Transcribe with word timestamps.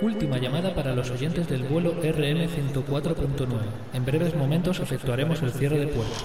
Última 0.00 0.38
llamada 0.38 0.74
para 0.74 0.92
los 0.92 1.10
oyentes 1.10 1.48
del 1.48 1.62
vuelo 1.64 1.94
RM104.9. 2.02 3.46
En 3.94 4.04
breves 4.04 4.34
momentos 4.34 4.80
efectuaremos 4.80 5.40
el 5.42 5.52
cierre 5.52 5.78
de 5.78 5.86
puerto. 5.86 6.24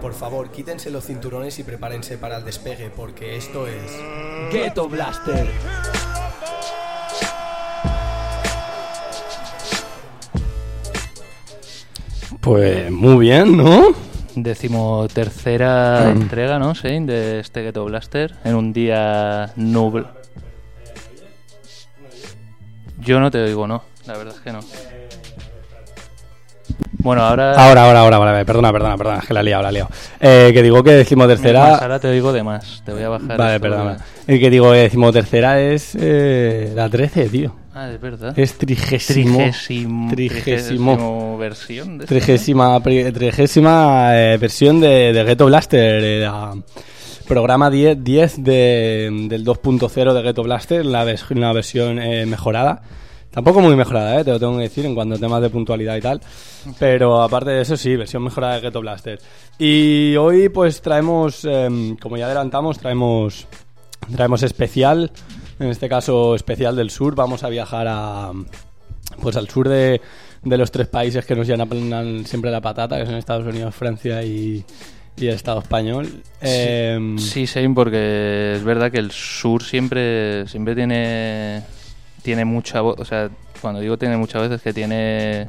Por 0.00 0.12
favor, 0.12 0.50
quítense 0.50 0.90
los 0.90 1.04
cinturones 1.04 1.58
y 1.58 1.64
prepárense 1.64 2.18
para 2.18 2.38
el 2.38 2.44
despegue, 2.44 2.90
porque 2.94 3.36
esto 3.36 3.66
es. 3.66 3.92
Ghetto 4.52 4.88
Blaster. 4.88 5.46
Pues 12.40 12.90
muy 12.90 13.18
bien, 13.26 13.56
¿no? 13.56 13.94
Decimotercera 14.34 16.10
entrega, 16.10 16.58
¿no? 16.58 16.74
Sí, 16.74 16.88
de 17.00 17.40
este 17.40 17.62
Ghetto 17.62 17.84
Blaster. 17.84 18.34
En 18.44 18.54
un 18.54 18.72
día 18.72 19.52
nublado. 19.56 20.25
Yo 23.06 23.20
no 23.20 23.30
te 23.30 23.42
oigo, 23.42 23.66
no. 23.66 23.82
La 24.06 24.18
verdad 24.18 24.34
es 24.36 24.40
que 24.40 24.52
no. 24.52 24.60
Bueno, 26.98 27.22
ahora. 27.22 27.52
Ahora, 27.52 27.84
ahora, 27.84 28.00
ahora, 28.00 28.16
ahora, 28.16 28.44
perdona, 28.44 28.72
perdona, 28.72 28.96
perdona, 28.96 29.18
es 29.20 29.26
que 29.26 29.34
la 29.34 29.40
he 29.40 29.44
liado, 29.44 29.62
la 29.62 29.68
he 29.68 29.72
liado. 29.72 29.88
Eh, 30.20 30.50
que 30.52 30.62
digo 30.62 30.82
que 30.82 30.90
decimotercera. 30.90 31.60
Más, 31.60 31.82
ahora 31.82 31.98
te 32.00 32.08
oigo 32.08 32.32
de 32.32 32.42
más. 32.42 32.82
Te 32.84 32.92
voy 32.92 33.02
a 33.04 33.08
bajar. 33.08 33.36
Vale, 33.38 33.60
perdona. 33.60 33.96
El 34.26 34.40
que 34.40 34.50
digo 34.50 34.72
que 34.72 34.78
decimotercera 34.78 35.60
es 35.60 35.96
eh, 35.98 36.72
la 36.74 36.88
13, 36.88 37.28
tío. 37.28 37.54
Ah, 37.72 37.90
es 37.92 38.00
verdad. 38.00 38.36
Es 38.36 38.58
trigésimo. 38.58 39.38
Trigésimo. 39.38 40.10
Trigésimo. 40.10 41.38
versión 41.38 41.98
de 41.98 42.06
Trigésima, 42.06 42.80
trigésima 42.82 44.16
eh, 44.16 44.38
versión 44.38 44.80
de, 44.80 45.12
de 45.12 45.24
Ghetto 45.24 45.46
Blaster. 45.46 46.02
eh, 46.02 46.20
la 46.20 46.54
programa 47.28 47.70
10, 47.70 48.02
10 48.02 48.42
de, 48.44 49.26
del 49.28 49.44
2.0 49.44 50.12
de 50.14 50.22
Ghetto 50.22 50.42
Blaster, 50.42 50.84
la, 50.86 51.04
vers- 51.04 51.34
la 51.34 51.52
versión 51.52 51.98
eh, 51.98 52.26
mejorada. 52.26 52.82
Tampoco 53.30 53.60
muy 53.60 53.76
mejorada, 53.76 54.18
eh, 54.20 54.24
te 54.24 54.30
lo 54.30 54.38
tengo 54.40 54.56
que 54.56 54.62
decir 54.62 54.86
en 54.86 54.94
cuanto 54.94 55.16
a 55.16 55.18
temas 55.18 55.42
de 55.42 55.50
puntualidad 55.50 55.96
y 55.96 56.00
tal. 56.00 56.20
Pero 56.78 57.20
aparte 57.22 57.50
de 57.50 57.62
eso, 57.62 57.76
sí, 57.76 57.94
versión 57.96 58.22
mejorada 58.22 58.54
de 58.54 58.60
Ghetto 58.62 58.80
Blaster. 58.80 59.18
Y 59.58 60.16
hoy, 60.16 60.48
pues 60.48 60.80
traemos, 60.80 61.44
em, 61.44 61.96
como 61.96 62.16
ya 62.16 62.26
adelantamos, 62.26 62.78
traemos, 62.78 63.46
traemos 64.14 64.42
especial. 64.42 65.10
En 65.58 65.68
este 65.68 65.88
caso, 65.88 66.34
especial 66.34 66.76
del 66.76 66.90
sur. 66.90 67.14
Vamos 67.14 67.44
a 67.44 67.48
viajar 67.50 67.86
a, 67.88 68.32
pues 69.20 69.36
al 69.36 69.48
sur 69.50 69.68
de, 69.68 70.00
de 70.42 70.56
los 70.58 70.70
tres 70.70 70.86
países 70.86 71.26
que 71.26 71.34
nos 71.34 71.46
llenan 71.46 72.24
siempre 72.24 72.50
la 72.50 72.60
patata, 72.62 72.98
que 72.98 73.04
son 73.06 73.16
Estados 73.16 73.46
Unidos, 73.46 73.74
Francia 73.74 74.22
y, 74.22 74.64
y 75.16 75.28
el 75.28 75.34
Estado 75.34 75.60
español. 75.60 76.22
Sí, 76.40 77.46
sí, 77.46 77.68
porque 77.74 78.54
es 78.56 78.64
verdad 78.64 78.90
que 78.90 78.98
el 78.98 79.10
sur 79.10 79.62
siempre, 79.62 80.46
siempre 80.48 80.74
tiene, 80.74 81.62
tiene 82.22 82.44
mucha 82.44 82.80
voz. 82.80 82.98
O 82.98 83.04
sea, 83.04 83.30
cuando 83.60 83.80
digo 83.80 83.96
tiene 83.96 84.16
mucha 84.16 84.38
voz 84.38 84.50
es 84.50 84.62
que 84.62 84.72
tiene. 84.72 85.46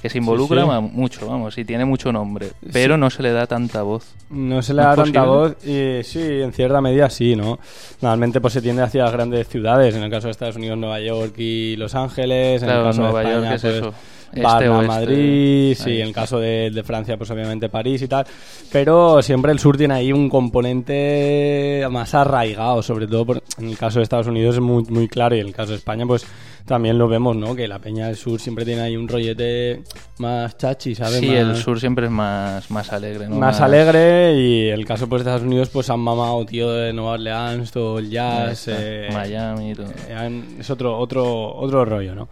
que 0.00 0.08
se 0.08 0.18
involucra 0.18 0.64
sí. 0.64 0.70
mucho, 0.92 1.26
vamos, 1.28 1.56
y 1.58 1.64
tiene 1.64 1.84
mucho 1.84 2.12
nombre. 2.12 2.48
Pero 2.72 2.96
no 2.96 3.10
se 3.10 3.22
le 3.22 3.32
da 3.32 3.46
tanta 3.46 3.82
voz. 3.82 4.14
No 4.30 4.62
se 4.62 4.74
le 4.74 4.82
¿No 4.82 4.88
da 4.88 4.96
tanta 4.96 5.24
posible? 5.24 5.54
voz 5.54 5.66
y 5.66 6.04
sí, 6.04 6.20
en 6.42 6.52
cierta 6.52 6.80
medida 6.80 7.10
sí, 7.10 7.36
¿no? 7.36 7.58
Normalmente 8.00 8.40
pues 8.40 8.54
se 8.54 8.62
tiende 8.62 8.82
hacia 8.82 9.04
las 9.04 9.12
grandes 9.12 9.48
ciudades, 9.48 9.94
en 9.94 10.02
el 10.02 10.10
caso 10.10 10.28
de 10.28 10.32
Estados 10.32 10.56
Unidos 10.56 10.78
Nueva 10.78 11.00
York 11.00 11.34
y 11.38 11.76
Los 11.76 11.94
Ángeles, 11.94 12.62
en 12.62 12.68
el 12.68 12.74
Claro, 12.74 12.84
caso 12.88 13.02
Nueva 13.02 13.20
de 13.20 13.26
España 13.26 13.44
York 13.44 13.54
es 13.56 13.62
pues, 13.62 13.74
eso. 13.74 13.94
Este, 14.32 14.68
oeste. 14.68 14.86
Madrid, 14.86 15.74
sí, 15.78 15.90
Ahí 15.90 16.00
en 16.00 16.08
el 16.08 16.14
caso 16.14 16.38
de, 16.40 16.70
de 16.70 16.82
Francia 16.82 17.16
pues 17.16 17.30
obviamente 17.30 17.68
París 17.68 18.00
y 18.02 18.08
tal, 18.08 18.26
pero 18.70 19.20
siempre 19.22 19.52
el 19.52 19.58
sur 19.58 19.76
tiene 19.76 19.94
ahí 19.94 20.12
un 20.12 20.28
componente 20.30 21.86
más 21.90 22.14
arraigado, 22.14 22.82
sobre 22.82 23.06
todo 23.06 23.26
por- 23.26 23.42
en 23.58 23.68
el 23.68 23.76
caso 23.78 23.98
de 23.98 24.04
Estados 24.04 24.26
Unidos 24.26 24.54
es 24.56 24.60
muy, 24.60 24.84
muy 24.84 25.08
claro 25.08 25.36
y 25.36 25.40
en 25.40 25.46
el 25.48 25.52
caso 25.54 25.70
de 25.72 25.76
España 25.78 26.06
pues 26.06 26.24
también 26.64 26.96
lo 26.96 27.08
vemos, 27.08 27.34
¿no? 27.36 27.56
Que 27.56 27.66
la 27.66 27.80
peña 27.80 28.06
del 28.06 28.16
sur 28.16 28.38
siempre 28.40 28.64
tiene 28.64 28.82
ahí 28.82 28.96
un 28.96 29.08
rollete 29.08 29.82
más 30.18 30.56
chachi, 30.56 30.94
¿sabes? 30.94 31.18
Sí, 31.18 31.26
Más- 31.26 31.36
el 31.38 31.56
sur 31.56 31.80
siempre 31.80 32.06
es 32.06 32.12
más, 32.12 32.70
más 32.70 32.92
alegre, 32.92 33.28
¿no? 33.28 33.36
más 33.36 33.60
alegre 33.60 34.34
y 34.36 34.68
el 34.68 34.84
caso 34.86 35.08
pues 35.08 35.24
de 35.24 35.30
Estados 35.30 35.46
Unidos 35.46 35.68
pues 35.70 35.90
han 35.90 36.00
mamado 36.00 36.44
tío 36.46 36.70
de 36.72 36.92
Nueva 36.92 37.12
Orleans 37.12 37.70
todo 37.72 37.98
el 37.98 38.08
jazz 38.10 38.66
eh, 38.68 39.08
Miami 39.12 39.72
y 39.72 39.74
todo. 39.74 39.86
eh, 40.08 40.42
es 40.60 40.70
otro 40.70 40.96
otro 40.98 41.54
otro 41.56 41.84
rollo 41.84 42.14
no 42.14 42.28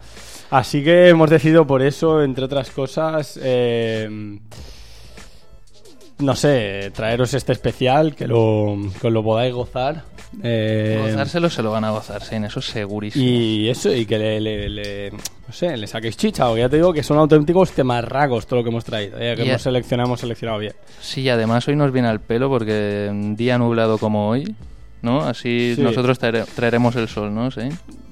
así 0.51 0.83
que 0.83 1.09
hemos 1.09 1.29
decidido 1.29 1.65
por 1.65 1.81
eso 1.81 2.21
entre 2.23 2.45
otras 2.45 2.69
cosas 2.69 3.39
eh, 3.41 4.07
no 6.19 6.35
sé 6.35 6.91
traeros 6.93 7.33
este 7.33 7.51
especial 7.53 8.15
que 8.15 8.27
lo 8.27 8.77
que 9.01 9.09
lo 9.09 9.23
podáis 9.23 9.53
gozar 9.53 10.03
eh, 10.43 10.99
Gozárselo 11.01 11.49
se 11.49 11.61
lo 11.61 11.71
van 11.71 11.83
a 11.83 11.89
gozar, 11.91 12.21
en 12.31 12.45
eso 12.45 12.61
segurísimo. 12.61 13.25
y 13.25 13.67
eso, 13.67 13.93
y 13.93 14.05
que 14.05 14.17
le, 14.17 14.39
le- 14.39 14.69
le- 14.69 15.11
no 15.11 15.51
sé, 15.53 15.75
le 15.75 15.85
saquéis 15.87 16.15
chicha, 16.15 16.49
o 16.49 16.55
ya 16.57 16.69
te 16.69 16.77
digo 16.77 16.93
que 16.93 17.03
son 17.03 17.17
auténticos 17.17 17.71
temarragos 17.73 18.47
todo 18.47 18.59
lo 18.59 18.63
que 18.63 18.69
hemos 18.69 18.85
traído, 18.85 19.17
eh, 19.19 19.33
que 19.35 19.43
Y- 19.43 19.49
hemos 19.49 19.61
seleccionado, 19.61 20.07
hemos 20.07 20.21
seleccionado 20.21 20.59
bien. 20.59 20.73
Sí, 21.01 21.19
y 21.23 21.27
además 21.29 21.67
hoy 21.67 21.75
nos 21.75 21.91
viene 21.91 22.07
al 22.07 22.21
pelo 22.21 22.47
porque 22.47 23.09
un 23.11 23.35
día 23.35 23.57
nublado 23.57 23.97
como 23.97 24.29
hoy, 24.29 24.55
¿no? 25.01 25.19
Así 25.21 25.73
Sí. 25.75 25.81
nosotros 25.81 26.17
traere- 26.17 26.45
traeremos 26.55 26.95
el 26.95 27.09
sol, 27.09 27.35
¿no? 27.35 27.51
Sí. 27.51 27.63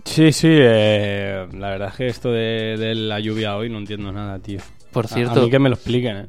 Sí, 0.10 0.32
sí, 0.34 0.48
eh, 0.52 1.48
la 1.54 1.70
verdad 1.70 1.90
es 1.90 1.96
que 1.96 2.08
esto 2.08 2.32
de, 2.32 2.78
de 2.78 2.96
la 2.96 3.20
lluvia 3.20 3.56
hoy 3.56 3.70
no 3.70 3.78
entiendo 3.78 4.12
nada, 4.12 4.40
tío. 4.40 4.60
Por 4.92 5.08
cierto, 5.08 5.42
A, 5.42 5.44
mí 5.44 5.52
que 5.52 5.60
me 5.60 5.70
lo 5.70 5.76
expliquen, 5.76 6.18
¿eh? 6.18 6.26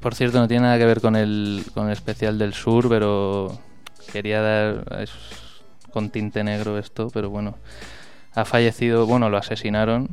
por 0.00 0.16
cierto, 0.16 0.40
no 0.40 0.48
tiene 0.48 0.64
nada 0.64 0.78
que 0.78 0.84
ver 0.84 1.00
con 1.00 1.14
el, 1.14 1.62
con 1.72 1.86
el 1.86 1.92
especial 1.92 2.38
del 2.38 2.54
sur, 2.54 2.88
pero 2.88 3.56
quería 4.12 4.40
dar 4.40 5.00
es 5.00 5.12
con 5.92 6.10
tinte 6.10 6.42
negro 6.42 6.76
esto, 6.76 7.08
pero 7.14 7.30
bueno, 7.30 7.56
ha 8.34 8.44
fallecido, 8.44 9.06
bueno, 9.06 9.30
lo 9.30 9.36
asesinaron, 9.36 10.08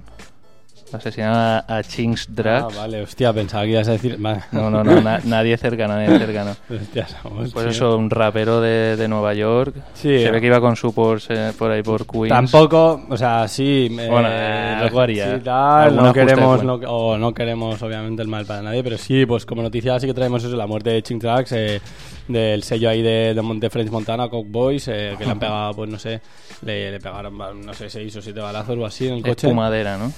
asesinaron 0.93 1.37
a, 1.37 1.65
a 1.67 1.83
Chinks 1.83 2.27
Drax. 2.33 2.73
Ah, 2.75 2.77
vale, 2.81 3.01
hostia, 3.01 3.33
pensaba 3.33 3.63
que 3.63 3.71
ibas 3.71 3.87
a 3.87 3.91
decir... 3.91 4.17
No, 4.19 4.69
no, 4.69 4.83
no, 4.83 5.01
na- 5.01 5.19
nadie 5.25 5.57
cercano, 5.57 5.95
nadie 5.95 6.17
cercano. 6.19 6.55
Hostia, 6.69 7.07
somos, 7.07 7.51
Pues 7.53 7.65
tío. 7.65 7.71
eso, 7.71 7.97
un 7.97 8.09
rapero 8.09 8.61
de, 8.61 8.95
de 8.95 9.07
Nueva 9.07 9.33
York. 9.33 9.75
Sí. 9.93 10.19
Se 10.23 10.31
ve 10.31 10.39
que 10.41 10.47
iba 10.47 10.59
con 10.61 10.75
su 10.75 10.93
Porsche 10.93 11.53
por 11.53 11.71
ahí 11.71 11.83
por 11.83 12.05
Queens. 12.05 12.29
Tampoco, 12.29 13.05
o 13.09 13.17
sea, 13.17 13.47
sí, 13.47 13.87
Bueno, 13.89 14.27
eh, 14.29 14.77
algo 14.81 14.99
haría. 15.01 15.35
sí, 15.35 15.41
tal, 15.43 15.95
no 15.95 16.13
queremos, 16.13 16.63
no, 16.63 16.75
o 16.75 17.17
no 17.17 17.33
queremos 17.33 17.81
obviamente 17.81 18.21
el 18.21 18.27
mal 18.27 18.45
para 18.45 18.61
nadie, 18.61 18.83
pero 18.83 18.97
sí, 18.97 19.25
pues 19.25 19.45
como 19.45 19.61
noticia 19.61 19.99
sí 19.99 20.07
que 20.07 20.13
traemos 20.13 20.43
eso, 20.43 20.55
la 20.55 20.67
muerte 20.67 20.89
de 20.91 21.03
Ching 21.03 21.19
Trax, 21.19 21.51
eh, 21.53 21.81
del 22.27 22.63
sello 22.63 22.89
ahí 22.89 23.01
de, 23.01 23.33
de, 23.33 23.69
French 23.69 23.89
Montana, 23.89 24.27
Cock 24.29 24.47
Boys, 24.49 24.87
eh, 24.89 25.15
que 25.17 25.25
le 25.25 25.31
han 25.31 25.39
pegado, 25.39 25.73
pues 25.73 25.89
no 25.89 25.97
sé, 25.97 26.19
le, 26.63 26.91
le 26.91 26.99
pegaron, 26.99 27.37
no 27.65 27.73
sé, 27.73 27.89
seis 27.89 28.15
o 28.17 28.21
siete 28.21 28.39
balazos 28.41 28.77
o 28.77 28.85
así 28.85 29.07
en 29.07 29.15
el 29.15 29.21
coche. 29.21 29.47
Espumadera, 29.47 29.97
¿no? 29.97 30.11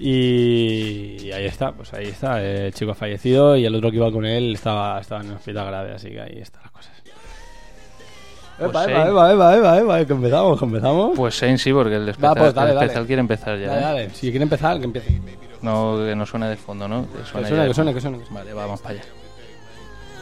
Y, 0.00 1.30
ahí 1.32 1.46
está, 1.46 1.72
pues 1.72 1.92
ahí 1.92 2.06
está, 2.06 2.42
eh, 2.42 2.66
el 2.66 2.74
chico 2.74 2.92
ha 2.92 2.94
fallecido 2.94 3.56
y 3.56 3.64
el 3.64 3.74
otro 3.74 3.90
que 3.90 3.96
iba 3.96 4.10
con 4.12 4.24
él 4.24 4.54
estaba, 4.54 5.00
estaba 5.00 5.22
en 5.22 5.28
el 5.30 5.34
hospital 5.36 5.66
grave, 5.66 5.92
así 5.94 6.10
que 6.10 6.20
ahí 6.20 6.38
están 6.38 6.62
las 6.62 6.70
cosas. 6.70 6.92
Pues 8.58 8.70
Epa, 8.70 8.84
epa, 8.84 9.08
epa, 9.08 9.32
epa, 9.32 9.56
epa, 9.56 9.78
epa, 9.78 10.04
que 10.04 10.12
empezamos, 10.12 10.58
que 10.58 10.64
empezamos. 10.64 11.16
Pues 11.16 11.34
Shane 11.34 11.58
sí, 11.58 11.72
porque 11.72 11.94
el 11.96 12.08
especial, 12.08 12.34
pues 12.36 12.54
dale, 12.54 12.70
el 12.70 12.74
dale. 12.74 12.86
especial 12.86 13.06
quiere 13.06 13.20
empezar 13.20 13.58
ya. 13.58 13.66
Dale, 13.68 13.78
¿eh? 13.80 13.82
dale. 13.84 14.10
Si 14.10 14.30
quiere 14.30 14.42
empezar, 14.42 14.78
que 14.78 14.84
empiece. 14.84 15.20
No, 15.62 15.96
que 16.04 16.14
no 16.16 16.26
suene 16.26 16.48
de 16.48 16.56
fondo, 16.56 16.88
¿no? 16.88 17.02
Que 17.10 17.18
Que 17.18 17.24
suene, 17.24 17.48
suene, 17.48 17.62
ya. 17.62 17.68
que 17.68 17.74
suene, 17.74 17.94
que 17.94 18.00
suene. 18.00 18.18
que 18.18 18.24
suene. 18.24 18.40
Vale, 18.40 18.52
vamos 18.54 18.80
para 18.80 18.94
allá. 18.94 19.04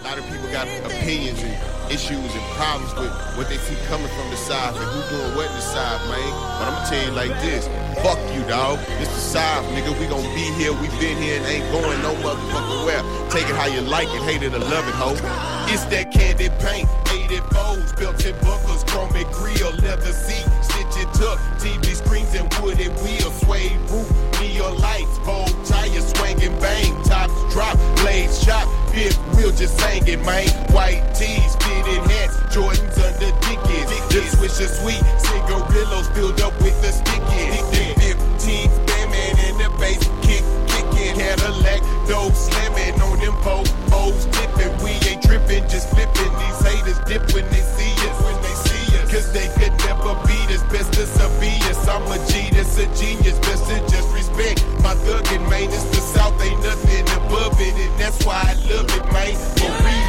Lot 0.06 0.18
of 0.18 0.24
people 0.30 0.46
got 0.52 0.68
opinions 0.86 1.42
and 1.42 1.50
issues 1.90 2.14
and 2.14 2.44
problems 2.54 2.94
with 2.94 3.10
what 3.34 3.48
they 3.48 3.58
see 3.58 3.74
coming 3.90 4.06
from 4.06 4.30
the 4.30 4.36
side 4.36 4.76
and 4.76 4.86
who 4.86 5.02
doing 5.10 5.34
what 5.34 5.50
in 5.50 5.56
the 5.58 5.60
side, 5.60 5.98
man. 6.06 6.30
But 6.30 6.70
I'm 6.70 6.74
gonna 6.78 6.86
tell 6.86 7.04
you 7.04 7.10
like 7.10 7.34
this. 7.42 7.66
Fuck 8.06 8.18
you, 8.30 8.46
dog. 8.46 8.78
It's 9.02 9.10
the 9.10 9.18
side, 9.18 9.66
nigga. 9.74 9.98
We 9.98 10.06
gonna 10.06 10.22
be 10.30 10.46
here. 10.54 10.70
We 10.78 10.86
been 11.02 11.18
here 11.18 11.42
and 11.42 11.46
ain't 11.46 11.66
going 11.74 12.00
no 12.06 12.14
motherfucking 12.22 12.86
where. 12.86 13.02
Take 13.30 13.50
it 13.50 13.56
how 13.58 13.66
you 13.66 13.80
like 13.80 14.06
it, 14.14 14.22
hate 14.22 14.44
it 14.44 14.54
or 14.54 14.60
love 14.62 14.86
it, 14.86 14.94
ho. 14.94 15.10
It's 15.74 15.82
that 15.90 16.12
candy 16.12 16.50
paint, 16.62 16.86
80 17.10 17.40
bows, 17.50 17.92
built-in 17.94 18.38
buckles, 18.46 18.84
chromic 18.84 19.26
grill, 19.32 19.74
leather 19.82 20.12
seat, 20.14 20.46
stitch 20.90 21.04
it 21.04 21.38
TV 21.58 21.94
screens 21.94 22.34
and 22.34 22.52
wooded 22.62 22.92
wheels, 23.02 23.34
suede 23.40 23.78
roof, 23.90 24.10
neon 24.40 24.78
lights, 24.78 25.18
bold 25.20 25.52
tires, 25.64 26.06
swinging 26.12 26.58
bang, 26.60 26.92
tops 27.04 27.34
drop, 27.52 27.76
blades 28.00 28.44
chop, 28.44 28.68
fifth 28.92 29.18
wheel 29.36 29.50
just 29.50 29.78
singing, 29.80 30.24
man. 30.24 30.48
White 30.72 31.02
tees, 31.14 31.56
fitted 31.56 32.02
hats, 32.10 32.36
Jordans 32.54 32.98
under 33.00 33.32
Dickies. 33.44 33.88
The 34.12 34.20
swisher 34.36 34.68
sweet, 34.68 35.02
cigarillos 35.18 36.08
filled 36.10 36.40
up 36.40 36.54
with 36.60 36.76
the 36.82 36.92
sticky. 36.92 37.50
The 37.72 38.16
15, 38.40 38.70
Batman 38.86 39.34
in 39.48 39.54
the 39.58 39.70
bass, 39.78 40.02
kick, 40.22 40.44
kicking. 40.68 41.16
Cadillac, 41.16 41.80
dope 42.06 42.34
slamming 42.34 43.00
on 43.00 43.18
them 43.18 43.34
O's 43.92 44.26
tipping. 44.26 44.72
We 44.82 44.90
ain't 45.08 45.22
tripping, 45.22 45.68
just 45.68 45.90
flipping. 45.90 46.32
These 46.38 46.60
haters 46.64 46.98
dip 47.06 47.22
when 47.32 47.44
they 47.50 47.60
see 47.60 47.92
us, 48.08 48.22
when 48.22 48.42
they. 48.42 48.55
Cause 49.16 49.32
they 49.32 49.48
could 49.56 49.72
never 49.78 50.12
beat 50.26 50.50
us, 50.54 50.62
best 50.64 50.92
to 50.92 51.04
us. 51.04 51.88
I'm 51.88 52.02
a 52.02 52.18
G, 52.28 52.50
that's 52.54 52.76
a 52.76 52.84
genius, 52.94 53.38
best 53.38 53.64
to 53.64 53.78
just 53.88 54.12
respect. 54.12 54.62
My 54.82 54.94
thuggin', 54.94 55.48
man, 55.48 55.70
it's 55.70 55.84
the 55.84 56.02
South, 56.02 56.38
ain't 56.42 56.62
nothing 56.62 57.00
above 57.24 57.58
it. 57.58 57.72
And 57.72 57.98
that's 57.98 58.22
why 58.26 58.42
I 58.44 58.52
love 58.68 58.84
it, 58.94 59.12
man, 59.14 59.34
for 59.56 59.84
real. 59.84 60.05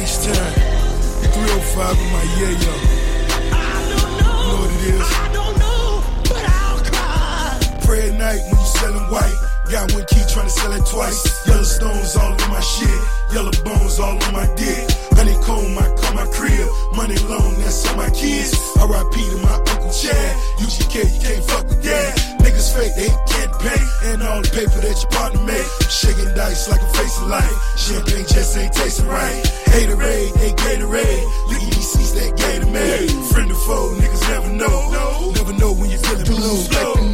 H-Time. 0.00 0.34
305 0.34 1.98
in 2.00 2.12
my 2.12 2.22
yeah, 2.40 2.56
yo. 2.56 2.72
I 3.52 3.84
don't 3.92 4.14
know. 4.16 4.56
What 4.56 4.70
it 4.70 4.94
is? 4.94 5.00
I 5.02 5.28
don't 5.34 5.58
know, 5.58 6.02
but 6.24 6.44
I'll 6.48 6.80
cry. 6.88 7.60
Pray 7.84 8.08
at 8.08 8.14
night 8.18 8.40
when 8.48 8.60
you 8.60 8.66
selling 8.66 9.10
white. 9.10 9.49
Got 9.70 9.92
one 9.94 10.04
key 10.10 10.18
trying 10.26 10.46
to 10.46 10.50
sell 10.50 10.72
it 10.72 10.84
twice. 10.84 11.46
Yellow 11.46 11.62
stones 11.62 12.16
all 12.16 12.32
in 12.34 12.50
my 12.50 12.58
shit. 12.58 13.00
Yellow 13.32 13.54
bones 13.62 14.00
all 14.00 14.18
on 14.18 14.32
my 14.34 14.42
dick. 14.58 14.90
Honeycomb, 15.14 15.78
I 15.78 15.86
call 15.94 16.14
my 16.14 16.26
crib. 16.34 16.66
Money 16.98 17.14
loan, 17.30 17.54
that's 17.62 17.86
on 17.86 17.96
my 17.96 18.10
kids. 18.10 18.50
R.I.P. 18.82 19.14
to 19.30 19.38
my 19.38 19.54
Uncle 19.70 19.92
Chad. 19.94 20.34
UGK, 20.58 21.06
you 21.06 21.20
can't 21.22 21.44
fuck 21.46 21.68
with 21.70 21.84
that. 21.84 22.18
Niggas 22.42 22.74
fake, 22.74 22.98
they 22.98 23.14
can't 23.30 23.54
pay. 23.62 24.10
And 24.10 24.22
all 24.26 24.42
the 24.42 24.50
paper 24.50 24.82
that 24.82 24.96
your 24.98 25.10
partner 25.14 25.42
made. 25.46 25.68
Shaking 25.86 26.34
dice 26.34 26.68
like 26.68 26.82
a 26.82 26.90
face 26.90 27.16
of 27.22 27.28
light. 27.28 27.54
Champagne 27.78 28.26
just 28.26 28.58
ain't 28.58 28.72
tasting 28.72 29.06
right. 29.06 29.38
Haterade, 29.70 30.34
they 30.34 30.50
Gatorade. 30.50 31.22
Look 31.46 31.62
at 31.62 31.70
these 31.70 32.14
that 32.18 32.34
Gatorade. 32.34 33.10
Friend 33.30 33.46
or 33.46 33.54
foe, 33.54 33.94
niggas 34.02 34.26
never 34.34 34.50
know. 34.50 35.30
Never 35.36 35.52
know 35.52 35.72
when 35.72 35.90
you're 35.90 36.02
feeling 36.02 36.26
blue. 36.26 36.58
The 36.58 37.09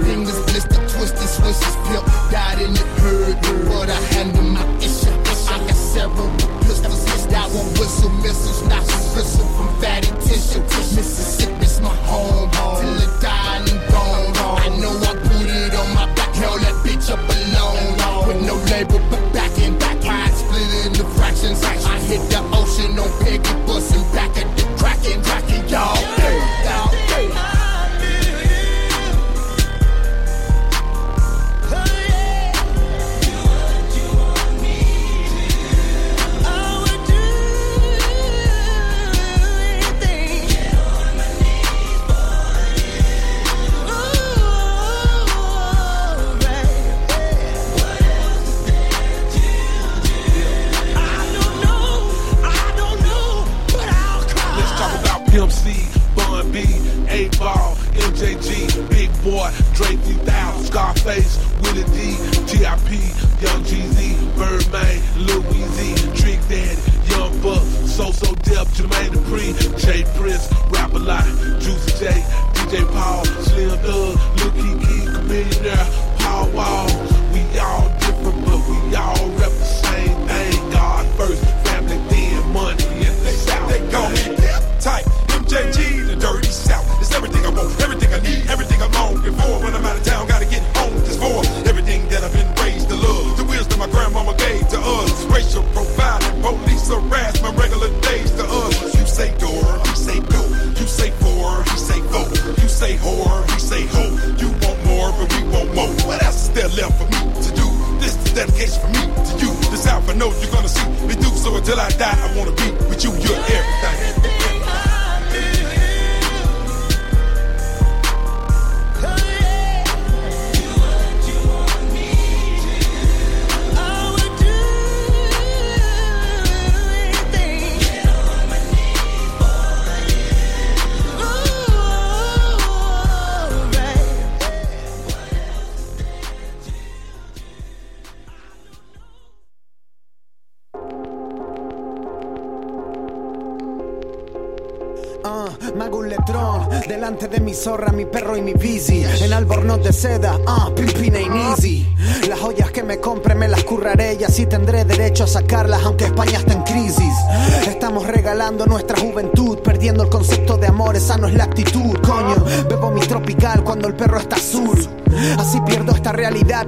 Fingers 0.00 0.40
blister, 0.46 0.80
twisting, 0.88 1.28
swishes, 1.28 1.76
pimp. 1.86 2.04
Died 2.30 2.62
in 2.62 2.72
the 2.72 2.84
herd, 3.00 3.36
but 3.68 3.90
I 3.90 4.00
handle 4.14 4.44
my 4.44 4.64
issue. 4.78 5.10
I 5.52 5.58
got 5.66 5.76
several 5.76 6.30
pistols. 6.62 7.26
That 7.28 7.48
one 7.50 7.68
whistle 7.78 8.10
missiles, 8.24 8.62
not 8.68 8.84
bristle 9.12 9.46
from 9.56 9.68
fatty 9.80 10.08
tissue. 10.26 10.60
Mississippi's 10.60 11.31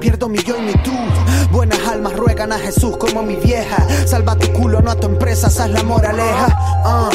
pierdo 0.04 0.28
mi 0.28 0.38
yo 0.42 0.54
y 0.58 0.60
mi 0.60 0.72
tú. 0.82 0.92
Buenas 1.50 1.78
almas 1.88 2.14
ruegan 2.14 2.52
a 2.52 2.58
Jesús 2.58 2.94
como 2.98 3.22
mi 3.22 3.36
vieja. 3.36 3.86
Salva 4.06 4.36
tu 4.36 4.52
culo, 4.52 4.82
no 4.82 4.90
a 4.90 4.96
tu 4.96 5.06
empresa, 5.06 5.48
esa 5.48 5.64
es 5.64 5.70
la 5.72 5.82
moraleja. 5.82 6.48
Ah. 6.84 7.08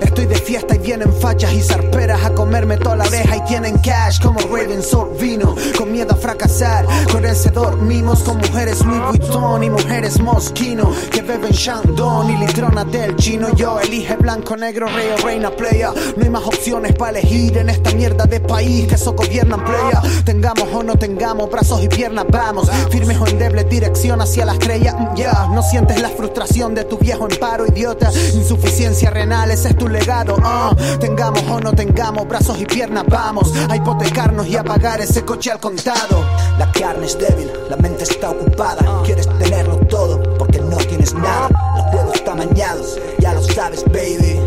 Estoy 0.00 0.24
de 0.24 0.36
fiesta 0.36 0.74
y 0.74 0.78
vienen 0.78 1.12
fachas 1.12 1.52
y 1.52 1.60
zarperas 1.60 2.24
comerme 2.52 2.76
toda 2.76 2.96
la 2.96 3.04
oreja 3.04 3.36
y 3.38 3.40
tienen 3.44 3.78
cash 3.78 4.20
como 4.20 4.38
Raven 4.40 4.82
Sorvino. 4.82 5.54
Con 5.78 5.90
miedo 5.90 6.12
a 6.12 6.16
fracasar, 6.16 6.84
con 7.10 7.24
ese 7.24 7.48
dormimos 7.48 8.18
con 8.24 8.36
mujeres 8.36 8.84
Louis 8.84 9.00
Vuitton 9.08 9.64
y 9.64 9.70
mujeres 9.70 10.20
Moschino 10.20 10.92
que 11.10 11.22
beben 11.22 11.50
Chandon 11.50 12.28
y 12.28 12.36
litrona 12.36 12.84
del 12.84 13.16
chino. 13.16 13.48
Yo 13.56 13.80
elige 13.80 14.16
blanco, 14.16 14.54
negro, 14.54 14.86
rey 14.88 15.06
o 15.18 15.24
reina 15.24 15.50
playa. 15.50 15.94
No 16.14 16.24
hay 16.24 16.28
más 16.28 16.42
opciones 16.42 16.94
para 16.94 17.20
elegir 17.20 17.56
en 17.56 17.70
esta 17.70 17.90
mierda 17.92 18.26
de 18.26 18.38
país 18.40 18.86
que 18.86 18.96
eso 18.96 19.14
gobiernan 19.14 19.64
playa. 19.64 20.02
Tengamos 20.26 20.68
o 20.74 20.82
no 20.82 20.96
tengamos 20.96 21.50
brazos 21.50 21.82
y 21.82 21.88
piernas, 21.88 22.26
vamos. 22.28 22.68
Firmes 22.90 23.18
o 23.18 23.28
endebles, 23.28 23.66
dirección 23.70 24.20
hacia 24.20 24.44
la 24.44 24.52
estrella. 24.52 24.92
Mm, 24.92 25.16
Ya, 25.16 25.48
no 25.50 25.62
sientes 25.62 26.02
la 26.02 26.10
frustración 26.10 26.74
de 26.74 26.84
tu 26.84 26.98
viejo 26.98 27.26
en 27.30 27.38
paro, 27.40 27.66
idiota. 27.66 28.10
Insuficiencia 28.34 29.08
renal, 29.08 29.50
ese 29.50 29.68
es 29.70 29.76
tu 29.78 29.88
legado. 29.88 30.36
ah. 30.42 30.76
Tengamos 31.00 31.42
o 31.48 31.58
no 31.58 31.72
tengamos 31.72 32.28
brazos 32.28 32.41
y 32.50 32.64
piernas, 32.66 33.04
vamos 33.08 33.52
a 33.68 33.76
hipotecarnos 33.76 34.48
y 34.48 34.56
a 34.56 34.64
pagar 34.64 35.00
ese 35.00 35.24
coche 35.24 35.52
al 35.52 35.60
contado. 35.60 36.24
La 36.58 36.70
carne 36.72 37.06
es 37.06 37.16
débil, 37.16 37.48
la 37.70 37.76
mente 37.76 38.02
está 38.02 38.30
ocupada. 38.30 39.02
Quieres 39.04 39.28
tenerlo 39.38 39.76
todo 39.86 40.20
porque 40.38 40.58
no 40.58 40.76
tienes 40.78 41.14
nada. 41.14 41.48
El 41.76 41.82
juego 41.92 42.12
está 42.12 42.34
mañado, 42.34 42.82
ya 43.20 43.32
lo 43.34 43.42
sabes, 43.42 43.84
baby. 43.84 44.40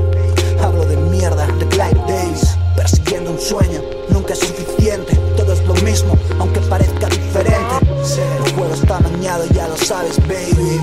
Hablo 0.61 0.83
de 0.85 0.97
mierda, 0.97 1.47
de 1.47 1.67
Clive 1.69 2.01
Davis. 2.05 2.57
Persiguiendo 2.75 3.31
un 3.31 3.39
sueño, 3.39 3.81
nunca 4.09 4.33
es 4.33 4.39
suficiente. 4.39 5.15
Todo 5.37 5.53
es 5.53 5.63
lo 5.65 5.73
mismo, 5.75 6.17
aunque 6.39 6.59
parezca 6.61 7.07
diferente. 7.07 7.75
El 8.45 8.53
juego 8.55 8.73
está 8.73 8.99
mañado, 8.99 9.45
ya 9.53 9.69
lo 9.69 9.77
sabes, 9.77 10.17
baby. 10.27 10.81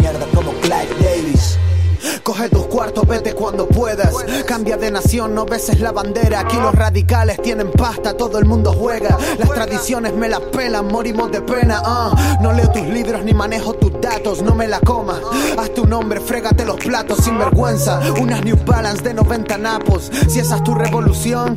Mierda 0.00 0.26
como 0.34 0.52
Clive 0.62 0.88
Davis. 1.02 1.58
Coge 2.22 2.48
tus 2.48 2.66
cuartos, 2.66 3.06
vete 3.06 3.32
cuando 3.34 3.66
puedas. 3.66 4.14
Cambia 4.46 4.76
de 4.76 4.90
nación, 4.90 5.34
no 5.34 5.44
beses 5.46 5.80
la 5.80 5.92
bandera. 5.92 6.40
Aquí 6.40 6.56
los 6.56 6.74
radicales 6.74 7.40
tienen 7.42 7.70
pasta, 7.70 8.14
todo 8.16 8.38
el 8.38 8.44
mundo 8.44 8.72
juega. 8.72 9.16
Las 9.38 9.48
tradiciones 9.50 10.14
me 10.14 10.28
las 10.28 10.40
pelan, 10.40 10.86
morimos 10.88 11.30
de 11.32 11.40
pena. 11.42 11.80
ah. 11.84 12.38
No 12.40 12.52
leo 12.52 12.70
tus 12.70 12.86
libros 12.86 13.24
ni 13.24 13.32
manejo 13.34 13.74
tus 13.74 14.00
datos, 14.00 14.42
no 14.42 14.54
me 14.54 14.66
la 14.68 14.80
comas. 14.80 15.20
Haz 15.58 15.74
tu 15.74 15.86
nombre, 15.86 16.20
frégate 16.20 16.64
los 16.64 16.76
platos 16.76 17.18
sin 17.24 17.38
vergüenza. 17.38 18.00
Unas 18.20 18.44
New 18.44 18.56
Balance 18.64 19.02
de 19.02 19.14
90 19.14 19.58
napos. 19.58 20.10
Si 20.28 20.38
esa 20.40 20.56
es 20.56 20.64
tu 20.64 20.74
revolución, 20.74 21.54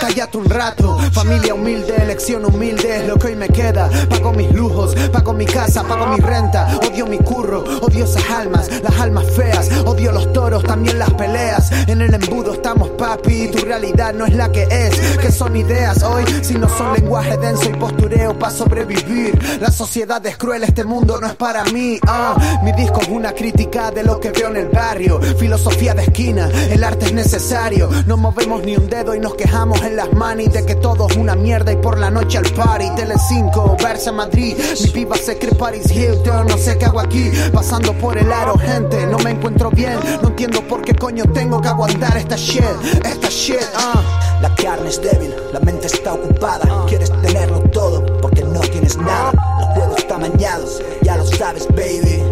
cállate 0.00 0.38
un 0.38 0.46
rato. 0.48 0.98
Familia 1.12 1.54
humilde, 1.54 1.94
elección 1.96 2.44
humilde 2.44 2.96
es 3.02 3.08
lo 3.08 3.16
que 3.16 3.28
hoy 3.28 3.36
me 3.36 3.48
queda. 3.48 3.88
Pago 4.08 4.32
mis 4.32 4.50
lujos, 4.52 4.94
pago 5.12 5.32
mi 5.32 5.46
casa, 5.46 5.82
pago 5.84 6.06
mi 6.06 6.18
renta. 6.18 6.68
Odio 6.86 7.06
mi 7.06 7.18
curro, 7.18 7.64
odio 7.82 8.04
esas 8.04 8.28
almas, 8.30 8.68
las 8.82 8.98
almas 9.00 9.26
feas. 9.30 9.68
Odio 9.84 10.12
los 10.12 10.32
toros, 10.32 10.64
también 10.64 10.98
las 10.98 11.12
peleas. 11.14 11.70
En 11.86 12.00
el 12.00 12.12
embudo 12.14 12.54
estamos, 12.54 12.90
papi. 12.90 13.48
Tu 13.48 13.64
realidad 13.64 14.14
no 14.14 14.26
es 14.26 14.34
la 14.34 14.50
que 14.50 14.62
es. 14.64 15.18
Que 15.18 15.30
son 15.30 15.56
ideas 15.56 16.02
hoy, 16.02 16.24
si 16.42 16.54
no 16.54 16.68
son 16.68 16.94
lenguaje 16.94 17.36
denso 17.36 17.68
y 17.68 17.74
postureo 17.74 18.38
para 18.38 18.52
sobrevivir. 18.52 19.38
La 19.60 19.70
sociedad 19.70 20.24
es 20.26 20.36
cruel, 20.36 20.64
este 20.64 20.84
mundo 20.84 21.18
no 21.20 21.26
es 21.26 21.34
para 21.34 21.64
mí. 21.64 21.98
ah. 22.06 22.36
Mi 22.62 22.72
disco 22.72 23.00
es 23.00 23.08
una 23.08 23.32
crítica 23.32 23.90
de 23.90 24.02
lo 24.02 24.18
que 24.20 24.30
veo 24.30 24.48
en 24.48 24.56
el 24.56 24.68
barrio. 24.68 25.20
Filosofía 25.38 25.94
de 25.94 26.02
esquina, 26.02 26.48
el 26.70 26.82
arte 26.84 27.06
es 27.06 27.12
necesario. 27.12 27.88
No 28.06 28.16
movemos 28.16 28.62
ni 28.64 28.76
un 28.76 28.88
dedo 28.88 29.14
y 29.14 29.20
nos 29.20 29.34
quejamos 29.34 29.80
en 29.82 29.96
las 29.96 30.12
manis 30.12 30.52
de 30.52 30.64
que 30.64 30.74
todo 30.76 31.08
es 31.08 31.16
una 31.16 31.34
mierda 31.34 31.72
y 31.72 31.76
por 31.76 31.98
la 31.98 32.10
noche 32.10 32.38
al 32.38 32.44
party. 32.52 32.90
Tele 32.96 33.14
5, 33.28 33.76
Barça 33.78 34.12
Madrid. 34.12 34.56
Mi 34.82 34.90
piba 34.90 35.16
se 35.16 35.38
cree 35.38 35.54
Paris 35.54 35.90
Hilton, 35.90 36.46
no 36.46 36.56
sé 36.56 36.78
qué 36.78 36.86
hago 36.86 37.00
aquí. 37.00 37.30
Pasando 37.52 37.92
por 37.94 38.16
el 38.18 38.30
aro, 38.32 38.58
gente, 38.58 39.06
no 39.06 39.18
me 39.18 39.30
encuentro 39.30 39.65
No 39.66 40.28
entiendo 40.28 40.62
por 40.68 40.82
qué 40.82 40.94
coño 40.94 41.24
tengo 41.32 41.60
que 41.60 41.66
aguantar 41.66 42.16
esta 42.16 42.36
shit, 42.36 42.62
esta 43.04 43.28
shit, 43.28 43.58
ah. 43.74 44.38
La 44.40 44.54
carne 44.54 44.88
es 44.88 45.02
débil, 45.02 45.34
la 45.52 45.58
mente 45.58 45.88
está 45.88 46.14
ocupada. 46.14 46.86
Quieres 46.86 47.10
tenerlo 47.20 47.58
todo 47.72 48.04
porque 48.20 48.42
no 48.44 48.60
tienes 48.60 48.96
nada. 48.96 49.32
El 49.58 49.66
juego 49.74 49.96
está 49.96 50.18
mañado, 50.18 50.64
ya 51.02 51.16
lo 51.16 51.26
sabes, 51.26 51.66
baby. 51.74 52.22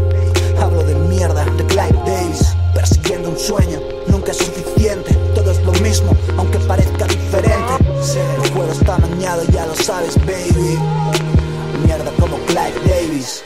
Hablo 0.60 0.84
de 0.84 0.94
mierda, 0.94 1.44
de 1.44 1.66
Clive 1.66 1.98
Davis. 2.06 2.54
Persiguiendo 2.72 3.30
un 3.30 3.38
sueño, 3.38 3.80
nunca 4.06 4.30
es 4.30 4.38
suficiente. 4.38 5.12
Todo 5.34 5.50
es 5.50 5.60
lo 5.64 5.72
mismo, 5.72 6.14
aunque 6.36 6.58
parezca 6.60 7.04
diferente. 7.06 7.74
El 8.44 8.52
juego 8.52 8.70
está 8.70 8.96
mañado, 8.98 9.42
ya 9.50 9.66
lo 9.66 9.74
sabes, 9.74 10.14
baby. 10.24 10.78
Mierda 11.84 12.12
como 12.20 12.36
Clive 12.46 12.80
Davis. 12.86 13.42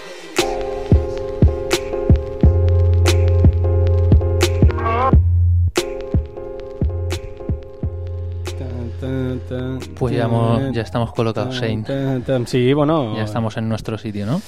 Pues 9.98 10.14
ya, 10.14 10.24
hemos- 10.24 10.72
ya 10.72 10.82
estamos 10.82 11.12
colocados, 11.12 11.54
Shane. 11.54 11.84
Sí, 12.46 12.72
bueno. 12.72 13.16
Ya 13.16 13.24
estamos 13.24 13.56
en 13.56 13.68
nuestro 13.68 13.96
sitio, 13.98 14.26
¿no? 14.26 14.40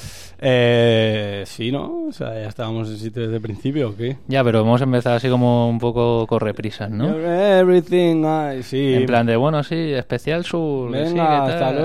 Eh, 0.43 1.43
sí, 1.47 1.71
¿no? 1.71 2.07
O 2.09 2.13
sea, 2.13 2.29
ya 2.33 2.49
estábamos 2.49 2.89
en 2.89 2.97
sitio 2.97 3.23
desde 3.23 3.37
el 3.37 3.43
principio, 3.43 3.91
¿o 3.91 3.95
qué? 3.97 4.17
Ya, 4.27 4.43
pero 4.43 4.61
hemos 4.61 4.81
empezado 4.81 5.17
así 5.17 5.29
como 5.29 5.69
un 5.69 5.79
poco 5.79 6.27
correprisas, 6.27 6.91
¿no? 6.91 7.09
Everything, 7.15 8.25
I- 8.25 8.63
sí. 8.63 8.95
En 8.95 9.05
plan 9.07 9.27
de, 9.27 9.37
bueno, 9.37 9.63
sí, 9.63 9.93
especial 9.93 10.45
sur. 10.45 10.91
Venga, 10.91 11.47
sí. 11.47 11.77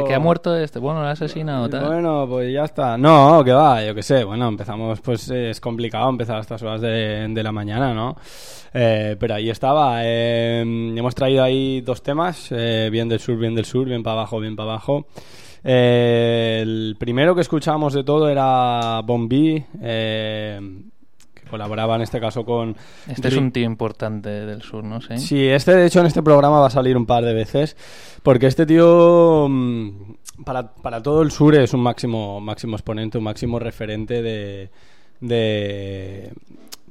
Eh, 0.00 0.04
que 0.06 0.14
ha 0.14 0.18
muerto 0.18 0.54
este, 0.56 0.78
bueno, 0.78 1.00
lo 1.00 1.06
ha 1.06 1.12
asesinado, 1.12 1.70
tal. 1.70 1.86
Bueno, 1.86 2.26
pues 2.28 2.52
ya 2.52 2.64
está. 2.64 2.98
No, 2.98 3.42
que 3.44 3.52
va, 3.52 3.82
yo 3.82 3.94
qué 3.94 4.02
sé. 4.02 4.24
Bueno, 4.24 4.46
empezamos, 4.48 5.00
pues 5.00 5.30
eh, 5.30 5.50
es 5.50 5.60
complicado 5.60 6.10
empezar 6.10 6.36
a 6.36 6.40
estas 6.40 6.62
horas 6.62 6.82
de, 6.82 7.26
de 7.28 7.42
la 7.42 7.52
mañana, 7.52 7.94
¿no? 7.94 8.16
Eh, 8.74 9.16
pero 9.20 9.34
ahí 9.34 9.50
estaba. 9.50 10.02
hemos 10.04 11.14
traído 11.14 11.42
ahí 11.44 11.82
dos 11.82 12.02
temas, 12.02 12.50
eh, 12.62 12.90
bien 12.90 13.08
del 13.08 13.20
sur, 13.20 13.36
bien 13.36 13.54
del 13.54 13.64
sur, 13.64 13.86
bien 13.86 14.02
para 14.02 14.14
abajo, 14.14 14.40
bien 14.40 14.56
para 14.56 14.70
abajo. 14.70 15.06
Eh, 15.64 16.60
el 16.62 16.96
primero 16.98 17.34
que 17.34 17.40
escuchábamos 17.40 17.94
de 17.94 18.04
todo 18.04 18.28
era 18.28 19.00
Bombi, 19.02 19.64
eh, 19.80 20.60
que 21.34 21.42
colaboraba 21.48 21.96
en 21.96 22.02
este 22.02 22.20
caso 22.20 22.44
con... 22.44 22.76
Este 23.08 23.28
es 23.28 23.36
un 23.36 23.52
tío 23.52 23.64
importante 23.64 24.28
del 24.28 24.62
sur, 24.62 24.84
¿no? 24.84 25.00
Sí. 25.00 25.18
Sí, 25.18 25.46
este 25.46 25.74
de 25.74 25.86
hecho 25.86 26.00
en 26.00 26.06
este 26.06 26.22
programa 26.22 26.60
va 26.60 26.66
a 26.66 26.70
salir 26.70 26.96
un 26.96 27.06
par 27.06 27.24
de 27.24 27.34
veces, 27.34 27.76
porque 28.22 28.46
este 28.46 28.66
tío 28.66 29.46
mm, 29.48 30.44
para, 30.44 30.72
para 30.74 31.02
todo 31.02 31.22
el 31.22 31.30
sur 31.30 31.54
es 31.54 31.72
un 31.74 31.80
máximo, 31.80 32.40
máximo 32.40 32.76
exponente, 32.76 33.18
un 33.18 33.24
máximo 33.24 33.58
referente 33.58 34.22
de, 34.22 34.70
de, 35.20 36.32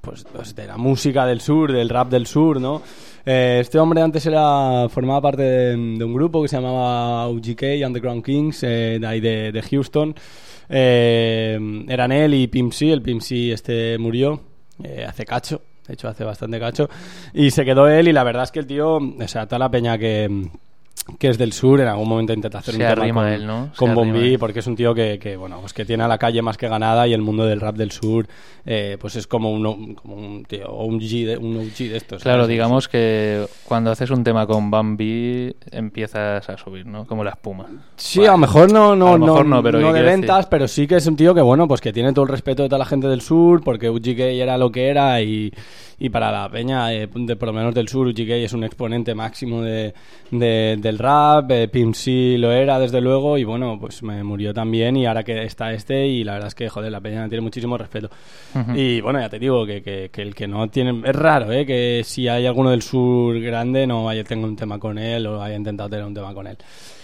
pues, 0.02 0.26
pues, 0.34 0.56
de 0.56 0.68
la 0.68 0.78
música 0.78 1.26
del 1.26 1.42
sur, 1.42 1.72
del 1.72 1.90
rap 1.90 2.10
del 2.10 2.26
sur, 2.26 2.60
¿no? 2.60 2.82
Eh, 3.26 3.60
este 3.62 3.78
hombre 3.78 4.02
antes 4.02 4.26
era 4.26 4.90
formaba 4.90 5.22
parte 5.22 5.44
de, 5.44 5.76
un 5.76 6.14
grupo 6.14 6.42
que 6.42 6.48
se 6.48 6.58
llamaba 6.58 7.28
UGK, 7.30 7.86
Underground 7.86 8.26
Kings, 8.26 8.64
eh, 8.64 8.98
de 9.00 9.08
ahí 9.08 9.20
de, 9.20 9.52
de 9.52 9.62
Houston. 9.62 10.16
Eh, 10.68 11.86
eran 11.88 12.12
él 12.12 12.34
y 12.34 12.48
Pimp 12.48 12.74
C, 12.74 12.92
el 12.92 13.02
Pimp 13.02 13.22
C 13.22 13.52
este 13.52 13.98
murió 13.98 14.42
hace 15.08 15.26
cacho, 15.26 15.62
de 15.88 15.94
hecho 15.94 16.08
hace 16.08 16.24
bastante 16.24 16.60
cacho, 16.60 16.90
y 17.34 17.52
se 17.52 17.64
quedó 17.64 17.88
él 17.88 18.08
y 18.08 18.14
la 18.14 18.24
verdad 18.24 18.44
es 18.44 18.52
que 18.52 18.60
el 18.60 18.66
tío, 18.66 18.96
o 18.96 19.28
sea, 19.28 19.46
toda 19.46 19.60
la 19.60 19.70
peña 19.70 19.96
que, 20.00 20.50
que 21.18 21.30
es 21.30 21.38
del 21.38 21.52
sur 21.52 21.82
en 21.82 21.88
algún 21.88 22.08
momento 22.08 22.32
intenta 22.32 22.60
hacer 22.60 22.76
Se 22.76 22.84
un 22.88 22.96
tema 22.96 23.22
con, 23.24 23.28
él, 23.28 23.48
¿no? 23.48 23.72
Con 23.76 23.96
Bombi 23.96 24.38
porque 24.38 24.60
es 24.60 24.68
un 24.68 24.76
tío 24.76 24.94
que, 24.94 25.18
que, 25.20 25.36
bueno 25.36 25.60
pues 25.60 25.74
que 25.74 25.84
tiene 25.84 26.04
a 26.04 26.08
la 26.08 26.18
calle 26.20 26.42
más 26.44 26.58
que 26.58 26.68
ganada 26.70 27.08
y 27.08 27.14
el 27.14 27.22
mundo 27.22 27.46
del 27.46 27.60
rap 27.60 27.76
del 27.76 27.92
sur 27.92 28.28
eh, 28.66 28.98
pues 29.02 29.16
es 29.16 29.26
como 29.26 29.52
un, 29.52 29.96
como 29.96 30.16
un 30.16 30.46
tío 30.46 30.72
un 30.72 31.00
G 31.00 31.26
de, 31.26 31.38
un 31.38 31.58
OG 31.58 31.78
de 31.90 31.98
estos 31.98 32.22
Claro, 32.22 32.44
¿sabes? 32.44 32.50
digamos 32.50 32.88
que 32.88 33.46
cuando 33.66 33.90
haces 33.92 34.12
un 34.12 34.24
tema 34.24 34.46
con 34.46 34.70
Bambi 34.70 35.56
empiezas 35.72 36.48
a 36.48 36.58
subir, 36.58 36.86
¿no? 36.86 37.06
Como 37.06 37.24
la 37.24 37.32
espuma. 37.32 37.66
Sí, 37.96 38.24
a 38.26 38.32
lo 38.34 38.38
mejor 38.38 38.72
no, 38.72 38.96
no, 38.96 39.18
mejor 39.18 39.46
no, 39.46 39.64
pero 39.64 39.80
¿qué 39.80 39.86
de 39.86 39.92
decir? 39.94 40.06
ventas, 40.06 40.46
pero 40.46 40.68
sí 40.68 40.86
que 40.86 40.98
es 40.98 41.08
un 41.08 41.16
tío 41.16 41.34
que, 41.34 41.42
bueno, 41.42 41.68
pues 41.68 41.82
que 41.82 41.92
tiene 41.92 42.14
todo 42.14 42.24
el 42.26 42.30
respeto 42.30 42.62
de 42.64 42.70
toda 42.70 42.80
la 42.80 42.86
gente 42.86 43.08
del 43.08 43.22
sur, 43.22 43.64
porque 43.64 43.90
UGK 43.90 44.20
era 44.20 44.58
lo 44.58 44.72
que 44.72 44.90
era 44.90 45.20
y, 45.22 45.52
y 45.98 46.10
para 46.10 46.32
la 46.32 46.50
peña, 46.50 46.94
eh, 46.94 47.10
de, 47.14 47.36
por 47.36 47.48
lo 47.48 47.54
menos 47.54 47.74
del 47.74 47.88
sur, 47.88 48.06
UGK 48.08 48.30
es 48.30 48.54
un 48.54 48.64
exponente 48.64 49.16
máximo 49.16 49.62
de, 49.62 49.94
de- 50.30 50.78
del 50.82 50.98
rap, 51.00 51.50
eh, 51.52 51.68
Pimp 51.68 51.94
C 51.96 52.36
lo 52.38 52.52
era, 52.52 52.80
desde 52.80 53.00
luego, 53.02 53.38
y 53.38 53.44
bueno, 53.44 53.78
pues 53.80 54.02
me 54.04 54.24
murió 54.24 54.54
también 54.54 54.98
y 54.98 55.06
ahora 55.06 55.24
que 55.24 55.44
está 55.44 55.72
este 55.74 56.08
y 56.08 56.24
la 56.24 56.34
verdad 56.34 56.48
es 56.50 56.56
que, 56.56 56.68
joder, 56.70 56.92
la 56.92 57.00
peña 57.00 57.28
tiene 57.30 57.42
muchísimo 57.42 57.78
respeto. 57.78 58.10
Y 58.76 59.00
bueno, 59.02 59.20
ya 59.20 59.30
te 59.30 59.40
digo 59.40 59.66
que, 59.66 59.82
que- 59.82 60.10
que 60.12 60.22
el 60.22 60.36
que 60.36 60.48
no 60.48 60.68
tiene... 60.70 61.02
Es 61.08 61.16
raro, 61.16 61.52
¿eh? 61.52 61.66
Que 61.66 62.02
si 62.04 62.28
hay 62.28 62.46
alguno 62.46 62.72
del 62.72 62.82
sur 62.82 63.40
grande 63.40 63.86
no 63.88 64.10
haya 64.10 64.24
tenga 64.24 64.46
un 64.48 64.56
tema 64.56 64.78
con 64.80 64.98
él 64.98 65.26
o 65.28 65.42
haya 65.42 65.56
intentado 65.56 65.90
tener 65.90 66.06
un 66.06 66.14
tema 66.14 66.34
con 66.34 66.48
él. 66.48 66.58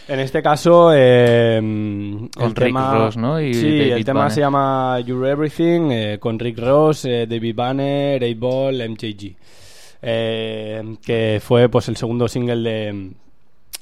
En 0.10 0.20
este 0.22 0.42
caso, 0.42 0.92
eh, 0.96 1.58
el 1.58 2.30
Rick 2.34 2.54
tema, 2.56 2.94
Ross, 2.94 3.18
¿no? 3.18 3.42
Y 3.42 3.54
sí, 3.54 3.78
David 3.78 3.92
el 3.92 4.06
tema 4.06 4.20
Banner. 4.22 4.34
se 4.34 4.40
llama 4.40 5.00
You're 5.06 5.30
Everything, 5.30 5.92
eh, 5.92 6.18
con 6.18 6.40
Rick 6.40 6.60
Ross, 6.60 7.04
eh, 7.06 7.28
David 7.28 7.56
Banner, 7.56 8.22
8-Ball, 8.24 8.82
MJG. 8.90 9.36
Eh, 10.02 10.96
que 11.06 11.42
fue 11.44 11.68
pues 11.70 11.88
el 11.90 11.98
segundo 11.98 12.28
single 12.28 12.70
de, 12.70 13.12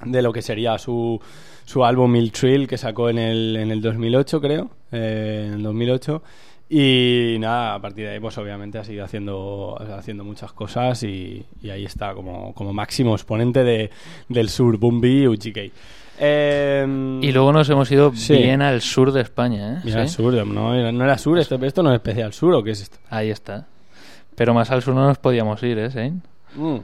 de 0.03 0.21
lo 0.21 0.33
que 0.33 0.41
sería 0.41 0.77
su, 0.77 1.19
su 1.65 1.85
álbum 1.85 2.11
Mill 2.11 2.31
Trill 2.31 2.67
que 2.67 2.77
sacó 2.77 3.09
en 3.09 3.17
el, 3.17 3.55
en 3.55 3.71
el 3.71 3.81
2008 3.81 4.41
creo 4.41 4.69
eh, 4.91 5.45
en 5.47 5.53
el 5.55 5.63
2008 5.63 6.21
y 6.69 7.37
nada 7.39 7.75
a 7.75 7.79
partir 7.81 8.05
de 8.05 8.11
ahí 8.13 8.19
pues 8.19 8.37
obviamente 8.37 8.77
ha 8.79 8.83
seguido 8.83 9.05
haciendo 9.05 9.77
haciendo 9.97 10.23
muchas 10.23 10.51
cosas 10.51 11.03
y, 11.03 11.45
y 11.61 11.69
ahí 11.69 11.85
está 11.85 12.13
como, 12.13 12.53
como 12.53 12.73
máximo 12.73 13.13
exponente 13.13 13.63
de, 13.63 13.89
del 14.29 14.49
sur 14.49 14.77
Bumbi 14.77 15.27
UGK 15.27 15.71
Eh, 16.19 17.19
Y 17.21 17.31
luego 17.31 17.51
nos 17.53 17.69
hemos 17.69 17.91
ido 17.91 18.11
Sí. 18.15 18.35
bien 18.37 18.61
al 18.61 18.81
sur 18.81 19.11
de 19.11 19.21
España, 19.21 19.73
¿eh? 19.75 19.81
Mira, 19.83 20.07
¿Sí? 20.07 20.15
sur, 20.15 20.33
no, 20.47 20.73
era- 20.73 20.91
no 20.91 21.03
era 21.03 21.17
sur, 21.17 21.37
esto, 21.37 21.55
esto 21.63 21.83
no 21.83 21.91
es 21.91 21.95
especial 21.95 22.33
sur 22.33 22.53
o 22.53 22.63
qué 22.63 22.71
es 22.71 22.81
esto. 22.81 22.97
Ahí 23.09 23.29
está. 23.29 23.67
Pero 24.35 24.53
más 24.53 24.71
al 24.71 24.81
sur 24.81 24.95
no 24.95 25.05
nos 25.07 25.17
podíamos 25.17 25.61
ir, 25.63 25.77
¿eh? 25.77 26.13
Mm. 26.55 26.77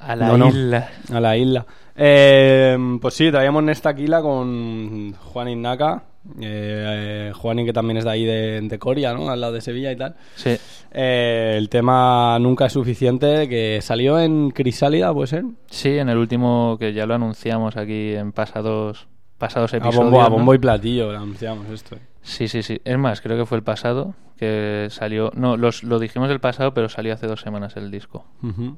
A 0.00 0.16
la 0.16 0.28
No, 0.28 0.38
no, 0.38 0.48
isla. 0.48 0.90
A 1.12 1.20
la 1.20 1.36
isla. 1.36 1.66
Eh, 2.00 2.78
pues 3.00 3.14
sí, 3.14 3.30
traíamos 3.30 3.62
Nestaquila 3.64 4.22
con 4.22 5.12
Juan 5.14 5.48
Innaka. 5.48 6.04
Eh, 6.40 7.32
Juanín 7.34 7.64
que 7.64 7.72
también 7.72 7.96
es 7.96 8.04
de 8.04 8.10
ahí 8.10 8.24
de, 8.24 8.60
de 8.60 8.78
Coria, 8.78 9.14
¿no? 9.14 9.30
Al 9.30 9.40
lado 9.40 9.54
de 9.54 9.60
Sevilla 9.62 9.90
y 9.92 9.96
tal. 9.96 10.14
Sí. 10.34 10.56
Eh, 10.92 11.54
el 11.56 11.68
tema 11.70 12.38
Nunca 12.38 12.66
es 12.66 12.72
suficiente, 12.72 13.48
que 13.48 13.80
salió 13.80 14.18
en 14.20 14.50
Crisálida, 14.50 15.12
¿puede 15.14 15.26
ser? 15.28 15.44
Sí, 15.70 15.96
en 15.96 16.08
el 16.10 16.18
último 16.18 16.76
que 16.78 16.92
ya 16.92 17.06
lo 17.06 17.14
anunciamos 17.14 17.76
aquí 17.76 18.14
en 18.14 18.32
pasados, 18.32 19.06
pasados 19.38 19.72
A 19.72 19.78
episodios. 19.78 20.04
bombo, 20.04 20.22
a 20.22 20.28
bombo 20.28 20.54
y 20.54 20.58
platillo 20.58 21.10
lo 21.12 21.18
anunciamos 21.18 21.66
esto. 21.70 21.96
Sí, 22.20 22.46
sí, 22.46 22.62
sí. 22.62 22.78
Es 22.84 22.98
más, 22.98 23.22
creo 23.22 23.38
que 23.38 23.46
fue 23.46 23.56
el 23.58 23.64
pasado 23.64 24.14
que 24.36 24.88
salió. 24.90 25.30
No, 25.34 25.56
los, 25.56 25.82
lo 25.82 25.98
dijimos 25.98 26.30
el 26.30 26.40
pasado, 26.40 26.74
pero 26.74 26.88
salió 26.90 27.14
hace 27.14 27.26
dos 27.26 27.40
semanas 27.40 27.74
el 27.76 27.90
disco. 27.90 28.26
Ujú. 28.42 28.76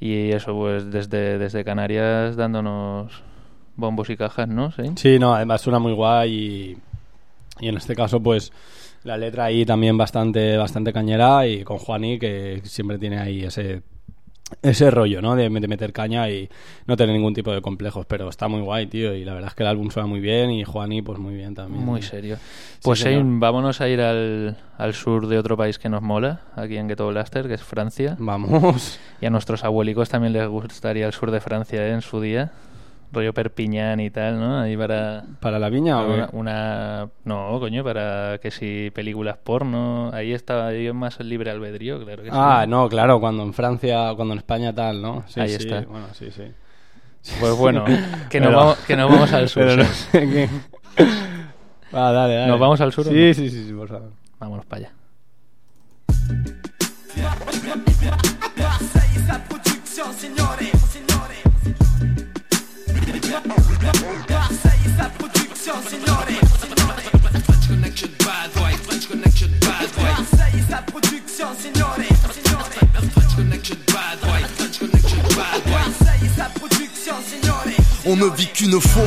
Y 0.00 0.30
eso, 0.32 0.54
pues 0.54 0.90
desde, 0.90 1.38
desde 1.38 1.64
Canarias 1.64 2.36
dándonos 2.36 3.22
bombos 3.76 4.10
y 4.10 4.16
cajas, 4.16 4.48
¿no? 4.48 4.70
Sí. 4.72 4.82
Sí, 4.96 5.18
no, 5.18 5.34
además 5.34 5.60
suena 5.62 5.78
muy 5.78 5.92
guay 5.92 6.32
y, 6.32 6.78
y 7.64 7.68
en 7.68 7.76
este 7.76 7.94
caso, 7.94 8.20
pues 8.22 8.52
La 9.04 9.16
letra 9.18 9.44
ahí 9.46 9.64
también 9.66 9.96
bastante, 9.98 10.56
bastante 10.56 10.92
cañera 10.92 11.46
y 11.46 11.62
con 11.64 11.78
Juani 11.78 12.18
que 12.18 12.60
siempre 12.64 12.98
tiene 12.98 13.18
ahí 13.18 13.44
ese, 13.44 13.82
ese 14.62 14.90
rollo, 14.90 15.20
¿no? 15.22 15.36
De, 15.36 15.48
de 15.48 15.68
meter 15.68 15.92
caña 15.92 16.28
y 16.30 16.48
no 16.86 16.96
tener 16.96 17.14
ningún 17.14 17.34
tipo 17.34 17.52
de 17.52 17.60
complejos, 17.60 18.06
pero 18.06 18.28
está 18.28 18.48
muy 18.48 18.60
guay, 18.60 18.86
tío, 18.86 19.14
y 19.14 19.24
la 19.24 19.34
verdad 19.34 19.48
es 19.50 19.54
que 19.54 19.62
el 19.62 19.68
álbum 19.68 19.90
suena 19.90 20.06
muy 20.06 20.20
bien 20.20 20.50
y 20.50 20.64
Juani 20.64 21.02
pues 21.02 21.18
muy 21.18 21.34
bien 21.34 21.54
también. 21.54 21.84
Muy 21.84 22.00
tío. 22.00 22.08
serio. 22.10 22.36
Sí, 22.36 22.78
Pues 22.82 23.00
señor. 23.00 23.22
Shane, 23.22 23.38
vámonos 23.40 23.80
a 23.80 23.88
ir 23.88 24.00
al, 24.00 24.56
al 24.78 24.94
sur 24.94 25.26
de 25.26 25.38
otro 25.38 25.56
país 25.56 25.78
que 25.78 25.88
nos 25.88 26.02
mola, 26.02 26.40
aquí 26.56 26.76
en 26.76 26.88
Ghetto 26.88 27.08
Blaster, 27.08 27.46
que 27.48 27.54
es 27.54 27.62
Francia. 27.62 28.16
Vamos. 28.18 28.98
Y 29.20 29.26
a 29.26 29.30
nuestros 29.30 29.64
abuelicos 29.64 30.08
también 30.08 30.32
les 30.32 30.48
gustaría 30.48 31.06
el 31.06 31.12
sur 31.12 31.30
de 31.30 31.40
Francia 31.40 31.86
¿eh? 31.86 31.92
en 31.92 32.02
su 32.02 32.20
día. 32.20 32.52
Rollo 33.14 33.32
Perpiñán 33.32 34.00
y 34.00 34.10
tal, 34.10 34.38
¿no? 34.38 34.58
Ahí 34.60 34.76
para... 34.76 35.24
¿Para 35.40 35.58
la 35.58 35.68
viña 35.70 36.00
o 36.00 36.06
una, 36.12 36.26
qué? 36.28 36.36
una- 36.36 37.08
No, 37.24 37.58
coño, 37.60 37.82
para 37.84 38.38
que 38.38 38.50
si 38.50 38.90
películas 38.94 39.36
porno... 39.38 40.10
Ahí 40.12 40.32
estaba 40.32 40.72
yo 40.72 40.92
más 40.94 41.18
libre 41.20 41.50
albedrío, 41.50 42.04
claro 42.04 42.22
que 42.22 42.30
sí. 42.30 42.36
Ah, 42.38 42.66
no, 42.68 42.88
claro, 42.88 43.20
cuando 43.20 43.42
en 43.42 43.54
Francia, 43.54 44.12
cuando 44.16 44.32
en 44.34 44.38
España 44.38 44.74
tal, 44.74 45.00
¿no? 45.00 45.24
Sí, 45.28 45.40
Ahí 45.40 45.48
sí, 45.50 45.54
está. 45.56 45.80
Bueno, 45.82 46.06
sí, 46.12 46.30
sí. 46.30 46.42
Pues 47.40 47.56
bueno, 47.56 47.84
que 48.28 48.40
nos 48.40 48.48
Pero- 48.48 48.58
vamos- 48.58 48.78
que 48.78 48.96
nos 48.96 49.10
vamos 49.10 49.32
al 49.32 49.48
sur, 49.48 49.62
pero 49.64 49.76
no 49.82 49.88
sé 49.88 50.20
qué- 50.20 50.48
Va, 51.94 52.12
dale, 52.12 52.34
dale. 52.34 52.48
¿Nos 52.48 52.60
vamos 52.60 52.80
al 52.80 52.92
sur 52.92 53.06
o 53.06 53.10
Sí, 53.10 53.14
no? 53.28 53.34
sí, 53.34 53.48
sí, 53.50 53.66
sí, 53.68 53.72
por 53.72 53.88
favor. 53.88 54.10
Vámonos 54.38 54.66
para 54.66 54.86
allá. 54.88 54.92
Marseille, 63.42 64.90
sa 64.96 65.08
production, 65.10 65.74
signore. 65.88 66.24
French 67.44 67.66
connection, 67.66 68.10
bad 68.20 68.52
boy. 68.54 68.72
French 68.86 69.08
connection, 69.08 69.50
bad 69.60 69.90
boy. 69.96 70.02
Marseille, 70.04 70.62
sa 70.70 70.82
production, 70.82 71.54
signore. 71.58 72.04
French 73.12 73.34
connection, 73.34 73.78
bad 73.88 74.20
boy. 74.20 74.40
French 74.56 74.78
connection, 74.78 75.22
bad 75.36 75.64
boy. 75.64 75.70
Marseille, 75.70 76.28
sa 76.36 76.48
production, 76.50 77.16
signore. 77.22 77.83
On 78.06 78.16
ne 78.16 78.26
vit 78.36 78.48
qu'une 78.48 78.78
fois, 78.78 79.02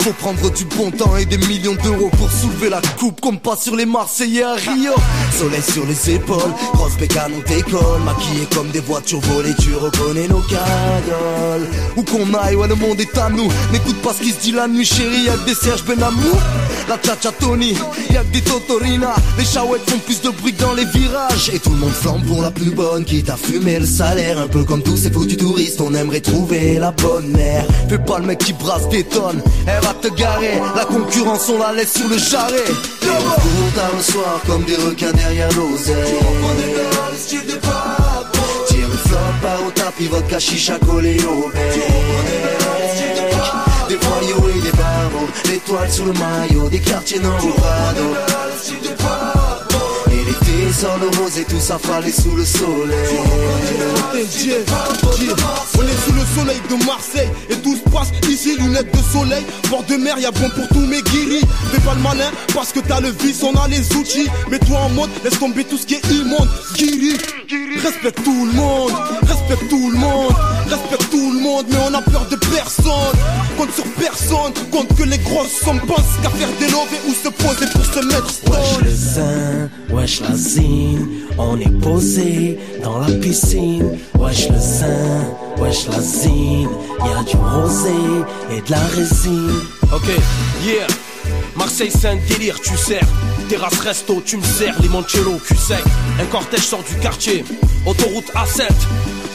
faut 0.00 0.12
prendre 0.12 0.50
du 0.50 0.64
bon 0.64 0.90
temps 0.90 1.16
et 1.16 1.26
des 1.26 1.36
millions 1.36 1.76
d'euros 1.82 2.10
pour 2.16 2.30
soulever 2.32 2.70
la 2.70 2.80
coupe 2.98 3.20
comme 3.20 3.38
pas 3.38 3.56
sur 3.56 3.76
les 3.76 3.84
Marseillais 3.84 4.42
à 4.42 4.54
Rio. 4.54 4.92
Soleil 5.38 5.60
sur 5.62 5.84
les 5.84 6.14
épaules, 6.14 6.52
grosse 6.72 6.96
bécane 6.96 7.32
on 7.36 7.46
décolle, 7.46 8.00
maquillé 8.06 8.46
comme 8.54 8.70
des 8.70 8.80
voitures 8.80 9.20
volées, 9.20 9.54
tu 9.60 9.74
reconnais 9.74 10.28
nos 10.28 10.40
cagoles. 10.40 11.68
Où 11.96 12.02
qu'on 12.02 12.32
aille, 12.38 12.54
ouais 12.54 12.68
le 12.68 12.74
monde 12.74 12.98
est 12.98 13.18
à 13.18 13.28
nous, 13.28 13.48
n'écoute 13.70 14.00
pas 14.00 14.14
ce 14.14 14.22
qui 14.22 14.30
se 14.30 14.40
dit 14.40 14.52
la 14.52 14.66
nuit 14.66 14.86
chérie, 14.86 15.24
y'a 15.24 15.36
des 15.44 15.54
Serge 15.54 15.84
Benamou, 15.84 16.32
la 16.88 16.96
Chacha 17.04 17.30
Tony, 17.38 17.76
y'a 18.10 18.24
que 18.24 18.32
des 18.32 18.40
Totorina, 18.40 19.14
les 19.36 19.44
chahouettes 19.44 19.88
font 19.90 19.98
plus 19.98 20.22
de 20.22 20.30
bruit 20.30 20.54
dans 20.54 20.72
les 20.72 20.86
virages. 20.86 21.50
Et 21.52 21.58
tout 21.58 21.70
le 21.70 21.76
monde 21.76 21.92
flambe 21.92 22.24
pour 22.24 22.40
la 22.40 22.50
plus 22.50 22.70
bonne, 22.70 23.04
qui 23.04 23.22
t'a 23.22 23.36
fumé 23.36 23.78
le 23.78 23.86
salaire, 23.86 24.38
un 24.38 24.48
peu 24.48 24.64
comme 24.64 24.82
tous 24.82 24.96
ces 24.96 25.10
foutus 25.10 25.36
touristes, 25.36 25.82
on 25.82 25.92
aimerait 25.94 26.20
trouver 26.20 26.78
la 26.78 26.92
bonne 26.92 27.28
mère. 27.28 27.66
Fais 27.90 27.98
pas 27.98 28.18
le 28.18 28.26
mec 28.26 28.37
qui 28.38 28.52
brasse 28.52 28.88
des 28.88 29.04
tonnes, 29.04 29.42
elle 29.66 29.80
va 29.82 29.94
te 29.94 30.08
garer, 30.08 30.60
la 30.74 30.84
concurrence 30.84 31.48
on 31.48 31.58
la 31.58 31.72
laisse 31.72 31.94
sur 31.94 32.08
le 32.08 32.18
jarret. 32.18 32.64
Et 33.02 33.06
on 33.06 33.70
tard 33.76 33.90
le 33.96 34.02
soir 34.02 34.40
comme 34.46 34.64
des 34.64 34.76
requins 34.76 35.12
derrière 35.12 35.48
l'oseille. 35.52 36.18
Tire 38.66 38.88
le 38.88 38.96
flop 38.96 39.18
par 39.42 39.62
au 39.66 39.70
tapis, 39.70 40.06
vodka 40.06 40.38
chicha 40.38 40.78
collé 40.78 41.18
au. 41.24 41.50
Des 43.88 43.96
voyous 43.96 44.48
et 44.50 44.60
des 44.60 44.72
barreaux, 44.72 45.28
l'étoile 45.46 45.90
sur 45.90 46.04
le 46.04 46.12
maillot, 46.12 46.68
des 46.68 46.80
quartiers 46.80 47.20
nord 47.20 47.42
au 47.44 47.54
l'été 50.28 50.72
sort 50.72 50.98
le 50.98 51.08
rose 51.18 51.38
et 51.38 51.44
tout 51.44 51.60
ça 51.60 51.78
fallait 51.78 52.12
sous 52.12 52.34
le 52.36 52.44
soleil. 52.44 53.18
On 54.12 55.82
est 55.82 56.00
sous 56.04 56.12
le 56.12 56.24
soleil 56.36 56.60
de 56.68 56.84
Marseille 56.84 57.28
et 57.50 57.56
tout 57.56 57.76
se 57.76 57.90
passe 57.90 58.10
ici, 58.28 58.56
lunettes 58.58 58.92
de 58.92 59.02
soleil. 59.12 59.44
Bord 59.70 59.84
de 59.84 59.96
mer, 59.96 60.18
y'a 60.18 60.30
bon 60.30 60.48
pour 60.50 60.68
tous 60.68 60.86
mes 60.86 61.02
guiris. 61.02 61.44
Fais 61.72 61.80
pas 61.80 61.94
le 61.94 62.00
malin 62.02 62.30
parce 62.54 62.72
que 62.72 62.80
t'as 62.80 63.00
le 63.00 63.10
vice, 63.10 63.42
on 63.42 63.54
a 63.56 63.68
les 63.68 63.94
outils. 63.96 64.28
Mets-toi 64.50 64.78
en 64.78 64.88
mode, 64.90 65.10
laisse 65.24 65.38
tomber 65.38 65.64
tout 65.64 65.78
ce 65.78 65.86
qui 65.86 65.94
est 65.94 66.10
immonde. 66.10 66.48
Guiri, 66.74 67.16
respecte 67.82 68.22
tout 68.24 68.46
le 68.46 68.52
monde, 68.52 68.92
respecte 69.22 69.68
tout 69.68 69.90
le 69.90 69.98
monde, 69.98 70.34
respecte 70.68 71.10
tout 71.10 71.32
le 71.32 71.40
monde, 71.40 71.66
mais 71.70 71.76
on 71.88 71.94
a 71.94 72.02
peur 72.02 72.26
de 72.30 72.36
personne. 72.36 73.16
Compte 73.56 73.72
sur 73.74 73.84
personne, 73.94 74.52
compte 74.70 74.94
que 74.96 75.02
les 75.04 75.18
grosses 75.18 75.60
sommes 75.64 75.80
pensent 75.80 76.16
qu'à 76.22 76.30
faire 76.30 76.48
des 76.58 76.68
lovés 76.68 77.00
ou 77.08 77.12
se 77.12 77.28
poser 77.28 77.66
pour 77.72 77.84
se 77.84 78.00
mettre 78.06 78.26
Wesh 78.26 78.66
stone. 78.74 78.84
le 78.84 78.90
zin, 78.90 79.70
wesh 79.90 80.20
la 80.20 80.36
zine, 80.36 81.06
on 81.38 81.58
est 81.58 81.80
posé 81.80 82.58
dans 82.82 82.98
la 82.98 83.10
piscine. 83.16 83.98
Wesh 84.18 84.48
le 84.48 84.58
zin, 84.58 85.24
wesh 85.58 85.86
la 85.88 86.00
zine, 86.00 86.68
y 87.04 87.18
a 87.18 87.22
du 87.22 87.36
rosé 87.36 87.94
et 88.50 88.60
de 88.60 88.70
la 88.70 88.80
résine. 88.94 89.60
Ok, 89.92 90.08
yeah. 90.64 90.86
Marseille 91.56 91.90
c'est 91.90 92.08
un 92.08 92.16
délire, 92.28 92.60
tu 92.60 92.76
sers. 92.76 93.06
Terrasse 93.48 93.80
resto, 93.80 94.22
tu 94.24 94.36
me 94.36 94.42
sers, 94.42 94.80
limoncello, 94.80 95.38
cul 95.44 95.56
sec. 95.56 95.82
Un 96.20 96.26
cortège 96.26 96.66
sort 96.66 96.82
du 96.82 96.94
quartier, 96.96 97.44
autoroute 97.86 98.30
A7. 98.34 98.68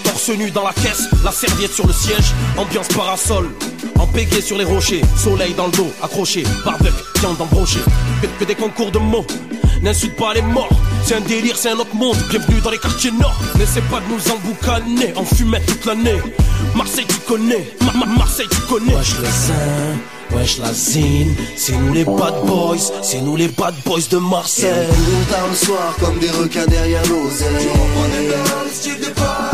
Torse 0.04 0.30
nu 0.38 0.52
dans 0.52 0.64
la 0.64 0.74
caisse, 0.74 1.04
la 1.24 1.32
serviette 1.32 1.74
sur 1.74 1.88
le 1.88 1.94
siège. 1.94 2.34
Ambiance 2.58 2.88
parasol, 2.90 3.50
en 4.00 4.08
pégé 4.08 4.42
sur 4.42 4.58
les 4.58 4.64
rochers. 4.66 5.02
Soleil 5.18 5.54
dans 5.54 5.68
le 5.68 5.72
dos, 5.72 5.92
accroché, 6.02 6.44
barbecue, 6.66 6.92
viande 7.20 7.40
embrochée. 7.42 7.80
Que, 8.22 8.28
que 8.40 8.46
des 8.46 8.56
concours 8.56 8.92
de 8.92 9.00
mots, 9.00 9.26
n'insulte 9.82 10.16
pas 10.16 10.34
les 10.34 10.42
morts. 10.42 10.70
C'est 11.06 11.16
un 11.16 11.22
délire, 11.22 11.58
c'est 11.58 11.70
un 11.70 11.76
autre 11.78 11.96
monde. 11.96 12.18
Bienvenue 12.30 12.62
dans 12.62 12.70
les 12.70 12.78
quartiers 12.78 13.12
nord. 13.12 13.36
N'essaie 13.58 13.82
pas 13.82 14.00
de 14.00 14.06
nous 14.14 14.32
emboucaner, 14.32 15.14
en 15.16 15.24
fumette 15.26 15.66
toute 15.66 15.86
l'année. 15.86 16.22
Marseille, 16.76 17.06
tu 17.08 17.18
connais, 17.28 17.66
Ma- 17.82 18.06
Ma- 18.06 18.06
Marseille, 18.18 18.48
tu 18.50 18.60
connais. 18.62 18.96
Wesh 18.96 19.18
le 19.20 19.26
zin, 19.26 20.38
wesh 20.38 20.58
la 20.60 20.74
zine, 20.74 21.36
c'est 21.58 21.74
nous 21.74 21.94
les 21.94 22.06
bad 22.06 22.34
boys, 22.46 22.78
c'est 23.02 23.22
nous 23.22 23.36
les 23.36 23.48
bad 23.50 23.76
boys 23.86 24.00
de 24.10 24.18
Marseille. 24.18 24.66
Et 24.70 24.88
on 25.22 25.32
tard 25.32 25.48
le 25.50 25.56
soir 25.56 25.96
comme 26.00 26.18
des 26.20 26.30
requins 26.32 26.66
derrière. 26.68 27.02
Tire 27.04 27.12
le 29.00 29.06
flop 29.06 29.53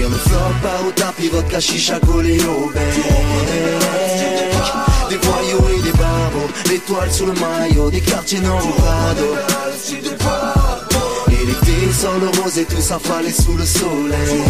Io 0.00 0.08
mi 0.08 0.16
floppa 0.16 0.80
o 0.86 0.92
tappi, 0.92 1.28
vodka, 1.28 1.60
shisha, 1.60 1.98
coléo, 2.00 2.72
Des 5.10 5.16
voyous 5.16 5.68
et 5.76 5.82
des 5.82 5.92
babos, 5.92 6.48
l'étoile 6.70 7.12
sur 7.12 7.26
le 7.26 7.34
maillot, 7.34 7.90
des 7.90 8.00
quartiers 8.00 8.40
non 8.40 8.56
vado 8.56 9.34
l'été 11.90 12.02
sort 12.02 12.18
le 12.18 12.28
rose 12.40 12.58
et 12.58 12.64
tout 12.64 12.80
ça 12.80 12.98
fallait 12.98 13.32
sous 13.32 13.56
le 13.56 13.64
soleil. 13.64 14.42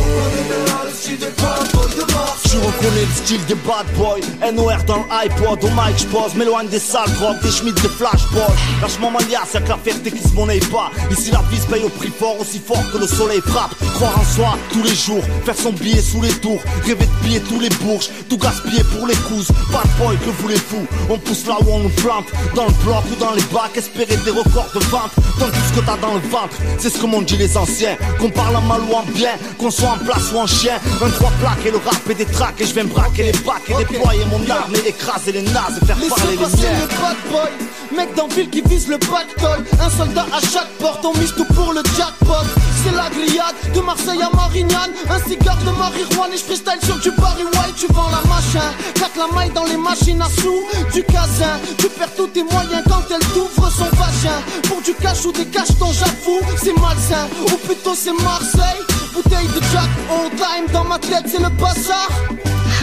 Je 2.45 2.57
reconnais 2.59 3.01
le 3.01 3.15
style 3.15 3.45
des 3.47 3.55
bad 3.55 3.87
boys. 3.97 4.53
NOR 4.53 4.83
dans 4.87 4.99
le 4.99 5.25
iPod, 5.25 5.65
au 5.65 5.69
mic 5.69 5.99
j'pose 5.99 6.35
M'éloigne 6.35 6.69
des 6.69 6.79
sales 6.79 7.11
drogues, 7.15 7.41
des 7.43 7.51
schmitts, 7.51 7.81
des 7.81 7.89
flashballs 7.89 8.57
Lâchement 8.83 9.11
maniaque, 9.11 9.49
c'est 9.51 9.65
que 9.65 9.69
la 9.69 9.79
fierté 9.79 10.11
qui 10.11 10.23
se 10.23 10.35
monnaie 10.35 10.61
pas. 10.61 10.91
Ici 11.11 11.31
la 11.31 11.43
vie 11.51 11.59
se 11.59 11.67
paye 11.67 11.85
au 11.85 11.89
prix 11.89 12.11
fort, 12.11 12.41
aussi 12.41 12.59
fort 12.59 12.83
que 12.93 12.99
le 12.99 13.07
soleil 13.07 13.41
frappe. 13.41 13.75
Croire 13.95 14.19
en 14.19 14.25
soi 14.25 14.59
tous 14.73 14.83
les 14.83 14.95
jours, 14.95 15.23
faire 15.45 15.57
son 15.57 15.73
billet 15.73 16.03
sous 16.03 16.21
les 16.21 16.33
tours. 16.41 16.61
Rêver 16.85 17.07
de 17.07 17.25
piller 17.25 17.41
tous 17.41 17.61
les 17.61 17.71
bourges, 17.71 18.11
tout 18.29 18.39
gaspiller 18.39 18.85
pour 18.85 19.07
les 19.07 19.17
couses 19.29 19.49
Bad 19.73 19.87
boy, 19.99 20.17
que 20.19 20.31
voulez-vous? 20.43 20.87
On 21.09 21.19
pousse 21.19 21.47
là 21.47 21.57
où 21.61 21.71
on 21.71 21.81
nous 21.81 21.91
plante. 21.91 22.27
Dans 22.55 22.67
le 22.67 22.75
bloc 22.85 23.05
ou 23.13 23.17
dans 23.17 23.33
les 23.33 23.45
bacs, 23.53 23.77
espérer 23.77 24.17
des 24.25 24.31
records 24.31 24.71
de 24.75 24.81
vente. 24.87 25.13
Donne 25.39 25.51
tout 25.51 25.75
ce 25.75 25.81
que 25.81 25.87
t'as 25.87 25.97
dans 25.97 26.15
le 26.15 26.29
ventre, 26.29 26.57
c'est 26.79 26.91
ce 26.91 26.99
que 26.99 27.07
m'ont 27.07 27.23
dit 27.31 27.37
les 27.37 27.57
anciens 27.57 27.97
Qu'on 28.19 28.31
parle 28.31 28.57
en 28.57 28.63
mal 28.63 28.81
ou 28.91 28.95
en 28.95 29.03
bien, 29.03 29.33
qu'on 29.59 29.71
soit 29.71 29.91
en 29.91 29.99
place 29.99 30.33
ou 30.33 30.39
en 30.39 30.47
chien. 30.47 30.79
Un 31.03 31.11
trois 31.11 31.31
plaques 31.41 31.67
et 31.67 31.71
le 31.71 31.79
rap 31.79 32.11
et 32.11 32.15
des 32.15 32.27
tracks 32.27 32.61
Et 32.61 32.67
je 32.67 32.75
vais 32.75 32.85
me 32.85 32.89
braquer 32.89 33.25
les 33.25 33.33
bacs 33.33 33.69
et 33.69 33.75
déployer 33.75 34.25
mon 34.27 34.51
arme 34.51 34.75
Et 34.75 34.89
écraser 34.89 35.33
les 35.33 35.43
nazes 35.43 35.79
et 35.81 35.87
faire 35.87 35.97
parler 35.97 36.33
les 36.33 36.37
miens 36.37 37.70
Mec 37.97 38.09
ville 38.35 38.51
qui 38.51 38.63
vise 38.63 38.89
le 38.89 38.99
pactole 38.99 39.65
Un 39.81 39.91
soldat 39.91 40.27
à 40.33 40.41
chaque 40.41 40.69
porte, 40.79 41.05
on 41.05 41.13
mise 41.19 41.35
tout 41.35 41.45
pour 41.55 41.73
le 41.73 41.83
jackpot. 41.97 42.47
C'est 42.85 42.95
la 42.95 43.11
grillade, 43.11 43.55
de 43.75 43.81
Marseille 43.81 44.23
à 44.23 44.35
Marignane. 44.35 44.93
Un 45.11 45.19
cigare 45.29 45.59
de 45.59 45.71
marijuana 45.71 46.35
et 46.35 46.39
je 46.39 46.45
freestyle 46.45 46.79
sur 46.83 46.99
du 46.99 47.11
Barry 47.21 47.43
White. 47.43 47.75
Tu 47.77 47.87
vends 47.93 48.11
la 48.11 48.23
machin, 48.29 48.67
claque 48.95 49.17
la 49.17 49.27
maille 49.35 49.51
dans 49.51 49.65
les 49.65 49.77
machines 49.77 50.23
à 50.23 50.29
sous 50.29 50.63
Du 50.93 51.03
casin, 51.03 51.59
tu 51.79 51.89
perds 51.89 52.15
tous 52.17 52.29
tes 52.29 52.45
moyens 52.45 52.83
quand 52.89 53.03
elle 53.11 53.27
t'ouvre 53.35 53.71
son 53.71 53.85
vagin 53.97 54.39
Pour 54.69 54.81
du 54.83 54.95
cash 54.95 55.25
ou 55.25 55.33
des 55.33 55.47
cachetons 55.47 55.93
j'avoue, 55.93 56.41
c'est 56.63 56.79
malsain. 56.79 57.27
Ou 57.47 57.57
plutôt 57.67 57.95
c'est 57.95 58.13
Marseille. 58.23 58.83
Bouteille 59.13 59.49
de 59.49 59.61
Jack, 59.73 59.91
all 60.09 60.31
time 60.37 60.73
dans 60.73 60.85
ma 60.85 60.99
tête 60.99 61.25
c'est 61.27 61.43
le 61.43 61.49
bazar 61.49 62.09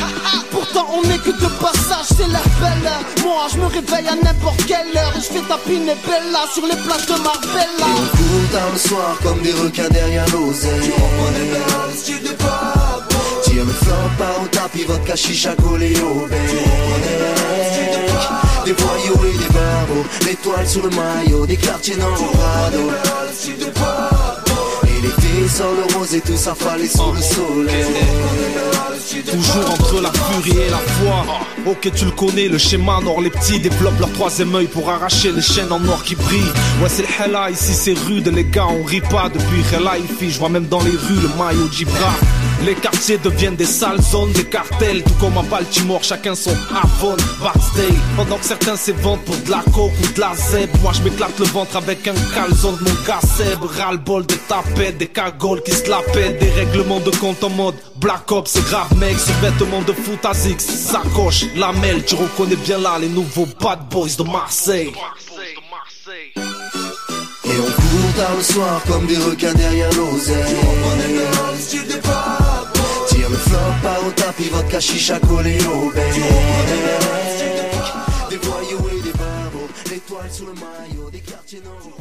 Pourtant 0.51 0.87
on 0.93 1.01
n'est 1.07 1.17
que 1.17 1.31
de 1.31 1.49
passage, 1.59 2.07
c'est 2.09 2.27
l'air 2.27 2.43
belle 2.61 2.91
Moi 3.23 3.47
je 3.51 3.57
me 3.57 3.65
réveille 3.65 4.07
à 4.07 4.15
n'importe 4.15 4.65
quelle 4.65 4.97
heure 4.97 5.13
Et 5.15 5.21
je 5.21 5.25
fais 5.25 5.45
tapiner 5.47 5.95
Bella 6.05 6.45
sur 6.53 6.65
les 6.65 6.75
plages 6.75 7.05
de 7.05 7.21
Marbella 7.21 7.87
Et 7.87 8.01
on 8.01 8.17
court 8.17 8.51
tard 8.51 8.69
le 8.71 8.79
soir 8.79 9.17
comme 9.23 9.41
des 9.41 9.53
requins 9.53 9.89
derrière 9.89 10.25
l'oseille. 10.33 10.91
Tire 13.43 13.65
le 13.65 13.71
flop 13.71 13.95
par 14.17 14.41
au 14.43 14.47
tapis, 14.47 14.83
vodka 14.83 15.15
chicha 15.15 15.55
collé 15.55 15.93
au 15.99 16.27
bec. 16.27 16.39
Des 18.65 18.73
voyous 18.73 19.25
et 19.25 19.37
des 19.37 19.53
barreaux, 19.53 20.05
l'étoile 20.25 20.67
sur 20.67 20.83
le 20.83 20.89
maillot 20.89 21.45
des 21.45 21.57
quartiers 21.57 21.95
Norado. 21.95 22.91
Et 23.47 24.56
l'été 25.07 25.47
sort 25.47 25.73
le 25.73 25.97
rose 25.97 26.13
et 26.15 26.21
tout 26.21 26.35
s'affaler 26.35 26.87
sous 26.87 27.11
le 27.11 27.21
soleil. 27.21 27.85
Toujours 29.31 29.71
entre 29.71 30.01
la 30.01 30.11
furie 30.11 30.57
et 30.57 30.69
la 30.69 30.77
foi. 30.77 31.25
Ok, 31.65 31.91
tu 31.95 32.05
le 32.05 32.11
connais, 32.11 32.47
le 32.47 32.57
schéma 32.57 32.99
nord. 33.01 33.21
Les 33.21 33.29
petits 33.29 33.59
développent 33.59 33.99
leur 33.99 34.11
troisième 34.13 34.53
œil 34.55 34.67
pour 34.67 34.89
arracher 34.89 35.31
les 35.31 35.41
chaînes 35.41 35.71
en 35.71 35.83
or 35.87 36.03
qui 36.03 36.15
brillent. 36.15 36.53
Ouais, 36.81 36.89
c'est 36.89 37.03
le 37.03 37.07
Hella, 37.25 37.49
ici 37.49 37.73
c'est 37.73 37.97
rude, 38.07 38.27
les 38.27 38.45
gars, 38.45 38.67
on 38.67 38.83
rit 38.83 39.01
pas 39.01 39.29
depuis 39.29 39.63
Hella. 39.73 39.93
Je 40.19 40.39
vois 40.39 40.49
même 40.49 40.67
dans 40.67 40.81
les 40.81 40.91
rues 40.91 41.21
le 41.21 41.29
maillot 41.37 41.69
Gibra. 41.71 42.11
Les 42.65 42.73
quartiers 42.75 43.17
deviennent 43.17 43.55
des 43.55 43.65
sales 43.65 44.01
zones, 44.01 44.31
des 44.33 44.43
cartels, 44.43 45.03
tout 45.03 45.13
comme 45.19 45.37
à 45.37 45.43
Baltimore, 45.43 46.03
chacun 46.03 46.35
son 46.35 46.55
Avon, 46.71 47.15
Barksdale. 47.41 47.93
Pendant 48.15 48.37
que 48.37 48.45
certains 48.45 48.75
s'éventent 48.75 49.23
pour 49.25 49.37
de 49.37 49.51
la 49.51 49.63
coke 49.73 49.93
ou 50.03 50.13
de 50.13 50.19
la 50.19 50.33
zèbre, 50.35 50.77
moi 50.81 50.91
je 50.93 51.03
m'éclate 51.03 51.37
le 51.39 51.45
ventre 51.45 51.77
avec 51.77 52.07
un 52.07 52.13
calzone 52.33 52.77
de 52.77 52.89
mon 52.89 52.95
gars 53.05 53.21
Seb. 53.21 53.59
Ras-le-bol 53.63 54.25
des 54.25 54.37
tapettes, 54.37 54.97
des 54.97 55.07
cagoles 55.07 55.61
qui 55.63 55.71
se 55.71 55.89
la 55.89 56.01
des 56.13 56.49
règlements 56.49 56.99
de 56.99 57.11
compte 57.11 57.43
en 57.43 57.49
mode 57.49 57.75
Black 57.97 58.31
Ops, 58.31 58.51
c'est 58.51 58.65
grave 58.65 58.95
mec, 58.97 59.17
ce 59.17 59.31
vêtement 59.41 59.81
de 59.81 59.93
foot 59.93 60.25
à 60.25 60.33
Zix, 60.33 60.65
sacoche, 60.65 61.45
lamelle, 61.55 62.03
tu 62.05 62.15
reconnais 62.15 62.55
bien 62.55 62.79
là 62.79 62.97
les 62.99 63.09
nouveaux 63.09 63.47
bad 63.61 63.87
boys 63.89 64.09
de 64.17 64.23
Marseille. 64.23 64.91
Et 67.45 67.49
on 67.59 67.71
court 67.71 68.13
tard 68.17 68.35
le 68.35 68.43
soir 68.43 68.81
comme 68.87 69.05
des 69.05 69.17
requins 69.17 69.53
derrière 69.53 69.91
l'oseille. 69.93 70.55
Tire 71.69 71.83
le 71.89 72.36
flop, 73.47 73.73
part 73.81 74.07
au 74.07 74.11
tapis, 74.11 74.49
vodka 74.49 74.79
chicha 74.79 75.19
collé 75.19 75.57
au 75.65 75.91
bec. 75.91 76.13
Des 78.29 78.37
voyous 78.37 78.87
et 78.97 79.01
des 79.01 79.13
barbos, 79.13 79.69
l'étoile 79.89 80.31
sur 80.31 80.45
le 80.45 80.53
maillot 80.53 81.09
des 81.09 81.21
quartiers 81.21 81.61
nord. 81.61 81.97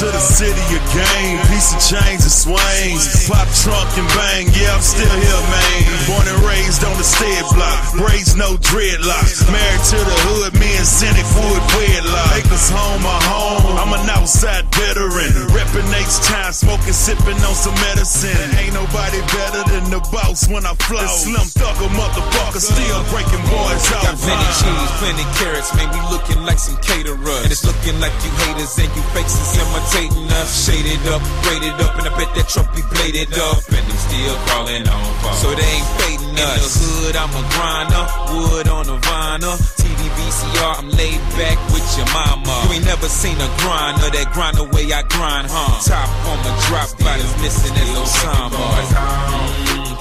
To 0.00 0.10
the 0.10 0.18
city 0.18 0.58
game. 0.90 1.38
Piece 1.46 1.70
of 1.70 1.78
chains 1.78 2.26
and 2.26 2.34
swings. 2.34 3.30
Pop 3.30 3.46
trunk 3.62 3.86
and 3.94 4.08
bang. 4.18 4.50
Yeah, 4.50 4.74
I'm 4.74 4.82
still 4.82 5.06
here, 5.06 5.42
man. 5.54 5.86
Born 6.10 6.26
and 6.26 6.40
raised 6.42 6.82
on 6.82 6.98
the 6.98 7.06
stead 7.06 7.46
block. 7.54 7.78
Braids, 7.94 8.34
no 8.34 8.58
dreadlocks. 8.58 9.46
Married 9.46 9.84
to 9.94 9.98
the 10.02 10.16
hood, 10.26 10.52
me 10.58 10.66
and 10.74 10.86
Cynic 10.86 11.26
wood 11.38 11.62
wedlock. 11.78 12.34
Acres 12.34 12.70
home, 12.74 13.06
my 13.06 13.20
home. 13.30 13.78
I'm 13.78 13.94
an 13.94 14.10
outside 14.10 14.66
veteran. 14.74 15.30
Reppin' 15.54 15.86
H-Time, 15.94 16.50
smoking, 16.50 16.96
sipping 16.96 17.38
on 17.46 17.54
some 17.54 17.74
medicine. 17.86 18.34
Ain't 18.58 18.74
nobody 18.74 19.22
better 19.30 19.62
than 19.70 19.94
the 19.94 20.02
boss 20.10 20.50
when 20.50 20.66
I 20.66 20.74
flow. 20.82 21.06
Slim 21.06 21.46
Thugger, 21.54 21.90
motherfucker, 21.94 22.58
still 22.58 22.98
breaking 23.14 23.44
boys 23.46 23.86
out. 23.94 24.10
Got 24.10 24.18
plenty 24.18 24.48
cheese, 24.58 24.90
plenty 24.98 25.26
carrots, 25.38 25.70
man, 25.78 25.86
we 25.94 26.02
looking 26.10 26.42
like 26.42 26.58
some 26.58 26.78
caterers. 26.82 27.46
And 27.46 27.52
it's 27.54 27.62
looking 27.62 27.94
like 28.02 28.14
you 28.26 28.30
haters 28.42 28.74
and 28.82 28.90
you 28.90 29.02
fakes 29.14 29.38
is 29.38 29.54
imitating 29.84 30.30
us. 30.32 30.64
Shaded 30.64 31.06
up, 31.12 31.22
braided 31.42 31.76
up, 31.80 31.98
and 31.98 32.08
I 32.08 32.12
bet 32.16 32.32
that 32.34 32.48
truck 32.48 32.68
be 32.74 32.82
bladed 32.92 33.32
up. 33.36 33.60
And 33.68 33.84
they 33.84 33.98
still 34.00 34.36
calling 34.48 34.88
on 34.88 35.04
phone. 35.20 35.38
So 35.40 35.48
they 35.52 35.64
ain't 35.64 35.90
fading 36.00 36.36
us. 36.40 36.56
In 36.56 36.64
the 36.64 36.70
hood, 36.72 37.16
I'm 37.16 37.32
a 37.32 37.44
grinder, 37.52 38.04
wood 38.32 38.68
on 38.68 38.86
a 38.88 38.98
vinyl. 39.00 39.56
TV 39.76 40.00
VCR, 40.16 40.78
I'm 40.80 40.88
laid 40.90 41.20
back 41.36 41.58
with 41.72 41.84
your 41.96 42.08
mama. 42.12 42.54
You 42.64 42.80
ain't 42.80 42.84
never 42.84 43.08
seen 43.08 43.36
a 43.36 43.50
grinder, 43.60 44.08
that 44.08 44.28
grind 44.32 44.56
the 44.56 44.64
way 44.64 44.88
I 44.92 45.02
grind, 45.04 45.48
huh? 45.50 45.80
Top 45.84 46.08
on 46.28 46.38
my 46.40 46.52
drop, 46.68 46.88
bodies 47.00 47.34
missing 47.42 47.74
as 47.76 47.90
Osama. 47.92 48.64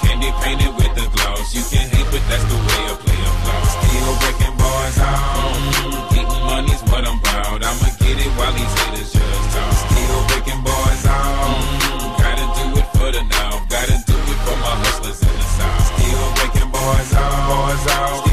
Candy 0.02 0.32
painted 0.44 0.74
with 0.76 0.94
the 0.96 1.06
gloss. 1.12 1.52
You 1.54 1.64
can 1.68 1.88
hate, 1.92 2.08
but 2.12 2.24
that's 2.32 2.46
the 2.48 2.56
way 2.56 2.82
I 2.88 2.94
play 3.04 3.20
a 3.20 3.32
flow. 3.44 3.62
Still 3.68 4.14
breaking 4.22 4.56
boys 4.58 4.98
out. 5.00 6.12
Getting 6.16 6.44
money's 6.48 6.82
what 6.88 7.04
I'm 7.04 7.20
proud. 7.20 7.64
I'ma 7.64 7.90
get 8.00 8.18
it 8.20 8.32
while 8.38 8.54
these 8.54 8.74
haters. 8.80 9.23
Still 10.14 10.28
breaking 10.28 10.62
boys 10.62 11.06
out. 11.08 11.58
Mm, 11.58 12.18
gotta 12.20 12.46
do 12.54 12.80
it 12.80 12.86
for 12.94 13.12
the 13.12 13.24
now. 13.24 13.66
Gotta 13.68 13.98
do 14.06 14.14
it 14.14 14.40
for 14.46 14.56
my 14.62 14.76
hustlers 14.86 15.20
in 15.24 15.28
the 15.28 15.42
south. 15.42 15.98
Still 15.98 16.34
breaking 16.38 16.70
boys 16.70 17.14
out. 17.16 17.50
Boys 17.50 17.88
out. 17.94 18.33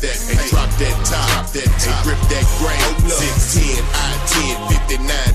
That 0.00 0.16
and 0.28 0.50
drop 0.50 0.70
that 0.78 0.96
top, 1.06 1.26
drop 1.26 1.52
that 1.52 1.68
and 1.68 1.96
grip 2.04 2.20
that 2.28 2.46
grain. 2.58 3.08
610, 3.08 3.80
I-10, 3.80 4.68
59, 4.88 5.25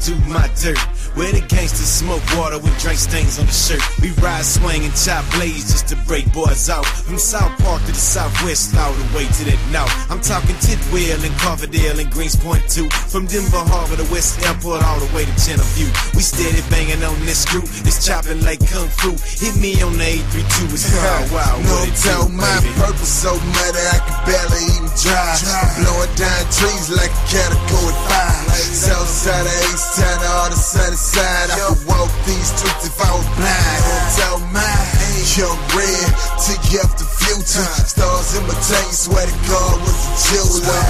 do 0.00 0.14
my 0.26 0.48
dirt. 0.56 0.99
Where 1.20 1.36
the 1.36 1.44
gangsters 1.52 1.84
smoke 1.84 2.24
water 2.40 2.56
with 2.56 2.72
drink 2.80 2.96
stains 2.96 3.36
on 3.36 3.44
the 3.44 3.52
shirt. 3.52 3.84
We 4.00 4.08
ride, 4.24 4.40
swing, 4.40 4.88
and 4.88 4.94
chop 4.96 5.20
blades 5.36 5.68
just 5.68 5.84
to 5.92 5.96
break 6.08 6.24
boys 6.32 6.72
out. 6.72 6.88
From 6.88 7.20
South 7.20 7.52
Park 7.60 7.84
to 7.84 7.92
the 7.92 8.00
Southwest, 8.00 8.72
all 8.80 8.88
the 8.96 9.04
way 9.12 9.28
to 9.28 9.42
the 9.44 9.52
north. 9.68 9.92
I'm 10.08 10.24
talking 10.24 10.56
Tidwell 10.64 11.20
and 11.20 11.36
Coverdale 11.36 12.00
and 12.00 12.08
Greenspoint 12.08 12.64
too. 12.72 12.88
From 13.12 13.28
Denver 13.28 13.60
Harbor 13.68 14.00
to 14.00 14.08
West 14.08 14.40
Airport, 14.48 14.80
all 14.80 14.96
the 14.96 15.12
way 15.12 15.28
to 15.28 15.34
Channel 15.36 15.68
View. 15.76 15.92
We 16.16 16.24
steady 16.24 16.64
banging 16.72 17.04
on 17.04 17.12
this 17.28 17.44
screw. 17.44 17.68
It's 17.84 18.00
chopping 18.00 18.40
like 18.40 18.64
kung 18.64 18.88
fu. 18.88 19.12
Hit 19.44 19.60
me 19.60 19.76
on 19.84 20.00
the 20.00 20.24
832. 20.24 20.72
It's 20.72 20.88
wild, 21.04 21.28
wild. 21.36 21.60
No 21.68 21.84
what 21.84 21.84
it 21.84 22.00
do, 22.00 22.00
tell 22.00 22.32
my 22.32 22.48
baby. 22.64 22.72
purpose 22.80 23.12
so 23.12 23.36
muddy 23.60 23.84
I 23.92 24.00
can 24.08 24.16
barely 24.24 24.62
even 24.72 24.88
drive. 24.96 25.36
Blowing 25.84 26.16
down 26.16 26.42
trees 26.48 26.88
like 26.88 27.12
a 27.12 27.24
category 27.28 27.92
five. 28.08 28.48
Southside 28.72 29.44
of 29.44 29.52
Ace 29.68 30.00
Town 30.00 30.16
to 30.16 30.28
all 30.32 30.48
the 30.48 30.56
sunny 30.56 30.96
side. 31.10 31.50
I 31.50 31.58
could 31.58 31.82
walk 31.90 32.10
these 32.22 32.48
streets 32.54 32.86
if 32.86 32.98
I 33.02 33.10
was 33.10 33.26
blind. 33.34 33.80
Don't 33.82 34.10
tell 34.14 34.38
mine. 34.54 34.98
Young 35.38 35.60
red, 35.78 36.10
take 36.42 36.64
you 36.74 36.82
up 36.82 36.90
the 36.98 37.06
future. 37.06 37.70
Stars 37.86 38.34
in 38.34 38.42
my 38.50 38.56
tank, 38.66 38.90
swear 38.90 39.22
to 39.22 39.36
God 39.46 39.78
was 39.78 39.94
a 39.94 40.10
jeweler. 40.26 40.86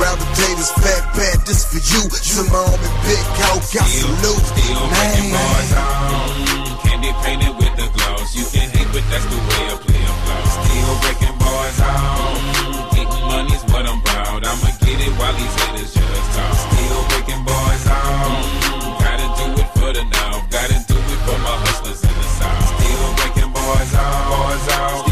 Rapper 0.00 0.28
Davis, 0.32 0.72
fat 0.80 1.02
pat, 1.12 1.44
this 1.44 1.68
for 1.68 1.76
you. 1.76 2.02
Some 2.08 2.48
homie 2.48 2.92
big 3.04 3.26
out, 3.52 3.60
got 3.68 3.88
salute. 3.88 4.44
Still 4.48 4.82
breaking 4.88 5.28
boys 5.28 5.72
out. 5.76 6.80
Candy 6.88 7.12
painted 7.20 7.52
with 7.60 7.74
the 7.76 7.86
gloss. 7.92 8.32
You 8.32 8.44
can 8.48 8.68
hate, 8.72 8.88
but 8.96 9.04
that's 9.12 9.26
the 9.28 9.38
way 9.44 9.62
I 9.68 9.76
play 9.76 10.02
a 10.02 10.12
flow. 10.24 10.42
Still 10.56 10.92
breaking 11.04 11.36
boys. 11.36 11.76
Mm, 11.84 12.96
getting 12.96 13.24
money's 13.28 13.64
what 13.68 13.84
I'm 13.84 14.00
proud. 14.08 14.40
I'ma 14.40 14.70
get 14.88 14.98
it 15.04 15.12
while 15.20 15.36
these 15.36 15.54
haters 15.60 15.92
just 15.92 16.28
talk. 16.32 16.54
Still 16.64 17.02
breaking 17.12 17.44
boys 17.44 17.61
better 19.92 20.08
now. 20.08 20.46
Gotta 20.50 20.74
do 20.86 20.94
it 20.96 21.20
for 21.26 21.38
my 21.38 21.56
hustlers 21.64 22.02
in 22.02 22.14
the 22.14 22.22
south. 22.22 22.66
Still 22.80 23.14
breaking 23.16 23.52
boys 23.52 23.94
out, 23.94 24.28
boys 24.30 24.68
out. 24.74 25.11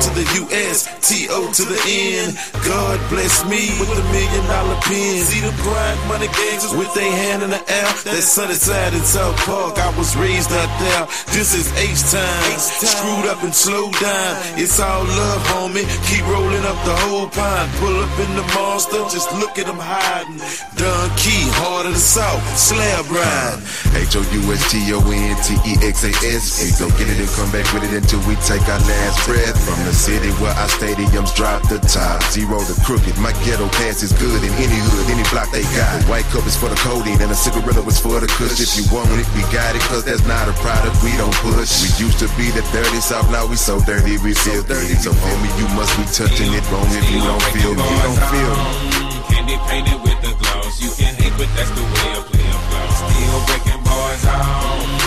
To 0.00 0.10
the 0.12 0.26
US, 0.44 0.84
TO 1.00 1.52
to 1.52 1.64
the 1.64 1.80
end. 1.86 2.36
God 2.66 2.98
bless 3.08 3.44
me 3.48 3.72
with 3.80 3.90
a 3.92 4.06
million 4.12 4.44
dollar 4.46 4.76
pen. 4.82 5.24
See 5.24 5.40
the 5.40 5.54
grind, 5.62 5.98
money 6.08 6.28
gangsters 6.28 6.74
with 6.76 6.92
their 6.94 7.10
hand 7.10 7.42
in 7.42 7.50
the 7.50 7.62
air. 7.70 7.88
That 8.04 8.22
sunny 8.22 8.54
side 8.54 8.94
in 8.94 9.02
South 9.02 9.36
Park, 9.46 9.78
I 9.78 9.90
was 9.96 10.16
raised 10.16 10.52
out 10.52 10.72
there. 10.80 11.04
This 11.32 11.54
is 11.54 11.72
H 11.78 12.02
time. 12.12 12.58
Screwed 12.58 13.26
up 13.30 13.42
and 13.42 13.54
slowed 13.54 13.94
down. 14.00 14.32
It's 14.60 14.78
all 14.80 15.04
love, 15.04 15.42
homie. 15.54 15.86
Keep 16.08 16.26
rolling 16.28 16.64
up 16.64 16.78
the 16.84 16.96
whole 17.06 17.28
pine. 17.28 17.68
Pull 17.80 17.96
up 18.02 18.12
in 18.20 18.30
the 18.36 18.46
monster, 18.54 19.00
just 19.08 19.32
look 19.40 19.58
at 19.58 19.66
them 19.66 19.80
hiding. 19.80 20.38
Don 20.76 21.08
Key, 21.16 21.48
heart 21.56 21.86
of 21.86 21.94
the 21.94 22.00
South, 22.00 22.42
slab 22.58 23.06
ride. 23.08 23.62
H 23.96 24.16
O 24.16 24.22
U 24.22 24.40
S 24.52 24.62
T 24.70 24.82
O 24.92 25.00
N 25.00 25.36
T 25.40 25.56
E 25.64 25.72
X 25.80 26.04
A 26.04 26.12
S. 26.26 26.60
We 26.60 26.68
gon' 26.76 26.92
get 26.98 27.08
it 27.08 27.16
and 27.16 27.30
come 27.32 27.50
back 27.50 27.66
with 27.72 27.84
it 27.86 27.94
until 27.94 28.20
we 28.28 28.34
take 28.44 28.64
our 28.68 28.80
last 28.84 29.24
breath. 29.24 29.56
From 29.64 29.78
the 29.86 29.94
city 29.94 30.34
where 30.42 30.50
our 30.58 30.66
stadiums 30.66 31.30
drop 31.30 31.62
the 31.70 31.78
top. 31.86 32.18
Zero 32.34 32.58
to 32.58 32.74
crooked. 32.82 33.14
My 33.22 33.30
ghetto 33.46 33.70
pass 33.78 34.02
is 34.02 34.10
good 34.18 34.42
in 34.42 34.50
any 34.58 34.78
hood, 34.90 35.06
any 35.14 35.22
block 35.30 35.46
they 35.54 35.62
got. 35.78 36.02
The 36.02 36.10
white 36.10 36.26
cup 36.34 36.42
is 36.42 36.58
for 36.58 36.66
the 36.66 36.74
codeine 36.82 37.22
and 37.22 37.30
the 37.30 37.38
cigarette 37.38 37.78
is 37.78 37.98
for 38.02 38.18
the 38.18 38.26
kush. 38.26 38.58
If 38.58 38.74
you 38.74 38.84
want 38.90 39.14
it, 39.14 39.26
we 39.38 39.46
got 39.54 39.78
it, 39.78 39.82
cause 39.86 40.02
that's 40.02 40.26
not 40.26 40.50
a 40.50 40.54
product 40.58 40.98
we 41.06 41.14
don't 41.14 41.34
push. 41.38 41.70
We 41.86 41.88
used 42.02 42.18
to 42.18 42.28
be 42.34 42.50
the 42.50 42.66
dirty 42.74 42.98
south, 42.98 43.30
now 43.30 43.46
we 43.46 43.54
so 43.54 43.78
dirty, 43.86 44.18
we 44.26 44.34
feel 44.34 44.66
dirty. 44.66 44.98
So 44.98 45.14
homie, 45.14 45.54
you 45.54 45.66
must 45.78 45.94
be 45.94 46.04
touching 46.10 46.50
it 46.50 46.66
wrong 46.74 46.90
if 46.90 47.06
you 47.06 47.22
don't 47.22 47.46
feel 47.54 47.72
me. 47.78 47.86
You 47.86 47.98
don't 48.02 48.22
feel 48.26 48.52
me. 48.58 49.06
Candy 49.30 49.56
painted 49.70 50.02
with 50.02 50.18
the 50.18 50.34
gloss. 50.34 50.82
You 50.82 50.90
can 50.98 51.14
hate, 51.14 51.34
but 51.38 51.46
that's 51.54 51.70
the 51.70 51.84
way 51.86 52.10
I 52.10 52.20
play 52.26 52.42
a 52.42 52.58
flow. 52.66 52.90
Still 53.06 53.38
breaking 53.46 53.82
bars 53.86 54.24
out. 54.26 55.05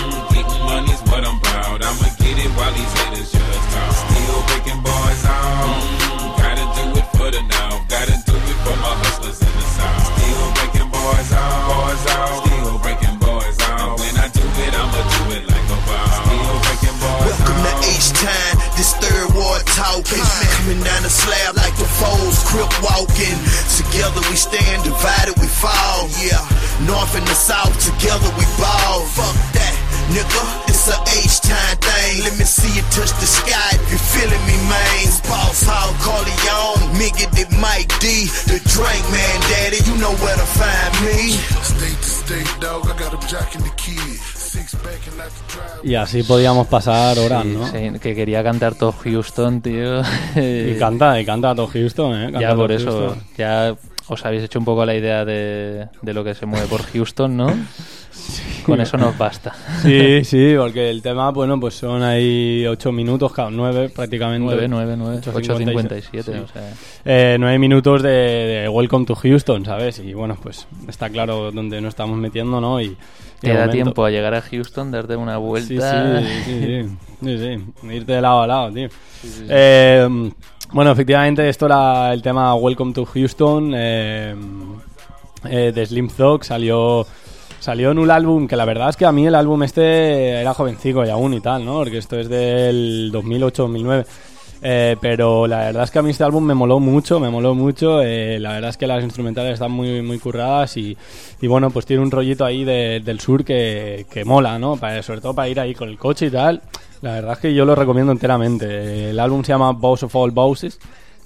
Money's 0.66 1.02
what 1.10 1.24
I'm 1.26 1.40
proud. 1.40 1.82
I'ma 1.84 2.10
get 2.20 2.38
it 2.38 2.52
while 2.58 2.74
these 2.74 2.94
haters 3.00 3.32
just 3.32 3.66
talk. 3.74 3.92
Still 3.94 4.40
breaking 4.50 4.82
bars 4.84 5.24
out. 5.26 5.78
Gotta 6.38 6.66
do 6.78 6.86
it 7.00 7.08
for 7.18 7.30
the 7.32 7.42
now. 7.48 7.84
Gotta 7.88 8.16
do 8.26 8.36
it 8.36 8.58
for 8.66 8.76
my 8.82 8.94
hustlers 9.04 9.40
in 9.42 9.54
the 9.54 9.66
south. 9.78 10.04
Still 10.16 10.48
breaking 10.58 10.90
bars 10.92 11.32
out. 11.34 11.70
Bars 11.70 12.04
out. 12.16 12.46
Still 12.46 12.78
breaking 12.80 13.18
bars 13.20 13.58
out. 13.70 13.80
And 13.80 14.00
when 14.00 14.16
I 14.18 14.28
do 14.34 14.46
it, 14.46 14.74
I'ma 14.74 15.02
do 15.14 15.22
it 15.38 15.44
like 15.50 15.68
a 15.70 15.80
boss. 15.88 16.14
Still 16.26 16.58
breaking 16.66 16.98
bars 17.02 17.24
Welcome 17.30 17.60
to 17.66 17.74
H 17.94 18.10
time, 18.18 18.56
this 18.76 18.92
third 19.00 19.28
ward 19.36 19.64
talking. 19.78 20.24
Coming 20.60 20.82
down 20.84 21.02
the 21.04 21.12
slab 21.12 21.56
like 21.56 21.76
the 21.78 21.88
foes, 22.00 22.42
crip 22.48 22.72
walking. 22.84 23.38
Together 23.78 24.22
we 24.30 24.36
stand, 24.36 24.84
divided 24.84 25.36
we 25.40 25.48
fall. 25.48 26.08
Yeah, 26.20 26.42
north 26.86 27.16
and 27.16 27.26
the 27.28 27.38
south, 27.38 27.74
together 27.80 28.30
we 28.38 28.46
ball. 28.60 29.06
Fuck 29.16 29.36
that, 29.56 29.74
nigga, 30.14 30.42
it's 30.70 30.88
a 30.90 30.98
H 31.24 31.40
time 31.42 31.78
thing. 31.82 32.24
Let 32.24 32.36
me 32.38 32.46
see 32.46 32.72
you 32.76 32.84
touch 32.92 33.12
the 33.20 33.28
sky 33.28 33.72
if 33.76 33.92
you 33.92 33.98
feeling 34.14 34.44
me, 34.50 34.58
man. 34.70 34.96
It's 35.06 35.20
Boss 35.28 35.64
Hog, 35.66 35.94
Corleone, 36.04 36.82
Miggy, 37.00 37.26
the 37.38 37.46
Mike 37.60 37.92
D, 38.00 38.28
the 38.50 38.60
drink 38.74 39.04
man, 39.14 39.38
daddy. 39.52 39.80
You 39.88 39.96
know 40.02 40.14
where 40.24 40.36
to 40.36 40.48
find 40.58 40.94
me. 41.06 41.38
State 41.64 42.00
to 42.02 42.10
state, 42.10 42.52
dog. 42.62 42.86
I 42.90 42.98
got 43.00 43.14
him 43.14 43.24
jacking 43.28 43.62
the 43.64 43.74
kid. 43.78 44.20
Six 44.50 44.74
back 44.84 45.02
and 45.08 45.18
like 45.18 45.30
to 45.30 45.44
drive. 45.54 45.80
Y 45.84 45.96
así 45.96 46.24
podíamos 46.24 46.68
pasar 46.68 47.18
horas, 47.20 47.44
Sí, 47.44 47.50
¿no? 47.50 47.68
sí, 47.68 48.00
que 48.00 48.16
quería 48.16 48.44
cantar 48.44 48.76
todo 48.76 48.92
Houston, 49.04 49.62
tío. 49.62 50.02
Y 50.36 50.76
canta, 50.80 51.20
y 51.22 51.26
canta 51.26 51.54
todo 51.56 51.68
Houston, 51.68 52.16
¿eh? 52.20 52.24
Canta 52.32 52.42
ya 52.42 52.56
por 52.56 52.72
eso, 52.72 52.92
Houston. 52.92 53.24
ya 53.38 53.76
os 54.08 54.26
habéis 54.26 54.44
hecho 54.44 54.58
un 54.60 54.66
poco 54.66 54.86
la 54.86 54.96
idea 54.96 55.24
de, 55.24 55.88
de 56.02 56.14
lo 56.14 56.24
que 56.24 56.34
se 56.34 56.46
mueve 56.48 56.66
por 56.68 56.82
Houston, 56.84 57.38
¿no? 57.38 57.48
Con 58.66 58.82
eso 58.82 58.98
nos 58.98 59.18
basta. 59.18 59.54
Sí, 59.82 60.24
sí, 60.24 60.54
porque 60.58 60.90
el 60.90 61.02
tema, 61.02 61.32
bueno, 61.32 61.60
pues 61.60 61.76
son 61.76 62.04
ahí 62.04 62.66
8 62.68 62.92
minutos, 62.92 63.32
cada 63.34 63.50
9 63.50 63.90
prácticamente. 63.90 64.46
9, 64.46 64.68
9, 64.68 64.96
9, 64.98 65.22
8.57, 65.22 66.24
Sí. 66.24 66.32
o 66.32 66.48
sea. 66.48 66.74
Eh, 67.06 67.38
9 67.40 67.60
minutos 67.60 68.04
de, 68.04 68.10
de 68.10 68.70
Welcome 68.70 69.06
to 69.06 69.16
Houston, 69.16 69.66
¿sabes? 69.66 70.00
Y 70.00 70.14
bueno, 70.14 70.38
pues 70.42 70.68
está 70.88 71.10
claro 71.10 71.52
dónde 71.52 71.82
nos 71.82 71.90
estamos 71.90 72.18
metiendo, 72.18 72.60
¿no? 72.62 72.82
Y, 72.82 72.96
Te 73.40 73.54
da 73.54 73.70
tiempo 73.70 74.04
a 74.04 74.10
llegar 74.10 74.34
a 74.34 74.42
Houston, 74.42 74.92
darte 74.92 75.16
una 75.16 75.38
vuelta. 75.38 76.20
sí, 76.24 76.44
sí, 76.46 76.46
sí, 76.46 76.98
sí, 77.24 77.38
sí, 77.38 77.94
irte 77.96 78.14
de 78.14 78.22
lado 78.22 78.42
a 78.42 78.48
lado, 78.48 78.72
tío. 78.74 78.90
Eh, 79.48 80.32
bueno, 80.72 80.92
efectivamente, 80.92 81.48
esto 81.50 81.66
era 81.66 82.14
el 82.14 82.22
tema 82.22 82.54
Welcome 82.56 82.94
to 82.94 83.06
Houston 83.06 83.72
eh, 83.76 84.36
eh, 85.46 85.72
de 85.74 85.86
Slim 85.86 86.10
Thug, 86.10 86.44
salió... 86.44 87.08
Salió 87.70 87.92
en 87.92 88.00
un 88.00 88.10
álbum 88.10 88.48
que 88.48 88.56
la 88.56 88.66
verdad 88.66 88.90
es 88.90 88.98
que 88.98 89.06
a 89.06 89.12
mí 89.12 89.28
el 89.28 89.36
álbum 89.36 89.62
este 89.62 90.42
era 90.42 90.56
jovencico 90.56 91.06
y 91.06 91.10
aún 91.10 91.36
y 91.36 91.40
tal, 91.40 91.64
¿no? 91.64 91.76
Porque 91.76 92.00
esto 92.00 92.18
es 92.18 92.28
del 92.28 93.12
2008-2009. 93.14 94.06
Eh, 94.64 94.96
pero 95.00 95.46
la 95.46 95.60
verdad 95.66 95.84
es 95.84 95.92
que 95.92 96.00
a 96.00 96.02
mí 96.02 96.10
este 96.10 96.24
álbum 96.24 96.44
me 96.44 96.56
moló 96.56 96.80
mucho, 96.80 97.20
me 97.20 97.30
moló 97.30 97.54
mucho. 97.54 98.02
eh, 98.02 98.40
la 98.40 98.54
verdad 98.54 98.72
es 98.72 98.78
que 98.78 98.88
las 98.88 99.04
instrumentales 99.04 99.54
están 99.54 99.70
muy, 99.72 100.02
muy 100.02 100.18
curradas 100.18 100.78
y, 100.78 100.98
y 101.40 101.46
bueno, 101.48 101.70
pues 101.70 101.86
tiene 101.86 102.02
un 102.02 102.10
rollito 102.10 102.44
ahí 102.44 102.64
de- 102.64 103.02
del 103.06 103.20
sur 103.20 103.46
que, 103.46 104.08
que 104.12 104.26
mola, 104.26 104.58
¿no? 104.58 104.76
Para, 104.76 105.04
sobre 105.04 105.22
todo 105.22 105.36
para 105.36 105.48
ir 105.48 105.60
ahí 105.60 105.76
con 105.76 105.90
el 105.90 106.00
coche 106.00 106.26
y 106.26 106.32
tal. 106.32 106.64
La 107.04 107.12
verdad 107.14 107.34
es 107.34 107.38
que 107.40 107.54
yo 107.54 107.66
lo 107.66 107.76
recomiendo 107.76 108.12
enteramente. 108.12 109.12
El 109.12 109.20
álbum 109.20 109.44
se 109.44 109.50
llama 109.52 109.74
Boss 109.74 110.02
of 110.02 110.16
All 110.16 110.32
Bosses. 110.32 110.80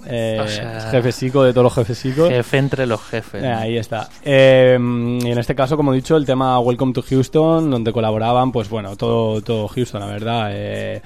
Eh, 0.06 0.40
O 0.42 0.48
sea, 0.48 1.02
de 1.02 1.54
todos 1.54 1.64
los 1.64 1.74
jefecicos. 1.74 2.30
Jefe 2.30 2.58
entre 2.58 2.86
los 2.86 3.02
jefes. 3.02 3.44
Eh, 3.44 3.48
ahí 3.48 3.78
está. 3.78 4.10
Eh, 4.24 4.78
y 4.80 5.28
en 5.30 5.38
este 5.38 5.56
caso, 5.56 5.78
como 5.78 5.94
he 5.94 5.96
dicho, 5.96 6.18
el 6.18 6.26
tema 6.26 6.60
Welcome 6.60 6.94
to 6.94 7.02
Houston, 7.02 7.70
donde 7.70 7.92
colaboraban, 7.92 8.52
pues 8.52 8.70
bueno, 8.70 8.96
todo, 8.96 9.42
todo 9.42 9.68
Houston, 9.68 10.02
la 10.02 10.08
verdad. 10.08 10.50
Eh, 10.52 11.02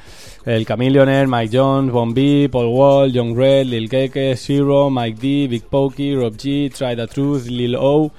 el 0.45 0.65
Chameleonaire, 0.65 1.27
Mike 1.27 1.57
Jones, 1.57 1.91
Bon 1.91 2.13
B, 2.13 2.49
Paul 2.51 2.67
Wall, 2.67 3.11
John 3.13 3.35
Red, 3.35 3.65
Lil 3.65 3.89
Keke, 3.89 4.35
Zero, 4.35 4.89
Mike 4.89 5.19
D, 5.21 5.47
Big 5.47 5.63
Pokey, 5.63 6.15
Rob 6.15 6.35
G, 6.35 6.71
Try 6.73 6.95
the 6.95 7.07
Truth, 7.07 7.45
Lil 7.47 7.75
O. 7.75 8.11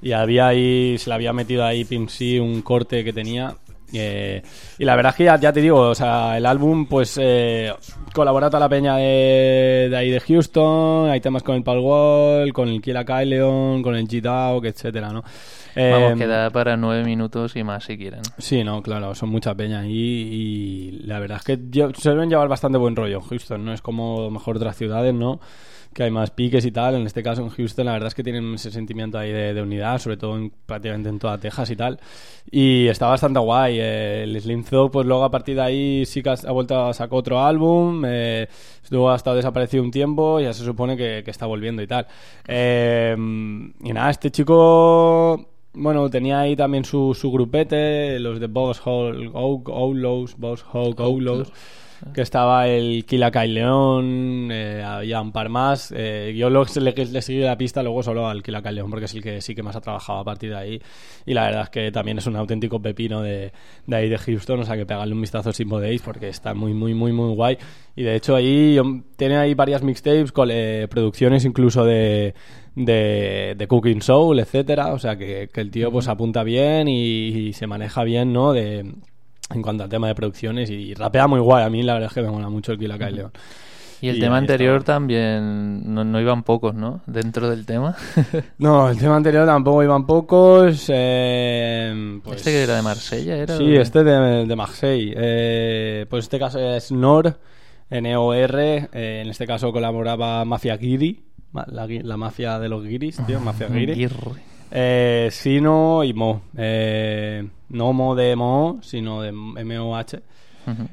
Y 0.00 0.12
había 0.12 0.48
ahí, 0.48 0.96
se 0.98 1.08
le 1.10 1.14
había 1.14 1.32
metido 1.32 1.64
ahí 1.64 1.84
Pimp 1.84 2.10
C 2.10 2.40
un 2.40 2.62
corte 2.62 3.02
que 3.02 3.12
tenía. 3.12 3.56
Eh, 3.92 4.42
y 4.78 4.84
la 4.84 4.96
verdad 4.96 5.10
es 5.10 5.16
que 5.16 5.24
ya, 5.24 5.38
ya 5.38 5.52
te 5.52 5.60
digo, 5.60 5.80
o 5.80 5.94
sea, 5.94 6.36
el 6.36 6.46
álbum, 6.46 6.86
pues 6.86 7.18
eh, 7.22 7.72
colabora 8.12 8.48
toda 8.48 8.60
la 8.60 8.68
peña 8.68 8.96
de, 8.96 9.88
de 9.90 9.96
ahí 9.96 10.10
de 10.10 10.20
Houston. 10.20 11.10
Hay 11.10 11.20
temas 11.20 11.42
con 11.42 11.54
el 11.56 11.62
Paul 11.62 11.78
Wall, 11.80 12.52
con 12.52 12.68
el 12.68 12.80
Killa 12.80 13.04
Kyleon, 13.04 13.82
con 13.82 13.94
el 13.94 14.08
G-Dawg, 14.08 14.64
etcétera, 14.66 15.10
¿no? 15.12 15.22
Eh, 15.76 15.90
Vamos, 15.92 16.18
queda 16.18 16.50
para 16.50 16.76
nueve 16.76 17.04
minutos 17.04 17.54
y 17.56 17.64
más 17.64 17.84
si 17.84 17.96
quieren. 17.98 18.22
Sí, 18.38 18.62
no, 18.64 18.80
claro, 18.82 19.14
son 19.14 19.28
mucha 19.28 19.54
peña 19.54 19.84
y 19.86 21.00
la 21.04 21.18
verdad 21.18 21.38
es 21.38 21.44
que 21.44 21.58
lle- 21.58 21.94
suelen 21.96 22.30
llevar 22.30 22.48
bastante 22.48 22.78
buen 22.78 22.94
rollo 22.96 23.20
Houston, 23.20 23.64
¿no? 23.64 23.72
Es 23.72 23.82
como 23.82 24.30
mejor 24.30 24.56
otras 24.56 24.76
ciudades, 24.76 25.12
¿no? 25.14 25.40
Que 25.94 26.02
hay 26.02 26.10
más 26.10 26.30
piques 26.30 26.64
y 26.66 26.72
tal. 26.72 26.96
En 26.96 27.06
este 27.06 27.22
caso, 27.22 27.42
en 27.42 27.48
Houston, 27.50 27.86
la 27.86 27.92
verdad 27.92 28.08
es 28.08 28.14
que 28.14 28.24
tienen 28.24 28.54
ese 28.54 28.70
sentimiento 28.70 29.16
ahí 29.16 29.30
de, 29.30 29.54
de 29.54 29.62
unidad, 29.62 29.98
sobre 29.98 30.16
todo 30.16 30.36
en, 30.36 30.50
prácticamente 30.66 31.08
en 31.08 31.18
toda 31.18 31.38
Texas 31.38 31.70
y 31.70 31.76
tal. 31.76 32.00
Y 32.50 32.88
está 32.88 33.06
bastante 33.06 33.38
guay. 33.38 33.78
eh, 33.78 34.24
el 34.24 34.40
Slim 34.40 34.64
Thug, 34.64 34.90
pues 34.90 35.06
luego 35.06 35.24
a 35.24 35.30
partir 35.30 35.54
de 35.54 35.62
ahí 35.62 36.04
sí 36.06 36.22
que 36.22 36.30
ha 36.30 36.50
vuelto 36.52 36.86
a 36.86 36.92
sacar 36.92 37.18
otro 37.18 37.40
álbum. 37.40 38.02
Eh, 38.06 38.48
luego 38.90 39.10
ha 39.10 39.16
estado 39.16 39.36
desaparecido 39.36 39.82
un 39.84 39.90
tiempo, 39.90 40.40
ya 40.40 40.52
se 40.52 40.64
supone 40.64 40.96
que, 40.96 41.22
que 41.24 41.30
está 41.30 41.46
volviendo 41.46 41.80
y 41.82 41.86
tal. 41.86 42.06
Eh, 42.46 43.14
y 43.16 43.92
nada, 43.92 44.10
este 44.10 44.30
chico 44.30 45.46
bueno, 45.74 46.08
tenía 46.08 46.40
ahí 46.40 46.54
también 46.56 46.84
su, 46.84 47.14
su 47.14 47.30
grupete, 47.32 48.18
los 48.20 48.38
de 48.40 48.46
Boss 48.46 48.80
Hall 48.84 49.32
Outlaws, 49.34 50.36
Boss 50.38 50.64
Hog 50.72 51.00
Outlaws, 51.00 51.52
que 52.12 52.22
estaba 52.22 52.68
el 52.68 53.04
Killa 53.06 53.30
Kyle 53.30 53.54
León, 53.54 54.48
eh, 54.50 54.82
había 54.84 55.20
un 55.20 55.32
par 55.32 55.48
más. 55.48 55.92
eh, 55.96 56.34
yo 56.36 56.50
lo, 56.50 56.64
le, 56.64 56.92
le 56.92 57.22
seguí 57.22 57.40
la 57.40 57.56
pista 57.56 57.82
luego 57.82 58.02
solo 58.02 58.28
al 58.28 58.42
Killa 58.42 58.62
Kyle 58.62 58.74
León, 58.74 58.90
porque 58.90 59.06
es 59.06 59.14
el 59.14 59.22
que 59.22 59.40
sí 59.40 59.54
que 59.54 59.62
más 59.62 59.76
ha 59.76 59.80
trabajado 59.80 60.20
a 60.20 60.24
partir 60.24 60.50
de 60.50 60.56
ahí. 60.56 60.82
Y 61.26 61.34
la 61.34 61.44
verdad 61.44 61.62
es 61.62 61.70
que 61.70 61.92
también 61.92 62.18
es 62.18 62.26
un 62.26 62.36
auténtico 62.36 62.80
pepino 62.80 63.22
de, 63.22 63.52
ahí 63.90 64.08
de 64.08 64.18
Houston, 64.18 64.60
o 64.60 64.64
sea 64.64 64.76
que 64.76 64.86
pegadle 64.86 65.14
un 65.14 65.20
vistazo 65.20 65.52
si 65.52 65.64
podéis, 65.64 66.02
porque 66.02 66.28
está 66.28 66.54
muy, 66.54 66.74
muy, 66.74 66.94
muy, 66.94 67.12
muy 67.12 67.34
guay. 67.34 67.58
Y 67.96 68.02
de 68.02 68.16
hecho 68.16 68.34
ahí 68.36 68.78
tiene 69.16 69.36
ahí 69.36 69.54
varias 69.54 69.82
mixtapes, 69.82 70.32
con 70.32 70.48
eh, 70.50 70.86
producciones 70.90 71.44
incluso 71.44 71.84
de 71.84 72.34
de, 72.74 73.66
Cooking 73.68 74.02
Soul, 74.02 74.40
etcétera, 74.40 74.92
o 74.92 74.98
sea 74.98 75.16
que, 75.16 75.48
que 75.52 75.60
el 75.60 75.70
tío 75.70 75.90
pues 75.92 76.08
apunta 76.08 76.42
bien 76.42 76.88
y, 76.88 77.28
y 77.28 77.52
se 77.52 77.66
maneja 77.66 78.02
bien, 78.04 78.32
¿no? 78.32 78.52
De, 78.52 78.94
en 79.52 79.62
cuanto 79.62 79.84
al 79.84 79.90
tema 79.90 80.08
de 80.08 80.14
producciones 80.14 80.70
y, 80.70 80.94
rapea 80.94 81.26
muy 81.26 81.40
guay, 81.40 81.64
a 81.64 81.70
mí 81.70 81.82
la 81.82 81.94
verdad 81.94 82.08
es 82.08 82.14
que 82.14 82.22
me 82.22 82.30
mola 82.30 82.48
mucho 82.48 82.72
el 82.72 82.78
Killa 82.78 82.98
Kyle 82.98 83.14
León. 83.16 83.32
Y 84.00 84.08
el 84.08 84.16
Y 84.16 84.20
tema 84.20 84.36
anterior 84.36 84.82
también 84.84 85.94
no, 85.94 86.04
no 86.04 86.20
iban 86.20 86.42
pocos, 86.42 86.74
¿no? 86.74 87.00
Dentro 87.06 87.48
del 87.48 87.64
tema. 87.64 87.96
No, 88.58 88.88
el 88.90 88.98
tema 88.98 89.16
anterior 89.16 89.46
tampoco 89.46 89.82
iban 89.82 90.04
pocos. 90.06 90.86
eh, 90.92 92.20
pues- 92.22 92.38
¿Este 92.38 92.50
que 92.50 92.62
era 92.64 92.76
de 92.76 92.82
Marsella? 92.82 93.36
Era 93.36 93.56
Sí, 93.56 93.66
de- 93.70 93.80
este 93.80 94.04
de, 94.04 94.46
de 94.46 94.56
Marseille. 94.56 95.14
Eh, 95.16 96.06
pues 96.10 96.24
este 96.24 96.38
caso 96.38 96.58
es 96.58 96.90
NOR, 96.92 97.38
N-O-R. 97.90 98.88
eh, 98.92 99.20
en 99.24 99.30
este 99.30 99.46
caso 99.46 99.72
colaboraba 99.72 100.44
Mafia 100.44 100.76
Giri, 100.76 101.22
la 101.52 102.16
mafia 102.16 102.58
de 102.58 102.68
los 102.68 102.82
guiris, 102.84 103.18
tío, 103.26 103.40
Mafia 103.40 103.68
Giri. 103.72 103.94
Eh, 104.70 105.28
Sino 105.30 106.04
y 106.04 106.12
Mo. 106.12 106.42
Eh, 106.56 107.46
no 107.70 107.92
Mo 107.92 108.14
de 108.14 108.36
Mo, 108.36 108.78
sino 108.82 109.22
de 109.22 109.28
M-O-H. 109.28 110.20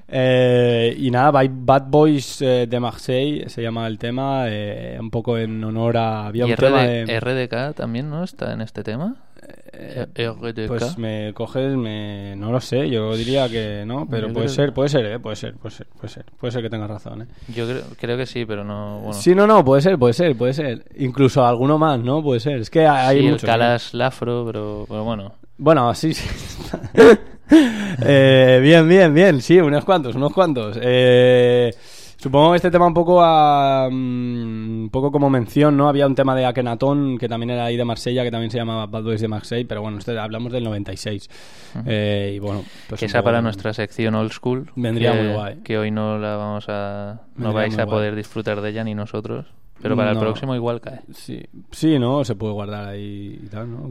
Eh, 0.07 0.95
y 0.97 1.11
nada, 1.11 1.31
by 1.31 1.49
Bad 1.51 1.83
Boys 1.87 2.41
eh, 2.41 2.67
de 2.67 2.79
Marseille 2.79 3.49
se 3.49 3.61
llama 3.61 3.87
el 3.87 3.97
tema, 3.97 4.45
eh, 4.47 4.97
un 4.99 5.09
poco 5.09 5.37
en 5.37 5.63
honor 5.63 5.97
a... 5.97 6.27
Había 6.27 6.45
¿Y 6.45 6.51
un 6.51 6.57
tema 6.57 6.83
RD 6.83 7.05
de... 7.07 7.19
RDK 7.19 7.75
también 7.75 8.09
no 8.09 8.23
está 8.23 8.53
en 8.53 8.61
este 8.61 8.83
tema? 8.83 9.15
RDK. 9.41 10.67
Pues 10.67 10.97
me 10.97 11.33
coges, 11.33 11.75
me... 11.75 12.35
no 12.35 12.51
lo 12.51 12.61
sé, 12.61 12.89
yo 12.89 13.15
diría 13.15 13.49
que 13.49 13.83
no, 13.85 14.07
pero 14.09 14.27
Yo 14.27 14.33
puede 14.33 14.45
creo- 14.47 14.55
ser, 14.55 14.73
puede 14.73 14.89
ser, 14.89 15.05
eh, 15.05 15.19
puede 15.19 15.35
ser, 15.35 15.55
puede 15.55 15.75
ser, 15.75 15.87
puede 15.87 16.09
ser, 16.09 16.25
puede 16.39 16.51
ser 16.51 16.61
que 16.61 16.69
tengas 16.69 16.89
razón, 16.89 17.23
eh. 17.23 17.25
Yo 17.55 17.65
creo, 17.67 17.81
creo 17.99 18.17
que 18.17 18.25
sí, 18.25 18.45
pero 18.45 18.63
no. 18.63 18.99
Bueno. 18.99 19.13
Sí, 19.13 19.33
no, 19.33 19.47
no, 19.47 19.63
puede 19.65 19.81
ser, 19.81 19.97
puede 19.97 20.13
ser, 20.13 20.35
puede 20.35 20.53
ser. 20.53 20.85
Incluso 20.97 21.45
alguno 21.45 21.77
más, 21.77 21.99
¿no? 21.99 22.21
Puede 22.23 22.39
ser. 22.39 22.59
Es 22.59 22.69
que 22.69 22.85
hay 22.87 23.19
Sí, 23.21 23.23
muchos. 23.27 23.43
¿eh? 23.43 23.47
Calas 23.47 23.93
Lafro, 23.93 24.43
pero, 24.45 24.85
pero 24.87 25.03
bueno. 25.03 25.33
Bueno, 25.57 25.93
sí, 25.95 26.13
sí. 26.13 26.27
Eh, 28.03 28.59
bien, 28.61 28.87
bien, 28.87 29.13
bien. 29.13 29.41
Sí, 29.41 29.59
unos 29.59 29.83
cuantos, 29.83 30.15
unos 30.15 30.31
cuantos. 30.31 30.77
Eh, 30.81 31.73
supongo 32.21 32.51
que 32.51 32.57
este 32.57 32.69
tema 32.69 32.85
un 32.85 32.93
poco 32.93 33.21
a, 33.21 33.89
mm, 33.89 34.83
un 34.83 34.89
poco 34.91 35.11
como 35.11 35.29
mención, 35.29 35.75
¿no? 35.75 35.89
Había 35.89 36.05
un 36.05 36.13
tema 36.15 36.35
de 36.35 36.45
Akenatón 36.45 37.17
que 37.17 37.27
también 37.27 37.49
era 37.49 37.65
ahí 37.65 37.77
de 37.77 37.83
Marsella, 37.85 38.23
que 38.23 38.31
también 38.31 38.51
se 38.51 38.57
llamaba 38.57 38.85
Bad 38.85 39.03
Boys 39.03 39.21
de 39.21 39.27
Marseille, 39.27 39.65
pero 39.67 39.81
bueno, 39.81 39.97
este, 39.97 40.17
hablamos 40.17 40.51
del 40.51 40.63
96. 40.63 41.29
Ujú. 41.75 41.83
Eh, 41.87 42.33
y 42.35 42.39
bueno, 42.39 42.63
pues 42.87 43.01
esa 43.03 43.23
para 43.23 43.41
nuestra 43.41 43.73
sección 43.73 44.13
old 44.15 44.31
school. 44.31 44.71
Vendría 44.75 45.13
que, 45.13 45.23
muy 45.23 45.33
guay. 45.33 45.55
Que 45.63 45.77
hoy 45.77 45.91
no 45.91 46.17
la 46.19 46.35
vamos 46.35 46.65
a. 46.69 47.21
No 47.35 47.45
Vendría 47.47 47.53
vais 47.53 47.79
a 47.79 47.83
guay. 47.85 47.95
poder 47.95 48.15
disfrutar 48.15 48.61
de 48.61 48.69
ella 48.69 48.83
ni 48.83 48.93
nosotros. 48.93 49.47
Pero 49.81 49.95
para 49.95 50.11
el 50.11 50.17
próximo 50.19 50.55
igual 50.55 50.79
cae. 50.81 51.01
Sí, 51.13 51.41
sí, 51.71 51.97
¿no? 51.99 52.23
Se 52.23 52.35
puede 52.35 52.53
guardar 52.53 52.87
ahí 52.89 53.39
y 53.43 53.47
tal, 53.47 53.69
¿no? 53.71 53.89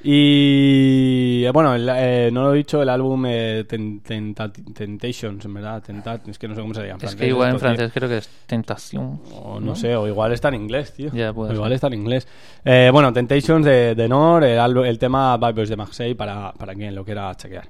Y 0.00 1.44
eh, 1.44 1.50
bueno, 1.52 1.74
el- 1.74 1.88
eh, 1.92 2.30
no 2.32 2.44
lo 2.44 2.54
he 2.54 2.58
dicho, 2.58 2.80
el 2.80 2.88
álbum 2.88 3.24
eh, 3.26 3.64
Ten- 3.68 4.00
Temptations, 4.00 5.44
en 5.44 5.54
verdad. 5.54 5.82
Tentat, 5.82 6.26
es 6.28 6.38
que 6.38 6.46
no 6.48 6.54
sé 6.54 6.60
cómo 6.60 6.72
se 6.74 6.86
llama. 6.86 6.98
Es 7.02 7.14
que 7.16 7.26
igual 7.26 7.50
en 7.50 7.58
francés 7.58 7.90
creo 7.92 8.08
que 8.08 8.18
es 8.18 8.28
tentación. 8.46 9.20
O 9.34 9.58
no 9.60 9.74
sé, 9.74 9.96
o 9.96 10.06
igual 10.06 10.32
está 10.32 10.48
en 10.48 10.54
inglés, 10.54 10.92
tío. 10.94 11.10
Ya, 11.12 11.32
puede 11.32 11.50
o 11.50 11.54
igual 11.54 11.70
ser. 11.70 11.74
está 11.74 11.86
en 11.88 11.94
inglés. 11.94 12.28
Eh, 12.64 12.90
bueno, 12.92 13.12
Temptations 13.12 13.64
de, 13.64 13.94
de 13.94 14.08
Nor, 14.08 14.44
el, 14.44 14.76
el 14.78 14.98
tema 14.98 15.36
Vibers 15.36 15.68
de 15.68 15.76
Marseille 15.76 16.14
para, 16.14 16.52
para 16.52 16.74
quien 16.74 16.94
lo 16.94 17.04
quiera 17.04 17.34
chequear. 17.34 17.66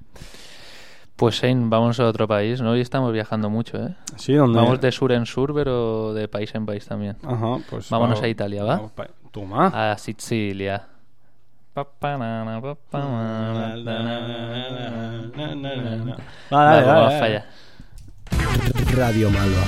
Pues 1.19 1.35
Shane, 1.35 1.69
vamos 1.69 1.99
a 1.99 2.05
otro 2.07 2.29
país, 2.29 2.61
¿no? 2.61 2.71
Hoy 2.71 2.81
estamos 2.81 3.13
viajando 3.13 3.51
mucho, 3.51 3.77
¿eh? 3.77 3.93
Sí, 4.15 4.35
¿dónde? 4.35 4.57
Vamos 4.57 4.81
de 4.81 4.93
sur 4.93 5.11
en 5.11 5.27
sur, 5.27 5.53
pero 5.53 6.15
de 6.15 6.29
país 6.29 6.55
en 6.55 6.65
país 6.65 6.87
también. 6.87 7.17
Ajá, 7.25 7.57
pues 7.69 7.91
Vámonos 7.91 8.19
vamos- 8.19 8.23
a 8.23 8.29
Italia, 8.29 8.63
¿va? 8.63 8.89
pa- 8.89 9.09
Toma. 9.33 9.67
A 9.93 9.99
Sicilia. 9.99 10.87
Va, 11.77 11.85
dale, 16.51 16.87
dale. 16.87 17.45
Radio 18.95 19.31
Malva. 19.31 19.65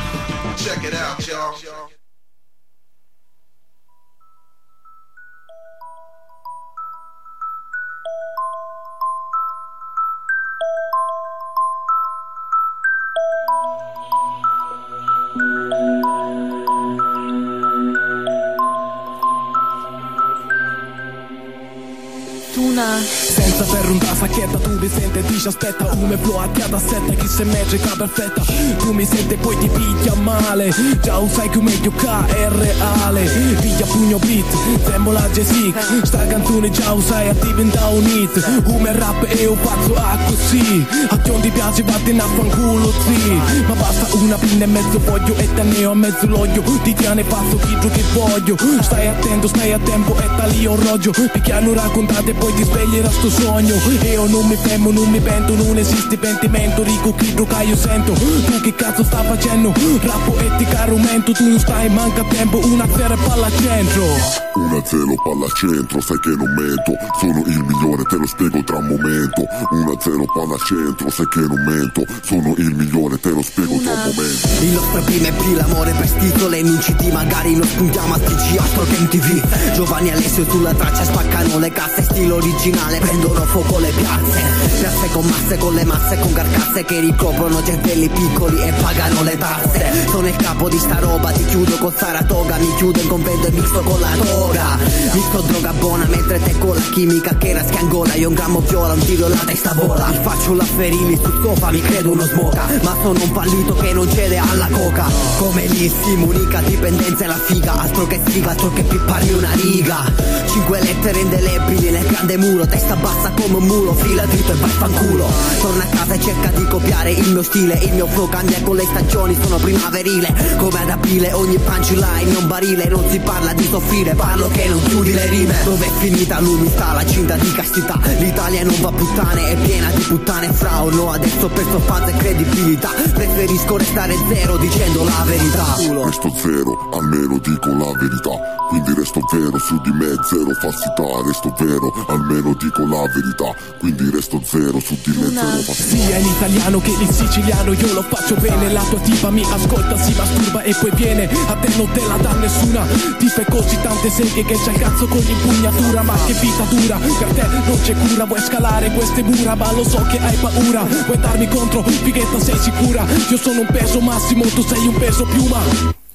Tuna 22.70 22.98
Senza 23.02 23.64
ferro 23.64 23.94
da 23.94 24.14
sacchetta 24.14 24.58
Tu 24.58 24.70
mi 24.78 24.88
senti 24.88 25.18
e 25.18 25.22
dici 25.22 25.48
aspetta. 25.48 25.84
Come 25.86 26.16
flow 26.16 26.38
a 26.38 26.46
da 26.46 26.78
setta 26.78 27.12
Chi 27.14 27.26
se 27.26 27.44
metrica 27.44 27.94
perfetta 27.96 28.42
Tu 28.78 28.92
mi 28.92 29.04
senti 29.04 29.34
e 29.34 29.36
poi 29.38 29.58
ti 29.58 29.68
piglia 29.68 30.14
male. 30.14 30.72
Già 31.02 31.18
lo 31.18 31.28
sai 31.28 31.48
che 31.48 31.60
meglio 31.60 31.90
K 31.90 32.04
è 32.26 32.48
reale 32.48 33.22
Piglia 33.60 33.86
pugno 33.86 34.18
beat 34.18 34.44
Sembra 34.84 35.12
la 35.12 35.28
J6 35.28 36.02
Sta 36.02 36.26
canzone 36.26 36.70
già 36.70 36.92
lo 36.92 37.00
sai 37.00 37.28
a 37.28 37.32
diventa 37.32 37.86
un 37.86 38.06
hit 38.06 38.62
Come 38.62 38.92
rap 38.92 39.24
e 39.28 39.34
io 39.34 39.56
faccio 39.56 39.94
a 39.96 40.18
così. 40.26 40.86
A 41.08 41.18
chi 41.18 41.30
non 41.30 41.40
ti 41.40 41.50
piace 41.50 41.82
vatti 41.82 42.10
a 42.10 42.24
fanculo 42.24 42.92
zi. 43.04 43.40
Ma 43.66 43.74
basta 43.74 44.06
una 44.16 44.36
pinna 44.36 44.64
e 44.64 44.68
mezzo 44.68 45.00
voglio 45.04 45.34
E 45.36 45.52
te 45.54 45.62
ne 45.62 45.84
ho 45.86 45.90
a 45.90 45.94
mezzo 45.94 46.26
l'oglio 46.26 46.62
Ti 46.82 46.94
tiene 46.94 47.24
passo 47.24 47.56
chi 47.56 47.88
che 47.88 48.04
voglio. 48.12 48.56
Stai 48.80 49.08
attento, 49.08 49.48
stai 49.48 49.72
a 49.72 49.78
tempo 49.78 50.16
E 50.16 50.28
da 50.36 50.46
lì 50.46 50.66
orologio. 50.66 51.10
Perché 51.10 51.52
hanno 51.52 51.72
raccontato 51.72 52.30
e 52.30 52.34
poi 52.34 52.54
ti 52.54 52.59
sveglierà 52.64 53.10
sto 53.10 53.30
sogno. 53.30 53.74
E 54.00 54.12
io 54.12 54.26
non 54.26 54.46
mi 54.46 54.56
fermo, 54.56 54.90
non 54.90 55.10
mi 55.10 55.20
pento 55.20 55.54
Non 55.54 55.76
esiste 55.76 56.16
pentimento. 56.16 56.82
Rico 56.82 57.14
chi 57.14 57.34
che 57.34 57.64
io 57.64 57.76
sento. 57.76 58.12
Tu 58.12 58.60
che 58.60 58.74
cazzo 58.74 59.04
sta 59.04 59.22
facendo? 59.22 59.72
Rappo 60.00 60.38
e 60.38 60.56
ti 60.58 60.64
carumento 60.64 61.32
Tu 61.32 61.48
non 61.48 61.58
stai 61.58 61.88
manca 61.88 62.22
tempo. 62.24 62.58
Una 62.64 62.86
zero 62.94 63.14
e 63.14 63.18
palla 63.26 63.46
al 63.46 63.56
centro. 63.56 64.40
1-0 64.60 65.14
palla 65.22 65.44
al 65.46 65.52
centro, 65.54 66.00
sai 66.00 66.18
che 66.20 66.30
non 66.30 66.52
mento. 66.52 66.92
Sono 67.18 67.42
il 67.46 67.64
migliore, 67.64 68.02
te 68.04 68.16
lo 68.16 68.26
spiego 68.26 68.62
tra 68.64 68.76
un 68.76 68.86
momento. 68.86 69.42
1-0 69.72 70.24
palla 70.32 70.54
al 70.54 70.62
centro, 70.66 71.10
sai 71.10 71.28
che 71.28 71.40
non 71.40 71.64
mento. 71.64 72.04
Sono 72.22 72.54
il 72.56 72.74
migliore, 72.74 73.18
te 73.20 73.30
lo 73.30 73.42
spiego 73.42 73.78
tra 73.78 73.92
un 73.92 74.12
momento. 74.14 74.48
Il 74.60 74.72
nostro 74.72 75.00
primo 75.02 75.26
EP, 75.26 75.56
l'amore 75.56 75.92
vestito, 75.92 76.48
le 76.48 76.58
in 76.58 76.78
CD 76.78 77.10
Magari 77.10 77.56
lo 77.56 77.64
spuntiamo 77.64 78.14
a 78.14 78.18
TG, 78.18 78.56
altro 78.58 78.84
che 78.84 78.98
MTV 78.98 79.72
Giovanni 79.74 80.10
Alessio 80.10 80.48
sulla 80.48 80.74
traccia 80.74 81.04
spaccano 81.04 81.58
le 81.58 81.70
casse 81.70 82.02
Stile 82.02 82.32
originale, 82.50 82.98
prendono 82.98 83.44
fuoco 83.44 83.78
le 83.78 83.90
piazze 83.90 84.60
Piazze 84.80 85.08
con 85.12 85.24
masse, 85.26 85.56
con 85.58 85.74
le 85.74 85.84
masse, 85.84 86.18
con 86.18 86.32
carcasse 86.32 86.84
Che 86.84 87.00
ricoprono 87.00 87.62
cervelli 87.62 88.08
piccoli 88.08 88.60
e 88.60 88.72
pagano 88.72 89.22
le 89.22 89.36
tasse. 89.36 90.06
Sono 90.08 90.26
il 90.26 90.36
capo 90.36 90.68
di 90.68 90.78
sta 90.78 90.98
roba, 90.98 91.30
ti 91.30 91.44
chiudo 91.44 91.76
con 91.76 91.92
Saratoga 91.96 92.56
Mi 92.56 92.74
chiudo 92.76 93.00
in 93.00 93.08
convento 93.08 93.46
e 93.46 93.50
mixo 93.50 93.80
con 93.80 94.00
la 94.00 94.10
toga. 94.20 94.78
Mixo 95.12 95.40
droga 95.42 95.72
buona 95.74 96.06
mentre 96.06 96.40
te 96.42 96.58
con 96.58 96.74
la 96.74 96.80
chimica 96.92 97.36
che 97.36 97.50
era 97.50 97.64
schiangola 97.64 98.14
Io 98.14 98.28
un 98.28 98.34
grammo 98.34 98.60
viola, 98.60 98.94
un 98.94 99.00
tiro 99.00 99.26
e 99.26 99.28
la 99.28 99.42
testa 99.44 99.74
vola. 99.74 100.06
Mi 100.08 100.18
faccio 100.22 100.54
la 100.54 100.64
ferini 100.64 101.18
sul 101.22 101.40
sofa, 101.42 101.70
mi 101.70 101.80
credo 101.80 102.10
uno 102.10 102.24
smoca 102.24 102.66
Ma 102.82 102.96
sono 103.02 103.22
un 103.22 103.32
fallito 103.32 103.74
che 103.74 103.92
non 103.92 104.10
cede 104.10 104.38
alla 104.38 104.68
coca. 104.70 105.06
Come 105.38 105.66
l'issimo, 105.66 106.26
unica 106.26 106.60
dipendenza 106.60 107.24
è 107.24 107.26
la 107.26 107.38
figa 107.38 107.74
Altro 107.74 108.06
che 108.06 108.20
sfiga, 108.26 108.50
altro 108.50 108.72
che 108.72 108.82
pippare 108.82 109.32
una 109.32 109.52
riga. 109.52 109.98
Cinque 110.46 110.80
lettere 110.80 111.20
indelebili 111.20 111.90
nel 111.90 112.06
grande 112.06 112.36
muro 112.40 112.66
Testa 112.66 112.96
bassa 112.96 113.30
come 113.36 113.56
un 113.56 113.64
mulo, 113.64 113.94
fila 113.94 114.24
dritto 114.24 114.52
e 114.52 114.54
vaffanculo. 114.54 115.28
Torna 115.60 115.84
a 115.84 115.86
casa 115.86 116.14
e 116.14 116.20
cerca 116.20 116.48
di 116.48 116.66
copiare 116.66 117.12
il 117.12 117.30
mio 117.30 117.42
stile 117.42 117.74
Il 117.74 117.92
mio 117.92 118.06
flow 118.06 118.28
cambia 118.28 118.60
con 118.62 118.76
le 118.76 118.84
stagioni, 118.84 119.36
sono 119.40 119.56
primaverile. 119.56 120.56
Come 120.56 120.80
ad 120.80 120.90
aprile, 120.90 121.32
ogni 121.32 121.58
punchline 121.58 122.32
è 122.32 122.36
un 122.36 122.46
barile 122.48 122.88
Non 122.88 123.04
si 123.08 123.18
parla 123.20 123.52
di 123.52 123.64
soffrire, 123.64 124.14
parlo 124.14 124.48
che 124.48 124.68
non 124.68 124.82
chiudi 124.84 125.12
le 125.12 125.26
rime. 125.26 125.54
Dove 125.64 125.86
è 125.86 125.90
finita 125.98 126.40
l'umiltà, 126.40 126.92
la 126.92 127.06
cinta 127.06 127.36
di 127.36 127.52
castità. 127.52 127.98
L'Italia 128.18 128.64
non 128.64 128.80
va 128.80 128.90
puttane, 128.90 129.50
è 129.50 129.56
piena 129.56 129.90
di 129.90 130.02
puttane 130.02 130.52
fra 130.52 130.82
o 130.82 130.90
no 130.90 131.10
Adesso 131.12 131.46
ho 131.46 131.48
perso 131.48 131.78
fans 131.80 132.08
e 132.08 132.16
credibilità. 132.16 132.90
Preferisco 133.12 133.76
restare 133.76 134.14
zero 134.32 134.56
dicendo 134.56 135.04
la 135.04 135.24
verità. 135.26 135.76
Resto 136.04 136.32
zero, 136.36 136.88
almeno 136.92 137.38
dico 137.38 137.68
la 137.68 137.92
verità. 137.98 138.58
Quindi 138.68 138.94
resto 138.94 139.20
vero, 139.32 139.58
su 139.58 139.80
di 139.80 139.90
me 139.90 140.14
zero 140.28 140.54
falsità 140.60 141.02
Resto 141.26 141.52
vero, 141.58 141.92
almeno 142.06 142.29
dico 142.60 142.86
la 142.86 143.08
verità 143.08 143.54
Quindi 143.78 144.10
resto 144.10 144.40
zero, 144.44 144.78
su 144.78 144.96
di 145.02 145.16
me 145.16 145.28
zero 145.28 145.62
falsità 145.62 145.96
Sia 145.96 146.16
in 146.18 146.26
italiano 146.26 146.80
che 146.80 146.90
in 146.90 147.12
siciliano 147.12 147.72
io 147.72 147.92
lo 147.92 148.02
faccio 148.02 148.34
bene 148.36 148.70
La 148.70 148.82
tua 148.82 149.00
tipa 149.00 149.30
mi 149.30 149.42
ascolta, 149.42 149.96
si 149.96 150.12
masturba 150.14 150.62
e 150.62 150.74
poi 150.78 150.90
viene 150.94 151.28
A 151.48 151.54
te 151.54 151.68
non 151.76 151.90
te 151.92 152.06
la 152.06 152.16
dà 152.16 152.32
nessuna. 152.34 152.86
Ti 153.18 153.26
fai 153.26 153.44
così 153.46 153.80
tante 153.80 154.10
seghe 154.10 154.44
che 154.44 154.54
c'è 154.54 154.72
il 154.72 154.78
cazzo 154.78 155.06
con 155.06 155.18
l'impugnatura 155.18 156.02
Ma 156.02 156.14
che 156.26 156.32
vita 156.34 156.64
dura, 156.64 156.98
per 156.98 157.28
te 157.34 157.46
non 157.66 157.80
c'è 157.82 157.94
cura 157.94 158.24
Vuoi 158.24 158.40
scalare 158.40 158.90
queste 158.92 159.22
mura 159.22 159.54
ma 159.54 159.72
lo 159.72 159.84
so 159.84 160.02
che 160.02 160.18
hai 160.18 160.36
paura. 160.36 160.82
Vuoi 161.06 161.18
darmi 161.18 161.48
contro, 161.48 161.82
fighetta 161.82 162.38
sei 162.38 162.58
sicura. 162.58 163.06
Io 163.30 163.36
sono 163.36 163.60
un 163.60 163.68
peso 163.70 164.00
massimo, 164.00 164.44
tu 164.44 164.62
sei 164.62 164.86
un 164.86 164.96
peso 164.96 165.24
piuma 165.24 166.08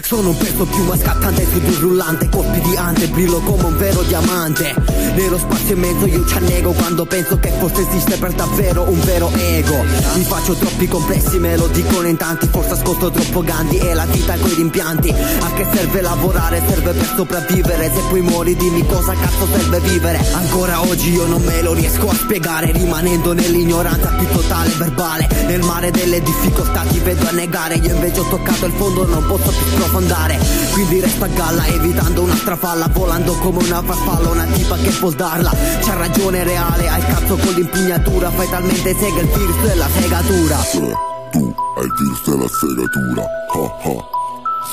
Sono 0.00 0.30
un 0.30 0.36
peso 0.38 0.64
più 0.64 0.90
scattante 0.96 1.46
su 1.52 1.60
di 1.60 1.68
un 1.68 1.78
rullante 1.78 2.28
Colpi 2.30 2.60
di 2.62 2.76
ante, 2.76 3.08
brillo 3.08 3.40
come 3.40 3.64
un 3.64 3.76
vero 3.76 4.00
diamante. 4.02 4.74
Nello 5.14 5.36
spazio 5.36 5.74
immenso 5.74 6.06
io 6.06 6.24
ci 6.26 6.34
annego 6.34 6.72
Quando 6.72 7.04
penso 7.04 7.38
che 7.38 7.52
forse 7.58 7.86
esiste 7.86 8.16
per 8.16 8.32
davvero 8.32 8.88
un 8.88 8.98
vero 9.00 9.30
ego. 9.34 9.84
Mi 10.14 10.24
faccio 10.24 10.54
troppi 10.54 10.88
complessi, 10.88 11.38
me 11.38 11.56
lo 11.58 11.66
dicono 11.66 12.08
in 12.08 12.16
tanti 12.16 12.46
Forse 12.46 12.72
ascolto 12.72 13.10
troppo 13.10 13.42
Gandhi 13.42 13.76
e 13.76 13.92
la 13.92 14.06
vita 14.06 14.34
coi 14.38 14.54
rimpianti. 14.54 15.10
A 15.10 15.52
che 15.52 15.66
serve 15.70 16.00
lavorare? 16.00 16.62
Serve 16.66 16.92
per 16.92 17.12
sopravvivere. 17.14 17.92
Se 17.92 18.00
poi 18.08 18.22
muori 18.22 18.56
dimmi 18.56 18.86
cosa 18.86 19.12
cazzo 19.12 19.46
serve 19.52 19.78
vivere. 19.80 20.24
Ancora 20.32 20.80
oggi 20.80 21.12
io 21.12 21.26
non 21.26 21.42
me 21.42 21.60
lo 21.60 21.74
riesco 21.74 22.08
a 22.08 22.14
spiegare 22.14 22.72
Rimanendo 22.72 23.34
nell'ignoranza 23.34 24.08
più 24.08 24.26
totale 24.28 24.70
verbale. 24.78 25.28
Nel 25.46 25.62
mare 25.62 25.90
delle 25.90 26.22
difficoltà 26.22 26.80
ti 26.88 26.98
vedo 27.00 27.28
annegare 27.28 27.74
Io 27.74 27.94
invece 27.94 28.20
ho 28.20 28.28
toccato 28.28 28.64
il 28.64 28.72
fondo 28.72 29.06
non 29.06 29.26
posso 29.26 29.50
più 29.50 29.81
sprofondare 29.82 30.38
Quindi 30.72 31.00
resta 31.00 31.24
a 31.24 31.28
galla 31.28 31.66
evitando 31.66 32.22
un'altra 32.22 32.56
falla 32.56 32.88
Volando 32.88 33.32
come 33.34 33.64
una 33.64 33.82
farfalla 33.82 34.28
una 34.30 34.44
tipa 34.44 34.76
che 34.76 34.90
può 34.90 35.10
darla 35.10 35.50
C'ha 35.80 35.94
ragione 35.94 36.44
reale, 36.44 36.88
hai 36.88 37.00
il 37.00 37.06
cazzo 37.06 37.36
con 37.36 37.52
l'impugnatura 37.52 38.30
Fai 38.30 38.48
talmente 38.48 38.94
sega 38.94 39.20
il 39.20 39.28
virus 39.28 39.60
della 39.62 39.88
segatura 39.88 40.56
Se 40.58 40.96
tu 41.30 41.54
hai 41.76 41.84
il 41.84 41.92
virus 41.98 42.28
della 42.28 42.48
segatura, 42.48 43.22
ha 43.22 43.62
ha. 43.82 44.20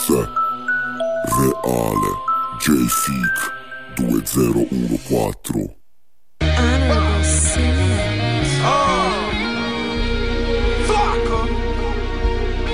Se 0.06 0.28
reale, 1.38 2.12
J-Seek 2.60 3.38
2014. 3.96 5.78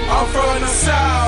I'm 0.08 0.26
from 0.28 0.62
the 0.62 0.68
south, 0.68 1.25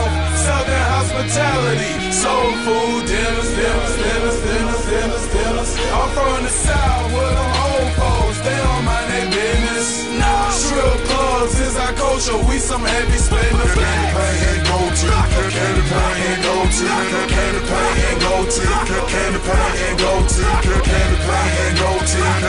hospitality, 1.18 2.12
soul 2.12 2.52
food, 2.64 3.06
dinners, 3.08 3.50
dinners, 3.56 3.96
dinners, 3.98 4.42
dinners, 4.42 4.86
dinners, 4.86 5.28
dinners. 5.34 5.78
I'm 5.92 6.10
from 6.12 6.44
the 6.44 6.50
south 6.50 7.12
where 7.14 7.34
them 7.34 7.52
old 7.66 7.92
folks, 7.98 8.40
they 8.42 8.58
don't 8.58 8.86
mind 8.86 9.12
their 9.12 9.26
business. 9.26 10.06
Nah, 10.20 10.50
strip 10.50 10.98
clubs 11.10 11.60
is 11.60 11.76
our 11.78 11.94
culture, 11.94 12.38
we 12.50 12.60
some 12.60 12.84
heavy 12.84 13.18
spenders. 13.18 14.67
Candy 14.98 15.14
paint 15.14 16.26
and 16.26 16.42
gold 16.42 16.74
teeth, 16.74 16.90
candy 17.30 17.62
paint 17.70 18.02
and 18.02 18.18
gold 18.18 18.50
teeth, 18.50 18.66
candy 19.14 19.38
paint 19.46 19.78
and 19.86 19.94
gold 20.02 20.26
teeth, 20.26 20.66
candy 20.66 21.22
paint 21.22 21.54
and 21.54 21.78
gold 21.78 22.02
teeth, 22.02 22.42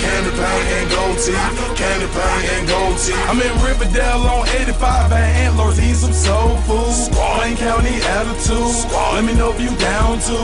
candy 0.00 0.32
paint 0.32 0.64
and 0.72 0.88
gold 0.88 1.20
teeth, 1.20 1.76
candy 1.76 2.08
paint 2.08 2.56
and 2.56 2.64
gold 2.68 2.96
teeth. 2.96 3.20
I'm 3.28 3.36
in 3.36 3.52
Riverdale 3.60 4.24
on 4.32 4.48
85 4.48 5.12
and 5.12 5.36
antlers, 5.44 5.76
eat 5.78 5.96
some 5.96 6.14
soul 6.14 6.56
food. 6.64 7.12
Plain 7.12 7.58
County 7.58 8.00
attitude. 8.16 8.88
Let 9.12 9.24
me 9.24 9.34
know 9.34 9.52
if 9.52 9.60
you 9.60 9.76
down 9.76 10.18
to 10.20 10.38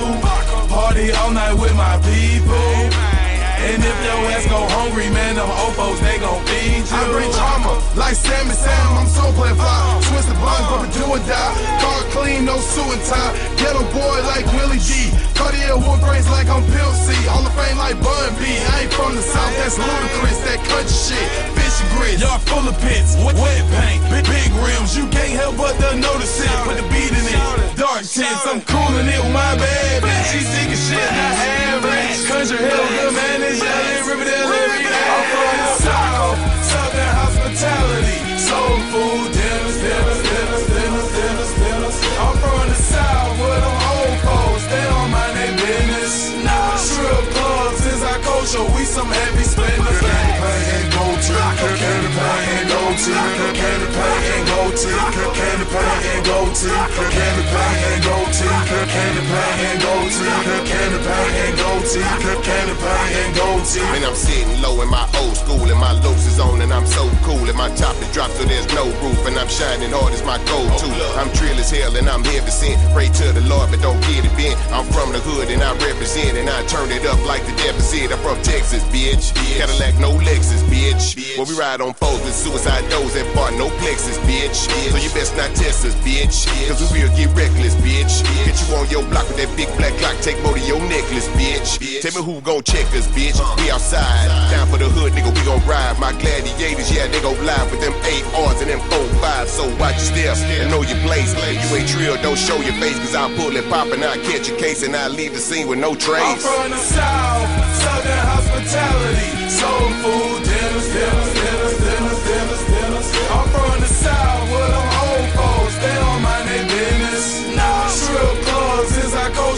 party 0.69 1.11
all 1.13 1.31
night 1.31 1.55
with 1.55 1.75
my 1.75 1.97
people. 2.05 3.22
And 3.63 3.79
if 3.79 3.99
your 4.03 4.19
ass 4.35 4.45
go 4.51 4.59
hungry, 4.75 5.07
man, 5.15 5.39
them 5.39 5.47
opos, 5.47 5.99
they 6.03 6.19
gon' 6.19 6.43
feed 6.51 6.83
you. 6.83 6.99
I 6.99 7.07
bring 7.15 7.31
drama, 7.31 7.79
like 7.95 8.19
Sammy 8.19 8.55
Sam, 8.59 8.99
I'm 8.99 9.07
so 9.07 9.31
play 9.39 9.55
fly. 9.55 10.03
Twist 10.11 10.29
the 10.29 10.35
blind, 10.43 10.67
but 10.67 10.91
do 10.91 11.05
or 11.07 11.23
die. 11.23 11.55
Car 11.79 12.03
clean, 12.11 12.45
no 12.45 12.59
suit 12.59 12.91
and 12.91 13.05
tie. 13.07 13.33
Ghetto 13.57 13.87
boy 13.95 14.19
like 14.27 14.47
Willie 14.59 14.83
D. 14.83 15.15
Cartier 15.39 15.79
wood 15.79 16.03
grains 16.03 16.29
like 16.31 16.51
I'm 16.51 16.63
Pimp 16.75 16.95
C. 17.07 17.15
Hall 17.31 17.47
of 17.47 17.55
Fame 17.55 17.79
like 17.79 17.99
Bun 18.03 18.31
B. 18.43 18.51
I 18.51 18.83
ain't 18.83 18.93
from 18.93 19.15
the 19.15 19.23
South, 19.23 19.55
that's 19.59 19.79
ludicrous, 19.79 20.39
that 20.43 20.59
country 20.67 20.91
shit. 20.91 21.53
And 21.83 21.91
grits. 21.97 22.21
Y'all 22.21 22.39
full 22.39 22.69
of 22.69 22.79
pits, 22.81 23.17
wet, 23.23 23.35
paint, 23.71 24.03
big, 24.11 24.25
big 24.27 24.51
rims. 24.61 24.97
You 24.97 25.07
can't 25.09 25.33
help 25.39 25.57
but 25.57 25.73
to 25.79 25.97
notice 25.97 26.41
it. 26.43 26.51
Put 26.65 26.77
the 26.77 26.83
beat 26.91 27.11
in 27.11 27.25
it. 27.27 27.62
Dark 27.77 28.05
tints, 28.05 28.45
I'm 28.45 28.61
cooling 28.63 29.09
it 29.09 29.21
with 29.23 29.33
my 29.33 29.57
bad 29.57 30.03
bitch. 30.03 30.33
She 30.33 30.45
as 30.45 30.77
shit, 30.77 30.99
not 30.99 31.37
average. 31.73 32.21
Country 32.29 32.59
hell, 32.61 32.85
good 32.89 33.13
man, 33.17 33.41
is 33.49 33.59
yelling 33.65 34.05
Riverdale 34.09 34.53
every 34.53 34.85
day. 34.85 35.09
I'm 35.09 35.25
from 35.33 35.57
the 35.57 35.73
South, 35.81 36.39
Southern 36.69 37.13
hospitality. 37.17 38.19
Soul 38.37 38.77
food, 38.93 39.29
dinners, 39.33 39.77
dinners, 39.81 40.21
dinners, 40.21 40.65
dinners, 40.69 41.11
dinners, 41.17 41.53
dinners. 41.57 41.97
I'm 42.21 42.35
from 42.45 42.65
the 42.69 42.77
South 42.77 43.33
where 43.41 43.61
them 43.61 43.77
old 43.89 44.17
folks, 44.21 44.65
they 44.69 44.85
don't 44.93 45.09
mind 45.09 45.35
their 45.37 45.55
business. 45.57 46.33
Nah, 46.45 46.77
strip 46.77 47.25
clubs 47.33 47.83
is 47.89 48.03
our 48.05 48.21
culture, 48.21 48.65
we 48.77 48.85
some 48.85 49.09
heavy 49.09 49.45
spenders. 49.49 50.01
Candy 50.01 50.33
paint 50.45 50.69
and 50.77 50.89
gold 50.93 51.21
teeth, 51.25 51.57
candy 51.81 52.11
paint 52.21 52.53
and 52.53 52.69
gold 52.69 52.97
teeth, 53.01 53.17
candy 53.57 53.89
paint 53.97 54.25
and 54.29 54.45
gold 54.51 54.75
teeth, 54.77 55.09
candy 55.41 55.67
paint 55.73 56.05
and 56.13 56.25
gold 56.27 56.32
teeth, 56.63 57.11
candy 57.11 57.45
paint 57.51 57.79
and 57.91 58.01
gold 58.07 58.31
teeth, 58.31 58.67
candy 58.95 59.23
paint 59.27 59.59
and 59.67 59.79
gold 59.83 60.11
teeth, 60.15 60.63
candy 60.71 61.01
paint 61.03 61.35
and 61.43 61.55
gold 61.59 61.85
teeth, 61.91 62.43
candy 62.47 62.75
paint 62.79 63.11
and 63.19 63.33
gold 63.35 63.65
teeth. 63.67 63.91
Man, 63.91 64.05
I'm 64.07 64.15
sitting 64.15 64.63
low 64.63 64.81
in 64.83 64.89
my 64.89 65.07
old 65.19 65.37
school 65.37 65.67
and 65.67 65.81
my 65.81 65.93
loops 65.93 66.27
is 66.27 66.39
on 66.39 66.63
and 66.63 66.73
I'm 66.73 66.87
so 66.87 67.11
cool 67.27 67.43
and 67.43 67.59
my 67.59 67.71
top 67.75 67.97
is 67.99 68.11
dropped 68.15 68.35
so 68.39 68.45
there's 68.45 68.69
no 68.75 68.87
roof 69.03 69.19
and 69.27 69.35
I'm 69.39 69.49
shining 69.49 69.91
hard 69.91 70.15
as 70.15 70.23
my 70.23 70.39
go-to. 70.47 70.89
I'm 71.19 71.31
trill 71.35 71.59
as 71.59 71.71
hell 71.71 71.97
and 71.97 72.09
I'm 72.09 72.23
heavy 72.23 72.51
sent. 72.51 72.79
Pray 72.95 73.09
to 73.09 73.33
the 73.33 73.43
Lord 73.51 73.71
but 73.71 73.83
don't 73.83 74.01
get 74.07 74.25
it 74.25 74.35
bent. 74.39 74.55
I'm 74.71 74.87
from 74.95 75.11
the 75.11 75.19
hood 75.19 75.51
and 75.51 75.63
I 75.63 75.75
represent 75.83 76.39
and 76.39 76.49
I 76.49 76.63
turn 76.67 76.91
it 76.95 77.05
up 77.07 77.19
like 77.27 77.43
the 77.43 77.55
deficit. 77.59 78.13
I'm 78.13 78.23
from 78.23 78.39
Texas, 78.43 78.85
bitch. 78.95 79.35
Cadillac, 79.59 79.99
no 79.99 80.15
Lexus, 80.23 80.63
bitch. 80.71 81.19
Where 81.37 81.47
we 81.47 81.59
ride 81.59 81.81
on 81.81 81.95
foes 81.95 82.23
with 82.23 82.35
suicide 82.35 82.87
doors 82.89 83.17
and 83.17 83.27
bar 83.35 83.51
no 83.53 83.69
plexus, 83.83 84.19
bitch. 84.31 84.71
So 84.91 84.99
you 84.99 85.11
best 85.11 85.35
not 85.37 85.51
test 85.59 85.85
us, 85.85 85.95
bitch. 86.07 86.52
Cause 86.69 86.93
we 86.93 87.05
will 87.05 87.15
get 87.17 87.29
reckless, 87.37 87.75
bitch. 87.85 88.25
Get 88.45 88.57
you 88.57 88.75
on 88.77 88.89
your 88.89 89.05
block 89.11 89.29
with 89.29 89.37
that 89.39 89.51
big 89.57 89.69
black 89.77 89.93
clock, 90.01 90.17
take 90.23 90.41
more 90.43 90.55
to 90.55 90.61
your 90.61 90.81
necklace, 90.89 91.29
bitch. 91.37 91.79
Tell 92.01 92.15
me 92.17 92.23
who 92.25 92.41
gon' 92.41 92.63
check 92.63 92.87
us, 92.97 93.07
bitch. 93.13 93.37
Uh. 93.37 93.55
We 93.59 93.71
outside, 93.71 94.29
down 94.51 94.67
for 94.69 94.79
the 94.79 94.89
hood, 94.89 95.13
nigga, 95.13 95.31
we 95.35 95.43
gon' 95.45 95.61
ride. 95.69 95.99
My 95.99 96.13
gladiators, 96.17 96.91
yeah, 96.91 97.07
they 97.09 97.21
gon' 97.21 97.39
live 97.45 97.71
with 97.71 97.81
them 97.81 97.95
eight 98.09 98.25
R's 98.35 98.61
and 98.63 98.71
them 98.71 98.81
four 98.89 99.05
fives. 99.21 99.53
So 99.53 99.69
watch 99.77 100.01
your 100.01 100.11
steps 100.13 100.43
and 100.43 100.71
know 100.71 100.83
your 100.83 100.99
place. 101.05 101.35
You 101.37 101.77
ain't 101.77 101.89
trill, 101.89 102.17
don't 102.23 102.39
show 102.39 102.57
your 102.61 102.77
face, 102.81 102.99
cause 102.99 103.15
I'll 103.15 103.33
pull 103.37 103.55
it 103.57 103.69
pop 103.69 103.89
and 103.93 104.03
I'll 104.03 104.21
catch 104.25 104.49
a 104.49 104.57
case 104.57 104.83
and 104.83 104.97
I'll 104.97 105.11
leave 105.13 105.33
the 105.35 105.43
scene 105.43 105.69
with 105.69 105.79
no 105.79 105.95
trace. 105.95 106.23
I'm 106.23 106.39
from 106.39 106.71
the 106.71 106.81
South, 106.81 107.49
Southern 107.79 108.23
hospitality, 108.33 109.31
soul 109.51 109.89
food, 110.01 110.41
dinners, 110.45 110.89
dinners, 110.93 111.42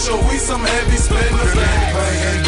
So 0.05 0.15
we 0.29 0.37
some 0.37 0.61
heavy 0.61 0.99
spenders. 0.99 1.55
Bang, 1.55 1.95
bang, 1.95 2.44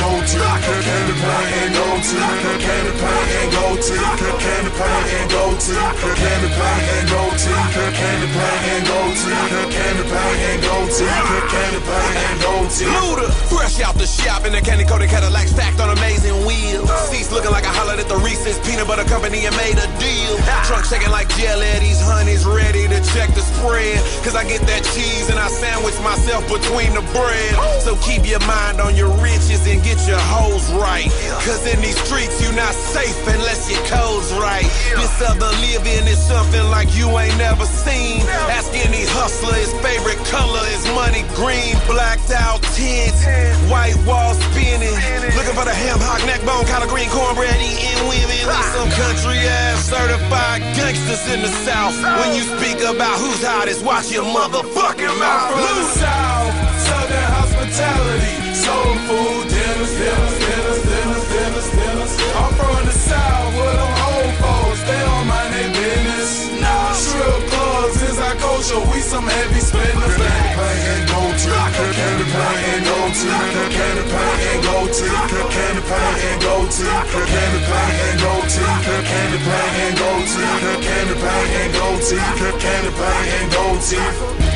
Luda, 12.91 13.31
fresh 13.47 13.81
out 13.81 13.95
the 13.95 14.07
shop 14.07 14.45
in 14.45 14.55
a 14.55 14.61
candy 14.61 14.85
coated 14.85 15.11
Cadillac 15.11 15.47
stacked 15.47 15.81
on 15.81 15.91
amazing 15.97 16.35
wheels. 16.45 16.91
Seats 17.09 17.31
looking 17.31 17.51
like 17.51 17.65
I 17.65 17.73
hollered 17.73 18.01
at 18.01 18.09
the 18.09 18.19
Reese's 18.19 18.59
Peanut 18.67 18.87
Butter 18.87 19.05
Company 19.05 19.47
and 19.47 19.55
made 19.57 19.79
a 19.79 19.89
deal. 20.03 20.35
Trunk 20.67 20.85
shaking 20.85 21.11
like 21.11 21.31
jelly, 21.39 21.71
these 21.79 22.03
honeys 22.03 22.45
ready 22.45 22.89
to 22.91 22.99
check 23.15 23.31
the 23.39 23.47
spread. 23.47 24.03
Cause 24.27 24.35
I 24.35 24.43
get 24.43 24.61
that 24.67 24.83
cheese 24.91 25.31
and 25.31 25.39
I 25.39 25.49
sandwich 25.49 25.95
myself 26.03 26.43
between 26.51 26.93
the 26.99 27.05
bread. 27.15 27.55
So 27.81 27.95
keep 28.03 28.27
your 28.27 28.43
mind 28.47 28.81
on 28.81 28.97
your 28.97 29.11
riches 29.23 29.63
and 29.71 29.83
get 29.87 30.03
your 30.07 30.16
hoes 30.33 30.73
right. 30.75 31.11
Cause 31.45 31.67
in 31.67 31.81
these 31.81 31.99
streets 32.07 32.41
you're 32.43 32.57
not 32.57 32.75
safe 32.75 33.17
unless 33.29 33.71
your 33.71 33.83
code's 33.87 34.33
right. 34.35 34.67
This 34.97 35.15
other 35.23 35.51
living 35.63 36.07
is 36.07 36.19
something 36.19 36.63
like 36.71 36.95
you 36.97 37.07
ain't 37.19 37.37
never 37.39 37.65
seen. 37.65 38.21
Ask 38.53 38.73
any 38.75 39.05
hustler, 39.13 39.55
his 39.55 39.73
favorite 39.85 40.21
color 40.29 40.65
is 40.75 40.85
money 40.95 41.25
green. 41.35 41.77
Blacked 41.87 42.31
out 42.31 42.63
tents, 42.75 43.25
white 43.71 43.97
walls 44.07 44.39
spinning. 44.51 44.97
Looking 45.37 45.57
for 45.57 45.67
the 45.67 45.75
ham 45.75 45.99
hock, 46.01 46.23
neck 46.27 46.43
bone, 46.45 46.67
collard 46.67 46.91
green, 46.91 47.09
cornbread 47.11 47.57
eating 47.61 48.09
women. 48.09 48.45
We 48.47 48.59
some 48.75 48.91
country 48.91 49.39
ass 49.47 49.87
certified 49.89 50.63
gangsters 50.77 51.25
in 51.33 51.43
the 51.43 51.53
south. 51.67 51.97
When 52.21 52.35
you 52.35 52.43
speak 52.43 52.79
about 52.83 53.19
who's 53.19 53.43
hottest, 53.43 53.85
watch 53.85 54.11
your 54.13 54.25
motherfucking 54.25 55.15
mouth. 55.19 55.51
Loose. 55.57 56.01
South, 56.01 56.55
Southern 56.87 57.46
hospitality, 57.67 58.55
soul 58.55 58.95
food, 59.07 59.49
dinners, 59.49 59.93
dinners, 59.99 60.39
dinners, 60.39 60.83
dinners, 60.87 61.25
dinners, 61.29 61.71
dinners. 61.71 62.13
I'm 62.37 62.53
from 62.55 62.87
the 62.87 62.93
South 62.93 63.55
where 63.55 63.77
them 63.77 63.95
old 64.07 64.35
folks, 64.39 64.83
they 64.87 65.01
don't 65.03 65.27
mind 65.27 65.53
their 65.55 65.71
business. 65.75 66.61
Nah, 66.61 66.93
strip 66.93 67.43
clubs 67.51 68.03
is 68.03 68.19
our 68.19 68.35
culture, 68.37 68.81
we 68.93 69.01
some 69.01 69.27
heavy 69.27 69.61
spenders. 69.61 70.15
Candy 70.17 70.47
paint 70.55 70.83
and 70.95 71.05
gold 71.11 71.35
teeth, 71.37 71.75
candy 71.75 72.27
paint 72.31 72.61
and 72.71 72.85
gold 72.87 73.13
teeth, 73.19 73.51
candy 73.75 74.05
paint 74.15 74.39
and 74.47 74.63
gold 74.63 74.91
teeth, 74.95 75.31
candy 75.55 75.83
paint 75.87 76.17
and 76.27 76.41
gold 76.43 76.71
teeth, 76.71 77.03
candy 77.11 77.61
paint 77.67 77.95
and 78.07 78.19
gold 78.23 78.47
teeth, 78.47 78.85
candy 79.11 79.39
paint 79.47 79.75
and 79.83 79.95
gold 79.99 80.27
teeth, 80.31 80.61
candy 80.87 81.17
paint 81.19 81.51
and 81.61 81.73
gold 81.75 82.01
teeth, 82.07 82.59
candy 82.63 82.91
paint 82.95 83.27
and 83.37 83.49
gold 83.53 83.81
teeth. 83.83 84.56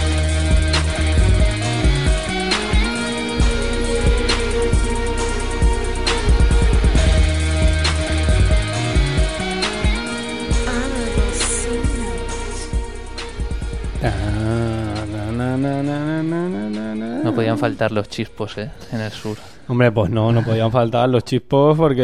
No 17.25 17.35
podían 17.35 17.59
faltar 17.59 17.93
los 17.93 18.09
chispos, 18.09 18.57
¿eh? 18.59 18.71
En 18.93 19.01
el 19.01 19.11
sur. 19.11 19.37
Hombre, 19.69 19.93
pues 19.93 20.11
no, 20.11 20.33
no 20.33 20.43
podían 20.43 20.71
faltar 20.73 21.09
los 21.09 21.25
chispos 21.25 21.77
porque 21.77 22.03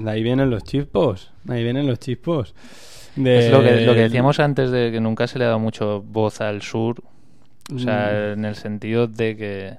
de 0.00 0.10
ahí 0.10 0.22
vienen 0.22 0.50
los 0.50 0.64
chispos. 0.64 1.30
De 1.44 1.54
ahí 1.56 1.62
vienen 1.64 1.86
los 1.86 1.98
chispos. 1.98 2.54
de- 3.16 3.46
Es 3.46 3.50
lo 3.52 3.62
que, 3.62 3.80
lo 3.80 3.94
que 3.94 4.00
decíamos 4.02 4.38
antes 4.38 4.70
de 4.70 4.92
que 4.92 5.00
nunca 5.00 5.26
se 5.26 5.38
le 5.38 5.44
ha 5.44 5.48
dado 5.48 5.58
mucho 5.58 6.02
voz 6.02 6.40
al 6.40 6.62
sur. 6.62 7.02
O 7.74 7.78
sea, 7.78 8.10
Mm. 8.12 8.38
en 8.38 8.44
el 8.44 8.54
sentido 8.54 9.06
de 9.08 9.36
que 9.36 9.74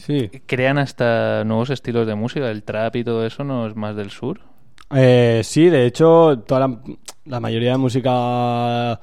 Sí. 0.00 0.30
crean 0.46 0.78
hasta 0.78 1.42
nuevos 1.44 1.70
estilos 1.70 2.06
de 2.06 2.14
música. 2.14 2.50
El 2.50 2.62
trap 2.62 2.96
y 2.96 3.04
todo 3.04 3.26
eso 3.26 3.42
no 3.44 3.66
es 3.66 3.74
más 3.76 3.96
del 3.96 4.10
sur. 4.10 4.40
Eh, 4.94 5.40
sí, 5.44 5.68
de 5.68 5.86
hecho, 5.86 6.38
toda 6.46 6.60
la, 6.68 6.78
la 7.26 7.40
mayoría 7.40 7.72
de 7.72 7.78
música 7.78 9.00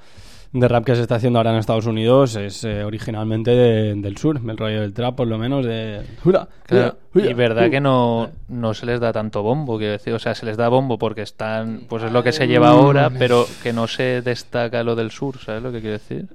de 0.59 0.67
rap 0.67 0.83
que 0.85 0.95
se 0.95 1.01
está 1.01 1.15
haciendo 1.15 1.39
ahora 1.39 1.51
en 1.51 1.57
Estados 1.57 1.85
Unidos 1.85 2.35
es 2.35 2.63
eh, 2.63 2.83
originalmente 2.83 3.51
de- 3.51 3.95
del 3.95 4.17
sur, 4.17 4.39
el 4.47 4.57
rollo 4.57 4.81
del 4.81 4.93
trap, 4.93 5.15
por 5.15 5.27
lo 5.27 5.37
menos, 5.37 5.65
de... 5.65 6.01
Hura, 6.25 6.47
Claro, 6.65 6.97
y 7.15 7.33
verdad 7.33 7.63
hura. 7.63 7.69
que 7.69 7.79
no, 7.81 8.29
no 8.49 8.73
se 8.73 8.85
les 8.85 8.99
da 8.99 9.11
tanto 9.13 9.43
bombo, 9.43 9.77
quiero 9.77 9.93
decir, 9.93 10.13
o 10.13 10.19
sea, 10.19 10.35
se 10.35 10.45
les 10.45 10.57
da 10.57 10.67
bombo 10.69 10.97
porque 10.97 11.21
están, 11.21 11.81
pues 11.87 12.03
es 12.03 12.11
lo 12.11 12.23
que 12.23 12.31
se 12.31 12.47
lleva 12.47 12.69
ahora, 12.69 13.09
pero 13.09 13.45
que 13.63 13.71
no 13.73 13.87
se 13.87 14.21
destaca 14.21 14.83
lo 14.83 14.95
del 14.95 15.11
sur, 15.11 15.37
¿sabes 15.39 15.61
lo 15.63 15.71
que 15.71 15.79
quiero 15.81 15.93
decir? 15.93 16.25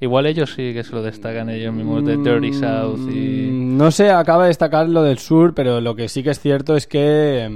Igual 0.00 0.26
ellos 0.26 0.52
sí 0.54 0.74
que 0.74 0.82
se 0.84 0.92
lo 0.94 1.02
destacan 1.02 1.48
ellos 1.48 1.72
mismos 1.72 2.04
de 2.04 2.16
Dirty 2.16 2.52
South 2.52 3.08
y... 3.10 3.48
Mm, 3.50 3.76
No 3.78 3.90
se 3.90 4.10
acaba 4.10 4.42
de 4.44 4.48
destacar 4.48 4.88
lo 4.88 5.02
del 5.02 5.18
sur, 5.18 5.54
pero 5.54 5.80
lo 5.80 5.94
que 5.94 6.08
sí 6.08 6.22
que 6.22 6.30
es 6.30 6.40
cierto 6.40 6.76
es 6.76 6.86
que... 6.86 7.48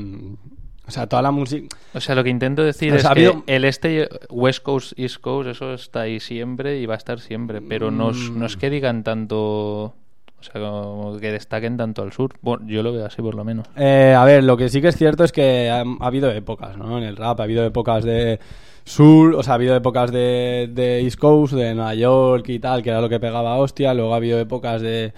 mm, 0.88 0.90
O 0.90 0.92
sea, 0.92 1.06
toda 1.06 1.22
la 1.22 1.30
música... 1.30 1.76
O 1.94 2.00
sea, 2.00 2.14
lo 2.14 2.24
que 2.24 2.30
intento 2.30 2.62
decir 2.62 2.92
O 2.92 2.96
es 2.96 3.02
sea, 3.02 3.12
que 3.14 3.26
habido- 3.26 3.44
el 3.46 3.64
este, 3.64 4.08
West 4.30 4.62
Coast, 4.62 4.92
East 4.98 5.18
Coast, 5.20 5.48
eso 5.50 5.74
está 5.74 6.02
ahí 6.02 6.20
siempre 6.20 6.78
y 6.80 6.86
va 6.86 6.94
a 6.94 6.96
estar 6.96 7.20
siempre, 7.20 7.60
pero 7.60 7.90
no, 7.90 8.10
es- 8.10 8.30
no 8.30 8.46
es 8.46 8.56
que 8.56 8.70
digan 8.70 9.04
tanto... 9.04 9.94
O 10.40 10.42
sea, 10.44 10.60
como 10.60 11.18
que 11.18 11.32
destaquen 11.32 11.76
tanto 11.76 12.02
al 12.02 12.12
sur. 12.12 12.32
Bueno, 12.42 12.64
yo 12.68 12.84
lo 12.84 12.92
veo 12.92 13.04
así 13.04 13.20
por 13.20 13.34
lo 13.34 13.44
menos. 13.44 13.66
Eh, 13.76 14.14
a 14.16 14.24
ver, 14.24 14.44
lo 14.44 14.56
que 14.56 14.68
sí 14.68 14.80
que 14.80 14.86
es 14.86 14.96
cierto 14.96 15.24
es 15.24 15.32
que 15.32 15.68
ha, 15.68 15.80
ha 15.80 16.06
habido 16.06 16.30
épocas, 16.30 16.76
¿no? 16.76 16.96
En 16.96 17.02
el 17.02 17.16
rap 17.16 17.40
ha 17.40 17.42
habido 17.42 17.64
épocas 17.64 18.04
de 18.04 18.38
sur, 18.84 19.34
o 19.34 19.42
sea, 19.42 19.54
ha 19.54 19.56
habido 19.56 19.74
épocas 19.74 20.12
de, 20.12 20.70
de 20.72 21.00
East 21.00 21.18
Coast, 21.18 21.54
de 21.54 21.74
Nueva 21.74 21.92
York 21.96 22.48
y 22.50 22.60
tal, 22.60 22.84
que 22.84 22.90
era 22.90 23.00
lo 23.00 23.08
que 23.08 23.18
pegaba 23.18 23.56
hostia. 23.56 23.92
Luego 23.94 24.14
ha 24.14 24.18
habido 24.18 24.38
épocas 24.38 24.80
de, 24.80 25.12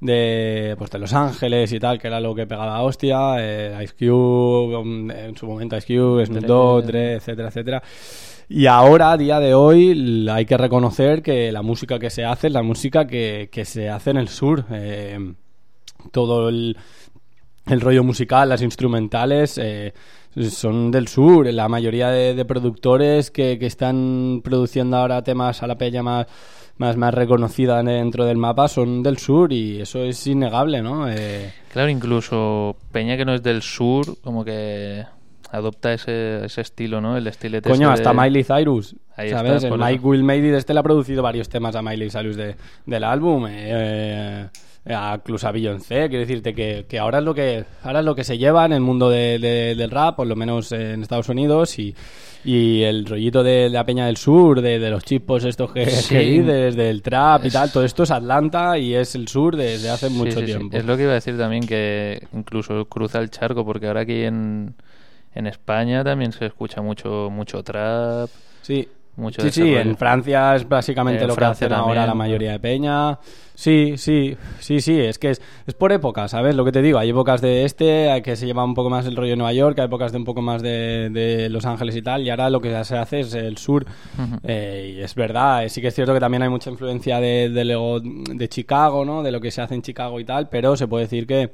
de, 0.00 0.74
pues, 0.78 0.90
de 0.90 0.98
Los 0.98 1.12
Ángeles 1.12 1.72
y 1.72 1.80
tal, 1.80 1.98
que 1.98 2.08
era 2.08 2.20
lo 2.20 2.34
que 2.34 2.46
pegaba 2.46 2.76
a 2.76 2.82
hostia. 2.82 3.36
eh, 3.38 3.78
Ice 3.84 3.94
Cube, 3.98 4.76
um, 4.76 5.10
en 5.10 5.36
su 5.36 5.46
momento 5.46 5.76
Ice 5.76 5.86
Cube, 5.86 6.26
Snoop. 6.26 6.44
Dogg, 6.44 6.84
Dre, 6.84 7.14
etcétera, 7.14 7.48
etcétera. 7.48 7.82
Y 8.48 8.66
ahora, 8.66 9.12
a 9.12 9.16
día 9.16 9.40
de 9.40 9.54
hoy, 9.54 10.28
hay 10.30 10.44
que 10.44 10.58
reconocer 10.58 11.22
que 11.22 11.50
la 11.50 11.62
música 11.62 11.98
que 11.98 12.10
se 12.10 12.26
hace 12.26 12.48
es 12.48 12.52
la 12.52 12.62
música 12.62 13.06
que, 13.06 13.48
que 13.50 13.64
se 13.64 13.88
hace 13.88 14.10
en 14.10 14.18
el 14.18 14.28
sur. 14.28 14.66
Eh, 14.70 15.18
todo 16.12 16.50
el, 16.50 16.76
el 17.66 17.80
rollo 17.80 18.04
musical, 18.04 18.50
las 18.50 18.60
instrumentales, 18.60 19.56
eh, 19.56 19.94
son 20.50 20.90
del 20.90 21.08
sur. 21.08 21.46
La 21.46 21.68
mayoría 21.68 22.10
de, 22.10 22.34
de 22.34 22.44
productores 22.44 23.30
que, 23.30 23.58
que 23.58 23.64
están 23.66 24.42
produciendo 24.44 24.98
ahora 24.98 25.22
temas 25.22 25.62
a 25.62 25.66
la 25.66 25.78
peña 25.78 26.02
más, 26.02 26.26
más, 26.78 26.96
más 26.96 27.14
reconocida 27.14 27.82
dentro 27.82 28.24
del 28.24 28.36
mapa 28.36 28.68
son 28.68 29.02
del 29.02 29.18
sur 29.18 29.52
y 29.52 29.80
eso 29.80 30.02
es 30.02 30.26
innegable, 30.26 30.82
¿no? 30.82 31.08
Eh, 31.08 31.52
Claro, 31.72 31.88
incluso 31.88 32.76
Peña 32.92 33.16
que 33.16 33.24
no 33.24 33.34
es 33.34 33.42
del 33.42 33.62
sur, 33.62 34.16
como 34.22 34.44
que 34.44 35.04
adopta 35.50 35.92
ese, 35.92 36.44
ese 36.44 36.60
estilo, 36.62 37.00
¿no? 37.00 37.16
El 37.16 37.26
estilete 37.28 37.68
Coño, 37.70 37.92
ese 37.92 38.02
hasta 38.02 38.12
de- 38.12 38.20
Miley 38.20 38.44
Cyrus, 38.44 38.96
Ahí 39.16 39.30
¿sabes? 39.30 39.62
está, 39.62 39.68
el 39.74 39.80
Mike. 39.80 40.00
Will 40.04 40.24
Made 40.24 40.48
It, 40.48 40.54
este 40.54 40.74
le 40.74 40.80
ha 40.80 40.82
producido 40.82 41.22
varios 41.22 41.48
temas 41.48 41.76
a 41.76 41.82
Miley 41.82 42.10
Cyrus 42.10 42.34
de, 42.36 42.56
del 42.86 43.04
álbum. 43.04 43.46
eh, 43.46 43.52
eh, 43.56 44.48
incluso 44.86 45.48
a 45.48 45.52
Beyoncé, 45.52 46.08
quiero 46.08 46.20
decirte 46.26 46.54
que, 46.54 46.84
que 46.88 46.98
ahora 46.98 47.18
es 47.18 47.24
lo 47.24 47.34
que 47.34 47.64
ahora 47.82 48.00
es 48.00 48.04
lo 48.04 48.14
que 48.14 48.22
se 48.24 48.36
lleva 48.36 48.66
en 48.66 48.72
el 48.72 48.80
mundo 48.80 49.08
de- 49.08 49.38
de- 49.38 49.74
del 49.74 49.90
rap, 49.90 50.16
por 50.16 50.26
lo 50.26 50.36
menos 50.36 50.72
en 50.72 51.02
Estados 51.02 51.30
Unidos 51.30 51.78
y, 51.78 51.94
y 52.44 52.82
el 52.82 53.06
rollito 53.06 53.42
de, 53.42 53.70
la 53.70 53.86
Peña 53.86 54.04
del 54.06 54.18
Sur, 54.18 54.60
de, 54.60 54.78
de 54.78 54.90
los 54.90 55.02
chipos 55.02 55.44
estos 55.44 55.72
que, 55.72 55.86
Sí. 55.86 56.14
que 56.14 56.20
dices, 56.20 56.76
del 56.76 57.00
trap 57.00 57.46
y 57.46 57.50
tal, 57.50 57.72
todo 57.72 57.82
esto 57.84 58.02
es 58.02 58.10
Atlanta 58.10 58.76
y 58.78 58.94
es 58.94 59.14
el 59.14 59.26
sur 59.28 59.56
desde 59.56 59.88
hace 59.88 60.08
Sí, 60.08 60.14
mucho 60.14 60.32
sí, 60.32 60.40
sí. 60.40 60.44
tiempo. 60.46 60.76
Es 60.76 60.84
lo 60.84 60.96
que 60.98 61.04
iba 61.04 61.12
a 61.12 61.14
decir 61.14 61.38
también, 61.38 61.66
que 61.66 62.26
incluso 62.34 62.84
cruza 62.84 63.20
el 63.20 63.30
charco, 63.30 63.64
porque 63.64 63.86
ahora 63.86 64.02
aquí 64.02 64.24
en, 64.24 64.74
en 65.34 65.46
España 65.46 66.04
también 66.04 66.32
se 66.32 66.44
escucha 66.44 66.82
mucho 66.82 67.30
mucho 67.32 67.62
trap. 67.62 68.28
Sí. 68.60 68.86
Mucho 69.16 69.42
Sí, 69.42 69.50
sí, 69.50 69.74
en 69.74 69.96
Francia 69.96 70.56
es 70.56 70.68
básicamente 70.68 71.22
En 71.22 71.28
lo 71.28 71.36
que 71.36 71.44
hacen 71.44 71.72
ahora 71.72 72.06
la 72.06 72.14
mayoría 72.14 72.52
de 72.52 72.58
peña. 72.58 73.18
Sí, 73.54 73.94
sí, 73.96 74.36
sí, 74.58 74.80
sí, 74.80 74.98
es 74.98 75.20
que 75.20 75.30
es, 75.30 75.40
es 75.64 75.74
por 75.74 75.92
época, 75.92 76.26
¿sabes? 76.26 76.56
Lo 76.56 76.64
que 76.64 76.72
te 76.72 76.82
digo, 76.82 76.98
hay 76.98 77.10
épocas 77.10 77.40
de 77.40 77.64
este 77.64 78.10
hay 78.10 78.22
que 78.22 78.34
se 78.34 78.46
lleva 78.46 78.64
un 78.64 78.74
poco 78.74 78.90
más 78.90 79.06
el 79.06 79.14
rollo 79.14 79.30
de 79.30 79.36
Nueva 79.36 79.52
York, 79.52 79.78
hay 79.78 79.84
épocas 79.84 80.10
de 80.10 80.18
un 80.18 80.24
poco 80.24 80.42
más 80.42 80.60
de, 80.60 81.10
de 81.10 81.48
Los 81.48 81.64
Ángeles 81.64 81.94
y 81.94 82.02
tal, 82.02 82.22
y 82.22 82.30
ahora 82.30 82.50
lo 82.50 82.60
que 82.60 82.70
se 82.84 82.96
hace 82.96 83.20
es 83.20 83.32
el 83.34 83.56
sur. 83.56 83.86
Eh, 84.42 84.94
y 84.96 85.00
es 85.00 85.14
verdad, 85.14 85.64
eh, 85.64 85.68
sí 85.68 85.80
que 85.80 85.88
es 85.88 85.94
cierto 85.94 86.12
que 86.12 86.18
también 86.18 86.42
hay 86.42 86.48
mucha 86.48 86.70
influencia 86.70 87.20
de, 87.20 87.48
de, 87.50 88.34
de 88.34 88.48
Chicago, 88.48 89.04
¿no? 89.04 89.22
De 89.22 89.30
lo 89.30 89.40
que 89.40 89.52
se 89.52 89.62
hace 89.62 89.76
en 89.76 89.82
Chicago 89.82 90.18
y 90.18 90.24
tal, 90.24 90.48
pero 90.48 90.76
se 90.76 90.88
puede 90.88 91.04
decir 91.04 91.26
que 91.26 91.52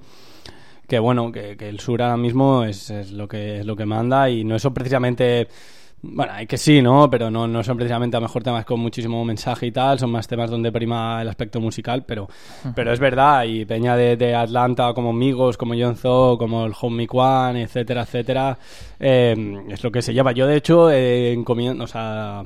que 0.89 0.99
bueno, 0.99 1.31
que, 1.31 1.57
que 1.57 1.69
el 1.69 1.79
sur 1.79 2.03
ahora 2.03 2.17
mismo 2.17 2.65
es, 2.65 2.91
es 2.91 3.13
lo 3.13 3.29
que 3.29 3.61
es 3.61 3.67
lo 3.67 3.77
que 3.77 3.87
manda 3.87 4.29
y 4.29 4.43
no 4.43 4.59
son 4.59 4.75
precisamente 4.75 5.47
bueno, 6.03 6.33
hay 6.33 6.47
que 6.47 6.57
sí, 6.57 6.81
¿no? 6.81 7.09
Pero 7.11 7.31
no, 7.31 7.47
no 7.47 7.63
son 7.63 7.77
precisamente 7.77 8.17
a 8.17 8.21
lo 8.21 8.27
mejor 8.27 8.43
temas 8.43 8.65
con 8.65 8.81
muchísimo 8.81 9.25
mensaje 9.25 9.67
y 9.67 9.73
tal, 9.73 9.99
son 9.99 10.11
más 10.11 10.27
temas 10.27 10.51
donde 10.51 10.73
prima 10.73 11.21
el 11.21 11.29
aspecto 11.29 11.61
musical, 11.61 12.05
pero, 12.07 12.29
pero 12.75 12.93
es 12.93 12.99
verdad, 12.99 13.45
y 13.45 13.65
Peña 13.65 13.97
de, 13.97 14.17
de 14.17 14.35
Atlanta 14.35 14.93
como 14.95 15.13
Migos, 15.13 15.57
como 15.57 15.75
John 15.79 15.97
como 16.39 16.65
el 16.67 16.73
Home 16.81 16.97
Mic 16.97 17.15
One, 17.15 17.63
etcétera, 17.63 18.03
etcétera, 18.03 18.59
eh, 18.99 19.63
es 19.69 19.83
lo 19.85 19.91
que 19.93 20.03
se 20.03 20.15
lleva. 20.15 20.33
Yo, 20.33 20.47
de 20.47 20.57
hecho, 20.57 20.91
eh, 20.91 21.33
encomiendo, 21.33 21.85
o 21.85 21.87
sea, 21.87 22.45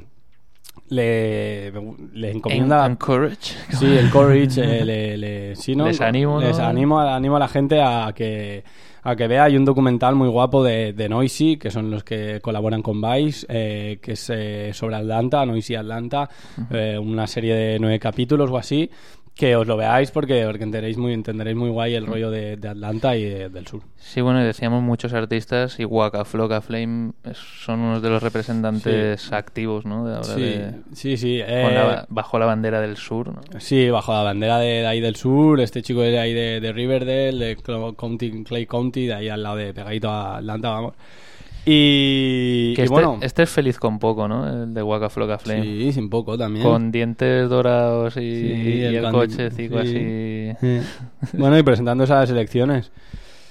le, 0.89 1.71
le 2.13 2.31
encomienda... 2.31 2.85
En- 2.87 2.93
encourage. 2.93 3.55
Sí, 3.71 3.87
encourage, 3.97 4.61
eh, 4.81 4.85
le, 4.85 5.17
le- 5.17 5.57
sí, 5.57 5.75
¿no? 5.77 5.87
Les 5.87 6.01
animo, 6.01 6.41
¿no? 6.41 6.47
Les 6.47 6.59
animo, 6.59 6.99
animo 7.01 7.37
a 7.37 7.39
la 7.41 7.49
gente 7.49 7.81
a 7.81 8.13
que 8.15 8.65
a 9.05 9.15
que 9.15 9.29
vea. 9.29 9.45
Hay 9.45 9.57
un 9.57 9.65
documental 9.65 10.15
muy 10.15 10.29
guapo 10.29 10.65
de, 10.65 10.93
de 10.93 11.09
Noisy, 11.09 11.57
que 11.59 11.71
son 11.71 11.91
los 11.91 12.03
que 12.03 12.41
colaboran 12.41 12.83
con 12.83 13.01
Vice, 13.01 13.47
eh, 13.49 13.99
que 14.01 14.13
es 14.13 14.31
eh, 14.31 14.71
sobre 14.73 14.97
Atlanta, 14.97 15.47
Noisy 15.47 15.77
Atlanta, 15.77 16.29
eh, 16.71 16.99
una 16.99 17.27
serie 17.27 17.55
de 17.55 17.79
nueve 17.79 17.99
capítulos 18.01 18.51
o 18.51 18.57
así, 18.57 18.91
que 19.35 19.57
os 19.57 19.67
lo 19.67 19.77
veáis 19.77 20.13
porque, 20.13 20.45
porque 20.47 20.63
entenderéis 20.63 20.97
muy, 20.97 21.13
entenderéis 21.13 21.57
muy 21.57 21.69
guay 21.71 21.95
el 21.95 22.07
rollo 22.07 22.31
de, 22.31 22.57
de 22.57 22.69
Atlanta 22.69 23.17
y 23.17 23.25
de- 23.25 23.49
del 23.49 23.67
sur. 23.67 23.83
Sí, 23.97 24.21
bueno, 24.21 24.41
y 24.41 24.45
decíamos 24.45 24.83
muchos 24.83 25.13
artistas 25.13 25.81
y 25.81 25.85
Waka 25.85 26.25
Flocka 26.25 26.61
Flame 26.61 27.13
son 27.35 27.81
unos 27.81 28.01
de 28.01 28.11
los 28.11 28.23
representantes 28.23 29.33
activos, 29.33 29.87
¿no? 29.87 30.07
De 30.07 30.15
ahora 30.15 30.35
Sí, 30.35 30.41
de- 30.41 30.75
sí, 30.95 31.17
sí, 31.17 31.41
eh, 31.45 31.69
la- 31.75 32.07
bajo 32.09 32.39
la 32.39 32.47
bandera 32.47 32.81
del 32.81 32.97
sur, 32.97 33.29
¿no? 33.35 33.41
Sí, 33.61 33.91
bajo 33.91 34.13
la 34.13 34.23
bandera 34.23 34.59
de, 34.59 34.87
ahí 34.87 35.01
del 35.01 35.17
sur, 35.17 35.61
este 35.61 35.83
chico 35.83 36.05
es 36.05 36.13
de 36.13 36.19
ahí 36.21 36.33
de, 36.33 36.73
Riverdale, 36.73 37.33
de 37.45 37.57
Cl- 37.59 37.97
County, 37.97 38.45
Clay 38.45 38.67
County, 38.67 39.07
de 39.07 39.15
ahí 39.15 39.29
al 39.29 39.43
lado 39.43 39.57
de 39.57 39.75
pegadito 39.75 40.11
a 40.11 40.37
Atlanta, 40.37 40.71
vamos. 40.71 40.95
Y, 41.67 42.75
Que 42.75 42.83
y 42.83 42.85
este, 42.85 42.89
bueno, 42.89 43.19
este 43.23 43.43
es 43.45 43.51
feliz 43.51 43.79
con 43.79 43.99
poco, 43.99 44.29
¿no? 44.29 44.65
El 44.65 44.75
de 44.75 44.83
Waka 44.83 45.09
Flocka 45.09 45.39
Flame. 45.39 45.63
Sí, 45.63 45.93
sin 45.93 46.11
poco 46.11 46.37
también. 46.37 46.65
Con 46.65 46.93
dientes 46.93 47.49
dorados 47.49 48.17
y, 48.17 48.21
Sí, 48.21 48.53
y 48.79 48.83
el, 48.85 49.03
can- 49.03 49.13
coche 49.13 49.51
cico 49.51 49.81
sí. 49.83 49.89
así. 50.61 50.81
Sí. 50.83 50.87
bueno, 51.39 51.59
y 51.59 51.63
presentando 51.63 52.05
esas 52.05 52.29
elecciones. 52.31 52.91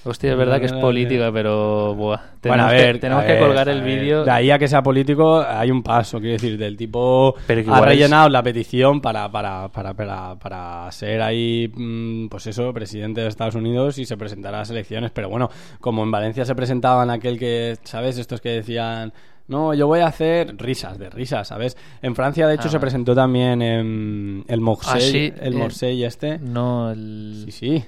Hostia, 0.05 0.31
es 0.31 0.37
verdad 0.37 0.59
que 0.59 0.65
es 0.65 0.73
política, 0.73 1.31
pero 1.31 1.95
buah, 1.95 2.19
Bueno, 2.43 2.63
a 2.65 2.71
ver, 2.71 2.95
que, 2.95 2.99
tenemos 2.99 3.23
a 3.23 3.27
que 3.27 3.39
colgar 3.39 3.69
el 3.69 3.81
vídeo. 3.81 4.25
De 4.25 4.31
ahí 4.31 4.51
a 4.51 4.59
que 4.59 4.67
sea 4.67 4.83
político 4.83 5.41
hay 5.41 5.71
un 5.71 5.81
paso, 5.81 6.19
quiero 6.19 6.33
decir, 6.33 6.57
del 6.57 6.75
tipo 6.75 7.33
Pero 7.47 7.73
ha 7.73 7.79
es- 7.79 7.85
rellenado 7.85 8.27
la 8.27 8.43
petición 8.43 8.99
para, 8.99 9.31
para, 9.31 9.69
para, 9.69 9.93
para, 9.93 10.35
para 10.35 10.91
ser 10.91 11.21
ahí, 11.21 11.71
mm, 11.73 12.27
pues 12.27 12.47
eso, 12.47 12.73
presidente 12.73 13.21
de 13.21 13.27
Estados 13.27 13.55
Unidos 13.55 13.97
y 13.97 14.05
se 14.05 14.17
presentará 14.17 14.57
a 14.57 14.61
las 14.61 14.69
elecciones. 14.71 15.11
Pero 15.11 15.29
bueno, 15.29 15.49
como 15.79 16.03
en 16.03 16.11
Valencia 16.11 16.43
se 16.43 16.53
presentaban 16.53 17.09
aquel 17.09 17.39
que, 17.39 17.77
¿sabes? 17.83 18.17
Estos 18.17 18.41
que 18.41 18.49
decían... 18.49 19.13
No, 19.45 19.73
yo 19.73 19.87
voy 19.87 19.99
a 19.99 20.07
hacer 20.07 20.55
risas, 20.57 20.97
de 20.97 21.09
risas, 21.09 21.49
¿sabes? 21.49 21.75
En 22.01 22.15
Francia, 22.15 22.47
de 22.47 22.55
hecho, 22.55 22.69
Ah, 22.69 22.71
se 22.71 22.79
presentó 22.79 23.13
también 23.13 23.61
em, 23.61 24.43
el 24.47 24.61
Morsey, 24.61 24.93
Ah, 24.95 24.99
sí, 25.01 25.33
el 25.41 25.53
eh, 25.53 25.57
Morsey 25.57 26.03
este. 26.05 26.39
No, 26.39 26.91
el... 26.91 27.43
Sí, 27.47 27.51
sí. 27.51 27.83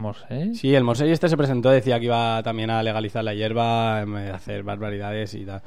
¿Morsey? 0.00 0.54
Sí, 0.54 0.74
el 0.74 0.82
Morsey 0.84 1.10
este 1.10 1.28
se 1.28 1.36
presentó, 1.36 1.70
decía 1.70 1.98
que 2.00 2.06
iba 2.06 2.42
también 2.42 2.70
a 2.70 2.82
legalizar 2.82 3.22
la 3.22 3.34
hierba, 3.34 4.00
em, 4.02 4.16
a 4.16 4.34
hacer 4.34 4.62
barbaridades 4.62 5.34
y 5.34 5.44
tal. 5.44 5.62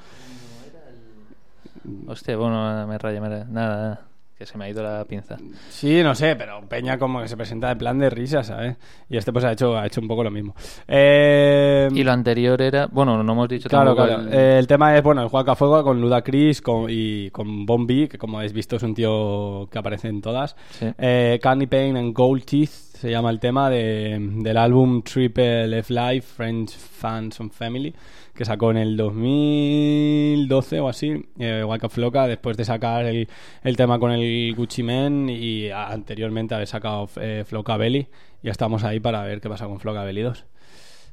Hostia, 2.07 2.37
bueno, 2.37 2.87
me 2.87 2.97
raya, 2.97 3.19
me 3.19 3.27
raya. 3.29 3.45
Nada, 3.49 3.75
nada, 3.75 4.01
que 4.37 4.45
se 4.45 4.57
me 4.57 4.65
ha 4.65 4.69
ido 4.69 4.81
la 4.83 5.03
pinza. 5.03 5.37
Sí, 5.69 6.01
no 6.01 6.15
sé, 6.15 6.35
pero 6.37 6.61
Peña 6.67 6.97
como 6.97 7.21
que 7.21 7.27
se 7.27 7.35
presenta 7.35 7.67
de 7.67 7.75
plan 7.75 7.99
de 7.99 8.09
risa, 8.09 8.41
¿sabes? 8.41 8.77
Y 9.09 9.17
este 9.17 9.33
pues 9.33 9.43
ha 9.43 9.51
hecho, 9.51 9.77
ha 9.77 9.85
hecho 9.85 9.99
un 9.99 10.07
poco 10.07 10.23
lo 10.23 10.31
mismo. 10.31 10.55
Eh, 10.87 11.89
Y 11.93 12.03
lo 12.03 12.11
anterior 12.13 12.61
era... 12.61 12.87
Bueno, 12.87 13.21
no 13.21 13.33
hemos 13.33 13.49
dicho 13.49 13.67
Claro, 13.67 13.95
claro. 13.95 14.21
el- 14.21 14.33
Eh, 14.33 14.59
el 14.59 14.67
tema 14.67 14.95
es, 14.95 15.03
bueno, 15.03 15.21
el 15.23 15.27
Juan 15.27 15.45
Fuego 15.57 15.83
con 15.83 15.99
Ludacris 15.99 16.61
con, 16.61 16.85
y 16.89 17.29
con 17.31 17.65
Bombi, 17.65 18.07
que 18.07 18.17
como 18.17 18.37
habéis 18.37 18.53
visto 18.53 18.77
es 18.77 18.83
un 18.83 18.95
tío 18.95 19.67
que 19.69 19.77
aparece 19.77 20.07
en 20.07 20.21
todas. 20.21 20.55
Sí. 20.71 20.87
Eh, 20.97 21.37
Candy 21.43 21.67
Pain 21.67 21.97
and 21.97 22.13
Gold 22.15 22.45
Teeth 22.45 22.71
se 23.03 23.11
llama 23.11 23.31
el 23.31 23.39
tema 23.41 23.69
de- 23.69 24.17
del 24.17 24.55
álbum 24.55 25.01
Triple 25.01 25.77
F 25.79 25.93
Live, 25.93 26.21
Friends, 26.21 26.73
Fans 26.77 27.37
and 27.41 27.51
Family, 27.51 27.93
que 28.33 28.45
sacó 28.45 28.71
en 28.71 28.77
el 28.77 28.95
2012 28.95 30.79
o 30.79 30.87
así, 30.87 31.21
eh, 31.37 31.65
Waka 31.67 31.89
Floca, 31.89 32.27
después 32.27 32.55
de 32.55 32.63
sacar 32.63 33.05
el, 33.05 33.27
el 33.63 33.75
tema 33.75 33.99
con 33.99 34.11
el 34.13 34.55
Gucci 34.55 34.83
Man 34.83 35.27
y 35.29 35.67
a- 35.69 35.89
anteriormente 35.89 36.55
haber 36.55 36.67
sacado 36.67 37.09
eh, 37.17 37.43
Floca 37.45 37.75
Belly. 37.75 38.07
Ya 38.41 38.51
estamos 38.51 38.85
ahí 38.85 39.01
para 39.01 39.21
ver 39.23 39.41
qué 39.41 39.49
pasa 39.49 39.65
con 39.67 39.81
Floca 39.81 40.03
Belly 40.05 40.21
2. 40.21 40.45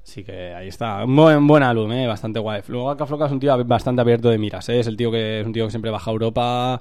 Así 0.04 0.22
que 0.22 0.54
ahí 0.54 0.68
está. 0.68 1.04
Un 1.04 1.16
buen, 1.16 1.44
buen 1.48 1.64
álbum, 1.64 1.90
¿eh? 1.90 2.06
bastante 2.06 2.38
guay. 2.38 2.62
Luego 2.68 2.86
Waka 2.86 3.04
Floca 3.06 3.26
es 3.26 3.32
un 3.32 3.40
tío 3.40 3.64
bastante 3.64 4.00
abierto 4.00 4.30
de 4.30 4.38
miras, 4.38 4.68
¿eh? 4.68 4.78
es 4.78 4.86
el 4.86 4.96
tío 4.96 5.10
que 5.10 5.40
es 5.40 5.46
un 5.46 5.52
tío 5.52 5.64
que 5.64 5.70
siempre 5.70 5.90
baja 5.90 6.08
a 6.08 6.12
Europa 6.12 6.80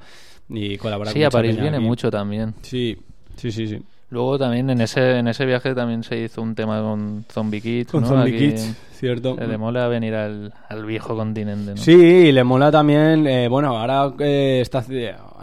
y 0.49 0.77
colabora 0.77 1.09
Sí, 1.09 1.15
con 1.15 1.23
a 1.23 1.25
mucha 1.25 1.37
París 1.37 1.59
viene 1.59 1.77
aquí. 1.77 1.85
mucho 1.85 2.11
también. 2.11 2.53
Sí, 2.61 2.95
sí, 3.37 3.51
sí, 3.51 3.67
sí. 3.67 3.81
Luego 4.11 4.39
también 4.39 4.69
en 4.71 4.81
ese 4.81 5.17
en 5.19 5.27
ese 5.27 5.45
viaje 5.45 5.75
también 5.75 6.03
se 6.03 6.19
hizo 6.19 6.41
un 6.41 6.55
tema 6.55 6.81
con 6.81 7.25
Zombie 7.31 7.61
Kids, 7.61 7.91
Con 7.91 8.01
¿no? 8.01 8.07
Zombie 8.07 8.35
Aquí 8.35 8.49
Kids, 8.49 8.75
cierto. 8.93 9.35
Le 9.35 9.57
mola 9.57 9.87
venir 9.87 10.15
al, 10.15 10.51
al 10.67 10.85
viejo 10.85 11.15
continente, 11.15 11.71
¿no? 11.71 11.77
Sí, 11.77 11.93
y 11.93 12.31
le 12.31 12.43
mola 12.43 12.71
también. 12.71 13.27
eh, 13.27 13.47
bueno, 13.47 13.77
ahora 13.77 14.11
eh, 14.19 14.59
está. 14.61 14.83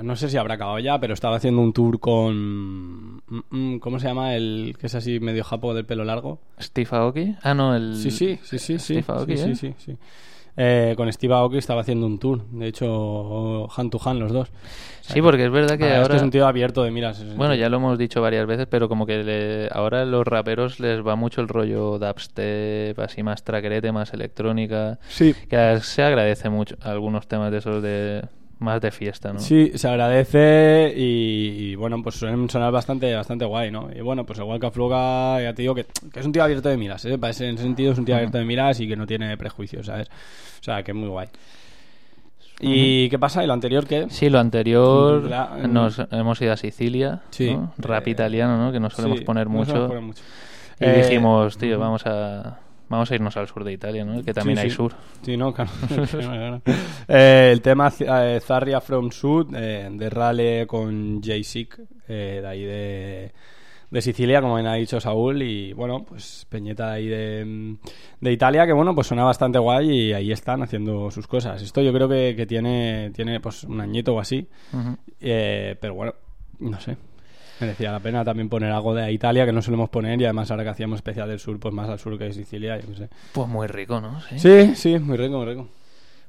No 0.02 0.16
sé 0.16 0.28
si 0.28 0.36
habrá 0.36 0.54
acabado 0.54 0.80
ya, 0.80 0.98
pero 0.98 1.14
estaba 1.14 1.36
haciendo 1.36 1.62
un 1.62 1.72
tour 1.72 2.00
con. 2.00 3.16
mm, 3.18 3.40
mm, 3.50 3.78
¿Cómo 3.78 4.00
se 4.00 4.08
llama? 4.08 4.34
El 4.34 4.74
que 4.80 4.88
es 4.88 4.94
así 4.96 5.20
medio 5.20 5.44
japo 5.44 5.72
del 5.72 5.84
pelo 5.86 6.02
largo. 6.04 6.40
Steve 6.60 6.88
Aoki. 6.90 7.36
Ah, 7.42 7.54
no, 7.54 7.76
el 7.76 7.94
Sí, 7.96 8.10
sí, 8.10 8.38
sí, 8.42 8.58
sí. 8.58 8.78
sí, 8.80 9.00
Steve 9.00 9.04
Aoki, 9.08 9.36
sí, 9.36 9.54
sí, 9.54 9.66
¿eh? 9.68 9.74
sí, 9.78 9.92
sí. 9.92 9.96
Eh, 10.58 10.94
con 10.96 11.12
Steve 11.12 11.34
Aoki 11.34 11.58
estaba 11.58 11.82
haciendo 11.82 12.06
un 12.06 12.18
tour. 12.18 12.42
De 12.50 12.66
hecho, 12.68 13.68
hand 13.76 13.90
to 13.90 14.00
hand 14.02 14.20
los 14.20 14.32
dos. 14.32 14.48
O 14.48 15.04
sea 15.04 15.14
Sí, 15.14 15.20
porque 15.22 15.44
es 15.44 15.50
verdad 15.50 15.76
que 15.76 15.88
la 15.88 16.00
ahora 16.00 16.16
es 16.16 16.22
un 16.22 16.30
tío 16.30 16.46
abierto 16.46 16.82
de 16.82 16.90
miras. 16.90 17.22
Bueno, 17.36 17.54
ya 17.54 17.68
lo 17.68 17.76
hemos 17.76 17.98
dicho 17.98 18.22
varias 18.22 18.46
veces, 18.46 18.66
pero 18.68 18.88
como 18.88 19.04
que 19.06 19.22
le- 19.22 19.68
ahora 19.70 20.02
a 20.02 20.04
los 20.06 20.26
raperos 20.26 20.80
les 20.80 21.06
va 21.06 21.14
mucho 21.14 21.40
el 21.42 21.48
rollo 21.48 21.98
dubstep, 21.98 22.98
así 22.98 23.22
más 23.22 23.44
trackerete, 23.44 23.92
más 23.92 24.12
electrónica. 24.14 24.98
Sí. 25.08 25.34
Que 25.48 25.78
se 25.82 26.02
agradece 26.02 26.48
mucho 26.48 26.76
algunos 26.82 27.28
temas 27.28 27.50
de 27.52 27.58
esos 27.58 27.82
de 27.82 28.22
más 28.58 28.80
de 28.80 28.90
fiesta, 28.90 29.32
¿no? 29.32 29.38
Sí, 29.38 29.72
se 29.74 29.86
agradece 29.88 30.92
y, 30.96 31.72
y, 31.72 31.74
bueno, 31.74 32.02
pues 32.02 32.14
suelen 32.14 32.48
sonar 32.48 32.72
bastante, 32.72 33.14
bastante 33.14 33.44
guay, 33.44 33.70
¿no? 33.70 33.88
Y 33.94 34.00
bueno, 34.00 34.24
pues 34.24 34.38
igual 34.38 34.58
que 34.58 34.66
Afloga, 34.66 35.42
ya 35.42 35.52
te 35.52 35.62
digo 35.62 35.74
que, 35.74 35.84
que 36.12 36.20
es 36.20 36.26
un 36.26 36.32
tío 36.32 36.42
abierto 36.42 36.68
de 36.70 36.76
miras, 36.78 37.04
¿eh? 37.04 37.18
Para 37.18 37.32
ese- 37.32 37.48
en 37.48 37.54
ese 37.56 37.64
sentido 37.64 37.92
es 37.92 37.98
un 37.98 38.04
tío 38.06 38.14
abierto 38.16 38.38
de 38.38 38.44
miras 38.44 38.80
y 38.80 38.88
que 38.88 38.96
no 38.96 39.06
tiene 39.06 39.36
prejuicios, 39.36 39.86
¿sabes? 39.86 40.08
O 40.60 40.64
sea, 40.64 40.82
que 40.82 40.92
es 40.92 40.96
muy 40.96 41.08
guay. 41.08 41.28
¿Y 42.60 43.10
qué 43.10 43.18
pasa? 43.18 43.44
¿Y 43.44 43.46
lo 43.46 43.52
anterior 43.52 43.86
qué? 43.86 44.06
Sí, 44.08 44.30
lo 44.30 44.38
anterior 44.38 45.22
La- 45.24 45.58
nos 45.68 45.98
hemos 46.10 46.40
ido 46.40 46.52
a 46.54 46.56
Sicilia, 46.56 47.20
Sí. 47.28 47.52
¿no? 47.54 47.74
rap 47.76 48.08
italiano, 48.08 48.56
¿no? 48.56 48.72
Que 48.72 48.80
no 48.80 48.88
solemos 48.88 49.18
sí, 49.18 49.24
poner 49.26 49.48
mucho. 49.48 49.72
solemos 49.72 49.88
poner 49.88 50.02
mucho. 50.02 50.22
Y 50.80 50.84
Eh, 50.86 51.02
dijimos, 51.02 51.58
tío, 51.58 51.78
vamos 51.78 52.02
a 52.06 52.58
vamos 52.88 53.10
a 53.10 53.14
irnos 53.14 53.36
al 53.36 53.48
sur 53.48 53.64
de 53.64 53.72
Italia, 53.72 54.04
¿no? 54.04 54.22
Que 54.22 54.32
también 54.34 54.56
Sí, 54.58 54.62
hay 54.64 54.70
sí. 54.70 54.76
sur. 54.76 54.92
Sí, 55.22 55.36
no, 55.36 55.52
claro. 55.52 55.70
Eh, 57.08 57.50
el 57.52 57.62
tema 57.62 57.92
eh, 58.00 58.40
Zarria 58.42 58.80
from 58.80 59.10
Sud, 59.10 59.54
eh, 59.56 59.88
de 59.92 60.10
Rale 60.10 60.66
con 60.66 61.22
Jay 61.22 61.44
Sick, 61.44 61.78
eh, 62.08 62.38
de 62.42 62.46
ahí 62.48 62.64
de, 62.64 63.32
de 63.90 64.02
Sicilia, 64.02 64.40
como 64.40 64.56
bien 64.56 64.66
ha 64.66 64.74
dicho 64.74 64.98
Saúl, 65.00 65.42
y 65.42 65.72
bueno, 65.72 66.04
pues 66.04 66.46
Peñeta 66.48 66.90
de 66.90 66.96
ahí 66.96 67.06
de, 67.06 67.76
de 68.20 68.32
Italia, 68.32 68.66
que 68.66 68.72
bueno, 68.72 68.94
pues 68.94 69.06
suena 69.06 69.22
bastante 69.24 69.58
guay 69.60 69.88
y 69.90 70.12
ahí 70.12 70.32
están 70.32 70.62
haciendo 70.62 71.10
sus 71.12 71.26
cosas. 71.28 71.62
Esto 71.62 71.80
yo 71.82 71.92
creo 71.92 72.08
que, 72.08 72.34
que 72.36 72.46
tiene, 72.46 73.10
tiene 73.14 73.38
pues 73.40 73.62
un 73.64 73.80
añito 73.80 74.14
o 74.14 74.20
así, 74.20 74.48
eh, 75.20 75.76
pero 75.80 75.94
bueno, 75.94 76.14
no 76.58 76.80
sé. 76.80 76.96
Merecía 77.60 77.90
la 77.92 78.00
pena 78.00 78.24
también 78.24 78.48
poner 78.48 78.70
algo 78.72 78.94
de 78.94 79.10
Italia 79.12 79.46
que 79.46 79.52
no 79.52 79.62
solemos 79.62 79.88
poner 79.88 80.20
y 80.20 80.24
además 80.24 80.50
ahora 80.50 80.62
que 80.64 80.70
hacíamos 80.70 80.96
especial 80.96 81.28
del 81.28 81.38
sur, 81.40 81.58
pues 81.58 81.72
más 81.72 81.88
al 81.88 81.98
sur 81.98 82.18
que 82.18 82.24
de 82.24 82.32
Sicilia, 82.34 82.78
yo 82.78 82.88
qué 82.88 82.94
sé. 82.96 83.08
Pues 83.32 83.48
muy 83.48 83.66
rico, 83.66 84.00
¿no? 84.00 84.20
Sí, 84.36 84.74
sí, 84.74 84.98
muy 84.98 85.16
rico, 85.16 85.38
muy 85.38 85.46
rico. 85.46 85.68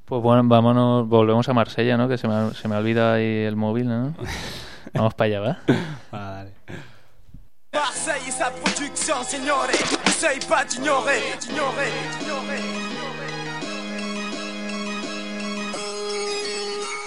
Pues 0.06 0.22
bueno, 0.22 0.42
vámonos, 0.44 1.06
volvemos 1.06 1.46
a 1.48 1.52
Marsella, 1.52 1.96
¿no? 1.98 2.08
Que 2.08 2.16
se 2.16 2.26
me, 2.28 2.34
ha- 2.34 2.50
se 2.54 2.66
me 2.66 2.76
olvida 2.76 3.12
ahí 3.14 3.24
el 3.44 3.56
móvil, 3.56 3.88
¿no? 3.88 4.14
Vamos 4.94 5.12
para 5.14 5.26
allá, 5.26 5.40
¿va? 5.40 5.58
Dale. 6.10 6.50
Marseille 7.74 8.32
sa 8.32 8.50
production, 8.50 9.22
signore. 9.24 9.74
N'essaye 10.06 10.40
pas 10.48 10.64
d'ignorer, 10.64 11.36
d'ignorer, 11.40 11.92
d'ignorer. 12.18 13.68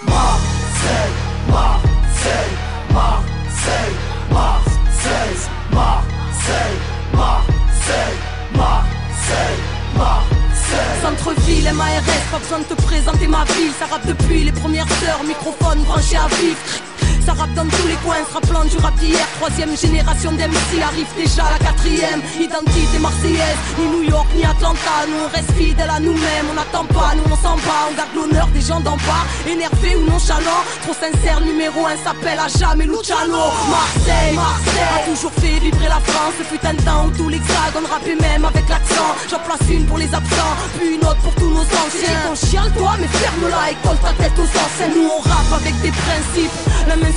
Marseille, 0.05 1.13
Marseille, 1.49 2.57
Marseille, 2.93 3.95
Marseille, 4.32 5.50
Marseille, 5.72 6.78
Marseille, 7.14 8.18
Marseille, 8.56 9.60
Marseille. 9.98 11.02
Centre-ville, 11.02 11.74
MARS, 11.74 12.04
pas 12.32 12.40
besoin 12.40 12.60
de 12.60 12.64
te 12.64 12.74
présenter 12.82 13.28
ma 13.28 13.44
ville. 13.46 13.72
Ça 13.78 13.86
rappe 13.86 14.08
depuis 14.08 14.44
les 14.44 14.52
premières 14.52 14.88
heures, 15.08 15.24
microphone 15.26 15.84
branché 15.84 16.16
à 16.16 16.28
vif. 16.28 16.82
Ça 17.26 17.34
rappe 17.34 17.53
dans 17.53 17.65
tous 17.65 17.88
les 17.88 17.95
coins, 18.03 18.24
se 18.28 18.34
rappelant 18.34 18.65
du 18.65 18.78
rap 18.78 18.95
d'hier. 18.95 19.26
Troisième 19.39 19.78
génération 19.78 20.32
d'MC 20.32 20.82
arrive 20.82 21.07
déjà 21.15 21.43
la 21.51 21.59
quatrième. 21.65 22.22
Identité 22.39 22.97
marseillaise, 22.99 23.57
ni 23.78 23.86
New 23.86 24.03
York, 24.09 24.28
ni 24.36 24.43
Atlanta. 24.43 25.05
Nous 25.07 25.26
on 25.26 25.30
reste 25.30 25.51
fidèles 25.51 25.89
à 25.89 25.99
nous-mêmes, 25.99 26.47
on 26.49 26.53
n'attend 26.53 26.86
pas, 26.86 27.13
nous 27.15 27.32
on 27.32 27.36
s'en 27.36 27.55
bat. 27.57 27.89
On 27.91 27.95
garde 27.95 28.13
l'honneur 28.15 28.47
des 28.47 28.61
gens 28.61 28.80
d'en 28.80 28.97
bas, 28.97 29.26
énervés 29.47 29.95
ou 29.95 30.09
nonchalants. 30.09 30.65
Trop 30.84 30.93
sincère, 30.93 31.41
numéro 31.41 31.86
un 31.86 31.97
s'appelle 32.03 32.39
à 32.39 32.47
jamais 32.47 32.86
Luciano. 32.86 33.53
Marseille, 33.69 34.36
Marseille, 34.36 34.89
a 34.97 35.09
toujours 35.09 35.34
fait 35.34 35.59
vibrer 35.59 35.89
la 35.89 36.01
France. 36.01 36.34
Ce 36.39 36.43
putain 36.43 36.74
de 36.74 36.82
temps 36.82 37.05
où 37.05 37.11
tout 37.11 37.30
l'hexagone 37.30 37.86
rappait 37.86 38.15
même 38.15 38.45
avec 38.45 38.67
l'accent. 38.67 39.13
J'en 39.30 39.39
place 39.39 39.69
une 39.69 39.86
pour 39.86 39.97
les 39.99 40.09
absents, 40.13 40.55
puis 40.78 40.95
une 40.95 41.05
autre 41.05 41.22
pour 41.22 41.36
tous 41.36 41.49
nos 41.49 41.61
anciens. 41.61 42.22
Ton 42.26 42.36
chiale 42.36 42.72
toi, 42.78 42.97
mais 42.99 43.07
ferme-la 43.07 43.72
et 43.72 43.78
colle 43.84 43.99
ta 44.01 44.13
tête 44.17 44.34
aux 44.38 44.51
anciens. 44.57 44.89
Nous 44.95 45.05
on 45.05 45.22
rappe 45.22 45.61
avec 45.61 45.80
des 45.82 45.91
principes, 45.91 46.57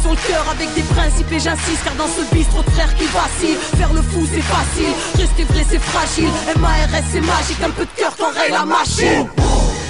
sur 0.01 0.11
le 0.11 0.17
cœur 0.29 0.45
avec 0.51 0.73
des 0.75 0.83
principes. 0.83 1.33
Et 1.33 1.41
j'insiste 1.41 1.85
car 1.85 1.95
dans 1.95 2.09
ce 2.09 2.23
bistrot 2.35 2.63
de 2.63 2.71
frères 2.71 2.95
qui 2.95 3.07
vacille, 3.07 3.57
faire 3.77 3.93
le 3.93 4.03
fou 4.03 4.27
c'est 4.33 4.43
facile, 4.43 4.95
rester 5.17 5.45
vrai 5.45 5.65
c'est 5.69 5.83
fragile. 5.83 6.31
MARS 6.59 7.05
c'est 7.11 7.21
magique, 7.21 7.63
un 7.63 7.71
peu 7.71 7.85
de 7.85 7.95
cœur 7.97 8.15
t'enraye 8.17 8.51
la 8.51 8.65
machine. 8.65 9.29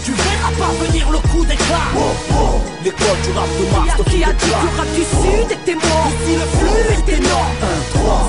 Tu 0.05 0.12
verras 0.12 0.52
pas 0.59 0.72
venir 0.84 1.11
le 1.11 1.18
coup 1.28 1.44
d'éclat. 1.46 1.88
L'école 2.84 3.20
du 3.24 3.30
rap 3.32 3.48
de 3.48 3.64
Qui 3.64 3.74
a, 3.74 3.80
Mars 3.80 4.02
qui 4.11 4.24
a 4.24 4.32
dit 4.32 4.50
que 4.50 4.76
rap 4.76 4.90
du 4.94 5.02
sud 5.02 5.50
était 5.50 5.74
mort? 5.74 6.09
Ici 6.12 6.36
le 6.36 6.46
flux 6.59 6.84
est 6.92 7.09
énorme 7.18 7.55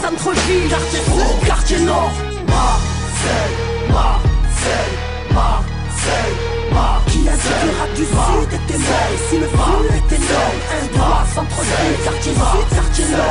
Centre-ville, 0.01 0.69
quartier 0.69 0.99
sud, 0.99 1.47
quartier 1.47 1.79
nord. 1.79 2.11
Marseille, 2.47 3.55
Marseille, 3.89 4.95
Marseille, 5.33 6.54
Le 7.25 7.79
rap 7.79 7.93
du 7.95 8.03
sud 8.03 8.53
était 8.53 8.77
mort 8.77 9.09
Ici 9.15 9.39
le 9.39 9.47
Un 9.47 10.85
droit, 10.93 11.25
quartier 12.03 12.33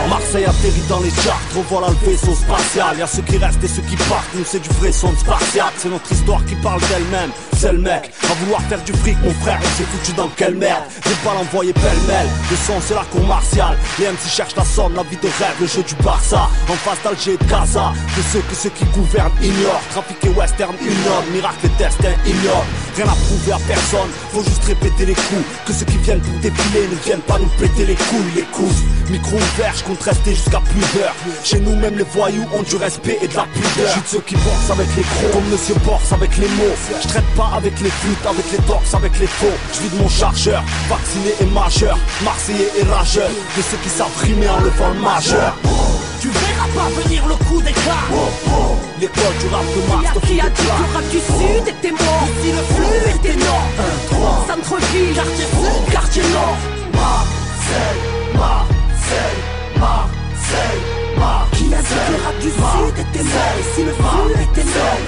Marseille 0.08 0.44
atterrit 0.44 0.82
dans 0.88 1.00
les 1.00 1.10
charts, 1.10 1.40
revoilà 1.54 1.88
le 1.88 2.10
vaisseau 2.10 2.34
spatial. 2.34 2.98
Y'a 2.98 3.06
ceux 3.06 3.22
qui 3.22 3.36
restent 3.38 3.62
et 3.62 3.68
ceux 3.68 3.82
qui 3.82 3.96
partent, 3.96 4.34
nous 4.34 4.44
c'est 4.44 4.60
du 4.60 4.68
vrai 4.80 4.92
son 4.92 5.14
spartiate. 5.16 5.72
C'est 5.78 5.88
notre 5.88 6.10
histoire 6.10 6.44
qui 6.44 6.54
parle 6.56 6.80
d'elle-même. 6.80 7.30
C'est 7.56 7.72
le 7.72 7.78
mec, 7.78 8.12
à 8.30 8.34
vouloir 8.34 8.60
faire 8.62 8.82
du 8.82 8.92
fric, 8.92 9.16
mon 9.22 9.32
frère, 9.42 9.58
il 9.62 9.68
s'est 9.70 9.84
foutu 9.84 10.12
dans 10.12 10.28
quelle 10.36 10.54
merde. 10.54 10.82
J'ai 11.06 11.14
pas 11.26 11.34
l'envoyer 11.34 11.72
pêle-mêle, 11.72 12.26
le 12.50 12.56
son 12.56 12.80
c'est 12.80 12.94
la 12.94 13.04
cour 13.04 13.24
martiale. 13.26 13.78
Les 13.98 14.06
MC 14.06 14.28
cherchent 14.28 14.56
la 14.56 14.64
somme, 14.64 14.94
la 14.96 15.02
vie 15.04 15.16
de 15.16 15.28
rêve, 15.28 15.56
le 15.60 15.66
jeu 15.66 15.82
du 15.82 15.94
Barça. 16.02 16.48
En 16.68 16.74
face 16.74 16.98
d'Alger 17.02 17.34
et 17.34 17.36
de 17.36 17.44
Gaza, 17.44 17.92
de 18.16 18.22
ceux 18.32 18.40
que 18.40 18.54
ceux 18.54 18.70
qui 18.70 18.84
gouvernent 18.86 19.32
ignorent. 19.40 19.82
Trafic 19.90 20.18
western, 20.36 20.74
norme, 21.06 21.24
miracle 21.32 21.66
et 21.66 21.82
destin 21.82 22.12
ignorent. 22.26 22.66
Rien 22.96 23.06
à 23.06 23.16
prouver 23.26 23.52
à 23.52 23.58
personne, 23.66 23.83
faut 24.32 24.42
juste 24.42 24.64
répéter 24.64 25.06
les 25.06 25.14
coups. 25.14 25.44
Que 25.66 25.72
ceux 25.72 25.84
qui 25.84 25.98
viennent 25.98 26.20
pour 26.20 26.38
défiler 26.40 26.88
ne 26.90 26.96
viennent 27.04 27.20
pas 27.20 27.38
nous 27.38 27.48
péter 27.60 27.86
les 27.86 27.94
couilles, 27.94 28.32
les 28.36 28.42
coups. 28.42 28.74
Micro 29.10 29.36
ouvert, 29.36 29.74
je 29.76 29.84
compte 29.84 30.02
rester 30.02 30.34
jusqu'à 30.34 30.60
plus 30.60 30.80
d'heures. 30.94 31.14
Chez 31.42 31.60
nous, 31.60 31.76
même 31.76 31.96
les 31.96 32.04
voyous 32.04 32.46
ont 32.54 32.62
du 32.62 32.76
respect 32.76 33.18
et 33.22 33.28
de 33.28 33.36
la 33.36 33.44
pudeur. 33.44 33.86
Je 33.86 33.92
suis 33.92 34.00
de 34.00 34.06
ceux 34.06 34.20
qui 34.20 34.34
borsent 34.36 34.70
avec 34.70 34.88
les 34.96 35.02
crocs, 35.02 35.32
comme 35.32 35.48
Monsieur 35.50 35.74
Borse 35.84 36.12
avec 36.12 36.36
les 36.38 36.48
mots. 36.48 36.76
Je 37.02 37.08
traite 37.08 37.30
pas 37.36 37.50
avec 37.56 37.78
les 37.80 37.90
flûtes, 37.90 38.26
avec 38.26 38.50
les 38.52 38.64
torses, 38.66 38.94
avec 38.94 39.18
les 39.18 39.26
faux. 39.26 39.56
Je 39.72 39.80
vis 39.80 39.96
de 39.96 40.02
mon 40.02 40.08
chargeur, 40.08 40.62
vacciné 40.88 41.34
et 41.40 41.46
majeur, 41.46 41.98
marseillais 42.24 42.70
et 42.80 42.84
rageur. 42.84 43.28
De 43.28 43.62
ceux 43.62 43.76
qui 43.82 43.88
savent 43.88 44.16
rimer 44.22 44.48
en 44.48 44.60
levant 44.60 44.88
le 44.88 45.00
majeur. 45.00 45.54
Tu 46.24 46.30
verras 46.30 46.68
pas 46.74 46.88
venir 47.02 47.26
le 47.28 47.34
coup 47.44 47.60
d'éclat. 47.60 48.08
L'école 48.98 49.36
du 49.40 49.46
rap 49.48 49.62
de 49.62 49.80
Mars 49.92 50.06
a, 50.06 50.14
te 50.14 50.20
fout 50.20 50.22
qui 50.26 50.40
a 50.40 50.48
dit 50.48 50.62
que 50.62 50.66
le 50.66 50.94
rap 50.94 51.04
du 51.10 51.18
sud 51.18 51.68
était 51.68 51.90
mort 51.90 52.28
Ici 52.38 52.50
le 52.50 52.62
flux 52.74 53.10
est 53.10 53.24
énorme 53.34 53.76
Centre-ville, 54.48 55.14
quartier 55.14 55.44
sud, 55.44 55.92
quartier 55.92 56.22
nord. 56.22 56.56
Marseille, 56.94 58.00
Marseille, 58.32 59.42
Marseille, 59.78 60.93
Dit 61.64 61.70
que 61.70 62.12
le 62.12 62.20
rap 62.24 62.36
du 62.40 62.50
sud 62.52 62.96
était 63.00 63.24
énorme 63.24 64.34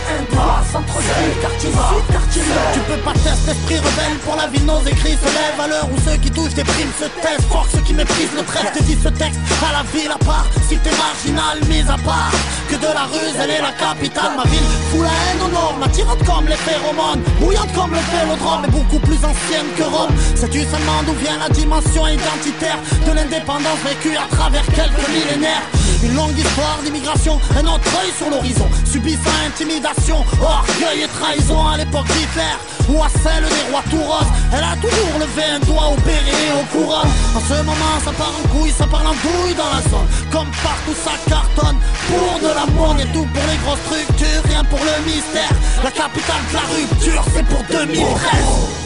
Un 0.09 0.35
droit, 0.35 0.63
centre-ville, 0.73 1.37
quartier 1.43 1.69
sud, 1.69 2.05
quartier 2.11 2.43
Tu 2.73 2.81
peux 2.81 3.01
pas 3.05 3.13
tester 3.13 3.51
esprit 3.51 3.77
rebelle, 3.77 4.17
pour 4.25 4.37
la 4.37 4.47
ville 4.47 4.65
nos 4.65 4.81
écrits 4.81 5.21
se 5.21 5.29
lèvent 5.37 5.61
à 5.61 5.69
l'heure 5.69 5.89
où 5.93 5.99
ceux 6.01 6.17
qui 6.17 6.31
touchent 6.31 6.55
des 6.55 6.65
primes 6.65 6.93
se 6.99 7.05
taisent 7.21 7.45
Fort 7.51 7.67
ceux 7.71 7.81
qui 7.81 7.93
méprisent 7.93 8.33
le 8.35 8.43
trait 8.43 8.73
te 8.73 8.83
disent 8.85 9.03
ce 9.03 9.09
texte 9.09 9.39
à 9.69 9.73
la 9.73 9.83
ville 9.93 10.11
à 10.11 10.19
part. 10.25 10.47
Si 10.69 10.79
t'es 10.79 10.97
marginal, 10.97 11.61
mise 11.69 11.91
à 11.91 11.99
part 12.01 12.33
Que 12.69 12.77
de 12.77 12.89
la 12.89 13.05
ruse, 13.05 13.37
elle 13.37 13.51
est 13.51 13.63
la 13.63 13.73
capitale 13.73 14.33
Ma 14.37 14.45
ville. 14.49 14.69
Fout 14.91 15.05
la 15.05 15.13
haine 15.13 15.43
au 15.45 15.51
nord, 15.53 15.77
m'attirante 15.79 16.25
comme 16.25 16.49
les 16.49 16.57
phéromones 16.57 17.21
Bouillante 17.39 17.73
comme 17.75 17.93
le 17.93 18.01
vélodrome, 18.17 18.63
mais 18.65 18.73
beaucoup 18.73 19.01
plus 19.01 19.21
ancienne 19.21 19.69
que 19.77 19.85
Rome 19.85 20.15
Sais-tu 20.35 20.65
seulement 20.65 21.05
d'où 21.05 21.13
vient 21.21 21.37
la 21.37 21.53
dimension 21.53 22.09
identitaire 22.09 22.81
De 23.07 23.13
l'indépendance 23.13 23.81
vécue 23.85 24.17
à 24.17 24.27
travers 24.35 24.65
quelques 24.73 25.09
millénaires 25.13 25.69
Une 26.07 26.15
longue 26.15 26.39
histoire 26.39 26.79
d'immigration, 26.85 27.41
un 27.59 27.67
autre 27.67 27.91
œil 27.99 28.13
sur 28.17 28.31
l'horizon 28.31 28.69
Subissant 28.85 29.39
intimidation, 29.45 30.19
orgueil 30.41 31.03
et 31.03 31.09
trahison 31.09 31.67
à 31.67 31.77
l'époque 31.79 32.07
d'Hitler 32.07 32.55
Ou 32.89 33.03
à 33.03 33.09
celle 33.09 33.43
des 33.43 33.73
rois 33.73 33.83
tout 33.91 33.99
roses. 33.99 34.31
Elle 34.53 34.63
a 34.63 34.77
toujours 34.77 35.19
levé 35.19 35.43
un 35.51 35.59
doigt 35.67 35.91
au 35.91 35.99
et 36.07 36.53
au 36.55 36.65
couronne 36.71 37.11
En 37.35 37.41
ce 37.41 37.61
moment 37.63 37.99
ça 38.05 38.13
part 38.13 38.31
en 38.39 38.49
couille, 38.55 38.71
ça 38.71 38.87
parle 38.87 39.09
en 39.09 39.19
douille 39.19 39.55
dans 39.59 39.71
la 39.75 39.83
zone. 39.91 40.07
Comme 40.31 40.51
partout 40.63 40.95
ça 40.95 41.19
cartonne 41.29 41.79
Pour 42.07 42.39
de 42.39 42.55
l'amour, 42.55 42.95
et 43.01 43.09
tout 43.13 43.27
pour 43.27 43.47
les 43.51 43.59
grosses 43.67 43.83
structures 43.87 44.43
Rien 44.47 44.63
pour 44.63 44.79
le 44.79 44.95
mystère. 45.11 45.51
La 45.83 45.91
capitale 45.91 46.43
de 46.51 46.55
la 46.55 46.65
rupture, 46.71 47.25
c'est 47.35 47.47
pour 47.47 47.63
2013 47.69 48.07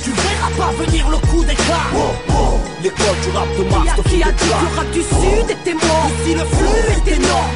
Tu 0.04 0.10
verras 0.10 0.52
pas 0.56 0.72
venir 0.82 1.06
le 1.10 1.18
coup 1.28 1.44
d'éclat 1.44 1.84
L'école 2.82 3.20
du 3.22 3.30
rap 3.36 3.48
de 3.58 3.62
Qui 3.62 3.70
Mars 3.70 4.00
qui 4.08 4.22
a 4.22 4.32
dit 4.32 4.38
que 4.38 4.44
le 4.48 4.76
rap 4.76 4.90
du 4.90 5.02
sud 5.02 5.50
était 5.50 5.74
mort. 5.74 6.10
Ici 6.24 6.34
le 6.34 6.44
flux 6.46 6.92
était 6.96 7.16
énorme 7.16 7.50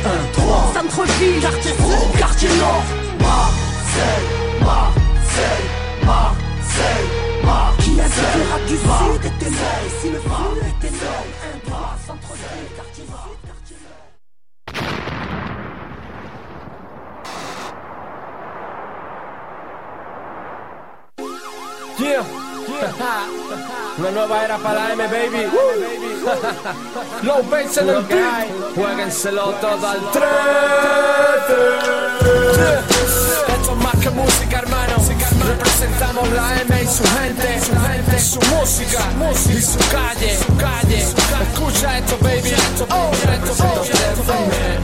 Centre-ville, 0.75 1.41
quartier 1.41 1.71
sud, 1.71 2.19
quartier 2.19 2.49
nord. 2.59 2.85
Marseille, 3.21 4.27
Marseille, 4.61 5.67
Marseille, 6.05 7.09
Marseille. 7.43 7.85
Qui 7.85 8.01
a 8.01 8.05
dit 8.05 8.21
que 8.21 8.39
le 8.39 8.45
rap 8.51 8.65
du 8.67 8.77
sud 8.77 9.25
était 9.25 9.51
mort? 9.51 9.83
Ici 9.87 10.09
le 10.13 10.19
flux 10.21 10.61
était 10.61 10.89
énorme 10.89 11.33
Un 11.43 11.57
droit, 11.71 11.97
centre-ville, 12.07 12.69
quartier 12.77 13.05
sud, 13.05 13.39
quartier 13.47 13.77
nord 13.81 14.05
Yeah. 21.97 23.81
Una 23.97 24.11
nueva 24.11 24.45
era 24.45 24.59
para 24.59 24.89
la 24.89 24.93
M, 24.93 25.07
baby. 25.07 25.47
Low 27.23 27.43
bass 27.45 27.77
en 27.79 27.89
el 27.89 28.03
beat. 28.03 28.49
Jueguenselo 28.75 29.51
todo 29.61 29.87
al 29.87 30.11
13. 30.11 30.25
Esto 33.55 33.73
es 33.73 33.77
más 33.77 33.97
que 34.03 34.11
música, 34.11 34.59
hermano. 34.59 34.95
Representamos 35.47 36.29
la 36.31 36.61
M 36.63 36.83
y 36.83 36.87
su 36.87 37.05
gente, 37.05 37.61
su 37.61 37.73
gente, 37.87 38.19
su 38.19 38.41
música 38.57 38.99
y 39.51 39.63
su 39.63 39.79
calle, 39.91 40.39
su 40.39 40.57
calle. 40.57 40.99
Escucha 40.99 41.99
esto, 41.99 42.17
baby. 42.21 42.51
Esto, 42.51 42.87
oh, 42.91 43.11
esto, 43.13 43.65
oh, 43.65 43.85
esto, 43.85 44.23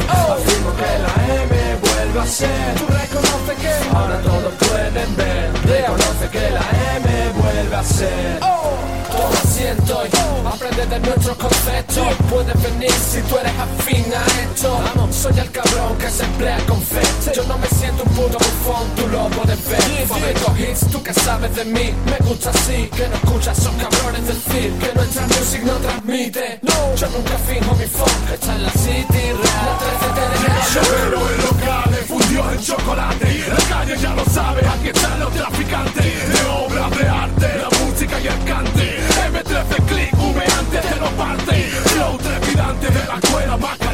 oh. 0.09 0.33
Afirmo 0.35 0.73
que 0.77 0.99
la 1.03 1.15
M 1.43 1.53
vuelve 1.83 2.21
a 2.21 2.27
ser. 2.27 2.75
Tú 2.77 2.87
reconoces 2.87 3.59
que 3.61 3.73
ahora 3.97 4.21
todos 4.21 4.53
pueden 4.55 5.17
ver. 5.17 5.51
Reconoce 5.65 6.29
que 6.31 6.51
la 6.51 6.65
M 6.97 7.40
vuelve 7.71 7.77
a 7.77 7.85
ser. 7.85 8.41
Todo 8.41 9.29
asiento 9.45 10.03
y 10.07 10.47
aprende 10.47 10.87
de 10.87 11.01
nuestros 11.01 11.37
conceptos. 11.37 12.07
Puedes 12.31 12.63
venir 12.63 12.93
si 12.93 13.21
tú 13.23 13.37
eres 13.39 13.53
afín 13.59 14.05
a 14.15 14.43
esto. 14.43 14.81
Vamos, 14.95 15.15
soy 15.15 15.39
el 15.39 15.51
cabrón 15.51 15.97
que 15.99 16.11
se 16.11 16.25
emplea 16.25 16.59
con 16.67 16.81
fe. 16.83 17.01
Yo 17.35 17.45
no 17.45 17.59
me 17.59 17.67
siento 17.69 18.03
un 18.05 18.11
puto 18.11 18.39
bufón, 18.39 18.89
tú 18.97 19.07
lo 19.09 19.29
puedes 19.29 19.69
ver. 19.69 20.07
Fabrico 20.07 20.55
hits, 20.57 20.91
tú 20.91 21.03
que 21.03 21.13
sabes 21.13 21.55
de 21.57 21.65
mí. 21.65 21.95
Me 22.07 22.27
gusta 22.27 22.51
así, 22.51 22.89
que 22.97 23.09
no 23.09 23.15
escuchas 23.17 23.59
esos 23.59 23.75
cabrones 23.75 24.27
decir 24.27 24.73
que 24.79 24.95
nuestra 24.95 25.27
music 25.27 25.63
no 25.65 25.75
transmite. 25.75 26.59
No, 26.63 26.95
yo 26.95 27.09
nunca 27.09 27.37
fijo 27.49 27.75
mi 27.75 27.87
funk, 27.87 28.31
está 28.33 28.55
en 28.55 28.63
la 28.63 28.71
city 28.71 29.25
real. 29.43 29.67
La 29.67 29.79
13 29.79 30.07
te 30.15 30.25
deja 30.33 30.81
Pero 30.91 31.31
en 31.31 31.43
locales 31.43 32.11
fundió 32.31 32.53
en 32.53 32.61
chocolate 32.61 33.45
La 33.49 33.77
calle 33.77 33.97
ya 33.97 34.15
lo 34.15 34.25
sabe, 34.27 34.61
aquí 34.67 34.89
están 34.89 35.21
los 35.21 35.33
traficantes. 35.33 36.05
De 36.05 36.49
obras 36.49 36.99
de 36.99 37.09
arte, 37.09 37.49
la 37.59 37.85
música 37.85 38.21
y 38.21 38.27
el 38.27 38.45
cante. 38.45 38.99
M13 39.33 39.85
click, 39.87 40.15
humeante, 40.15 40.79
te 40.79 40.97
lo 40.97 41.11
parte 41.11 41.71
Flow 41.85 42.19
trepidante 42.19 42.87
de 42.91 43.07
la 43.07 43.15
escuela 43.15 43.57
más 43.57 43.90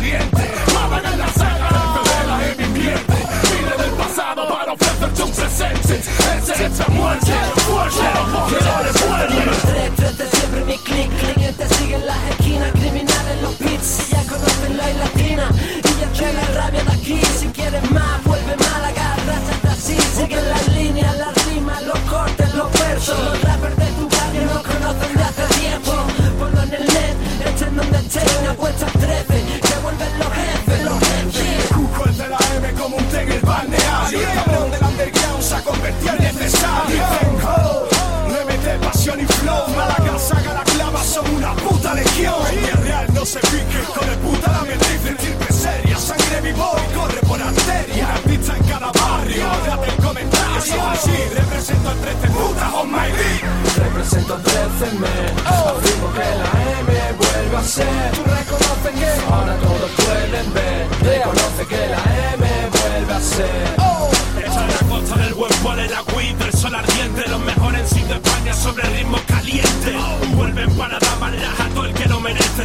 pasión 39.16 39.20
y 39.20 39.26
flow 39.26 39.68
Málaga, 39.76 40.18
saga 40.18 40.54
la 40.54 40.64
clava, 40.64 41.02
son 41.02 41.34
una 41.34 41.54
puta 41.54 41.94
legión. 41.94 42.34
Es 42.52 42.80
real, 42.80 43.06
no 43.14 43.24
se 43.24 43.38
pique, 43.40 43.80
con 43.94 44.08
el 44.08 44.18
puta 44.18 44.52
la 44.52 44.62
metriz 44.62 45.04
de 45.04 45.10
estirpe 45.10 45.52
seria. 45.52 45.98
Sangre 45.98 46.40
vivo 46.42 46.76
y 46.88 46.94
corre 46.94 47.20
por 47.26 47.40
arteria. 47.40 48.04
Un 48.04 48.10
artista 48.10 48.56
en 48.56 48.64
cada 48.64 48.92
barrio, 48.92 49.46
date 49.66 49.88
el 49.90 50.04
comentario. 50.04 50.88
Así, 50.90 51.16
represento 51.34 51.88
al 51.90 51.98
13 51.98 52.28
puta 52.28 52.74
on 52.74 52.90
my 52.90 53.10
beat 53.16 53.42
Represento 53.76 54.36
13 54.36 54.98
men 54.98 55.34
Afirmo 55.46 56.12
que 56.12 56.28
la 56.40 56.50
M 56.80 57.12
vuelve 57.18 57.56
a 57.56 57.62
ser. 57.62 58.12
Tú 58.12 58.22
reconoces 58.24 58.94
que 58.98 59.32
ahora 59.32 59.56
todos 59.56 59.90
pueden 59.90 60.54
ver. 60.54 60.88
Reconoce 61.02 61.45
que 61.45 61.45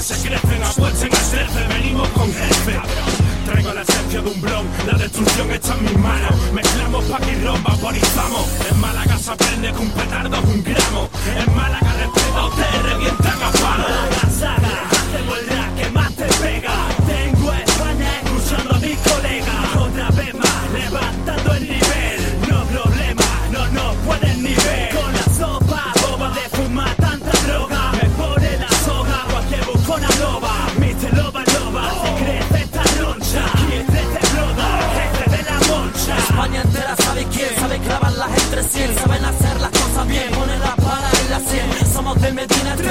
merece 0.02 0.16
Se 0.16 0.28
crecen, 0.28 0.64
apuesten 0.64 1.10
al 1.14 1.30
13, 1.30 1.68
venimos 1.68 2.10
con 2.10 2.34
jefe. 2.34 2.80
Traigo 3.46 3.74
la 3.74 3.82
esencia 3.82 4.22
de 4.22 4.30
un 4.30 4.42
blon, 4.42 4.68
la 4.88 4.98
destrucción 4.98 5.52
está 5.52 5.74
en 5.76 5.84
mis 5.84 5.98
manos. 5.98 6.52
Mezclamos 6.54 7.04
pa' 7.06 7.20
que 7.20 7.36
rompa, 7.44 7.72
vaporizamos. 7.72 8.48
En 8.72 8.80
Málaga 8.80 9.18
se 9.18 9.32
aprende 9.32 9.72
que 9.72 9.80
un 9.80 9.92
petardo 9.92 10.36
es 10.36 10.44
un 10.44 10.64
gramo. 10.64 11.10
En 11.38 11.56
Málaga 11.56 11.94
respeto, 11.94 12.52
te 12.56 12.90
revientan 12.90 13.44
a 13.44 13.52
palo 13.52 14.21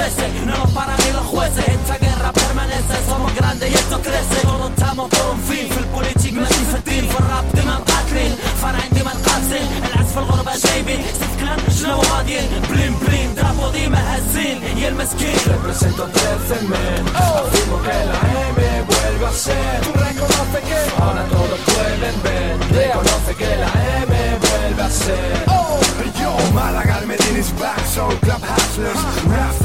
13, 0.00 0.46
no 0.46 0.56
nos 0.56 0.70
paran 0.70 0.96
ni 1.04 1.12
los 1.12 1.26
jueces. 1.26 1.68
Esta 1.68 1.98
guerra 1.98 2.32
permanece, 2.32 2.94
somos 3.08 3.34
grandes 3.34 3.70
y 3.70 3.74
esto 3.74 4.00
crece. 4.00 4.40
Todos 4.42 4.70
estamos 4.70 5.08
por 5.10 5.34
un 5.34 5.40
fin, 5.40 5.68
في 5.68 5.78
البوليتيك 5.78 6.34
ماشي 6.34 6.64
في 6.70 6.76
الدين، 6.76 7.08
في 7.08 7.18
الراب 7.20 7.44
ديما 7.54 7.78
مقاتلين، 7.78 8.36
فرعين 8.62 8.90
ديما 8.92 9.12
القاسين، 9.12 9.68
العزف 9.84 10.18
الغربة 10.18 10.52
جايبين، 10.64 11.00
استسكان 11.00 11.58
شنو 11.80 12.00
غاديين، 12.00 12.48
بلين 12.70 12.94
بلين 12.94 13.34
درابو 13.34 13.70
ديما 13.70 14.00
هازين، 14.14 14.62
يا 14.78 14.88
المسكين. 14.88 15.36
Represento 15.52 16.04
13 16.08 16.56
men 16.70 17.02
Afirmo 17.14 17.76
que 17.84 17.98
la 18.10 18.20
M 18.52 18.60
vuelve 18.90 19.26
a 19.26 19.32
ser 19.44 19.80
Tú 19.84 19.92
reconoces 20.06 20.62
que 20.68 20.78
ahora 21.02 21.22
todos 21.34 21.60
pueden 21.70 22.16
ver 22.24 22.52
Reconoce 22.80 23.32
que 23.40 23.50
la 23.62 23.70
M 24.04 24.12
vuelve 24.44 24.82
a 24.82 24.90
ser 24.90 25.46
Yo, 26.20 26.32
Málaga, 26.54 26.98
el 27.00 27.06
Medina 27.06 27.38
is 27.38 27.50
back, 27.60 27.80
soul 27.94 28.14
club 28.24 28.42
hustlers 28.50 29.00
Rastas, 29.34 29.59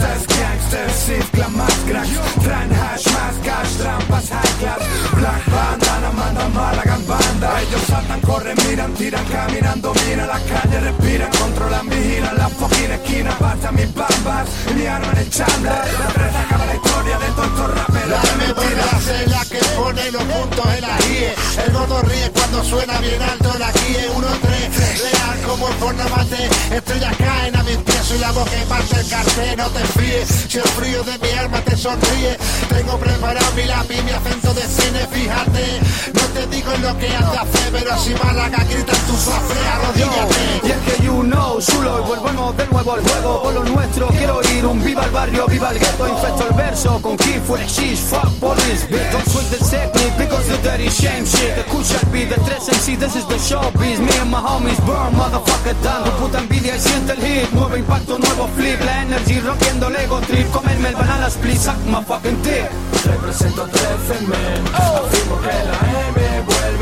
club 1.04 1.50
más 1.50 1.74
cracks 1.86 2.10
Traen 2.42 2.72
hash, 2.72 3.06
más 3.12 3.34
cash, 3.44 3.76
trampas 3.76 4.28
class 4.58 4.78
Black 5.12 5.44
bandana, 5.50 6.10
manda 6.12 6.48
Málaga 6.48 6.94
en 6.94 7.06
banda 7.06 7.60
Ellos 7.62 7.82
saltan, 7.86 8.20
corren, 8.20 8.56
miran, 8.68 8.94
tiran 8.94 9.24
caminando, 9.26 9.92
mira 10.06 10.26
las 10.26 10.42
calles, 10.42 10.82
respiran, 10.82 11.30
controlan, 11.32 11.88
vigilan 11.88 12.36
las 12.36 12.52
fucking 12.52 12.90
esquinas, 12.92 13.38
basta 13.38 13.72
mis 13.72 13.94
bambas 13.94 14.48
y 14.70 14.74
mi 14.74 14.86
arma 14.86 15.12
en 15.12 15.18
el. 15.18 15.28
La 15.64 16.08
presa 16.14 16.40
acaba 16.40 16.66
la 16.66 16.74
historia 16.74 17.18
de 17.18 17.26
todos 17.26 17.48
estos 17.48 17.74
raperos. 17.74 17.95
La 18.08 18.20
de 18.20 18.36
mentira 18.36 18.54
mentira. 18.54 19.22
es 19.22 19.30
la 19.30 19.44
que 19.46 19.58
pone 19.76 20.10
los 20.12 20.22
puntos 20.22 20.66
en 20.76 20.82
la 20.82 20.98
IE. 21.10 21.34
El 21.64 21.72
gordo 21.72 22.02
ríe 22.02 22.30
cuando 22.30 22.64
suena 22.64 22.98
bien 23.00 23.20
alto 23.20 23.52
la 23.58 23.72
GIE. 23.72 24.08
1-3, 24.10 25.02
leal 25.02 25.42
como 25.46 25.68
el 25.68 25.74
fornamate. 25.74 26.48
Estrellas 26.70 27.16
caen 27.18 27.56
a 27.56 27.62
mis 27.64 27.76
pies, 27.78 28.00
soy 28.06 28.18
la 28.18 28.30
voz 28.30 28.48
que 28.48 28.58
parte 28.66 29.00
el 29.00 29.08
cartel. 29.08 29.56
No 29.56 29.68
te 29.70 29.84
fíes, 29.98 30.28
si 30.48 30.58
el 30.58 30.68
frío 30.68 31.02
de 31.02 31.18
mi 31.18 31.30
alma 31.32 31.60
te 31.62 31.76
sonríe. 31.76 32.38
Tengo 32.68 32.96
preparado 32.98 33.52
mi 33.56 33.64
lápiz, 33.64 34.02
mi 34.04 34.10
acento 34.12 34.54
de 34.54 34.62
cine, 34.62 35.00
fíjate. 35.10 35.80
No 36.14 36.22
te 36.34 36.46
digo 36.46 36.70
lo 36.80 36.98
que 36.98 37.08
de 37.08 37.16
hacer, 37.16 37.72
pero 37.72 37.98
si 37.98 38.14
Málaga 38.14 38.62
grita 38.70 38.92
tu 38.92 39.16
sofre, 39.16 39.60
arrodíllate. 39.66 40.95
You 41.16 41.22
know, 41.22 41.58
Zulo, 41.62 41.98
y 41.98 42.08
volvemos 42.08 42.54
de 42.58 42.66
nuevo 42.66 42.92
al 42.92 43.00
juego 43.00 43.42
por 43.42 43.54
lo 43.54 43.64
nuestro. 43.64 44.08
Quiero 44.08 44.38
ir 44.54 44.66
un 44.66 44.84
viva 44.84 45.02
el 45.02 45.10
barrio, 45.10 45.46
viva 45.46 45.70
el 45.70 45.78
gueto, 45.78 46.06
infecto 46.06 46.46
el 46.46 46.54
verso 46.54 47.00
con 47.00 47.16
key 47.16 47.40
fresh 47.40 47.70
shish, 47.70 48.00
fuck 48.00 48.28
police, 48.38 48.86
bitch. 48.90 49.10
Don't 49.12 49.26
swing 49.26 49.48
the 49.48 49.56
technique 49.56 50.12
because 50.18 50.46
the 50.46 50.58
dirty 50.58 50.90
shame 50.90 51.24
shit. 51.24 51.56
Escucha 51.56 51.96
el 52.02 52.10
beat 52.12 52.28
de 52.28 52.34
3 52.34 52.68
MC, 52.68 52.96
this 52.98 53.16
is 53.16 53.26
the 53.28 53.38
showbiz. 53.38 53.98
Me 53.98 54.12
and 54.20 54.30
my 54.30 54.36
homies 54.36 54.78
burn, 54.84 55.16
motherfucker 55.16 55.74
down. 55.82 56.04
Tu 56.04 56.10
puta 56.20 56.38
envidia 56.38 56.76
y 56.76 56.80
siente 56.80 57.12
el 57.12 57.22
hit. 57.22 57.50
Nuevo 57.52 57.74
impacto, 57.78 58.18
nuevo 58.18 58.46
flip. 58.54 58.78
La 58.84 59.00
energy 59.00 59.40
rompiendo 59.40 59.88
el 59.88 59.96
ego 59.96 60.20
trip. 60.20 60.50
Comerme 60.50 60.90
el 60.90 60.96
banana 60.96 61.28
split, 61.28 61.56
suck 61.56 61.78
my 61.86 62.04
fucking 62.04 62.42
dick. 62.42 62.68
Represento 63.06 63.66
13 63.66 64.26
men, 64.26 64.66
afirmo 64.74 65.40
que 65.40 65.46
la 65.64 66.10
M 66.10 66.25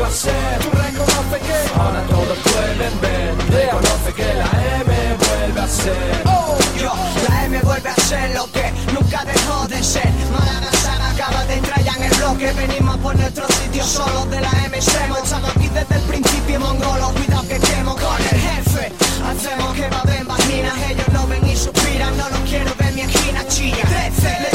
Tú 0.05 0.69
reconoce 0.69 1.39
que 1.39 1.79
ahora 1.79 2.01
todos 2.07 2.37
pueden 2.37 3.01
ver. 3.01 3.35
Reconoce 3.49 4.13
que 4.15 4.33
la 4.35 4.49
M 4.79 4.93
vuelve 5.17 5.61
a 5.61 5.67
ser. 5.67 6.21
Oh, 6.27 6.55
yo, 6.79 6.93
la 7.27 7.45
M 7.45 7.59
vuelve 7.61 7.89
a 7.89 7.95
ser 7.95 8.29
lo 8.35 8.45
que 8.51 8.71
nunca 8.93 9.25
dejó 9.25 9.67
de 9.67 9.83
ser. 9.83 10.07
Málaga 10.31 10.71
Saga 10.77 11.09
acaba 11.09 11.45
de 11.45 11.55
entrar 11.55 11.83
ya 11.83 11.93
en 11.93 12.03
el 12.03 12.15
bloque. 12.17 12.53
Venimos 12.53 12.97
por 12.97 13.15
nuestro 13.17 13.47
sitio 13.47 13.83
solo 13.83 14.27
de 14.27 14.41
la 14.41 14.51
M 14.65 14.77
extremo. 14.77 15.17
Estamos 15.17 15.49
aquí 15.49 15.69
desde 15.69 15.95
el 15.95 16.01
principio, 16.01 16.59
mongolo. 16.59 17.09
Cuidado 17.09 17.47
que 17.47 17.59
quemo 17.59 17.95
con 17.95 18.21
el 18.31 18.39
jefe. 18.39 18.93
Hacemos 19.25 19.73
que 19.73 19.89
baben 19.89 20.27
vaginas. 20.27 20.77
Ellos 20.87 21.07
no 21.13 21.25
ven 21.25 21.47
y 21.47 21.55
suspiran. 21.55 22.15
No 22.15 22.29
los 22.29 22.39
quiero 22.41 22.71
ver 22.77 22.93
mi 22.93 23.01
esquina 23.01 23.43
chilla. 23.47 23.83
13, 23.83 24.39
letra 24.39 24.54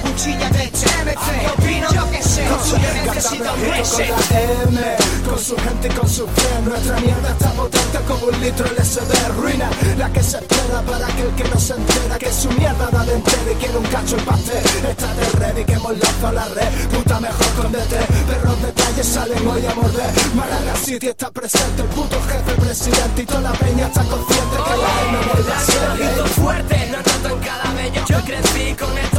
cuchilla 0.00 0.50
de 0.50 0.66
MC. 0.66 1.40
¿Qué 1.40 1.48
opino? 1.48 1.88
Yo 1.92 2.10
que 2.10 2.22
sé. 2.22 2.44
Yo 2.44 2.78
necesito 2.78 3.54
un 3.54 3.60
reset. 3.72 4.08
con 4.08 4.34
la 4.34 4.40
M, 4.40 4.80
con 5.28 5.38
su 5.38 5.56
gente 5.56 5.88
y 5.88 5.90
con 5.92 6.08
su 6.08 6.26
fe. 6.26 6.48
Nuestra 6.64 7.00
mierda 7.00 7.30
está 7.30 7.50
potente 7.52 7.98
como 8.06 8.26
un 8.26 8.40
litro 8.40 8.66
LSD. 8.66 9.12
Ruina 9.40 9.70
la 9.98 10.10
que 10.12 10.22
se 10.22 10.38
espera 10.38 10.82
para 10.86 11.06
aquel 11.06 11.30
que 11.36 11.44
no 11.44 11.58
se 11.58 11.74
entera 11.74 12.18
que 12.18 12.32
su 12.32 12.48
mierda 12.52 12.90
da 12.90 13.04
de 13.04 13.14
entera 13.14 13.52
y 13.52 13.54
quiere 13.56 13.76
un 13.76 13.86
cacho 13.86 14.16
el 14.16 14.22
pastel. 14.22 14.62
Está 14.88 15.14
de 15.14 15.26
ready 15.38 15.64
que 15.64 15.72
hemos 15.74 15.92
lanzado 15.98 16.32
la 16.32 16.48
red. 16.48 16.88
Puta 16.88 17.20
mejor 17.20 17.46
escóndete. 17.46 17.98
Perros 18.28 18.62
de 18.62 18.72
calle 18.72 19.04
salen 19.04 19.48
hoy 19.48 19.66
a 19.66 19.74
morder. 19.74 20.10
Málaga 20.34 20.76
City 20.76 21.08
está 21.08 21.30
presente. 21.30 21.82
El 21.82 21.88
puto 21.88 22.16
jefe, 22.22 22.50
el 22.50 22.56
presidente 22.56 23.22
y 23.22 23.26
toda 23.26 23.40
la 23.40 23.52
peña 23.52 23.86
está 23.86 24.02
consciente 24.04 24.56
que 24.56 24.76
la 24.82 25.08
M 25.08 25.18
vuelve 25.32 25.52
a 25.52 25.60
ser. 25.60 26.28
Fuerte, 26.40 26.88
no 26.90 26.98
noto 26.98 27.34
en 27.34 27.40
cada 27.40 27.74
bello 27.74 28.02
Yo 28.08 28.24
crecí 28.24 28.74
con 28.74 28.90
moviendo 28.90 29.09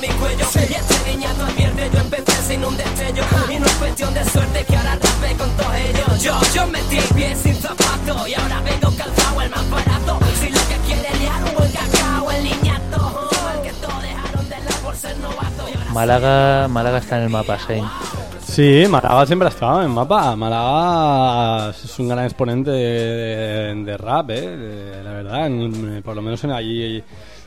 mi 0.00 0.08
cuello 0.08 0.44
Y 0.54 0.72
este 0.74 1.10
niñato 1.10 1.44
advierte, 1.44 1.90
yo 1.92 2.00
empecé 2.00 2.42
sin 2.42 2.64
un 2.64 2.76
destello 2.76 3.22
Y 3.50 3.58
no 3.58 3.66
es 3.66 3.72
cuestión 3.74 4.14
de 4.14 4.24
suerte 4.24 4.64
que 4.64 4.76
ahora 4.76 4.94
rape 4.96 5.34
con 5.36 5.50
todos 5.56 5.74
ellos 5.74 6.22
Yo, 6.22 6.34
yo 6.54 6.66
metí 6.68 6.98
el 6.98 7.14
pie 7.14 7.34
sin 7.36 7.54
zapato 7.56 8.26
Y 8.26 8.34
ahora 8.34 8.60
vengo 8.62 8.96
calzado 8.96 9.40
el 9.42 9.50
más 9.50 9.70
barato 9.70 10.18
Si 10.40 10.50
lo 10.50 10.58
que 10.60 10.76
quiere 10.86 11.18
liar 11.18 11.44
un 11.44 11.54
buen 11.54 11.72
cacao, 11.72 12.30
el 12.30 12.44
niñato 12.44 13.30
El 13.54 13.62
que 13.62 13.72
todos 13.74 14.02
dejaron 14.02 14.48
de 14.48 14.56
lado 14.58 14.76
por 14.82 14.96
ser 14.96 15.16
novato 15.18 15.68
Y 15.72 15.76
ahora 15.78 15.92
Málaga, 15.92 16.68
Málaga 16.68 16.98
está 16.98 17.16
en 17.18 17.22
el 17.24 17.30
mapa, 17.30 17.56
Shane. 17.58 17.88
Sí, 18.46 18.84
Málaga 18.88 19.26
siempre 19.26 19.46
ha 19.46 19.50
estado 19.50 19.82
en 19.82 19.90
mapa. 19.92 20.34
Málaga 20.34 21.70
es 21.70 21.98
un 22.00 22.08
gran 22.08 22.24
exponente 22.24 22.70
de, 22.70 23.74
de 23.84 23.96
rap, 23.96 24.30
¿eh? 24.30 24.40
De- 24.56 25.04
la 25.04 25.12
verdad, 25.12 25.46
en- 25.46 26.02
por 26.02 26.16
lo 26.16 26.22
menos 26.22 26.42
en 26.44 26.50
allí 26.50 27.02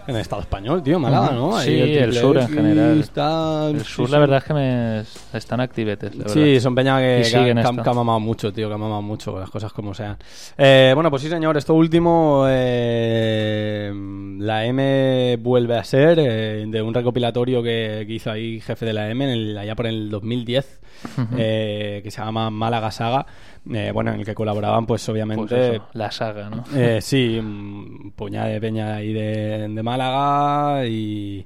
en 0.08 0.16
el 0.16 0.22
Estado 0.22 0.42
español, 0.42 0.84
tío, 0.84 1.00
Málaga, 1.00 1.32
¿no? 1.32 1.56
Ahí 1.56 1.66
Sí, 1.68 1.80
el 1.82 2.10
Triple 2.10 2.20
sur 2.20 2.38
en 2.38 2.44
X 2.44 2.56
general. 2.56 3.00
Está, 3.00 3.70
El 3.70 3.84
sur, 3.86 4.06
sí. 4.08 4.12
la 4.12 4.20
verdad 4.20 4.38
es 4.40 4.44
que 4.44 4.54
me 4.54 5.04
están 5.38 5.60
activetes. 5.62 6.16
la 6.16 6.28
Sí, 6.30 6.40
verdad. 6.40 6.60
son 6.62 6.76
peña 6.76 7.00
que, 7.00 7.16
Y 7.16 7.18
que, 7.20 7.24
siguen 7.26 7.56
que- 7.58 7.62
esto. 7.62 7.84
que 7.84 7.90
ha 7.90 7.94
mamado 7.94 8.20
mucho, 8.20 8.52
tío, 8.52 8.68
que 8.68 8.74
ha 8.76 8.78
mamado 8.78 9.02
mucho, 9.02 9.40
las 9.40 9.50
cosas 9.50 9.72
como 9.74 9.94
sean. 9.94 10.18
Eh, 10.58 10.92
bueno, 10.94 11.10
pues 11.10 11.22
sí, 11.22 11.30
señor, 11.30 11.56
esto 11.58 11.74
último, 11.74 12.46
eh, 12.48 13.92
la 14.40 14.66
M 14.66 15.38
vuelve 15.42 15.78
a 15.78 15.84
ser 15.84 16.20
eh, 16.20 16.66
de 16.68 16.82
un 16.82 16.94
recopilatorio 16.94 17.62
que, 17.64 18.04
que 18.08 18.14
hizo 18.14 18.32
ahí 18.32 18.60
jefe 18.60 18.86
de 18.86 18.94
la 18.94 19.10
M 19.10 19.24
en 19.24 19.30
el- 19.32 19.58
allá 19.58 19.76
por 19.76 19.88
el 19.88 20.10
2010, 20.10 20.80
Ujú. 21.18 21.28
eh, 21.38 22.02
que 22.04 22.12
se 22.12 22.22
llama 22.22 22.50
Málaga 22.50 22.92
Saga, 22.92 23.26
eh, 23.72 23.92
bueno, 23.94 24.12
en 24.12 24.20
el 24.20 24.26
que 24.26 24.36
colaboraban, 24.36 24.86
pues 24.86 25.08
obviamente... 25.10 25.56
Pues 25.56 25.76
eso, 25.76 25.88
la 25.94 26.12
saga, 26.12 26.50
¿no? 26.50 26.64
Eh, 26.76 27.00
sí, 27.02 27.38
un 27.38 28.14
puñado 28.16 28.50
de 28.50 28.60
peña 28.60 28.96
ahí 28.96 29.14
de, 29.14 29.68
de 29.70 29.84
Málaga 29.84 30.86
y, 30.86 31.46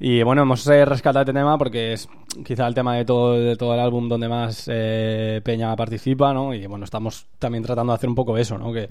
y 0.00 0.22
bueno, 0.22 0.42
hemos 0.42 0.64
rescatado 0.66 1.20
este 1.20 1.32
tema 1.32 1.56
porque 1.56 1.92
es 1.92 2.08
quizá 2.44 2.66
el 2.66 2.74
tema 2.74 2.96
de 2.96 3.04
todo, 3.04 3.38
de 3.38 3.56
todo 3.56 3.74
el 3.74 3.80
álbum 3.80 4.08
donde 4.08 4.28
más 4.28 4.68
eh, 4.72 5.40
peña 5.44 5.74
participa, 5.76 6.32
¿no? 6.32 6.52
Y 6.52 6.66
bueno, 6.66 6.84
estamos 6.84 7.26
también 7.38 7.62
tratando 7.62 7.92
de 7.92 7.96
hacer 7.96 8.08
un 8.08 8.16
poco 8.16 8.36
eso, 8.36 8.58
¿no? 8.58 8.72
Que, 8.72 8.88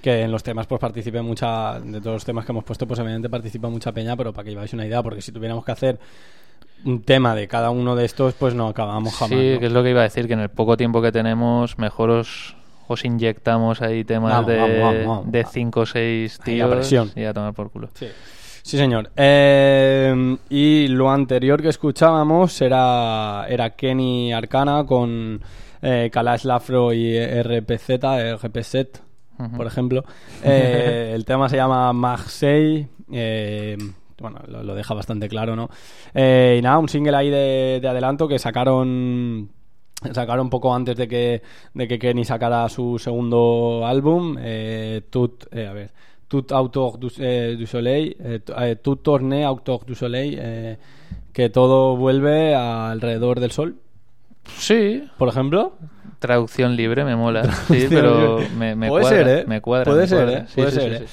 que 0.00 0.22
en 0.22 0.30
los 0.30 0.42
temas 0.42 0.66
pues 0.66 0.80
participe 0.80 1.20
mucha, 1.22 1.80
de 1.80 2.00
todos 2.00 2.14
los 2.14 2.24
temas 2.24 2.44
que 2.44 2.52
hemos 2.52 2.64
puesto, 2.64 2.86
pues 2.86 3.00
evidentemente 3.00 3.30
participa 3.30 3.68
mucha 3.68 3.90
peña, 3.90 4.16
pero 4.16 4.32
para 4.32 4.44
que 4.44 4.50
lleváis 4.50 4.72
una 4.74 4.86
idea, 4.86 5.02
porque 5.02 5.20
si 5.20 5.32
tuviéramos 5.32 5.64
que 5.64 5.72
hacer 5.72 5.98
tema 7.04 7.34
de 7.34 7.48
cada 7.48 7.70
uno 7.70 7.96
de 7.96 8.04
estos, 8.04 8.34
pues 8.34 8.54
no 8.54 8.68
acabamos 8.68 9.14
jamás. 9.14 9.38
Sí, 9.38 9.52
¿no? 9.54 9.60
que 9.60 9.66
es 9.66 9.72
lo 9.72 9.82
que 9.82 9.90
iba 9.90 10.00
a 10.00 10.04
decir, 10.04 10.26
que 10.26 10.34
en 10.34 10.40
el 10.40 10.48
poco 10.50 10.76
tiempo 10.76 11.00
que 11.02 11.12
tenemos, 11.12 11.78
mejor 11.78 12.10
os, 12.10 12.56
os 12.88 13.04
inyectamos 13.04 13.80
ahí 13.82 14.04
temas 14.04 14.32
Vamos, 14.32 14.46
de, 14.46 14.80
vamos, 14.80 15.32
de 15.32 15.44
5 15.44 15.80
o 15.80 15.86
6 15.86 16.40
Ahí 16.46 16.60
a 16.60 16.64
tíos 16.66 16.70
presión. 16.74 17.10
y 17.16 17.24
a 17.24 17.32
tomar 17.32 17.54
por 17.54 17.70
culo. 17.70 17.88
Sí. 17.94 18.06
Sí, 18.62 18.78
señor. 18.78 19.10
Eh, 19.16 20.36
y 20.48 20.88
lo 20.88 21.10
anterior 21.10 21.60
que 21.60 21.68
escuchábamos 21.68 22.60
era, 22.62 23.44
era 23.48 23.70
Kenny 23.70 24.32
Arcana 24.32 24.84
con 24.86 25.38
eh, 25.82 26.08
Kalash 26.10 26.44
Lafro 26.44 26.92
y 26.94 27.14
RPZ, 27.18 27.90
RPZ, 28.42 28.74
Ujú. 29.38 29.56
por 29.56 29.66
ejemplo. 29.66 30.04
Eh, 30.42 31.12
el 31.14 31.26
tema 31.26 31.50
se 31.50 31.56
llama 31.56 31.92
Marseille. 31.92 32.88
Bueno, 34.24 34.40
lo, 34.48 34.62
lo 34.62 34.74
deja 34.74 34.94
bastante 34.94 35.28
claro, 35.28 35.54
¿no? 35.54 35.68
Eh, 36.14 36.56
y 36.58 36.62
nada, 36.62 36.78
un 36.78 36.88
single 36.88 37.14
ahí 37.14 37.28
de, 37.30 37.78
de 37.80 37.88
adelanto 37.88 38.26
que 38.26 38.38
sacaron 38.38 39.50
sacaron 40.12 40.50
poco 40.50 40.74
antes 40.74 40.96
de 40.96 41.06
que, 41.06 41.42
de 41.72 41.88
que 41.88 41.98
Kenny 41.98 42.24
sacara 42.24 42.68
su 42.68 42.98
segundo 42.98 43.82
álbum, 43.86 44.36
eh, 44.38 45.02
Tout, 45.10 45.44
eh, 45.52 45.66
a 45.66 45.72
ver, 45.72 45.90
Tout 46.26 46.52
Autor 46.52 46.98
du, 46.98 47.12
eh, 47.18 47.54
du 47.58 47.66
Soleil, 47.66 48.16
Tout 48.82 49.08
Autor 49.44 49.84
du 49.84 49.94
Soleil, 49.94 50.78
que 51.32 51.50
todo 51.50 51.96
vuelve 51.96 52.54
alrededor 52.54 53.40
del 53.40 53.50
sol. 53.50 53.76
Sí. 54.56 55.04
Por 55.18 55.28
ejemplo. 55.28 55.74
Traducción 56.18 56.76
libre 56.76 57.04
me 57.04 57.16
mola, 57.16 57.44
sí, 57.68 57.86
pero 57.88 58.38
me, 58.56 58.74
me 58.74 58.88
puede 58.88 59.02
cuadra, 59.02 59.24
ser, 59.24 59.38
¿eh? 59.38 59.44
me 59.46 59.60
cuadra. 59.60 59.84
Puede 59.84 60.00
me 60.02 60.06
ser, 60.08 60.24
cuadra. 60.24 60.38
¿eh? 60.40 60.44
Sí, 60.48 60.54
Puede 60.54 60.70
sí, 60.70 60.76
ser, 60.80 60.98
sí, 60.98 61.04
¿eh? 61.04 61.08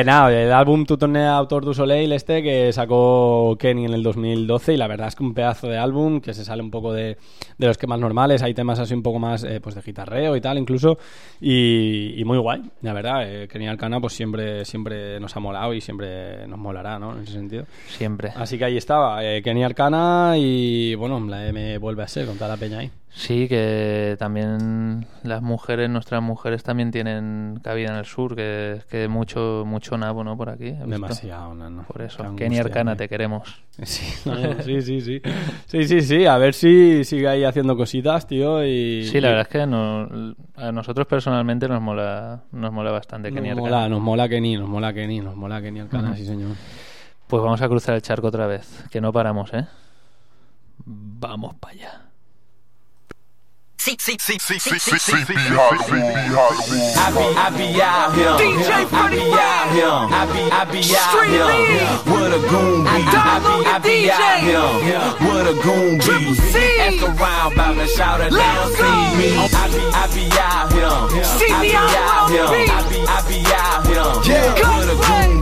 Eh, 0.00 0.04
nada, 0.04 0.32
el 0.32 0.52
álbum 0.52 0.86
Tu 0.86 0.96
Tourné 0.96 1.26
Autor 1.26 1.64
du 1.64 1.74
Soleil 1.74 2.12
este 2.12 2.42
que 2.42 2.72
sacó 2.72 3.56
Kenny 3.58 3.84
en 3.86 3.92
el 3.92 4.02
2012 4.02 4.72
y 4.74 4.76
la 4.76 4.86
verdad 4.86 5.08
es 5.08 5.16
que 5.16 5.24
un 5.24 5.34
pedazo 5.34 5.66
de 5.68 5.76
álbum 5.76 6.20
que 6.20 6.32
se 6.32 6.44
sale 6.44 6.62
un 6.62 6.70
poco 6.70 6.92
de, 6.92 7.18
de 7.58 7.66
los 7.66 7.76
que 7.76 7.86
más 7.86 7.98
normales, 7.98 8.42
hay 8.42 8.54
temas 8.54 8.78
así 8.78 8.94
un 8.94 9.02
poco 9.02 9.18
más 9.18 9.44
eh, 9.44 9.60
pues 9.60 9.74
de 9.74 9.82
guitarreo 9.82 10.36
y 10.36 10.40
tal 10.40 10.58
incluso 10.58 10.96
y, 11.40 12.14
y 12.16 12.24
muy 12.24 12.38
guay, 12.38 12.62
la 12.82 12.92
verdad, 12.92 13.22
eh, 13.26 13.48
Kenny 13.48 13.66
Arcana 13.66 14.00
pues 14.00 14.12
siempre, 14.14 14.64
siempre 14.64 15.18
nos 15.20 15.36
ha 15.36 15.40
molado 15.40 15.74
y 15.74 15.80
siempre 15.80 16.46
nos 16.46 16.58
molará, 16.58 16.98
¿no? 16.98 17.16
En 17.16 17.24
ese 17.24 17.32
sentido. 17.32 17.66
Siempre. 17.88 18.32
Así 18.36 18.56
que 18.56 18.64
ahí 18.64 18.76
estaba, 18.76 19.22
eh, 19.24 19.42
Kenny 19.42 19.64
Arcana 19.64 20.34
y 20.38 20.94
bueno, 20.94 21.20
la 21.28 21.46
M 21.48 21.76
vuelve 21.78 22.04
a 22.04 22.08
ser 22.08 22.26
con 22.26 22.36
toda 22.36 22.48
la 22.48 22.56
peña 22.56 22.78
ahí. 22.78 22.90
Sí, 23.16 23.46
que 23.48 24.16
también 24.18 25.06
las 25.22 25.40
mujeres, 25.40 25.88
nuestras 25.88 26.20
mujeres 26.20 26.64
también 26.64 26.90
tienen 26.90 27.60
cabida 27.62 27.90
en 27.90 27.94
el 27.94 28.06
sur, 28.06 28.34
que, 28.34 28.80
que 28.90 29.06
mucho 29.06 29.62
mucho 29.64 29.96
nabo, 29.96 30.24
¿no? 30.24 30.36
Por 30.36 30.50
aquí. 30.50 30.72
Demasiado, 30.72 31.54
no, 31.54 31.70
no. 31.70 31.84
Por 31.84 32.02
eso, 32.02 32.24
Kenny 32.34 32.58
Arcana, 32.58 32.96
te 32.96 33.08
queremos. 33.08 33.62
Sí, 33.82 34.04
no, 34.28 34.62
sí, 34.62 34.82
sí, 34.82 35.00
sí. 35.00 35.22
Sí, 35.66 35.84
sí, 35.88 36.00
sí. 36.02 36.26
A 36.26 36.38
ver 36.38 36.54
si 36.54 37.02
sigue 37.04 37.28
ahí 37.28 37.44
haciendo 37.44 37.76
cositas, 37.76 38.26
tío. 38.26 38.64
Y, 38.64 39.04
Sí, 39.04 39.20
la 39.20 39.28
verdad 39.30 39.42
es 39.42 39.48
que 39.48 39.66
no- 39.66 40.34
a 40.56 40.70
nosotros 40.72 41.06
personalmente 41.06 41.68
nos 41.68 41.80
mola, 41.80 42.42
nos 42.52 42.72
mola 42.72 42.90
bastante 42.92 43.30
Kenny 43.32 43.48
nos 43.50 43.58
Arcana. 43.58 43.76
mola, 43.76 43.88
nos 43.88 44.00
mola 44.00 44.28
Kenny, 44.28 44.56
nos 44.56 44.68
mola 44.68 44.92
Kenny, 44.92 45.20
nos 45.20 45.36
mola 45.36 45.60
Kenny 45.62 45.80
Arcana, 45.80 46.16
sí, 46.16 46.24
señor. 46.26 46.56
Pues 47.28 47.42
vamos 47.42 47.62
a 47.62 47.68
cruzar 47.68 47.94
el 47.94 48.02
charco 48.02 48.26
otra 48.28 48.46
vez, 48.48 48.84
que 48.90 49.00
no 49.00 49.12
paramos, 49.12 49.52
¿eh? 49.54 49.66
Vamos 50.84 51.54
para 51.56 51.74
allá. 51.74 52.00
I 56.96 57.12
be, 57.12 57.20
I 57.36 57.52
be 57.52 57.82
out 57.82 58.14
here. 58.16 58.32
DJ 58.40 58.88
I 58.88 59.12
be 59.12 59.20
out 59.28 59.68
here. 59.76 59.92
I 60.08 60.24
be, 60.32 60.40
I 60.48 60.64
be 60.64 60.80
out 60.96 61.20
here. 61.28 61.84
What 62.08 62.32
a 62.32 62.40
goon 62.48 62.80
be. 62.80 62.88
I 62.88 63.44
be, 63.44 63.52
I 63.68 63.78
be 63.84 64.08
out 64.08 64.40
here. 64.40 65.04
What 65.28 65.44
a 65.44 65.54
goon 65.60 65.98
be. 66.00 66.32
Ask 66.80 67.02
around 67.04 67.52
about 67.52 67.76
me, 67.76 67.86
shout 67.88 68.20
it 68.22 68.32
down, 68.32 68.72
see 68.72 69.04
me. 69.20 69.36
I 69.36 69.68
be, 69.68 69.84
I 69.92 70.08
be 70.16 70.24
out 70.40 70.72
here. 70.72 71.24
See 71.24 71.52
I 71.52 71.60
me 71.60 71.68
be 71.68 71.76
out 71.76 71.92
out 71.92 72.30
here. 72.30 72.48
I 72.48 72.80
be, 72.88 73.04
I 73.04 73.20
be 73.28 73.44
out 73.52 73.84
here. 73.84 74.32
Yeah. 74.32 74.64
What 74.64 74.88
a 74.88 74.96
goon 74.96 75.33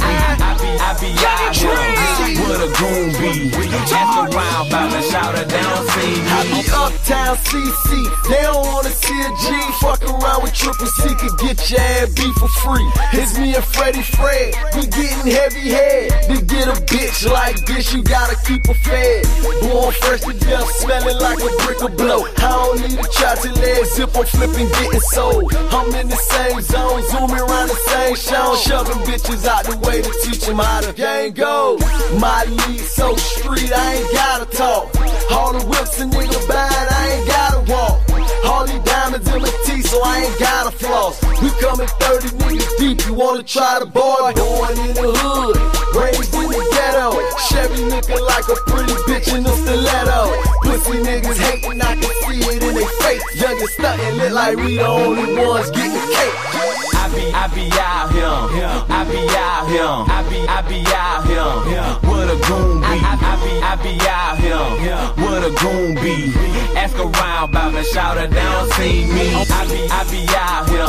be. 1.03 1.11
I 1.11 1.19
be, 1.19 1.19
I 1.19 1.51
be 1.51 1.59
Johnny 1.59 1.95
out 1.99 2.29
here. 2.31 2.47
What 2.47 2.61
a 2.63 2.69
goon 2.79 3.11
be. 3.19 3.73
Ask 3.93 4.35
around 4.35 4.69
about 4.69 4.89
me, 4.95 5.03
shout 5.11 5.35
it 5.35 5.49
down, 5.49 5.87
see 5.91 6.15
me. 6.15 6.31
I 6.31 6.41
be 6.47 6.63
uptown 6.71 7.37
CC. 7.43 7.89
They 8.31 8.43
don't 8.43 8.63
wanna 8.63 8.91
see 8.91 9.19
a 9.21 9.31
G. 9.43 9.47
Fuck 9.83 10.03
around 10.07 10.43
with 10.43 10.55
Triple 10.55 10.87
C 10.87 11.15
could 11.19 11.37
get 11.39 11.59
your 11.71 11.81
ass 11.81 12.09
beat 12.15 12.35
for 12.39 12.49
free. 12.63 12.87
It's 13.13 13.37
me 13.37 13.55
and 13.55 13.65
Freddie 13.65 14.03
Fred. 14.03 14.55
We 14.77 14.87
getting 14.87 15.27
heavy 15.27 15.69
head. 15.75 16.11
To 16.31 16.41
get 16.41 16.69
a 16.69 16.79
bitch 16.87 17.29
like 17.29 17.67
this, 17.67 17.93
you 17.93 18.03
gotta 18.03 18.37
keep 18.47 18.67
her 18.67 18.75
fed. 18.75 19.27
Born 19.61 19.93
fresh 19.93 20.21
to 20.23 20.33
death, 20.33 20.71
smelling 20.81 21.19
like 21.19 21.41
a 21.43 21.51
brick 21.67 21.83
of 21.83 21.97
blow. 21.97 22.25
I 22.39 22.41
don't 22.41 22.81
need 22.81 22.99
a 22.99 23.09
chopper 23.11 23.53
leg, 23.61 23.85
zip 23.87 24.15
on 24.17 24.25
flipping, 24.27 24.69
getting 24.69 25.01
sold. 25.13 25.55
I'm 25.75 25.93
in 25.95 26.09
the 26.09 26.17
same 26.17 26.61
zone, 26.63 27.03
zooming 27.11 27.43
around 27.43 27.69
the 27.69 27.81
same 27.91 28.15
show. 28.15 28.55
Shoving 28.57 29.03
bitches 29.05 29.47
out 29.47 29.65
the 29.65 29.77
way 29.87 30.01
to 30.01 30.13
teach 30.23 30.47
them 30.47 30.59
how 30.59 30.81
the 30.81 30.91
game 30.95 31.32
go. 31.32 31.78
My 32.18 32.45
lead 32.45 32.80
so 32.80 33.14
street, 33.16 33.72
I 33.72 33.95
ain't 33.95 34.12
gotta 34.12 34.47
talk. 34.57 34.95
All 35.30 35.53
the 35.53 35.64
whips 35.66 36.01
a 36.01 36.05
nigga 36.05 36.49
buying, 36.49 36.88
I 36.90 37.03
ain't 37.16 37.26
gotta 37.26 37.72
walk. 37.72 38.01
All 38.45 38.66
these 38.66 38.82
diamonds 38.82 39.26
in 39.28 39.40
my 39.40 39.53
teeth, 39.64 39.86
so 39.88 40.03
I 40.05 40.24
ain't 40.24 40.38
gotta 40.38 40.70
floss. 40.70 41.22
We 41.40 41.51
coming 41.61 41.88
30 42.01 42.28
niggas 42.43 42.78
deep, 42.78 43.07
you 43.07 43.14
wanna 43.14 43.43
try 43.43 43.78
the 43.80 43.86
boy? 43.86 44.32
Born 44.34 44.76
in 44.78 44.95
the 44.95 45.12
hood, 45.14 45.57
raised 45.97 46.34
in 46.34 46.49
the 46.49 46.62
ghetto. 46.74 47.16
Chevy 47.49 47.84
looking 47.88 48.22
like 48.26 48.47
a 48.49 48.57
pretty 48.68 48.93
bitch 49.09 49.28
in 49.32 49.47
a 49.47 49.55
stiletto. 49.62 50.20
Pussy 50.62 51.03
niggas 51.03 51.38
hating, 51.38 51.80
I 51.80 51.95
can 51.95 52.12
see 52.26 52.40
it 52.43 52.62
in 52.62 52.74
their 52.74 52.88
face. 53.01 53.22
Youngest 53.40 53.74
stunting, 53.74 54.14
look 54.18 54.32
like 54.32 54.57
we 54.57 54.76
the 54.76 54.86
only 54.86 55.36
ones 55.36 55.70
getting 55.70 56.07
cake. 56.12 56.72
I 57.13 57.15
be, 57.15 57.29
I 57.29 57.47
be 57.53 57.69
out 57.77 58.09
here. 58.09 58.73
I 58.89 59.05
be 59.05 59.21
out 59.37 59.69
here. 59.69 59.85
I 59.85 60.25
be, 60.33 60.41
I 60.49 60.63
be 60.65 60.81
out 60.97 61.29
here. 61.29 62.09
What 62.09 62.25
a 62.25 62.41
goon 62.49 62.81
be. 62.81 62.87
I, 62.89 63.13
I 63.21 63.37
be, 63.37 63.53
I 63.61 63.77
be 63.85 63.93
out 64.09 64.41
here. 64.41 64.97
What 65.21 65.45
a 65.45 65.53
goon 65.61 65.95
be. 66.01 66.33
Ask 66.75 66.97
around 66.97 67.51
about 67.51 67.75
me, 67.75 67.83
shout 67.85 68.17
it 68.17 68.33
down, 68.33 68.71
see 68.73 69.05
me. 69.13 69.29
I 69.29 69.69
be, 69.69 69.85
I 69.93 70.09
be 70.09 70.25
out 70.33 70.65
here. 70.73 70.89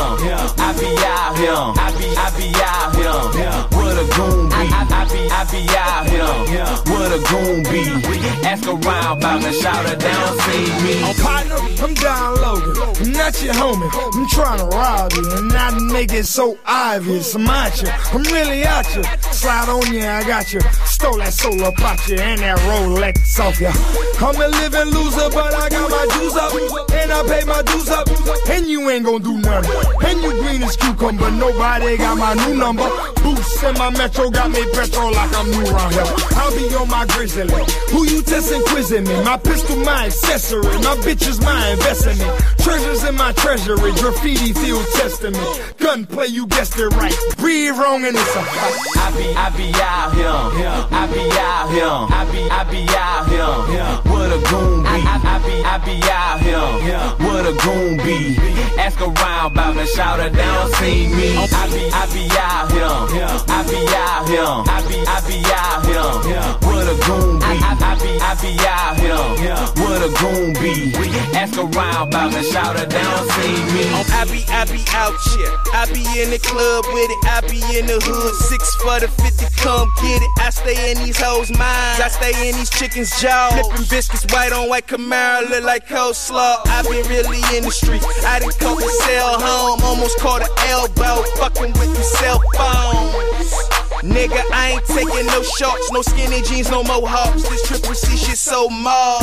I 0.56 0.72
be 0.80 0.96
out 1.04 1.36
here. 1.36 1.60
I 1.76 1.92
be, 1.92 2.08
I 2.16 2.32
be 2.32 2.48
out 2.56 2.96
here. 2.96 3.52
What 3.76 4.00
a 4.00 4.06
goon 4.16 4.48
be. 4.48 4.54
I, 4.54 4.80
I 4.80 5.04
be, 5.12 5.28
I 5.28 5.44
be 5.52 5.60
out 5.76 6.08
here. 6.08 6.64
What 6.88 7.03
goon 7.28 7.62
be. 7.64 7.84
Ask 8.46 8.66
around 8.66 9.18
about 9.18 9.42
me, 9.42 9.52
shout 9.52 9.86
it 9.86 9.98
down, 9.98 10.38
see 10.40 10.66
me. 10.84 10.94
Oh, 11.02 11.14
partner, 11.22 11.56
I'm 11.82 11.94
down 11.94 12.34
low. 12.36 12.84
I'm 13.00 13.12
not 13.12 13.42
your 13.42 13.54
homie. 13.54 13.90
I'm 14.14 14.28
trying 14.28 14.58
to 14.58 14.66
rob 14.66 15.12
you 15.12 15.24
and 15.36 15.48
not 15.48 15.80
make 15.92 16.12
it 16.12 16.26
so 16.26 16.56
obvious. 16.66 17.34
I'm 17.34 17.48
at 17.48 17.82
you. 17.82 17.88
I'm 17.88 18.22
really 18.32 18.64
out 18.64 18.86
you. 18.94 19.02
Slide 19.32 19.68
on 19.68 19.92
you, 19.92 20.06
I 20.06 20.24
got 20.24 20.52
you. 20.52 20.60
Stole 20.86 21.18
that 21.18 21.32
soul 21.32 21.64
up 21.64 21.74
you 22.08 22.16
and 22.16 22.40
that 22.40 22.58
Rolex 22.60 23.38
off 23.40 23.60
you. 23.60 23.68
I'm 24.24 24.36
a 24.36 24.48
living 24.48 24.92
loser, 24.94 25.28
but 25.30 25.54
I 25.54 25.68
got 25.68 25.90
my 25.90 26.06
dues 26.16 26.36
up. 26.36 26.52
And 26.92 27.12
I 27.12 27.22
pay 27.26 27.44
my 27.44 27.62
dues 27.62 27.88
up. 27.88 28.08
And 28.48 28.66
you 28.66 28.88
ain't 28.90 29.04
gonna 29.04 29.22
do 29.22 29.36
nothing. 29.38 29.70
And 30.06 30.22
you 30.22 30.30
green 30.42 30.62
as 30.62 30.76
cucumber. 30.76 31.30
Nobody 31.30 31.96
got 31.96 32.16
my 32.16 32.34
new 32.46 32.56
number. 32.56 32.88
Boots 33.22 33.62
in 33.62 33.74
my 33.74 33.90
metro 33.90 34.30
got 34.30 34.50
me 34.50 34.64
petrol 34.72 35.12
like 35.12 35.32
I'm 35.34 35.50
new 35.50 35.66
around 35.66 35.92
here. 35.92 36.06
I'll 36.36 36.54
be 36.54 36.74
on 36.74 36.88
my 36.88 37.03
grizzly. 37.06 37.46
Who 37.90 38.04
you 38.04 38.22
testing, 38.22 38.62
quizzing 38.64 39.04
me? 39.04 39.14
My 39.24 39.36
pistol, 39.36 39.76
my 39.76 40.06
accessory. 40.06 40.62
My 40.62 40.96
bitch 41.02 41.28
is 41.28 41.40
my 41.40 41.68
investment. 41.70 42.20
Treasures 42.64 43.04
in 43.04 43.14
my 43.16 43.32
treasury. 43.32 43.92
Graffiti 44.00 44.54
field 44.54 44.86
testament. 44.94 45.46
Gunplay, 45.78 46.28
you 46.28 46.46
guessed 46.46 46.78
it 46.78 46.88
right. 46.96 47.14
Breathe 47.36 47.76
wrong 47.76 48.04
and 48.06 48.16
it's 48.16 48.36
a 48.36 48.42
fight. 48.42 48.80
I 48.96 49.12
be, 49.12 49.26
I 49.36 49.50
be 49.52 49.68
out 49.84 50.14
here. 50.16 50.40
I 50.90 51.04
be 51.12 51.24
out 51.36 51.68
here. 51.70 51.84
I 51.84 52.24
be, 52.32 52.40
I 52.48 52.64
be 52.64 52.82
out 52.96 53.28
here. 53.28 53.84
What 54.10 54.32
a 54.32 54.40
goon 54.48 54.82
be. 54.82 54.88
I, 54.88 54.96
I, 54.96 55.16
I 55.28 55.38
be, 55.44 55.56
I 55.62 55.76
be 55.84 55.96
out 56.08 56.40
here. 56.40 57.26
What 57.26 57.44
a 57.44 57.52
goon 57.52 57.98
be. 57.98 58.38
Ask 58.78 59.00
around 59.00 59.52
about 59.52 59.76
me, 59.76 59.86
shout 59.86 60.20
it 60.20 60.32
down, 60.32 60.72
see 60.74 61.08
me. 61.08 61.36
I 61.36 61.68
be, 61.68 61.84
I 61.92 62.06
be 62.12 62.24
out 62.32 62.72
here. 62.72 63.28
I 63.46 63.60
be 63.68 63.80
out 63.92 64.28
here. 64.28 64.40
I 64.40 64.80
be, 64.88 64.96
I 65.04 65.20
be 65.28 65.38
out 65.52 65.84
here. 65.84 66.40
What 66.66 66.88
a 66.88 66.96
goon 67.04 67.38
be. 67.38 67.44
I, 67.44 67.52
I, 67.60 67.76
I 67.80 67.94
be, 68.00 68.10
I 68.18 68.32
be 68.40 68.52
out 68.66 68.96
here. 68.98 69.54
What 69.84 70.00
a 70.00 70.10
goon 70.16 70.52
be. 70.54 70.94
Ask 71.36 71.58
around 71.58 72.08
about 72.08 72.32
me, 72.32 72.42
see 72.54 73.58
me. 73.74 73.84
I 74.14 74.24
be, 74.30 74.44
I 74.48 74.64
be 74.70 74.82
out 74.94 75.16
here. 75.34 75.50
I 75.74 75.86
be 75.90 76.02
in 76.22 76.30
the 76.30 76.38
club 76.38 76.84
with 76.94 77.10
it. 77.10 77.20
I 77.26 77.40
be 77.50 77.58
in 77.78 77.86
the 77.86 77.98
hood. 77.98 78.34
Six 78.46 78.74
for 78.76 79.00
the 79.00 79.08
50, 79.08 79.46
come 79.58 79.90
get 80.00 80.22
it. 80.22 80.30
I 80.38 80.50
stay 80.50 80.92
in 80.92 80.98
these 81.04 81.18
hoes' 81.18 81.50
minds. 81.50 82.00
I 82.00 82.08
stay 82.08 82.48
in 82.48 82.54
these 82.54 82.70
chickens' 82.70 83.10
jaws. 83.20 83.52
Flipping 83.54 83.86
biscuits, 83.90 84.26
white 84.32 84.52
on 84.52 84.68
white 84.68 84.86
Camaro, 84.86 85.48
look 85.50 85.64
like 85.64 85.88
coleslaw. 85.88 86.62
I 86.66 86.82
been 86.82 87.06
really 87.08 87.42
in 87.56 87.64
the 87.64 87.70
streets. 87.70 88.06
I 88.24 88.38
done 88.38 88.50
caught 88.60 88.78
the 88.78 88.88
cell 89.02 89.40
home. 89.40 89.80
Almost 89.82 90.18
caught 90.18 90.42
an 90.42 90.52
elbow. 90.68 91.24
Fucking 91.36 91.72
with 91.72 91.92
the 91.96 92.02
cell 92.02 92.40
phones. 92.54 93.83
Nigga, 94.04 94.36
I 94.52 94.72
ain't 94.72 94.84
taking 94.84 95.26
no 95.32 95.42
shorts, 95.42 95.90
no 95.90 96.02
skinny 96.02 96.42
jeans, 96.42 96.70
no 96.70 96.84
mohawks. 96.84 97.48
This 97.48 97.66
triple 97.66 97.94
C 97.94 98.18
shit 98.18 98.36
so 98.36 98.68
more. 98.68 99.16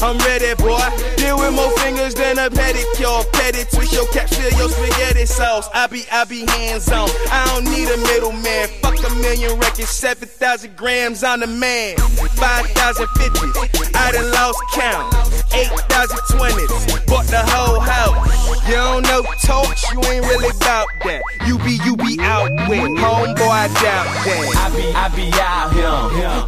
I'm 0.00 0.16
ready, 0.24 0.54
boy. 0.56 0.80
Deal 1.16 1.36
with 1.36 1.52
more 1.52 1.70
fingers 1.80 2.14
than 2.14 2.38
a 2.38 2.48
pedicure. 2.48 3.30
Petty 3.32 3.64
twist 3.68 3.92
your 3.92 4.08
cap, 4.08 4.30
fill 4.30 4.50
your 4.56 4.70
spaghetti 4.70 5.26
sauce. 5.26 5.68
I 5.74 5.88
be, 5.88 6.04
I 6.10 6.24
be 6.24 6.46
hands 6.46 6.88
on. 6.88 7.10
I 7.30 7.44
don't 7.52 7.64
need 7.64 7.84
a 7.84 7.98
middleman. 7.98 8.68
Fuck 8.80 8.96
a 9.04 9.14
million 9.16 9.60
records, 9.60 9.90
7,000 9.90 10.74
grams 10.74 11.22
on 11.22 11.40
the 11.40 11.46
man. 11.46 11.98
5,050, 11.98 13.92
I 13.94 14.10
done 14.10 14.30
lost 14.32 14.58
count. 14.72 15.12
8,020s, 15.52 17.06
bought 17.06 17.26
the 17.26 17.44
whole 17.44 17.78
house. 17.78 18.44
You 18.66 18.74
don't 18.74 19.02
know 19.02 19.22
torch, 19.44 19.84
you 19.92 20.00
ain't 20.10 20.24
really 20.24 20.48
about 20.56 20.88
that. 21.04 21.22
You 21.46 21.58
be, 21.58 21.78
you 21.84 21.96
be 21.96 22.18
out 22.20 22.50
with, 22.68 22.88
homeboy, 22.96 23.74
doubt 23.82 24.13
I 24.16 24.70
be, 24.70 24.86
I 24.94 25.08
be 25.10 25.26
out 25.42 25.72
here. 25.74 25.90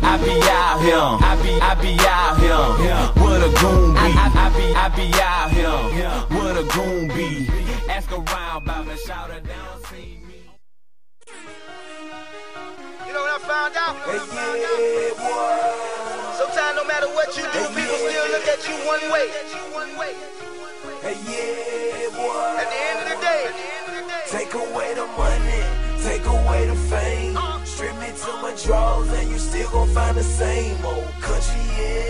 I 0.03 0.17
be 0.23 0.33
out 0.47 0.81
here. 0.81 0.97
I 0.97 1.35
be, 1.43 1.53
I 1.61 1.75
be 1.75 1.93
out 2.07 2.39
here. 2.39 3.23
What 3.23 3.43
a 3.43 3.51
goon 3.61 3.93
be. 3.93 3.99
I, 3.99 4.31
I, 4.35 4.49
be, 4.55 4.65
I 4.75 4.89
be 4.95 5.07
out 5.21 5.51
here. 5.51 6.09
What 6.39 6.57
a 6.57 6.65
goon 6.73 7.09
be. 7.09 7.49
Ask 7.91 8.11
around 8.13 8.63
about 8.63 8.87
me, 8.87 8.97
shout 8.97 9.31
it 9.31 9.45
down, 9.47 9.83
see 9.91 10.21
me. 10.27 10.47
You 13.07 13.13
know 13.13 13.21
what 13.21 13.35
I 13.35 13.45
found 13.45 13.75
out? 13.77 13.97
Hey, 14.07 14.23
yeah, 14.31 15.13
boy. 15.19 16.37
Sometimes 16.39 16.77
no 16.77 16.85
matter 16.87 17.09
what 17.15 17.35
you 17.37 17.43
do, 17.43 17.63
people 17.75 17.99
still 17.99 18.29
look 18.31 18.47
at 18.47 18.63
you 18.69 18.77
one 18.87 19.05
way. 19.11 19.27
Hey, 21.03 21.19
yeah, 21.27 22.15
boy. 22.15 22.63
At 22.63 22.69
the 22.71 22.79
end 22.79 22.99
of 23.03 23.07
the 23.11 23.19
day, 23.25 23.77
Take 24.29 24.55
away 24.55 24.93
the 24.95 25.07
money, 25.17 25.63
take 26.03 26.27
away 26.27 26.67
the 26.67 26.75
fame. 26.75 27.46
Strip 27.77 27.95
me 28.01 28.07
to 28.07 28.33
my 28.41 28.55
drawers 28.65 29.13
and 29.13 29.31
you 29.31 29.39
still 29.39 29.69
gon' 29.71 29.89
find 29.89 30.17
the 30.17 30.23
same 30.23 30.83
old 30.83 31.13
country, 31.21 31.61
yeah. 31.77 32.09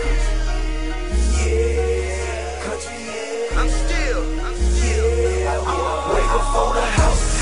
Yeah, 1.43 2.63
country, 2.63 2.95
yeah. 3.03 3.59
I'm 3.59 3.67
still, 3.67 4.23
I'm 4.45 4.55
still. 4.55 5.09
Yeah, 5.43 5.59
boy. 5.59 6.13
Way 6.15 6.23
before 6.39 6.73
the 6.73 6.85
house, 6.95 7.36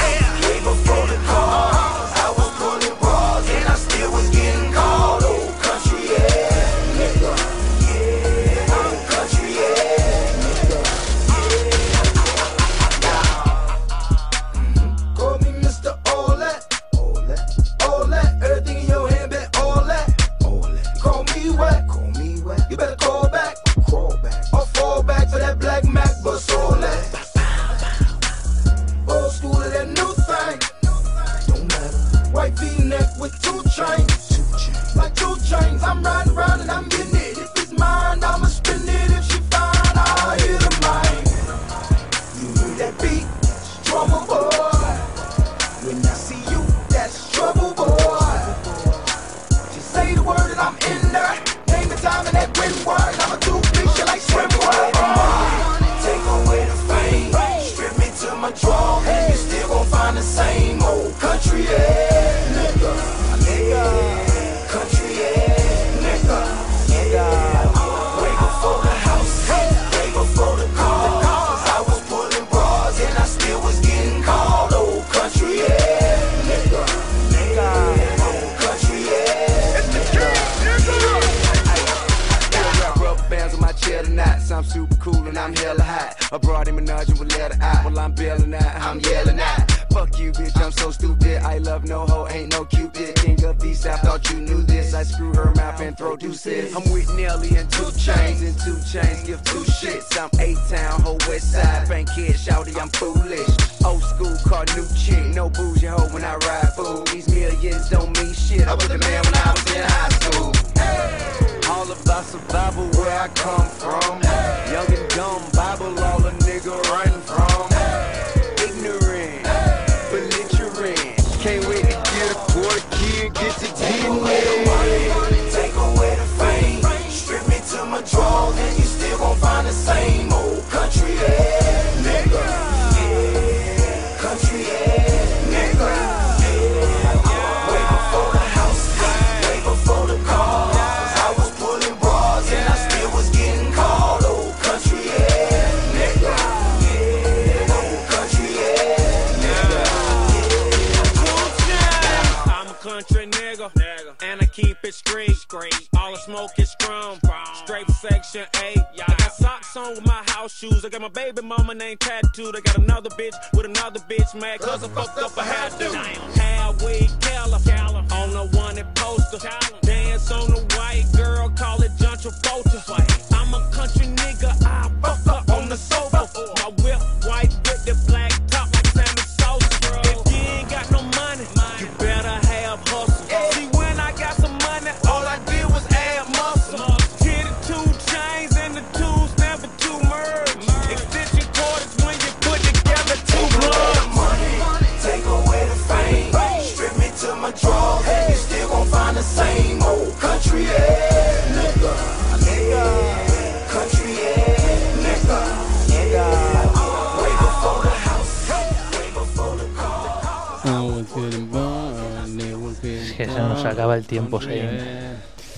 se 213.67 213.73
acaba 213.73 213.95
el 213.95 214.05
tiempo, 214.05 214.41
Sein. 214.41 214.69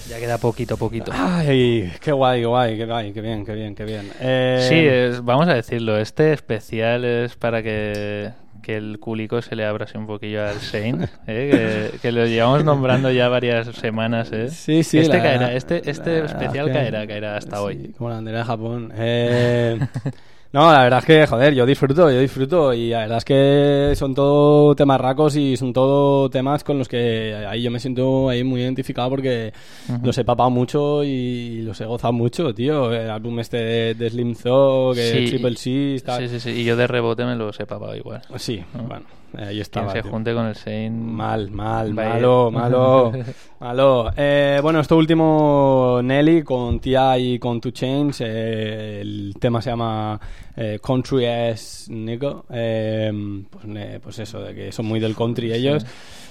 Ya 0.09 0.19
queda 0.19 0.37
poquito, 0.37 0.77
poquito. 0.77 1.11
Ay, 1.13 1.91
qué 2.01 2.11
guay, 2.13 2.39
qué 2.41 2.45
guay, 2.45 2.77
qué 2.77 2.85
guay, 2.85 3.11
qué 3.11 3.21
bien, 3.21 3.45
qué 3.45 3.53
bien, 3.53 3.75
qué 3.75 3.83
bien. 3.83 4.09
Eh, 4.21 4.65
Sí, 4.69 4.75
es- 4.75 5.23
vamos 5.23 5.47
a 5.49 5.53
decirlo, 5.53 5.97
este 5.97 6.31
especial 6.31 7.03
es 7.03 7.35
para 7.35 7.61
que, 7.61 8.29
que 8.63 8.77
el 8.77 8.99
culico 8.99 9.41
se 9.41 9.57
le 9.57 9.65
abra 9.65 9.83
así 9.83 9.97
un 9.97 10.07
poquillo 10.07 10.45
al 10.47 10.59
Shane, 10.59 11.09
¿eh? 11.27 11.89
que, 11.91 11.99
que 11.99 12.11
lo 12.13 12.25
llevamos 12.25 12.63
nombrando 12.63 13.11
ya 13.11 13.27
varias 13.27 13.67
semanas. 13.75 14.29
¿eh? 14.31 14.49
Sí, 14.49 14.83
sí, 14.83 14.99
Este 14.99 15.17
la- 15.17 15.23
caerá, 15.23 15.53
este, 15.53 15.89
este 15.89 16.19
la- 16.19 16.25
especial 16.25 16.67
que- 16.67 16.71
caerá, 16.73 17.05
caerá 17.05 17.35
hasta 17.35 17.61
hoy. 17.61 17.93
Como 17.97 18.09
la 18.09 18.15
bandera 18.15 18.37
de 18.39 18.43
Japón. 18.45 18.93
Eh, 18.95 19.79
no, 20.53 20.71
la 20.71 20.83
verdad 20.83 20.99
es 20.99 21.05
que, 21.05 21.27
joder, 21.27 21.53
yo 21.53 21.65
disfruto, 21.65 22.09
yo 22.09 22.19
disfruto. 22.19 22.73
Y 22.73 22.89
la 22.89 22.99
verdad 22.99 23.17
es 23.17 23.25
que 23.25 23.93
son 23.95 24.15
todo 24.15 24.75
temas 24.75 24.99
racos 24.99 25.35
y 25.35 25.57
son 25.57 25.73
todo 25.73 26.29
temas 26.29 26.63
con 26.63 26.77
los 26.77 26.87
que 26.87 27.45
ahí 27.47 27.61
yo 27.61 27.71
me 27.71 27.79
siento 27.79 28.29
ahí 28.29 28.43
muy 28.43 28.61
identificado 28.61 29.09
porque 29.09 29.53
los 30.03 30.17
he 30.17 30.23
papado 30.23 30.49
mucho 30.49 31.03
y 31.03 31.61
los 31.61 31.79
he 31.81 31.85
gozado 31.85 32.13
mucho, 32.13 32.53
tío. 32.53 32.93
El 32.93 33.09
álbum 33.09 33.39
este 33.39 33.57
de, 33.57 33.93
de 33.93 34.09
Slim 34.09 34.35
Thug, 34.35 34.95
Sí, 34.95 35.25
Triple 35.27 35.55
C, 35.57 36.01
tal. 36.05 36.21
Sí, 36.21 36.29
sí, 36.29 36.39
sí. 36.39 36.61
Y 36.61 36.63
yo 36.63 36.75
de 36.75 36.87
rebote 36.87 37.25
me 37.25 37.35
los 37.35 37.59
he 37.59 37.65
papado 37.65 37.95
igual. 37.95 38.21
Sí, 38.37 38.63
bueno, 38.73 39.05
ahí 39.37 39.59
estaba. 39.61 39.87
Quien 39.87 39.97
se 39.97 40.01
tío. 40.03 40.11
junte 40.11 40.33
con 40.33 40.45
el. 40.47 40.55
Mal, 40.91 41.51
mal, 41.51 41.93
malo, 41.93 42.51
malo, 42.51 43.11
malo. 43.59 44.11
Eh, 44.17 44.59
bueno, 44.61 44.79
esto 44.79 44.97
último, 44.97 45.99
Nelly 46.03 46.43
con 46.43 46.79
T.I. 46.79 47.33
y 47.35 47.39
con 47.39 47.61
Two 47.61 47.71
Chains. 47.71 48.21
eh, 48.21 48.99
el 49.01 49.35
tema 49.39 49.61
se 49.61 49.69
llama 49.69 50.19
eh, 50.55 50.79
Country 50.81 51.25
Ass 51.25 51.87
Nigga. 51.89 52.43
Eh, 52.49 53.11
pues, 53.49 53.65
ne- 53.65 53.99
pues 53.99 54.19
eso, 54.19 54.41
de 54.41 54.53
que 54.55 54.71
son 54.71 54.85
muy 54.85 54.99
del 54.99 55.15
country 55.15 55.51
ellos. 55.53 55.85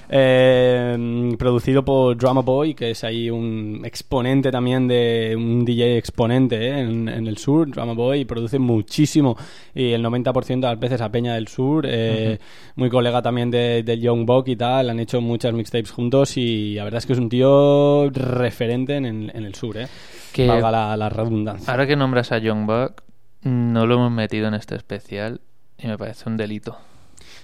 Eh, 0.08 1.34
producido 1.38 1.84
por 1.84 2.16
Drama 2.16 2.40
Boy, 2.42 2.74
que 2.74 2.90
es 2.90 3.04
ahí 3.04 3.30
un 3.30 3.82
exponente 3.84 4.50
también 4.50 4.86
de 4.88 5.34
un 5.36 5.64
DJ 5.64 5.98
exponente 5.98 6.56
eh, 6.68 6.80
en, 6.80 7.08
en 7.08 7.26
el 7.26 7.36
sur. 7.38 7.68
Drama 7.70 7.92
Boy 7.94 8.24
produce 8.24 8.58
muchísimo 8.58 9.36
y 9.74 9.92
el 9.92 10.04
90% 10.04 10.46
de 10.46 10.60
las 10.60 10.78
veces 10.78 11.00
a 11.00 11.10
Peña 11.10 11.34
del 11.34 11.48
Sur. 11.48 11.84
eh, 11.88 12.38
Muy 12.76 12.88
colega 12.90 13.20
también 13.22 13.50
de, 13.50 13.82
de 13.82 13.98
Young 13.98 14.24
Buck 14.26 14.48
y 14.48 14.56
tal. 14.56 14.90
Han 14.90 15.00
hecho 15.00 15.20
muchas 15.20 15.52
mixtapes 15.52 15.90
juntos 15.90 16.36
y 16.36 16.74
la 16.74 16.84
verdad 16.84 16.98
es 16.98 17.06
que 17.06 17.12
es 17.14 17.18
un 17.18 17.28
tío 17.28 18.10
referente 18.10 18.96
en, 18.96 19.06
en 19.06 19.44
el 19.44 19.54
sur, 19.54 19.76
¿eh? 19.76 19.86
Que- 20.32 20.46
Valga 20.46 20.70
la, 20.70 20.96
la 20.96 21.08
redundancia. 21.08 21.70
Ahora 21.72 21.86
que 21.86 21.96
nombras 21.96 22.32
a 22.32 22.38
Young 22.38 22.66
Buck, 22.66 23.02
no 23.42 23.86
lo 23.86 23.94
hemos 23.94 24.10
metido 24.12 24.48
en 24.48 24.54
este 24.54 24.74
especial 24.76 25.40
y 25.78 25.86
me 25.86 25.96
parece 25.98 26.28
un 26.28 26.36
delito. 26.36 26.76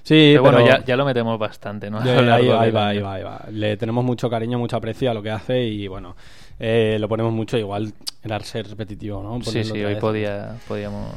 Sí, 0.03 0.31
pero 0.33 0.43
bueno, 0.43 0.67
ya, 0.67 0.85
ya 0.85 0.97
lo 0.97 1.05
metemos 1.05 1.39
bastante, 1.39 1.89
¿no? 1.91 1.99
Ahí, 1.99 2.07
del 2.17 2.33
ahí 2.33 2.49
va, 2.71 2.89
ahí 2.89 2.99
va, 3.01 3.15
ahí 3.15 3.23
va. 3.23 3.47
Le 3.53 3.77
tenemos 3.77 4.05
mucho 4.05 4.29
cariño, 4.29 4.59
mucho 4.59 4.77
aprecio 4.77 5.11
a 5.11 5.15
lo 5.15 5.23
que 5.23 5.31
hace 5.31 5.63
y 5.65 5.87
bueno, 5.89 6.17
eh, 6.59 6.97
lo 7.01 7.09
ponemos 7.09 7.33
mucho. 7.33 7.57
Igual 7.57 7.93
era 8.25 8.41
ser 8.41 8.69
repetitivo, 8.69 9.23
¿no? 9.23 9.39
Sí, 9.41 9.45
Ponerlo 9.47 9.75
sí, 9.75 9.85
hoy 9.85 9.95
podía, 9.97 10.57
podíamos... 10.67 11.09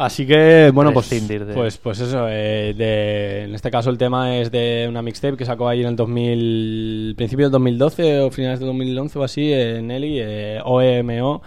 Así 0.00 0.24
que, 0.24 0.70
bueno, 0.72 0.92
pues, 0.92 1.10
de- 1.10 1.54
pues, 1.54 1.76
pues 1.78 1.98
eso. 1.98 2.28
eh, 2.28 2.72
de- 2.76 3.42
en 3.46 3.54
este 3.56 3.68
caso, 3.68 3.90
el 3.90 3.98
tema 3.98 4.36
es 4.36 4.52
de 4.52 4.86
una 4.88 5.02
mixtape 5.02 5.36
que 5.36 5.44
sacó 5.44 5.68
ahí 5.68 5.80
en 5.80 5.88
el 5.88 5.96
2000, 5.96 7.14
principio 7.16 7.46
del 7.46 7.50
2012 7.52 8.20
o 8.20 8.30
finales 8.30 8.60
del 8.60 8.68
2011 8.68 9.18
o 9.18 9.24
así, 9.24 9.52
eh, 9.52 9.80
Nelly, 9.82 10.18
eh, 10.20 10.60
OMO. 10.64 11.42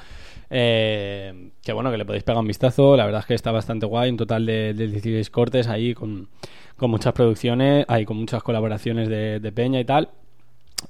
eh, 0.49 1.49
que 1.63 1.71
bueno, 1.73 1.91
que 1.91 1.97
le 1.97 2.03
podéis 2.05 2.23
pegar 2.23 2.41
un 2.41 2.47
vistazo. 2.47 2.97
La 2.97 3.05
verdad 3.05 3.21
es 3.21 3.25
que 3.27 3.35
está 3.35 3.51
bastante 3.51 3.85
guay. 3.85 4.09
Un 4.09 4.17
total 4.17 4.45
de, 4.45 4.73
de 4.73 4.87
16 4.87 5.29
cortes 5.29 5.67
ahí 5.67 5.93
con, 5.93 6.27
con 6.81 6.89
muchas 6.89 7.13
producciones, 7.13 7.85
ahí 7.87 8.05
con 8.05 8.17
muchas 8.17 8.41
colaboraciones 8.41 9.07
de, 9.07 9.51
Peña 9.53 9.79
y 9.79 9.85
tal. 9.85 10.09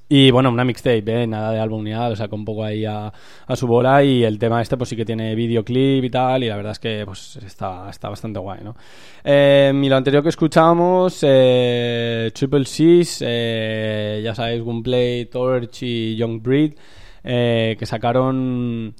Y 0.08 0.30
bueno, 0.30 0.48
una 0.48 0.64
mixtape, 0.64 1.04
¿eh? 1.04 1.26
nada 1.26 1.52
de 1.52 1.60
álbum 1.60 1.84
ni 1.84 1.90
nada, 1.90 2.08
lo 2.08 2.16
saco 2.16 2.34
un 2.34 2.46
poco 2.46 2.64
ahí 2.64 2.86
a, 2.86 3.12
su 3.54 3.66
bola 3.66 4.02
y 4.02 4.24
el 4.24 4.38
tema 4.38 4.62
este 4.62 4.78
pues 4.78 4.88
sí 4.88 4.96
que 4.96 5.04
tiene 5.04 5.34
videoclip 5.34 6.02
y 6.02 6.08
tal 6.08 6.44
y 6.44 6.48
la 6.48 6.56
verdad 6.56 6.72
es 6.72 6.78
que 6.78 7.02
pues 7.04 7.36
está, 7.44 7.90
está 7.90 8.08
bastante 8.08 8.38
guay, 8.38 8.60
¿no? 8.64 8.74
Eh, 9.22 9.70
y 9.74 9.88
lo 9.90 9.96
anterior 9.96 10.22
que 10.22 10.30
escuchamos, 10.30 11.18
eh, 11.28 12.30
Triple 12.32 12.64
C's, 12.64 13.22
eh, 13.26 14.22
ya 14.24 14.34
sabéis, 14.34 14.62
Gunplay, 14.62 15.26
Torch 15.26 15.82
y 15.82 16.16
Young 16.16 16.40
Breed, 16.40 16.72
que 17.22 17.84
sacaron... 17.84 18.94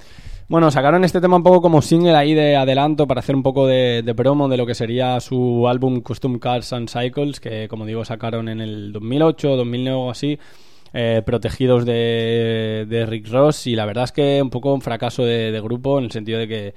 Bueno, 0.48 0.70
sacaron 0.70 1.04
este 1.04 1.20
tema 1.20 1.36
un 1.36 1.42
poco 1.42 1.62
como 1.62 1.80
single 1.80 2.14
ahí 2.14 2.34
de 2.34 2.56
adelanto 2.56 3.06
para 3.06 3.20
hacer 3.20 3.34
un 3.34 3.42
poco 3.42 3.66
de, 3.66 4.02
de 4.02 4.14
promo 4.14 4.48
de 4.48 4.56
lo 4.56 4.66
que 4.66 4.74
sería 4.74 5.18
su 5.20 5.66
álbum 5.68 6.00
Custom 6.00 6.38
Cars 6.38 6.72
and 6.72 6.88
Cycles, 6.88 7.40
que 7.40 7.68
como 7.68 7.86
digo 7.86 8.04
sacaron 8.04 8.48
en 8.48 8.60
el 8.60 8.92
2008 8.92 9.56
2009 9.56 9.96
o 9.98 10.10
así, 10.10 10.38
eh, 10.92 11.22
protegidos 11.24 11.86
de, 11.86 12.86
de 12.88 13.06
Rick 13.06 13.28
Ross. 13.28 13.66
Y 13.66 13.76
la 13.76 13.86
verdad 13.86 14.04
es 14.04 14.12
que 14.12 14.42
un 14.42 14.50
poco 14.50 14.74
un 14.74 14.82
fracaso 14.82 15.24
de, 15.24 15.52
de 15.52 15.60
grupo 15.60 15.98
en 15.98 16.04
el 16.04 16.10
sentido 16.10 16.38
de 16.38 16.48
que 16.48 16.74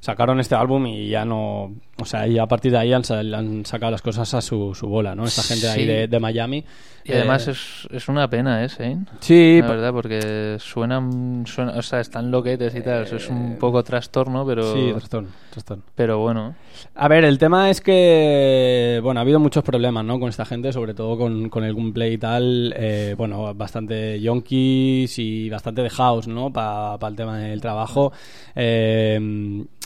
sacaron 0.00 0.38
este 0.38 0.54
álbum 0.54 0.86
y 0.86 1.08
ya 1.08 1.24
no 1.24 1.72
o 2.00 2.04
sea, 2.04 2.26
y 2.26 2.38
a 2.38 2.46
partir 2.46 2.72
de 2.72 2.78
ahí 2.78 2.92
han, 2.92 3.04
sa- 3.04 3.20
han 3.20 3.64
sacado 3.66 3.90
las 3.92 4.02
cosas 4.02 4.32
a 4.34 4.40
su, 4.40 4.74
su 4.74 4.86
bola, 4.86 5.14
¿no? 5.14 5.24
Esta 5.24 5.42
gente 5.42 5.68
ahí 5.68 5.84
de, 5.86 6.08
de 6.08 6.20
Miami. 6.20 6.64
Y 7.04 7.12
además 7.12 7.48
Eh, 7.48 7.52
es, 7.52 7.88
es 7.90 8.08
una 8.08 8.28
pena, 8.28 8.62
¿eh, 8.62 8.68
Shane? 8.68 9.06
Sí, 9.20 9.60
La 9.62 9.66
pa- 9.66 9.72
verdad, 9.74 9.92
porque 9.92 10.56
suenan, 10.60 11.44
suena- 11.46 11.72
o 11.72 11.82
sea, 11.82 12.00
están 12.00 12.30
loquetes 12.30 12.74
y 12.74 12.82
tal. 12.82 13.04
Es 13.04 13.28
un 13.30 13.56
poco 13.58 13.82
trastorno, 13.82 14.44
pero... 14.44 14.74
Sí, 14.74 14.90
trastorno, 14.92 15.28
trastorno. 15.50 15.84
Pero 15.94 16.18
bueno. 16.18 16.54
A 16.94 17.08
ver, 17.08 17.24
el 17.24 17.38
tema 17.38 17.70
es 17.70 17.80
que, 17.80 19.00
bueno, 19.02 19.20
ha 19.20 19.22
habido 19.22 19.40
muchos 19.40 19.64
problemas, 19.64 20.04
¿no? 20.04 20.20
Con 20.20 20.28
esta 20.28 20.44
gente, 20.44 20.70
sobre 20.72 20.92
todo 20.92 21.16
con, 21.16 21.48
con 21.48 21.64
el 21.64 21.74
gameplay 21.74 22.12
y 22.14 22.18
tal, 22.18 22.74
eh, 22.76 23.14
bueno, 23.16 23.54
bastante 23.54 24.20
yonkis 24.20 25.18
y 25.18 25.48
bastante 25.48 25.82
de 25.82 25.90
house, 25.90 26.28
¿no? 26.28 26.52
Para 26.52 26.98
el 27.08 27.16
tema 27.16 27.38
del 27.38 27.60
trabajo. 27.60 28.12
Eh, 28.54 29.18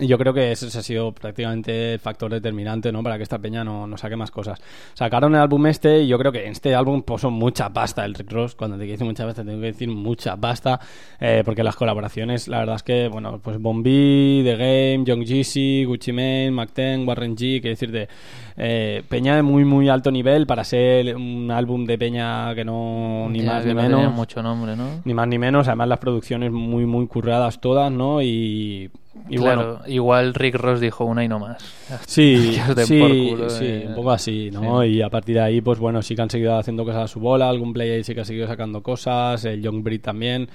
y 0.01 0.07
yo 0.07 0.19
creo 0.19 0.35
que 0.35 0.53
ese 0.53 0.67
ha 0.67 0.83
sido 0.83 1.13
prácticamente 1.13 1.99
factor 2.03 2.31
determinante, 2.31 2.93
¿no? 2.93 3.03
Para 3.03 3.17
que 3.17 3.23
esta 3.23 3.39
peña 3.39 3.65
no, 3.65 3.87
no 3.87 3.97
saque 3.97 4.17
más 4.17 4.31
cosas. 4.31 4.61
Sacaron 4.95 5.35
el 5.35 5.41
álbum 5.41 5.67
este 5.67 6.03
y 6.03 6.09
yo 6.09 6.19
creo 6.19 6.33
que 6.33 6.45
en 6.45 6.53
este 6.53 6.75
álbum 6.75 7.03
puso 7.03 7.31
mucha 7.31 7.71
pasta 7.71 8.05
el 8.05 8.15
Rick 8.15 8.31
Ross. 8.31 8.55
Cuando 8.55 8.77
te 8.77 8.85
dice 8.85 9.05
mucha 9.05 9.25
pasta, 9.25 9.45
tengo 9.45 9.61
que 9.61 9.67
decir 9.67 9.89
mucha 9.89 10.37
pasta, 10.37 10.81
eh, 11.21 11.43
porque 11.45 11.63
las 11.63 11.77
colaboraciones, 11.77 12.49
la 12.49 12.59
verdad 12.59 12.77
es 12.77 12.83
que, 12.83 13.09
bueno, 13.09 13.41
pues 13.43 13.59
Bombi, 13.61 14.43
The 14.45 14.57
Game, 14.57 15.05
Young 15.05 15.25
Jeezy, 15.25 15.85
Gucci 15.85 16.13
Mane, 16.13 16.51
Mac-10, 16.51 17.07
Warren 17.07 17.37
G, 17.37 17.61
quiero 17.61 17.71
decir, 17.71 17.91
de 17.93 18.09
eh, 18.57 19.03
peña 19.09 19.37
de 19.37 19.43
muy, 19.43 19.65
muy 19.65 19.89
alto 19.89 20.11
nivel 20.11 20.47
para 20.47 20.65
ser 20.65 21.17
un 21.17 21.51
álbum 21.51 21.85
de 21.87 21.99
peña 21.99 22.55
que 22.55 22.65
no, 22.65 23.29
ni 23.31 23.41
Ya 23.41 23.53
más 23.53 23.65
ni 23.67 23.75
no 23.75 23.83
menos. 23.83 24.15
mucho 24.15 24.43
nombre, 24.43 24.77
¿no? 24.77 25.01
Ni 25.05 25.15
más 25.15 25.29
ni 25.29 25.39
menos, 25.39 25.69
además 25.69 25.89
las 25.89 25.99
producciones 25.99 26.53
muy, 26.53 26.87
muy 26.87 27.07
curradas 27.07 27.61
todas, 27.61 27.91
¿no? 27.91 28.23
Y, 28.23 28.91
y 29.29 29.37
claro, 29.37 29.79
bueno, 29.79 29.87
igual 29.87 30.35
Rick 30.35 30.55
Ross 30.57 30.81
dijo 30.81 31.05
una 31.05 31.23
y 31.25 31.29
no 31.29 31.39
más. 31.39 31.63
Sí, 32.07 32.57
sí, 32.87 33.29
culo, 33.31 33.51
sí, 33.51 33.65
eh. 33.67 33.85
un 33.89 33.95
poco 33.95 34.11
así, 34.11 34.51
¿no? 34.51 34.85
Y 34.85 35.03
a 35.03 35.09
partir 35.11 35.35
de 35.37 35.43
ahí, 35.43 35.61
pues 35.61 35.79
bueno, 35.79 36.01
sí 36.03 36.15
que 36.17 36.23
han 36.23 36.31
seguido 36.31 36.57
haciendo 36.57 36.85
cosas 36.85 37.05
a 37.05 37.09
su 37.09 37.21
bola, 37.21 37.49
algún 37.49 37.73
play 37.73 38.03
sí 38.05 38.15
que 38.15 38.23
ha 38.23 38.25
seguido 38.25 38.47
sacando 38.47 38.83
cosas, 38.83 39.45
el 39.45 39.61
Young 39.63 39.83
Breed 39.83 40.01
también. 40.01 40.49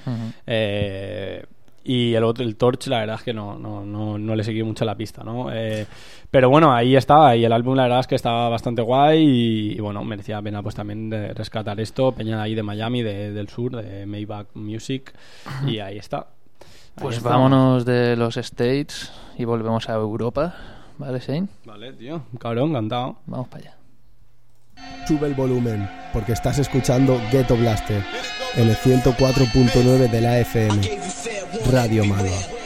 Eh, 0.46 1.44
y 1.90 2.14
el 2.16 2.24
otro, 2.26 2.44
el 2.44 2.58
Torch, 2.58 2.88
la 2.88 3.00
verdad 3.00 3.16
es 3.16 3.24
que 3.24 3.34
no, 3.34 3.58
no, 3.58 3.86
no, 3.86 4.18
no 4.18 4.36
le 4.36 4.44
seguí 4.44 4.62
mucho 4.62 4.84
la 4.84 4.96
pista, 4.96 5.24
¿no? 5.24 5.48
Eh, 5.54 5.86
pero 6.30 6.50
bueno, 6.50 6.74
ahí 6.74 6.98
estaba, 6.98 7.34
y 7.38 7.46
el 7.46 7.54
álbum 7.54 7.76
la 7.78 7.84
verdad 7.84 8.02
es 8.02 8.08
que 8.08 8.16
estaba 8.16 8.50
bastante 8.50 8.82
guay 8.82 9.24
y, 9.24 9.72
y 9.78 9.80
bueno, 9.80 10.04
merecía 10.04 10.36
la 10.36 10.42
pena 10.42 10.62
pues 10.62 10.76
también 10.76 11.10
de 11.10 11.34
rescatar 11.34 11.80
esto, 11.80 12.12
peña 12.12 12.36
de 12.38 12.44
ahí 12.44 12.56
de 12.56 12.64
Miami, 12.64 13.04
de- 13.04 13.32
del 13.32 13.48
sur, 13.48 13.82
de 13.82 14.06
Maybach 14.06 14.48
Music, 14.56 15.14
y 15.66 15.80
ahí 15.80 15.98
está. 15.98 16.28
Pues 17.00 17.22
vámonos 17.22 17.86
de 17.86 18.16
los 18.16 18.38
States 18.38 19.12
y 19.38 19.46
volvemos 19.46 19.88
a 19.88 19.94
Europa. 19.94 20.56
¿Vale, 20.98 21.20
Shane? 21.20 21.48
Vale, 21.66 21.94
tío, 21.94 22.24
cabrón, 22.40 22.72
encantado. 22.72 23.18
Vamos 23.28 23.48
para 23.48 23.64
allá. 23.64 23.78
Sube 25.08 25.28
el 25.28 25.36
volumen, 25.36 25.90
porque 26.12 26.34
estás 26.34 26.58
escuchando 26.60 27.20
Ghetto 27.32 27.56
Blaster 27.56 28.04
en 28.56 28.70
el 28.70 28.76
104.9 28.76 30.10
de 30.10 30.22
la 30.22 30.40
FM. 30.40 30.82
Radio 31.72 32.04
Malva. 32.06 32.57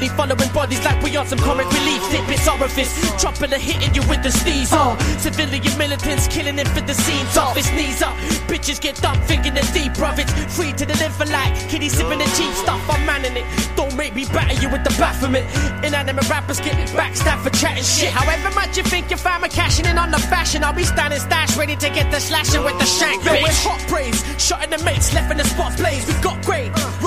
Seasons. 0.00 0.16
Following 0.20 0.52
bodies 0.52 0.84
like 0.84 1.02
we 1.02 1.16
on 1.16 1.26
some 1.26 1.38
comic 1.38 1.66
relief. 1.72 2.02
Tidbits 2.10 2.48
orifice, 2.48 3.20
dropping 3.20 3.52
and 3.52 3.62
hitting 3.62 3.94
you 3.94 4.02
with 4.08 4.22
the 4.22 4.30
sneeze. 4.30 4.70
Oh, 4.72 4.96
civilian 5.18 5.78
militants 5.78 6.28
killing 6.28 6.58
it 6.58 6.68
for 6.68 6.80
the 6.80 6.94
scenes. 6.94 7.36
Oh. 7.36 7.40
Off 7.40 7.56
his 7.56 7.70
knees 7.72 8.02
up, 8.02 8.14
bitches 8.48 8.80
get 8.80 8.96
dumped, 8.96 9.24
thinking 9.24 9.54
they're 9.54 9.72
deep, 9.72 9.92
bruv. 9.92 10.18
It's 10.18 10.32
free 10.56 10.72
to 10.72 10.86
the 10.86 11.00
like 11.30 11.54
kitty 11.68 11.88
sipping 11.88 12.18
the 12.18 12.24
cheap 12.36 12.52
stuff. 12.54 12.80
I'm 12.88 13.04
manning 13.06 13.36
it. 13.36 13.44
Don't 13.76 13.94
make 13.96 14.14
me 14.14 14.24
batter 14.26 14.60
you 14.60 14.68
with 14.70 14.84
the 14.84 14.90
Baphomet. 14.98 15.44
Inanimate 15.84 16.28
rappers 16.28 16.60
get 16.60 16.74
backstabbed 16.90 17.42
for 17.42 17.50
chatting 17.50 17.84
shit. 17.84 18.10
However 18.10 18.54
much 18.54 18.76
you 18.76 18.82
think 18.82 19.10
your 19.10 19.18
fam 19.18 19.44
are 19.44 19.48
cashing 19.48 19.86
in 19.86 19.98
on 19.98 20.10
the 20.10 20.18
fashion, 20.18 20.64
I'll 20.64 20.72
be 20.72 20.84
standing 20.84 21.20
stash 21.20 21.56
ready 21.56 21.76
to 21.76 21.88
get 21.90 22.10
the 22.10 22.20
slashing 22.20 22.64
with 22.64 22.78
the 22.78 22.86
shank. 22.86 23.24
Yo, 23.24 23.32
it's 23.34 23.64
hot 23.64 23.80
praise, 23.88 24.18
shotting 24.38 24.70
the 24.70 24.82
mates, 24.84 25.12
left 25.14 25.30
in 25.30 25.38
the 25.38 25.44
spots 25.44 25.76
blaze. 25.76 26.06
We 26.06 26.14
got 26.22 26.44
grade, 26.44 26.72
rocking 26.78 26.99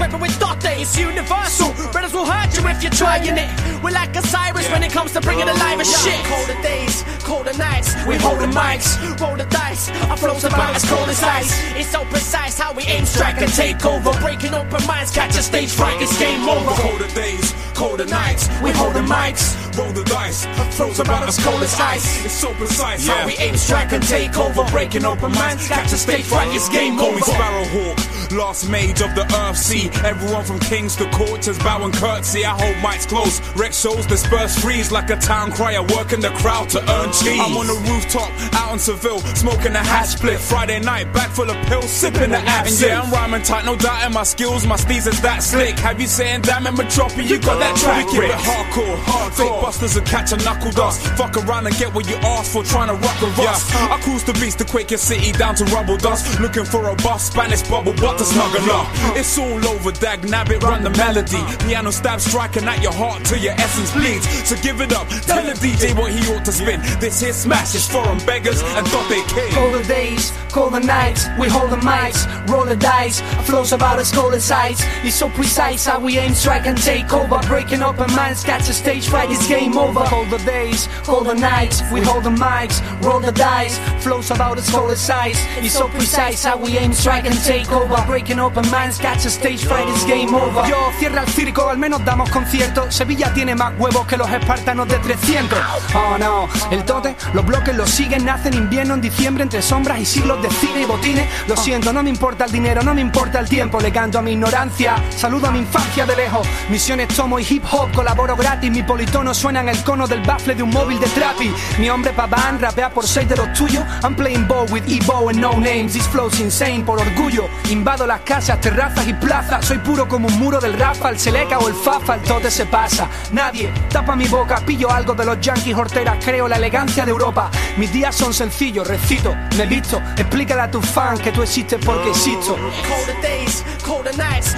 rapping 0.00 0.20
with 0.20 0.38
dot 0.40 0.58
days. 0.60 0.98
Universal, 0.98 1.72
brothers 1.92 2.12
will 2.12 2.24
hurt 2.24 2.50
you 2.56 2.66
if 2.68 2.82
you're 2.82 2.90
trying 2.92 3.36
it. 3.36 3.50
We're 3.82 3.90
like 3.90 4.16
a 4.16 4.22
Cyrus 4.22 4.68
when 4.70 4.82
it 4.82 4.90
comes 4.90 5.12
to 5.12 5.20
bringing 5.20 5.48
alive 5.48 5.78
a 5.78 5.84
shit. 5.84 6.24
Colder 6.24 6.60
days, 6.62 7.04
colder 7.22 7.56
nights, 7.56 7.94
we 8.06 8.16
hold 8.16 8.40
the 8.40 8.46
mics, 8.46 8.96
roll 9.20 9.36
the 9.36 9.44
dice. 9.44 9.90
Our 10.10 10.16
flows 10.16 10.44
about 10.44 10.74
as 10.74 10.84
cold 10.84 11.08
as 11.08 11.22
ice. 11.22 11.52
It's 11.76 11.90
so 11.90 12.04
precise 12.06 12.58
how 12.58 12.72
we 12.72 12.84
aim, 12.84 13.04
strike, 13.04 13.40
and 13.40 13.52
take 13.52 13.84
over. 13.84 14.12
Breaking 14.20 14.54
open 14.54 14.84
minds, 14.86 15.10
catch 15.12 15.36
a 15.36 15.42
stage 15.42 15.70
fright, 15.70 16.00
it's 16.00 16.18
game 16.18 16.48
over. 16.48 16.70
Colder 16.82 17.08
days, 17.14 17.54
colder 17.74 18.06
nights, 18.06 18.48
we 18.62 18.70
hold 18.72 18.94
the 18.94 19.00
mics. 19.00 19.69
Roll 19.80 19.92
the 19.92 20.04
dice. 20.04 20.46
Flows 20.76 21.00
about 21.00 21.28
as 21.28 21.38
cold 21.38 21.62
as 21.62 21.74
ice. 21.80 22.24
It's 22.24 22.34
so 22.34 22.52
precise 22.54 23.06
How 23.06 23.26
we 23.26 23.34
aim, 23.38 23.56
strike, 23.56 23.92
and 23.92 24.02
take 24.02 24.36
over. 24.38 24.64
Breaking 24.70 25.04
open 25.04 25.32
minds, 25.32 25.66
catch 25.68 25.92
a 25.92 25.96
stage 25.96 26.24
fright, 26.24 26.48
it's 26.54 26.68
game 26.68 26.96
Call 26.96 27.10
me 27.10 27.16
over. 27.16 27.32
Sparrowhawk, 27.32 28.36
last 28.36 28.68
mage 28.68 29.00
of 29.00 29.14
the 29.14 29.24
earth 29.42 29.56
sea. 29.56 29.90
Everyone 30.04 30.44
from 30.44 30.58
kings 30.60 30.96
to 30.96 31.10
courtiers 31.10 31.58
bow 31.58 31.84
and 31.84 31.94
curtsy. 31.94 32.44
I 32.44 32.50
hold 32.50 32.76
mics 32.76 33.08
close. 33.08 33.40
Wreck 33.56 33.72
shows 33.72 34.06
disperse 34.06 34.58
freeze 34.58 34.92
like 34.92 35.10
a 35.10 35.16
town 35.16 35.52
crier, 35.52 35.82
working 35.82 36.20
the 36.20 36.30
crowd 36.42 36.68
to 36.70 36.78
earn 36.78 37.10
cheese. 37.12 37.40
I'm 37.40 37.56
on 37.56 37.66
the 37.66 37.78
rooftop 37.88 38.30
out 38.54 38.72
in 38.72 38.78
Seville, 38.78 39.20
smoking 39.34 39.74
a 39.74 39.84
hash 39.92 40.10
split. 40.16 40.38
Friday 40.38 40.80
night, 40.80 41.12
bag 41.12 41.30
full 41.30 41.50
of 41.50 41.56
pills, 41.66 41.90
sipping 41.90 42.30
the 42.30 42.38
absinthe. 42.38 42.90
Yeah, 42.90 43.02
I'm 43.02 43.10
rhyming 43.12 43.42
tight, 43.42 43.64
no 43.64 43.76
doubt 43.76 44.06
in 44.06 44.12
my 44.12 44.24
skills. 44.24 44.66
My 44.66 44.76
steez 44.76 45.06
is 45.06 45.20
that 45.22 45.42
slick. 45.42 45.78
Have 45.78 46.00
you 46.00 46.06
saying 46.06 46.42
damn 46.42 46.66
it, 46.66 46.72
Metropolis? 46.72 47.30
You 47.30 47.38
got 47.38 47.58
that 47.58 47.76
track. 47.76 48.06
We 48.06 48.12
keep 48.12 48.22
it 48.22 48.30
hardcore, 48.30 48.96
hardcore. 49.04 49.69
Fake 49.70 49.80
busters 49.80 49.96
and 49.96 50.06
catch 50.06 50.32
a 50.32 50.36
knuckle 50.38 50.72
dust. 50.72 51.00
Fuck 51.16 51.36
around 51.36 51.66
and 51.66 51.76
get 51.76 51.94
what 51.94 52.08
you 52.08 52.16
asked 52.16 52.52
for, 52.52 52.64
trying 52.64 52.88
to 52.88 52.94
rock 52.94 53.22
and 53.22 53.38
rust. 53.38 53.72
I 53.74 54.00
cruise 54.02 54.24
the 54.24 54.32
beast 54.34 54.58
to 54.58 54.64
quake 54.64 54.90
your 54.90 54.98
city 54.98 55.30
down 55.32 55.54
to 55.56 55.64
rubble 55.66 55.96
dust. 55.96 56.40
Looking 56.40 56.64
for 56.64 56.88
a 56.88 56.96
bus, 56.96 57.30
Spanish 57.30 57.62
bubble 57.68 57.94
butt 57.94 58.18
to 58.18 58.24
snuggle 58.24 58.68
up. 58.72 58.88
It's 59.16 59.38
all 59.38 59.64
over, 59.68 59.92
dag 59.92 60.22
nabbit, 60.22 60.62
run 60.62 60.82
the 60.82 60.90
melody. 60.90 61.42
Piano 61.64 61.90
stab 61.92 62.20
striking 62.20 62.64
at 62.64 62.82
your 62.82 62.92
heart 62.92 63.24
till 63.24 63.38
your 63.38 63.52
essence 63.52 63.92
bleeds. 63.92 64.26
So 64.48 64.56
give 64.56 64.80
it 64.80 64.92
up, 64.92 65.06
tell 65.08 65.44
the 65.44 65.52
DJ 65.52 65.96
what 65.96 66.10
he 66.10 66.20
ought 66.34 66.44
to 66.46 66.52
spin. 66.52 66.80
This 66.98 67.20
here 67.20 67.32
smash 67.32 67.74
is 67.74 67.86
for 67.86 68.02
'em 68.08 68.18
beggars 68.26 68.62
and 68.62 68.86
thought 68.88 69.08
they 69.08 69.22
came. 69.34 69.52
Colder 69.54 69.84
days, 69.84 70.32
the 70.52 70.80
nights, 70.80 71.26
we 71.38 71.48
hold 71.48 71.70
the 71.70 71.76
mics, 71.76 72.26
roll 72.48 72.64
the 72.64 72.76
dice, 72.76 73.20
flows 73.46 73.72
about 73.72 73.98
as 73.98 74.10
cold 74.10 74.34
as 74.34 74.50
ice. 74.50 74.82
It's 75.04 75.16
so 75.16 75.28
precise 75.30 75.86
how 75.86 76.00
we 76.00 76.18
aim, 76.18 76.34
strike 76.34 76.66
and 76.66 76.76
take 76.76 77.12
over. 77.12 77.38
Breaking 77.46 77.82
open 77.82 78.12
minds, 78.14 78.42
catch 78.42 78.68
a 78.68 78.72
stage 78.72 79.08
fright, 79.08 79.30
it's 79.30 79.46
game 79.50 79.76
over. 79.76 80.04
Colder 80.04 80.38
days, 80.44 80.88
colder 81.02 81.34
nights, 81.34 81.82
we 81.92 82.00
hold 82.00 82.24
the 82.24 82.30
mics, 82.30 82.80
roll 83.02 83.20
the 83.20 83.32
dice, 83.32 83.78
flows 84.02 84.30
about 84.30 84.58
as 84.58 84.70
cold 84.70 84.90
as 84.90 85.10
ice. 85.10 85.40
It's 85.58 85.74
so 85.74 85.88
precise 85.88 86.44
how 86.44 86.56
we 86.56 86.78
aim, 86.78 86.92
strike 86.92 87.26
and 87.26 87.36
take 87.44 87.70
over. 87.72 88.02
Breaking 88.06 88.38
open 88.38 88.64
minds, 88.70 88.98
catch 88.98 89.26
a 89.26 89.30
stage 89.30 89.64
fright, 89.64 89.88
it's 89.88 90.04
game 90.06 90.34
over. 90.34 90.62
Yo, 90.68 90.76
cierra 90.98 91.22
el 91.22 91.28
circo, 91.28 91.68
al 91.68 91.78
menos 91.78 92.04
damos 92.04 92.30
concierto. 92.30 92.90
Sevilla 92.90 93.32
tiene 93.34 93.54
más 93.54 93.72
huevos 93.78 94.06
que 94.06 94.16
los 94.16 94.30
espartanos 94.30 94.86
de 94.88 94.98
300. 94.98 95.58
Oh 95.94 96.18
no, 96.18 96.48
el 96.70 96.84
tote, 96.84 97.16
los 97.34 97.44
bloques 97.44 97.74
lo 97.74 97.86
siguen, 97.86 98.24
nacen 98.24 98.54
invierno 98.54 98.94
en 98.94 99.00
diciembre 99.00 99.42
entre 99.42 99.62
sombras 99.62 99.98
y 99.98 100.06
siglos 100.06 100.40
de 100.42 100.50
cine 100.50 100.82
y 100.82 100.84
botines. 100.84 101.28
Lo 101.48 101.56
siento, 101.56 101.92
no 101.92 102.02
me 102.02 102.10
importa 102.10 102.44
el 102.44 102.52
dinero, 102.52 102.82
no 102.82 102.94
me 102.94 103.00
importa 103.00 103.40
el 103.40 103.48
tiempo, 103.48 103.80
le 103.80 103.90
canto 103.90 104.18
a 104.18 104.22
mi 104.22 104.32
ignorancia, 104.32 104.94
saludo 105.16 105.48
a 105.48 105.50
mi 105.50 105.58
infancia 105.58 106.06
de 106.06 106.14
lejos. 106.14 106.46
Misiones 106.70 107.08
tomo 107.08 107.40
y 107.40 107.46
hip 107.48 107.64
hop, 107.70 107.90
colaboro 107.92 108.36
gratis, 108.36 108.70
mi 108.70 108.82
politono 108.82 109.34
suena 109.40 109.60
en 109.60 109.70
el 109.70 109.82
cono 109.84 110.06
del 110.06 110.20
bafle 110.20 110.54
de 110.54 110.62
un 110.62 110.68
móvil 110.68 111.00
de 111.00 111.06
trapi. 111.06 111.50
Mi 111.78 111.88
hombre 111.88 112.12
Paván 112.12 112.60
rapea 112.60 112.90
por 112.90 113.06
seis 113.06 113.26
de 113.26 113.36
los 113.36 113.50
tuyos. 113.54 113.82
I'm 114.02 114.14
playing 114.14 114.46
ball 114.46 114.66
with 114.70 114.82
Evo 114.86 115.30
and 115.30 115.40
no 115.40 115.52
names. 115.52 115.94
This 115.94 116.06
flows 116.08 116.38
insane 116.40 116.84
por 116.84 117.00
orgullo. 117.00 117.48
Invado 117.70 118.06
las 118.06 118.20
casas, 118.20 118.60
terrazas 118.60 119.08
y 119.08 119.14
plazas. 119.14 119.64
Soy 119.64 119.78
puro 119.78 120.06
como 120.06 120.28
un 120.28 120.38
muro 120.38 120.60
del 120.60 120.74
Rafa, 120.74 121.08
el 121.08 121.18
Seleca 121.18 121.58
o 121.58 121.68
el 121.68 121.74
Fafa, 121.74 122.16
el 122.16 122.20
tote 122.20 122.50
se 122.50 122.66
pasa. 122.66 123.08
Nadie 123.32 123.72
tapa 123.88 124.14
mi 124.14 124.26
boca, 124.26 124.60
pillo 124.66 124.90
algo 124.90 125.14
de 125.14 125.24
los 125.24 125.40
yankees 125.40 125.74
horteras. 125.74 126.22
Creo 126.22 126.46
la 126.46 126.56
elegancia 126.56 127.06
de 127.06 127.10
Europa. 127.10 127.50
Mis 127.78 127.90
días 127.94 128.14
son 128.14 128.34
sencillos, 128.34 128.86
recito, 128.86 129.34
me 129.56 129.64
visto. 129.64 130.02
Explícale 130.18 130.60
a 130.60 130.70
tus 130.70 130.84
fans 130.84 131.18
que 131.20 131.32
tú 131.32 131.42
existes 131.42 131.82
porque 131.82 132.10
existo. 132.10 132.58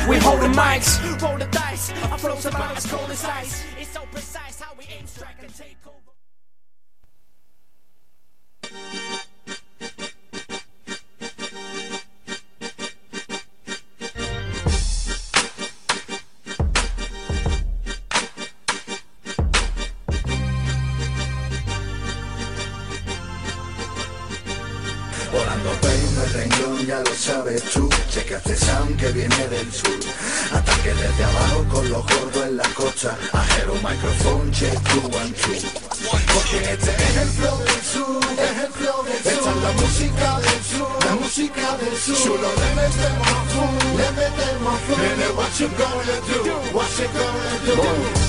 We 0.08 0.18
hold 0.18 0.40
the 0.40 0.48
mics, 0.48 0.98
the 0.98 1.16
cold. 1.20 1.42
It's 3.78 3.92
so 3.92 4.00
precise 4.12 4.51
Volando 25.32 25.70
peino 25.80 26.22
el 26.24 26.32
renglón, 26.32 26.86
ya 26.86 27.00
lo 27.00 27.14
sabes 27.14 27.62
tú. 27.72 27.88
Checa 28.10 28.36
este 28.36 28.56
sound 28.56 28.98
que 28.98 29.12
viene 29.12 29.48
del 29.48 29.72
sur. 29.72 29.98
Ataque 30.82 30.94
desde 30.94 31.24
abajo 31.24 31.64
con 31.70 31.88
los 31.90 32.02
gordos 32.02 32.44
en 32.44 32.56
la 32.56 32.64
costa. 32.74 33.16
Ajero 33.32 33.74
microphone, 33.74 34.50
check 34.50 34.74
two 34.88 35.00
one 35.16 35.32
two. 35.32 35.54
Porque 36.34 36.72
este 36.72 36.90
es 36.90 37.16
el 37.18 37.28
flow 37.28 37.58
del 37.58 37.82
sur, 37.82 38.20
es 38.32 38.64
el 38.64 38.72
flow 38.72 39.04
del 39.04 39.22
sur. 39.22 39.32
Esta 39.32 39.50
es 39.50 39.56
la 39.62 39.72
música 39.72 40.40
del 40.40 40.64
sur, 40.64 41.04
la 41.04 41.14
música 41.14 41.76
del 41.76 41.96
sur. 41.96 42.16
Chulo 42.16 42.48
le 42.48 42.74
metemos 42.74 43.28
full, 43.52 43.96
le 43.96 44.10
metemos 44.10 44.80
full. 44.88 44.98
Nene, 44.98 45.28
what 45.36 45.52
you 45.60 45.68
gonna 45.78 46.16
do? 46.26 46.76
What 46.76 46.90
you 46.98 47.06
gonna 47.14 48.14
do? 48.16 48.21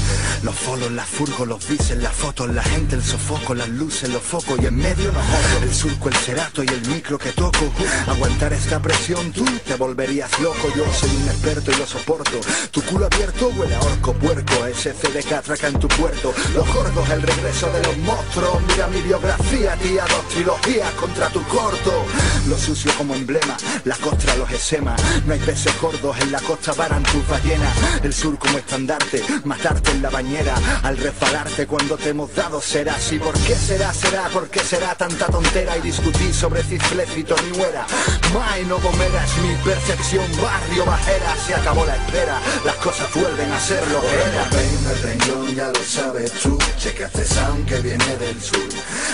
Los 0.44 0.56
follows, 0.56 0.92
las 0.92 1.08
furgos, 1.08 1.48
los 1.48 1.66
bises, 1.70 1.98
las 2.00 2.12
fotos, 2.12 2.54
la 2.54 2.64
gente, 2.64 2.96
el 2.96 3.04
sofoco, 3.04 3.56
las 3.56 3.70
luces, 3.70 4.10
los 4.10 4.22
focos 4.22 4.60
y 4.62 4.66
en 4.66 4.76
medio 4.76 5.10
los 5.14 5.24
ojos, 5.24 5.64
el 5.64 5.74
surco, 5.74 6.10
el 6.10 6.16
cerato 6.16 6.64
y 6.64 6.68
el 6.68 6.86
micro 6.90 7.18
que 7.18 7.32
toco. 7.32 7.72
Aguantar 8.08 8.52
esta 8.52 8.82
presión 8.82 9.32
tú 9.32 9.46
te 9.66 9.76
volverías 9.76 10.38
loco. 10.42 10.68
Yo 10.76 10.84
soy 10.94 11.16
un 11.16 11.30
experto 11.30 11.72
y 11.72 11.76
lo 11.76 11.88
soporto. 11.88 12.42
Tu 12.72 12.82
culo 12.82 13.06
abierto 13.06 13.54
huele 13.56 13.74
a 13.74 13.80
orco 13.80 14.12
puerco. 14.16 14.66
Ese 14.66 14.94
CD 14.94 15.24
que 15.24 15.34
atraca 15.34 15.68
en 15.70 15.80
tu 15.80 15.88
puerto. 15.88 16.34
Los 16.54 16.68
gordos, 16.74 17.10
el 17.10 17.22
regreso 17.22 17.72
de 17.72 17.82
los 17.82 17.98
monstruos. 18.00 18.62
Mira 18.68 18.88
mi 18.88 19.02
biografía, 19.02 19.78
tía, 19.78 20.04
dos 20.10 20.28
trilogías 20.28 20.92
contra 20.96 21.30
tu 21.30 21.42
corto. 21.44 22.06
Lo 22.50 22.58
sucio 22.58 22.92
como 22.98 23.16
emblema, 23.16 23.56
la 23.86 23.96
costra, 23.96 24.36
los 24.36 24.52
esemas. 24.52 25.02
No 25.26 25.34
hay 25.34 25.40
peces 25.40 25.74
gordos 25.80 26.20
en 26.20 26.34
la 26.34 26.42
costa, 26.42 26.74
varan 26.74 27.04
tus 27.04 27.26
ballenas. 27.30 27.74
El 28.04 28.14
sur 28.14 28.38
como 28.38 28.58
estandarte, 28.58 29.24
matarte 29.46 29.92
en 29.92 30.02
la 30.02 30.10
bañera. 30.10 30.33
Al 30.82 30.98
resbalarte 30.98 31.68
cuando 31.68 31.96
te 31.96 32.10
hemos 32.10 32.34
dado 32.34 32.60
será 32.60 32.96
así. 32.96 33.20
¿Por 33.20 33.38
qué 33.42 33.54
será? 33.56 33.94
Será, 33.94 34.30
¿por 34.30 34.50
qué 34.50 34.62
será 34.62 34.96
tanta 34.96 35.28
tontera? 35.28 35.78
Y 35.78 35.82
discutir 35.82 36.34
sobre 36.34 36.64
cisflécito 36.64 37.36
ni 37.44 37.58
muera. 37.58 37.86
May 38.34 38.66
no 38.66 38.80
gomera 38.80 39.24
es 39.24 39.38
mi 39.38 39.54
percepción, 39.64 40.26
barrio 40.42 40.86
bajera. 40.86 41.36
Se 41.46 41.54
acabó 41.54 41.86
la 41.86 41.96
espera, 41.98 42.40
las 42.66 42.76
cosas 42.78 43.14
vuelven 43.14 43.52
a 43.52 43.60
ser 43.60 43.88
lo 43.90 44.02
que 44.02 44.08
era. 44.08 44.44
Venga 44.50 44.92
el 44.92 45.02
renglón, 45.04 45.56
ya 45.56 45.68
lo 45.68 45.84
sabes 45.84 46.32
tú. 46.42 46.58
Checa 46.80 47.06
este 47.06 47.26
sound 47.26 47.68
que 47.68 47.80
viene 47.82 48.18
del 48.18 48.42
sur. 48.42 48.68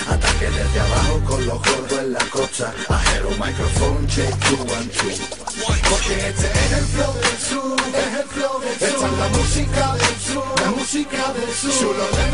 Ataque 0.08 0.48
desde 0.48 0.80
abajo 0.80 1.20
con 1.26 1.44
los 1.44 1.58
gordos 1.58 1.98
en 1.98 2.12
la 2.14 2.24
costa. 2.30 2.72
Ajero 2.88 3.28
microphone, 3.32 4.06
check 4.06 4.34
two 4.48 4.56
one 4.56 4.86
two. 4.86 5.10
Porque 5.90 6.28
este 6.28 6.46
es 6.46 6.72
el 6.72 6.84
flow 6.86 7.14
del 7.14 7.38
sur, 7.38 7.76
es 7.92 8.20
el 8.20 8.28
flow 8.28 8.60
del 8.60 8.78
sur. 8.78 8.88
Esta 8.88 9.06
es 9.06 9.12
la 9.18 9.28
música 9.28 9.94
del 9.94 10.20
sur, 10.20 10.60
la 10.62 10.70
música 10.70 11.09
del 11.10 11.54
sur. 11.54 11.72
Chulo 11.72 12.04
le. 12.10 12.30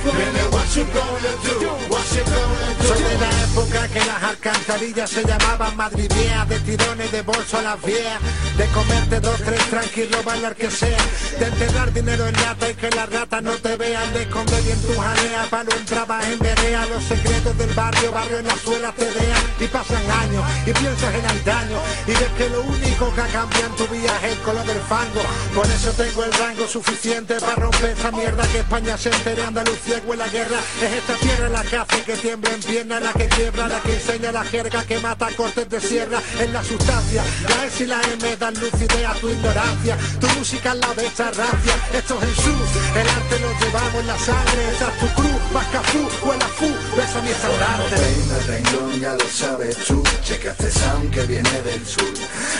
Nene, 0.00 0.44
what 0.50 0.74
you 0.74 0.84
gonna 0.84 1.32
do? 1.42 1.68
What 1.92 2.08
you 2.16 2.24
gonna 2.24 2.72
do? 2.80 2.88
Soy 2.88 3.02
de 3.02 3.18
la 3.18 3.30
época 3.44 3.88
que 3.88 4.00
las 4.00 4.22
alcantarillas 4.22 5.10
se 5.10 5.22
llamaban 5.24 5.76
madrileas, 5.76 6.48
de 6.48 6.58
tirones 6.60 7.12
de 7.12 7.22
bolso 7.22 7.58
a 7.58 7.62
las 7.62 7.82
vías, 7.82 8.18
de 8.56 8.66
comerte 8.68 9.20
dos, 9.20 9.36
tres 9.44 9.62
tranquilo, 9.68 10.22
bailar 10.24 10.56
que 10.56 10.70
sea, 10.70 10.98
de 11.38 11.46
enterrar 11.46 11.92
dinero 11.92 12.26
en 12.26 12.32
lata 12.32 12.70
y 12.70 12.74
que 12.74 12.90
las 12.90 13.10
ratas 13.10 13.42
no 13.42 13.52
te 13.52 13.76
vean, 13.76 14.12
de 14.14 14.22
esconder 14.22 14.62
bien 14.62 14.80
tu 14.80 14.94
jalea, 14.98 15.46
para 15.50 15.64
no 15.64 15.72
entrabas 15.72 16.26
en 16.28 16.38
verea, 16.38 16.86
los 16.86 17.04
secretos 17.04 17.58
del 17.58 17.74
barrio, 17.74 18.12
barrio 18.12 18.38
en 18.38 18.46
la 18.46 18.56
suela 18.56 18.92
te 18.92 19.04
vean, 19.04 19.42
y 19.60 19.66
pasan 19.66 20.10
años, 20.10 20.44
y 20.64 20.72
piensas 20.72 21.14
en 21.14 21.26
antaño, 21.26 21.78
y 22.06 22.12
ves 22.12 22.32
que 22.38 22.48
lo 22.48 22.62
único 22.62 23.14
que 23.14 23.20
ha 23.20 23.28
cambiado 23.28 23.66
en 23.66 23.76
tu 23.76 23.86
vida 23.88 24.18
es 24.22 24.32
el 24.32 24.38
color 24.38 24.64
del 24.64 24.80
fango, 24.80 25.22
por 25.54 25.66
eso 25.66 25.92
tengo 25.92 26.24
el 26.24 26.32
rango 26.32 26.49
suficiente 26.68 27.34
para 27.40 27.54
romper 27.56 27.90
esa 27.90 28.10
mierda 28.10 28.46
que 28.48 28.58
España 28.58 28.96
se 28.96 29.10
entere, 29.10 29.42
Andalucía 29.42 30.02
huele 30.06 30.24
a 30.24 30.28
guerra, 30.28 30.58
es 30.82 30.92
esta 30.92 31.14
tierra 31.14 31.48
la 31.48 31.62
que 31.62 31.76
hace 31.76 32.02
que 32.02 32.16
tiemble 32.16 32.52
en 32.52 32.60
pierna, 32.60 33.00
la 33.00 33.12
que 33.12 33.28
quiebra, 33.28 33.68
la 33.68 33.80
que 33.80 33.94
enseña 33.94 34.32
la 34.32 34.44
jerga, 34.44 34.84
que 34.84 34.98
mata 34.98 35.28
cortes 35.36 35.68
de 35.68 35.80
sierra, 35.80 36.20
en 36.38 36.52
la 36.52 36.62
sustancia, 36.62 37.24
la 37.48 37.64
S 37.66 37.84
y 37.84 37.86
la 37.86 38.00
M 38.02 38.36
dan 38.36 38.54
lucidez 38.54 39.06
a 39.06 39.14
tu 39.14 39.28
ignorancia, 39.28 39.96
tu 40.20 40.26
música 40.38 40.72
es 40.72 40.78
la 40.78 40.94
de 40.94 41.06
esta 41.06 41.30
rancia, 41.30 41.74
esto 41.92 42.18
es 42.22 42.36
sur, 42.36 43.00
el 43.00 43.08
arte 43.08 43.38
lo 43.40 43.58
llevamos 43.60 44.00
en 44.00 44.06
la 44.06 44.18
sangre, 44.18 44.70
esa 44.74 44.88
es 44.88 44.98
tu 44.98 45.06
cruz, 45.20 45.52
más 45.52 45.66
cafú, 45.66 46.08
huele 46.26 46.44
a 46.44 46.48
fu, 46.48 46.66
besa 46.96 47.20
mi. 47.22 47.30
Venga 47.40 48.36
el 48.36 48.46
renglón, 48.46 49.00
ya 49.00 49.14
lo 49.14 49.28
sabes 49.28 49.76
tú. 49.86 50.02
Checa 50.22 50.50
este 50.50 50.70
sound 50.70 51.10
que 51.10 51.22
viene 51.22 51.62
del 51.62 51.86
sur. 51.86 52.12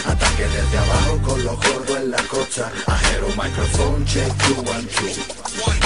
Ataque 0.07 0.45
desde 0.45 0.79
abajo 0.79 1.19
con 1.23 1.45
los 1.45 1.57
gordos 1.57 1.97
en 1.97 2.11
la 2.11 2.23
costa. 2.25 2.73
Ajero 2.87 3.29
microphone, 3.29 3.80
check 4.05 4.31
two 4.45 4.55
one 4.63 4.87
two. 4.89 5.09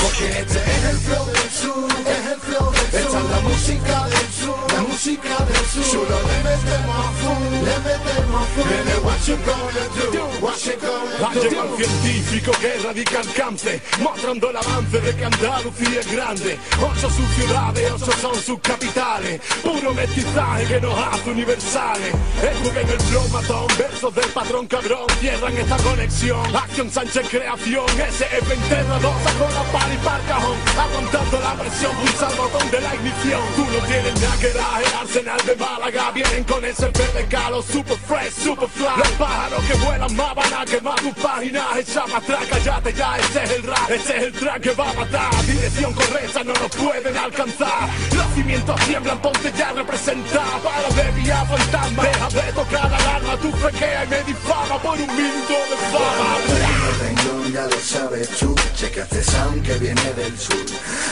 Porque 0.03 0.27
este 0.41 0.59
es 0.59 0.85
el 0.91 0.97
flow 0.99 1.27
del 1.27 1.51
sur, 1.51 1.89
es 2.07 2.27
el 2.33 2.41
flow 2.41 2.73
del 2.73 2.81
sur. 2.81 3.01
Esta 3.01 3.19
es 3.19 3.31
la 3.31 3.41
música 3.41 4.09
del 4.09 4.29
sur, 4.33 4.74
la 4.75 4.83
música 4.83 5.37
del 5.45 5.67
sur. 5.67 5.85
Chulo 5.91 6.19
le 6.29 6.39
metemos 6.51 7.07
full, 7.21 7.45
le 7.67 7.77
metemos 7.87 8.49
full. 8.55 8.69
Nene, 8.71 8.97
what 9.05 9.21
you 9.27 9.37
gonna 9.49 9.85
do? 10.13 10.25
What 10.45 10.59
you 10.67 10.77
gonna 10.81 11.35
do? 11.35 11.43
El 11.45 11.87
científico 11.87 12.53
que 12.61 12.75
erradica 12.75 13.21
el 13.21 13.33
cáncer, 13.33 13.83
mostrando 14.01 14.51
el 14.51 14.57
avance 14.57 15.01
de 15.01 15.17
que 15.17 15.25
Andalucía 15.25 16.01
es 16.01 16.13
grande. 16.13 16.59
Ocho 16.81 17.11
sus 17.11 17.29
ciudades, 17.37 17.93
ocho 17.93 18.13
son 18.21 18.35
sus 18.35 18.59
capitales. 18.61 19.41
Puro 19.63 19.95
mestizaje 19.95 20.67
que 20.67 20.81
nos 20.81 20.99
hace 20.99 21.31
universales. 21.31 22.15
Escupen 22.43 22.89
el 22.89 23.01
flow 23.01 23.29
matón, 23.29 23.67
versos 23.79 24.15
del 24.15 24.31
patrón 24.31 24.67
cabrón. 24.67 25.07
Cierran 25.21 25.57
esta 25.57 25.77
conexión. 25.79 26.57
Acción 26.57 26.91
Sánchez 26.91 27.29
Creación, 27.29 27.87
ese 28.09 28.27
es 28.37 28.51
enterrador. 28.51 29.15
Sacó 29.25 29.49
la 29.53 29.63
pala 29.73 29.95
y 29.95 29.99
par 29.99 30.21
cajón. 30.27 30.57
Aguantando 30.79 31.41
la 31.41 31.55
presión, 31.55 31.93
pulsa 31.97 32.29
el 32.29 32.37
botón 32.37 32.71
de 32.71 32.81
la 32.81 32.95
ignición. 32.95 33.41
Tú 33.57 33.65
no 33.65 33.87
tienes 33.87 34.21
nada 34.21 34.37
que 34.41 34.51
dar, 34.53 34.64
el 34.81 34.95
arsenal 35.01 35.41
de 35.47 35.57
Málaga. 35.57 36.11
Vienen 36.13 36.45
con 36.45 36.65
ese 36.65 36.87
verde 36.87 37.27
calo, 37.29 37.63
super 37.63 37.97
fresh, 37.99 38.33
super 38.33 38.69
fly. 38.69 38.97
Los 38.97 39.09
pájaros 39.09 39.65
que 39.65 39.75
vuelan 39.75 40.17
más 40.17 40.35
van 40.35 40.55
a 40.55 40.65
quemar 40.65 41.01
tus 41.01 41.15
páginas. 41.15 41.77
Echa 41.77 42.05
atrás, 42.05 42.45
cállate 42.51 42.93
ya, 42.93 43.17
ese 43.19 43.43
es 43.45 43.51
el 43.51 43.63
rap. 43.63 43.91
Ese 43.91 44.17
es 44.17 44.23
el 44.25 44.33
track 44.33 44.61
que 44.63 44.73
va 44.73 44.91
a 44.91 44.93
matar. 44.95 45.47
Dirección 45.47 45.93
correcta, 45.93 46.45
no 46.45 46.53
nos 46.53 46.77
pueden 46.77 47.17
alcanzar. 47.17 47.89
Los 48.15 48.27
cimientos 48.35 48.81
tiemblan, 48.87 49.19
ponte 49.21 49.53
ya 49.57 49.73
representar. 49.73 50.61
Para 50.63 50.89
de 50.89 51.21
vía 51.21 51.45
fantasma. 51.45 52.03
Deja 52.03 52.29
de 52.29 52.53
tocar 52.53 52.91
la 52.91 52.97
alarma, 52.97 53.37
tú 53.39 53.53
frequea 53.53 54.05
y 54.05 54.09
me 54.09 54.23
difama 54.25 54.79
por 54.83 54.99
un 54.99 55.17
minuto 55.17 55.55
de 55.71 55.77
fama. 55.93 57.44
Ya 57.55 57.65
lo 57.67 57.79
sabes 57.79 58.29
tú. 58.31 58.53
Checa 58.75 59.03
este 59.05 59.23
sound 59.23 59.63
que 59.65 59.75
viene 59.75 60.03
del 60.17 60.37
sur. 60.37 60.57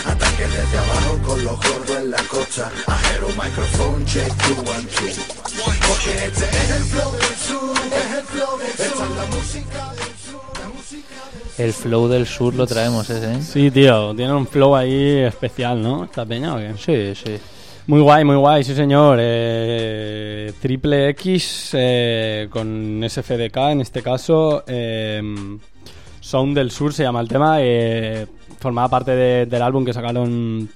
Ataque 0.06 0.42
desde 0.42 0.78
abajo 0.78 1.18
con 1.24 1.44
los 1.44 1.56
gordos 1.56 1.96
en 1.98 2.10
la 2.10 2.22
costa. 2.24 2.70
Ajero 2.86 3.28
microphone, 3.28 4.04
check 4.06 4.26
two 4.42 4.56
one 4.62 4.88
two. 4.96 5.06
Porque 5.86 6.26
este 6.26 6.44
es 6.44 6.70
el 6.70 6.82
flow 6.82 7.12
del 7.12 7.36
sur, 7.36 7.76
es 7.86 8.18
el 8.18 8.24
flow 8.24 8.58
del 8.58 8.72
sur. 8.72 8.86
Esta 8.86 9.04
es 9.04 9.10
la 9.16 9.26
música 9.36 9.92
del 9.94 10.16
sur, 10.18 10.42
la 10.60 10.68
música 10.68 11.14
del 11.32 11.42
sur. 11.52 11.64
El 11.64 11.72
flow 11.72 12.08
del 12.08 12.26
sur 12.26 12.54
lo 12.54 12.66
traemos 12.66 13.08
ese, 13.08 13.34
¿eh? 13.34 13.42
Sí, 13.42 13.70
tío, 13.70 14.12
tiene 14.16 14.32
un 14.32 14.46
flow 14.48 14.74
ahí 14.74 15.18
especial, 15.20 15.80
¿no? 15.80 16.04
¿Esta 16.04 16.26
peña 16.26 16.56
o 16.56 16.58
qué? 16.58 16.74
Sí, 16.76 17.22
sí. 17.24 17.38
Muy 17.86 18.00
guay, 18.00 18.24
muy 18.24 18.36
guay, 18.36 18.64
sí 18.64 18.74
señor. 18.74 19.18
Eh, 19.20 20.52
triple 20.60 21.08
X 21.10 21.70
eh, 21.74 22.48
con 22.50 23.04
SFDK 23.08 23.56
en 23.70 23.80
este 23.80 24.02
caso. 24.02 24.64
eh, 24.66 25.22
Sound 26.22 26.56
del 26.56 26.70
Sur 26.70 26.94
se 26.94 27.02
llama 27.02 27.20
el 27.20 27.28
tema. 27.28 27.56
eh, 27.60 28.26
formaba 28.58 28.88
parte 28.88 29.10
de- 29.10 29.44
del 29.46 29.60
álbum 29.60 29.84
que 29.84 29.92
sacaron 29.92 30.68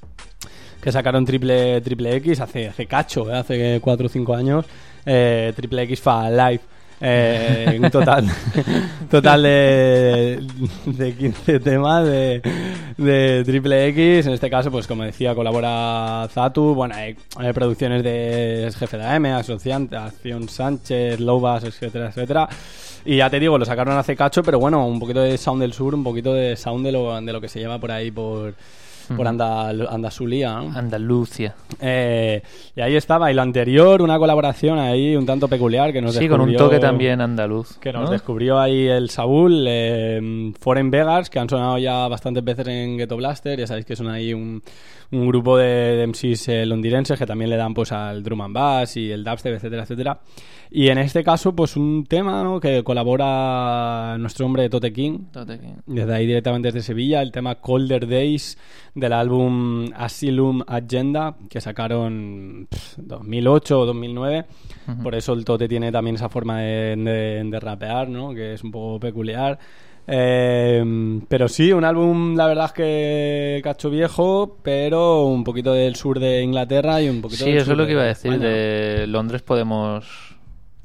que 0.83 0.93
sacaron 0.93 1.25
Triple, 1.25 1.81
triple 1.81 2.15
X 2.17 2.41
hace, 2.41 2.69
hace 2.69 2.87
cacho, 2.87 3.29
eh, 3.33 3.37
hace 3.37 3.81
4 3.81 4.07
o 4.07 4.09
5 4.09 4.35
años. 4.35 4.65
Eh, 5.05 5.53
triple 5.57 5.83
X 5.83 6.01
fa 6.01 6.29
Live. 6.31 6.61
Eh, 7.01 7.79
un 7.83 7.91
total, 7.91 8.25
total 9.11 9.43
de, 9.43 10.41
de 10.87 11.15
15 11.15 11.61
temas 11.61 12.05
de, 12.07 12.41
de 12.97 13.43
Triple 13.45 13.89
X. 13.89 14.27
En 14.27 14.33
este 14.33 14.49
caso, 14.49 14.71
pues 14.71 14.87
como 14.87 15.03
decía, 15.05 15.35
colabora 15.35 16.27
Zatu. 16.33 16.75
Bueno, 16.75 16.95
hay, 16.95 17.15
hay 17.37 17.53
producciones 17.53 18.03
de 18.03 18.73
Jefe 18.79 18.97
de 18.97 19.05
AM, 19.05 19.27
Acción 19.27 20.49
Sánchez, 20.49 21.21
Lobas, 21.21 21.65
etcétera, 21.65 22.09
etcétera. 22.09 22.49
Y 23.07 23.17
ya 23.19 23.31
te 23.31 23.39
digo, 23.41 23.57
lo 23.57 23.65
sacaron 23.65 23.97
hace 23.97 24.17
cacho, 24.17 24.43
pero 24.43 24.59
bueno, 24.59 24.87
un 24.87 24.99
poquito 24.99 25.21
de 25.21 25.39
sound 25.39 25.63
del 25.63 25.73
sur, 25.73 25.95
un 25.95 26.03
poquito 26.05 26.35
de 26.35 26.57
sound 26.57 26.85
de 26.85 26.93
lo, 26.93 27.21
de 27.21 27.33
lo 27.33 27.41
que 27.41 27.49
se 27.49 27.61
lleva 27.61 27.79
por 27.79 27.91
ahí 27.93 28.11
por, 28.11 28.55
por. 29.17 29.27
Andal- 29.27 29.87
Andasulía. 29.89 30.55
¿no? 30.61 30.77
Andalucía. 30.77 31.55
Eh, 31.81 32.43
y 32.75 32.81
ahí 32.81 32.97
estaba. 32.97 33.31
Y 33.31 33.35
lo 33.35 33.43
anterior, 33.43 34.03
una 34.03 34.19
colaboración 34.19 34.79
ahí 34.81 35.15
un 35.15 35.25
tanto 35.25 35.47
peculiar 35.47 35.93
que 35.93 36.03
nos 36.03 36.17
Sí, 36.17 36.29
con 36.29 36.41
un 36.41 36.49
descubrió- 36.51 36.59
toque 36.59 36.79
también 36.81 37.21
andaluz. 37.21 37.79
Que 37.79 37.93
nos 37.93 38.07
¿no? 38.07 38.11
descubrió 38.11 38.59
ahí 38.59 38.89
el 38.89 39.09
Saúl, 39.11 39.65
eh, 39.69 40.53
Foreign 40.59 40.91
Vegas, 40.91 41.31
que 41.31 41.39
han 41.39 41.49
sonado 41.49 41.79
ya 41.79 42.09
bastantes 42.09 42.43
veces 42.43 42.67
en 42.67 42.97
Ghetto 42.99 43.17
Blaster. 43.17 43.59
Ya 43.59 43.67
sabéis 43.69 43.87
que 43.87 43.95
son 43.95 44.09
ahí 44.09 44.35
un, 44.35 44.61
un 45.13 45.27
grupo 45.29 45.57
de, 45.57 46.05
MCs 46.07 46.49
eh, 46.49 46.67
londinenses 46.67 47.19
que 47.19 47.27
también 47.27 47.51
le 47.51 47.57
dan 47.57 47.75
pues 47.75 47.93
al 47.93 48.23
drum 48.23 48.41
and 48.43 48.55
bass 48.55 48.97
y 48.97 49.11
el 49.11 49.23
dubstep, 49.25 49.55
etcétera, 49.55 49.83
etcétera. 49.85 50.21
Y 50.71 50.89
en 50.89 50.99
este 50.99 51.23
caso, 51.23 51.55
pues 51.55 51.77
un 51.77 52.05
tema 52.09 52.43
¿no? 52.43 52.59
que 52.59 52.83
colabora 52.83 54.17
nuestro 54.19 54.47
hombre 54.47 54.69
Tote 54.69 54.93
King. 54.93 55.21
Tote 55.33 55.59
King. 55.59 55.75
Desde 55.87 56.13
ahí 56.15 56.27
directamente 56.27 56.69
desde 56.73 56.83
Sevilla, 56.83 57.23
el 57.23 57.31
tema 57.33 57.57
Colder 57.57 58.07
Days 58.09 58.59
del 58.95 59.13
álbum 59.13 59.87
Asylum 59.95 60.63
Agenda, 60.67 61.37
que 61.49 61.61
sacaron 61.61 62.67
pff, 62.69 62.99
2008 62.99 63.81
o 63.81 63.87
2009. 63.87 64.45
Ujú. 64.89 65.03
Por 65.03 65.15
eso 65.15 65.33
el 65.35 65.45
Tote 65.45 65.69
tiene 65.69 65.93
también 65.93 66.17
esa 66.17 66.29
forma 66.29 66.61
de, 66.61 66.97
de- 66.97 67.45
de 67.45 67.61
rapear, 67.61 68.09
¿no? 68.09 68.35
Que 68.35 68.55
es 68.55 68.65
un 68.65 68.71
poco 68.73 68.99
peculiar. 69.01 69.59
Eh, 70.09 71.21
pero 71.29 71.49
sí, 71.49 71.73
un 71.73 71.85
álbum, 71.85 72.37
la 72.37 72.47
verdad 72.47 72.67
es 72.67 72.73
que 72.73 73.61
cacho 73.65 73.91
viejo, 73.91 74.57
pero 74.63 75.25
un 75.25 75.43
poquito 75.45 75.73
del 75.73 75.97
sur 75.97 76.21
de 76.21 76.43
Inglaterra 76.43 77.03
y 77.03 77.09
un 77.09 77.21
poquito 77.21 77.45
Sí, 77.45 77.51
del 77.51 77.59
eso 77.59 77.67
sur 77.67 77.73
es 77.75 77.79
lo 77.79 77.87
que 77.87 77.93
iba 77.93 78.03
a 78.03 78.07
decir. 78.07 78.33
España. 78.33 78.49
De 78.51 79.07
Londres 79.09 79.43
podemos. 79.43 80.37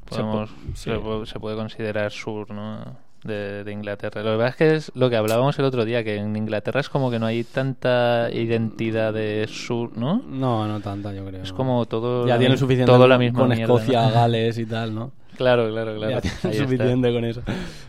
Se 0.10 0.18
podemos 0.18 0.50
po- 0.50 0.56
se, 0.74 0.84
sí. 0.84 0.90
pu- 0.92 1.26
se 1.26 1.40
puede 1.40 1.56
considerar 1.56 2.12
sur, 2.12 2.52
¿no? 2.52 3.12
De, 3.24 3.64
de 3.64 3.72
Inglaterra. 3.72 4.24
Lo 4.24 4.32
que 4.32 4.38
pasa 4.38 4.50
es 4.50 4.56
que 4.56 4.76
es 4.76 4.92
lo 4.96 5.10
que 5.12 5.16
hablábamos 5.16 5.58
el 5.60 5.66
otro 5.66 5.86
día, 5.86 6.04
que 6.04 6.16
en 6.16 6.36
Inglaterra 6.36 6.80
es 6.80 6.90
como 6.90 7.12
que 7.12 7.20
no 7.20 7.28
hay 7.28 7.44
tanta 7.44 8.30
identidad 8.34 9.14
de 9.14 9.46
sur, 9.48 9.96
¿no? 9.96 10.24
No, 10.28 10.68
no 10.68 10.80
tanta, 10.80 11.14
yo 11.14 11.24
creo. 11.26 11.44
Es 11.44 11.54
como 11.54 11.86
todo. 11.86 12.26
Ya 12.26 12.34
la 12.34 12.40
tiene 12.40 12.58
suficiente 12.58 12.92
todo 12.92 13.08
la 13.08 13.20
misma 13.20 13.42
con 13.42 13.50
mierda, 13.50 13.64
Escocia, 13.76 14.08
¿no? 14.08 14.12
Gales 14.14 14.58
y 14.58 14.66
tal, 14.66 14.96
¿no? 14.96 15.12
Claro, 15.42 15.70
claro, 15.70 15.96
claro. 15.96 16.12
Ya 16.12 16.22
tiene 16.22 16.36
Ahí 16.44 16.52
está. 16.52 16.64
suficiente 16.64 17.14
con 17.14 17.26
eso. 17.26 17.42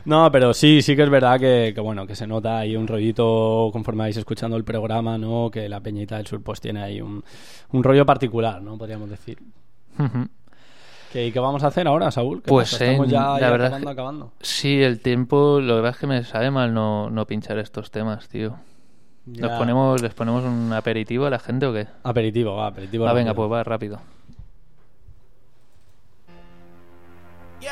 No, 0.04 0.30
pero 0.32 0.52
sí, 0.54 0.82
sí 0.82 0.96
que 0.96 1.02
es 1.02 1.10
verdad 1.10 1.38
que, 1.38 1.72
que, 1.74 1.80
bueno, 1.80 2.06
que 2.06 2.14
se 2.16 2.26
nota 2.26 2.58
ahí 2.58 2.76
un 2.76 2.86
rollito 2.88 3.68
conforme 3.72 4.04
vais 4.04 4.16
escuchando 4.16 4.56
el 4.56 4.64
programa, 4.64 5.18
¿no? 5.18 5.50
Que 5.50 5.68
la 5.68 5.80
Peñita 5.80 6.16
del 6.16 6.26
Sur 6.26 6.42
pues 6.42 6.60
tiene 6.60 6.82
ahí 6.82 7.00
un, 7.00 7.22
un 7.72 7.82
rollo 7.84 8.04
particular, 8.06 8.60
¿no? 8.62 8.76
Podríamos 8.78 9.08
decir. 9.10 9.38
¿Qué, 11.12 11.26
¿Y 11.26 11.32
qué 11.32 11.38
vamos 11.40 11.62
a 11.62 11.66
hacer 11.66 11.86
ahora, 11.86 12.10
Saúl? 12.10 12.42
¿Qué 12.42 12.48
Pues 12.48 12.70
pasa? 12.72 12.84
Estamos 12.86 13.06
en- 13.06 13.12
ya, 13.12 13.20
la 13.34 13.40
ya 13.40 13.50
verdad 13.50 13.66
acabando, 13.66 13.76
es 13.76 13.84
que- 13.84 14.00
acabando. 14.00 14.32
Sí, 14.40 14.82
el 14.82 15.00
tiempo, 15.00 15.60
lo 15.60 15.76
que 15.76 15.82
pasa 15.82 15.90
es 15.90 15.98
que 15.98 16.06
me 16.06 16.24
sabe 16.24 16.50
mal 16.50 16.72
no, 16.72 17.10
no 17.10 17.26
pinchar 17.26 17.58
estos 17.58 17.90
temas, 17.90 18.28
tío. 18.28 18.56
Ya. 19.26 19.46
¿Nos 19.48 19.58
ponemos, 19.58 20.02
¿Les 20.02 20.14
ponemos 20.14 20.42
un 20.44 20.72
aperitivo 20.72 21.26
a 21.26 21.30
la 21.30 21.38
gente 21.38 21.66
o 21.66 21.72
qué? 21.72 21.86
Aperitivo, 22.02 22.56
va, 22.56 22.68
aperitivo. 22.68 23.06
Ah, 23.06 23.12
venga, 23.12 23.34
pues 23.34 23.50
va, 23.52 23.62
rápido. 23.62 24.00
Yo, 27.62 27.70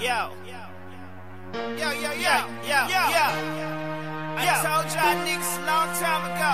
yo. 0.00 0.34
Yo, 1.78 1.90
yo, 1.92 2.10
yo, 2.10 2.36
yo, 2.66 2.80
yo. 2.90 3.26
I 4.34 4.50
told 4.66 4.90
y'all 4.90 5.14
niggas 5.22 5.52
a 5.54 5.62
long 5.62 5.90
time 5.94 6.24
ago. 6.26 6.52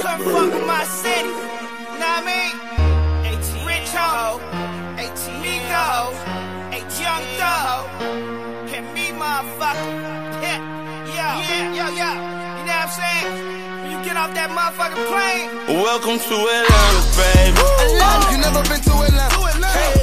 Come 0.00 0.20
fuck 0.24 0.48
with 0.54 0.66
my 0.66 0.84
city. 0.84 1.28
Know 1.28 2.08
what 2.08 2.16
I 2.16 2.24
mean? 2.24 2.54
Rich 3.68 3.92
ho. 3.92 4.40
Miko. 5.42 6.16
Young 6.98 7.26
Thug. 7.36 7.84
And 8.72 8.86
me, 8.94 9.10
motherfucker. 9.10 9.84
Yeah, 10.40 10.60
yo, 11.12 11.28
yeah, 11.44 11.76
yo, 11.76 11.86
yo. 11.92 11.92
You 11.92 12.64
know 12.64 12.72
what 12.72 12.88
I'm 12.88 12.88
saying? 12.88 13.28
When 13.82 13.90
you 13.92 13.98
get 14.02 14.16
off 14.16 14.32
that 14.32 14.48
motherfucking 14.48 15.04
plane. 15.12 15.76
Welcome 15.82 16.18
to 16.18 16.36
Atlanta, 16.56 17.02
baby. 17.20 17.60
Atlanta. 17.84 18.32
You 18.32 18.38
never 18.38 18.62
been 18.66 18.80
to 18.80 18.92
Atlanta. 18.92 19.36
Hey. 19.66 19.82
Welcome 19.82 19.98
to 19.98 20.01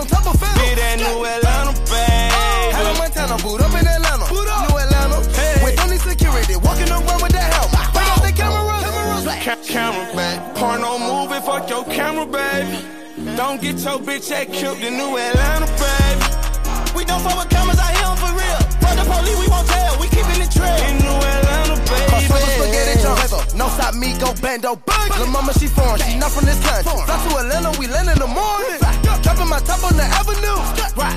on 0.00 0.06
top 0.06 0.26
of 0.26 0.40
phantoms. 0.40 0.64
Be 0.64 0.74
that 0.80 0.96
New 0.96 1.20
Atlanta, 1.28 1.72
baby. 1.92 2.72
Hannah 2.72 2.96
Montana, 2.96 3.36
boot 3.44 3.60
up 3.60 3.74
in 3.76 3.84
Atlanta. 3.84 4.24
Boot 4.32 4.48
up. 4.48 4.64
New 4.64 4.76
Atlanta. 4.80 5.18
Hey. 5.36 5.60
With 5.60 5.76
only 5.84 5.98
security, 6.00 6.56
walking 6.56 6.88
around 6.88 7.20
with 7.20 7.36
that 7.36 7.52
helmet. 7.52 7.84
Bring 7.92 8.08
out 8.08 8.22
the 8.24 8.32
cameras. 8.32 8.68
Ca- 9.44 9.60
camera 9.68 10.06
back. 10.16 10.54
Porno 10.56 10.96
movie, 10.98 11.40
fuck 11.44 11.68
your 11.68 11.84
camera, 11.84 12.24
baby. 12.24 12.80
Don't 13.36 13.60
get 13.60 13.76
your 13.84 14.00
bitch 14.00 14.32
act 14.32 14.52
killed 14.52 14.80
in 14.80 14.96
New 14.96 15.16
Atlanta, 15.20 15.68
baby. 15.76 16.24
We 16.96 17.04
don't 17.04 17.20
fuck 17.20 17.36
with 17.36 17.50
cameras 17.52 17.78
out 17.78 17.92
here 17.92 18.16
for 18.16 18.32
real. 18.32 18.60
Fuck 18.80 18.96
the 18.96 19.04
police, 19.04 19.36
we 19.36 19.48
won't 19.52 19.68
tell. 19.68 20.00
We 20.00 20.08
keeping 20.08 20.40
it 20.40 20.50
trail. 20.50 20.80
In 20.88 20.96
New 21.04 21.12
Atlanta, 21.12 21.76
baby. 21.84 22.24
Spaghetti. 22.24 22.96
No 23.56 23.68
stop, 23.68 23.94
me 23.94 24.16
go 24.16 24.32
bando. 24.40 24.80
Lil' 25.20 25.28
mama, 25.28 25.52
she 25.60 25.68
foreign. 25.68 26.00
She 26.00 26.16
not 26.16 26.32
from 26.32 26.46
this 26.48 26.56
country. 26.64 26.88
Fly 26.88 27.16
to 27.28 27.36
Atlanta, 27.44 27.70
we 27.78 27.86
land 27.86 28.08
in 28.08 28.18
the 28.18 28.26
morning. 28.26 28.80
Dropping 29.22 29.48
my 29.48 29.60
top 29.60 29.84
on 29.84 29.96
the 29.96 30.04
avenue. 30.04 30.60
Right. 30.96 31.16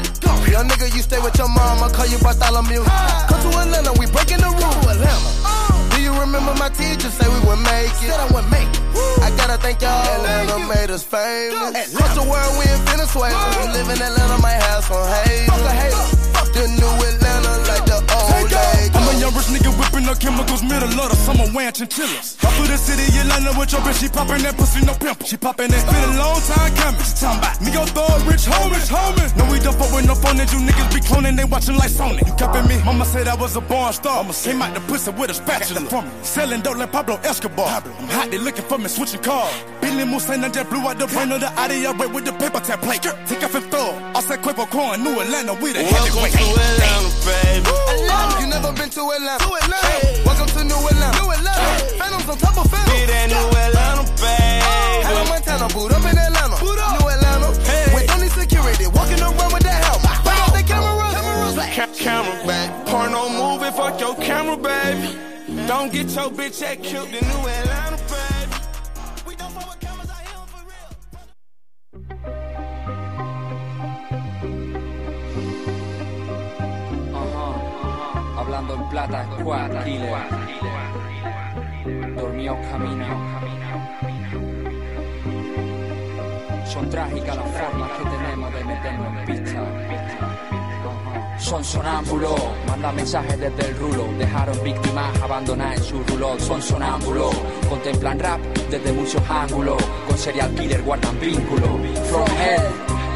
Young 0.53 0.69
nigga, 0.69 0.93
you 0.95 1.01
stay 1.01 1.19
with 1.19 1.38
your 1.38 1.49
mama. 1.49 1.89
Call 1.89 2.05
you 2.05 2.19
Bartholomew. 2.19 2.84
Come 2.85 3.41
to 3.41 3.49
Atlanta, 3.57 3.91
we 3.97 4.05
breaking 4.05 4.38
the 4.38 4.53
rules. 4.53 4.85
Uh. 5.01 5.89
Do 5.89 6.01
you 6.01 6.13
remember 6.13 6.53
my 6.61 6.69
teacher 6.69 7.09
say 7.09 7.25
we 7.25 7.39
would 7.47 7.57
make 7.65 7.89
it? 8.05 8.13
Said 8.13 8.19
I 8.19 8.27
would 8.30 8.45
make 8.53 8.69
it. 8.69 8.81
I 9.25 9.34
gotta 9.35 9.57
thank 9.57 9.81
y'all. 9.81 9.89
Atlanta 9.89 10.61
made 10.69 10.91
us 10.93 11.01
famous. 11.03 11.93
Across 11.93 12.13
the 12.13 12.25
world, 12.30 12.53
we 12.61 12.69
in 12.69 12.80
Venezuela. 12.85 13.34
We 13.57 13.73
live 13.73 13.89
in 13.89 13.97
Atlanta, 13.97 14.38
might 14.45 14.61
have 14.61 14.85
some 14.85 15.09
hate. 15.25 15.49
Fuck 15.49 15.65
a 15.65 15.73
hater. 15.73 16.05
Fuck 16.38 16.49
the 16.53 16.69
new 16.69 16.93
Atlanta 17.09 17.51
like 17.65 17.85
the 17.89 17.97
old 17.97 18.45
days. 18.49 18.93
I'm 18.93 19.09
a 19.09 19.13
young 19.17 19.32
rich 19.44 19.61
nigga 19.61 19.72
whipping 19.78 20.07
up 20.07 20.20
chemicals, 20.20 20.64
middle 20.64 20.90
of 20.90 21.10
the 21.10 21.15
summer 21.15 21.45
wearing 21.53 21.74
chinchillas. 21.74 22.38
Up 22.44 22.52
through 22.53 22.68
the 22.68 22.78
city, 22.78 23.03
Atlanta 23.20 23.57
with 23.57 23.72
your 23.72 23.82
bitch, 23.82 23.99
she 23.99 24.07
popping 24.10 24.44
that 24.44 24.56
pussy, 24.57 24.86
no 24.86 24.94
pimp. 24.94 25.24
She 25.26 25.38
popping 25.38 25.70
that. 25.72 25.84
Been 25.84 26.15
a 26.15 26.20
long 26.20 26.40
time 26.41 26.72
coming. 26.76 27.03
She 27.03 27.14
talking 27.20 27.40
about 27.40 27.61
me, 27.61 27.72
go 27.72 27.84
throw 27.86 28.07
rich 28.30 28.45
homies, 28.48 28.88
homies. 28.88 29.36
No, 29.36 29.44
we 29.52 29.60
don't 29.60 29.76
fuck 29.76 29.91
with 29.91 30.07
no 30.07 30.15
phone 30.15 30.38
that 30.38 30.52
you 30.52 30.60
niggas 30.60 30.90
be 30.94 31.02
cloning, 31.02 31.36
they 31.36 31.45
watching 31.45 31.76
like 31.76 31.91
Sony. 31.91 32.26
You 32.26 32.34
copying 32.36 32.68
me? 32.68 32.78
Mama 32.84 33.06
said 33.06 33.28
I 33.28 33.36
was 33.36 33.56
a 33.56 33.61
born 33.61 33.91
star. 33.94 34.24
I'ma 34.24 34.34
came 34.34 34.61
out 34.61 34.74
the 34.74 34.82
pussy 34.82 35.11
with 35.11 35.32
a 35.32 35.34
spatula. 35.34 35.82
From 35.90 36.06
me. 36.06 36.11
Selling 36.24 36.61
dope 36.61 36.78
like 36.78 36.91
Pablo 36.91 37.18
Escobar. 37.24 37.68
I'm 37.68 38.07
hot, 38.10 38.32
they 38.32 38.38
looking 38.38 38.65
for 38.65 38.78
me, 38.78 38.88
switching 38.88 39.22
cars. 39.22 39.53
Billy 39.82 40.03
Musain, 40.03 40.44
I 40.44 40.49
just 40.49 40.70
blew 40.70 40.80
out 40.88 40.98
the 40.98 41.07
brain 41.07 41.32
of 41.32 41.41
the 41.41 41.52
Audi, 41.60 41.86
I 41.86 41.91
with 41.91 42.26
the 42.26 42.34
paper 42.34 42.60
tap 42.60 42.82
plate. 42.82 43.02
Take 43.03 43.44
off 43.44 43.52
fifth 43.52 43.70
floor, 43.70 43.94
I 44.15 44.22
said 44.22 44.40
Quavo 44.41 44.70
Corn, 44.70 45.03
New 45.03 45.20
Atlanta, 45.20 45.53
we 45.53 45.74
the 45.74 45.84
Welcome 45.84 46.24
heavyweight. 46.24 46.34
to 46.34 46.44
Atlanta, 46.44 47.10
baby. 47.26 47.70
Atlanta. 47.70 48.41
You 48.41 48.48
never 48.48 48.72
been 48.74 48.90
to 48.90 49.02
Atlanta. 49.11 49.32
To 49.39 49.49
Atlanta. 49.55 49.88
Hey. 49.88 50.22
Welcome 50.26 50.47
to 50.47 50.64
New 50.64 50.77
Atlanta. 50.77 51.18
New 51.22 51.31
Atlanta. 51.31 51.60
Hey. 51.60 51.97
Phantoms 51.97 52.30
on 52.30 52.38
top 52.38 52.57
of 52.64 52.69
phantoms. 52.69 52.93
Be 52.93 53.05
that 53.07 53.30
New 53.34 53.49
Atlanta, 53.65 54.03
baby. 54.22 54.61
Hannah 55.05 55.30
Montana, 55.30 55.68
boot 55.73 55.91
up 55.91 56.05
in 56.05 56.18
Atlanta. 56.18 56.55
Boot 56.61 56.77
up. 56.77 56.99
New 57.01 57.07
Atlanta. 57.10 57.49
Hey. 57.65 57.89
With 57.95 58.11
only 58.14 58.30
security, 58.30 58.85
walking 58.93 59.22
around 59.22 59.53
with 59.53 59.64
that 59.64 59.80
helmet. 59.85 60.14
Bring 60.22 60.38
out 60.38 60.53
the 60.53 60.64
cameras. 60.64 61.14
Cameras. 61.18 61.55
Ca- 61.76 61.95
camera 61.97 62.38
back. 62.45 62.85
Porno 62.85 63.30
movie, 63.30 63.72
fuck 63.76 63.99
your 63.99 64.15
camera, 64.22 64.57
baby. 64.57 65.18
Don't 65.68 65.91
get 65.91 66.10
your 66.14 66.30
bitch 66.30 66.61
act 66.61 66.84
killed 66.84 67.10
in 67.10 67.26
New 67.27 67.41
Atlanta, 67.47 67.97
plata, 78.94 79.26
squad 79.40 79.84
killer. 79.84 80.28
Dormió 82.15 82.56
camino. 82.70 83.07
Son 86.65 86.88
trágicas 86.91 87.36
las 87.36 87.49
formas 87.49 87.90
que 87.98 88.03
tenemos 88.03 88.53
de 88.53 88.64
meternos 88.64 89.07
en 89.18 89.26
pista. 89.26 89.52
Son 91.44 91.61
sonámbulos, 91.61 92.40
mandan 92.68 92.95
mensajes 92.95 93.38
desde 93.38 93.70
el 93.70 93.78
rulo. 93.78 94.07
Dejaron 94.18 94.64
víctimas 94.64 95.22
abandonadas 95.22 95.78
en 95.78 95.84
su 95.84 96.03
rulot. 96.06 96.40
Son 96.40 96.61
sonámbulos, 96.61 97.36
contemplan 97.70 98.18
rap 98.18 98.40
desde 98.72 98.94
muchos 98.94 99.22
ángulos. 99.30 99.76
Con 100.07 100.18
serial 100.18 100.56
killer 100.56 100.82
guardan 100.84 101.20
vínculo. 101.20 101.68
From 102.10 102.28
hell. 102.40 102.61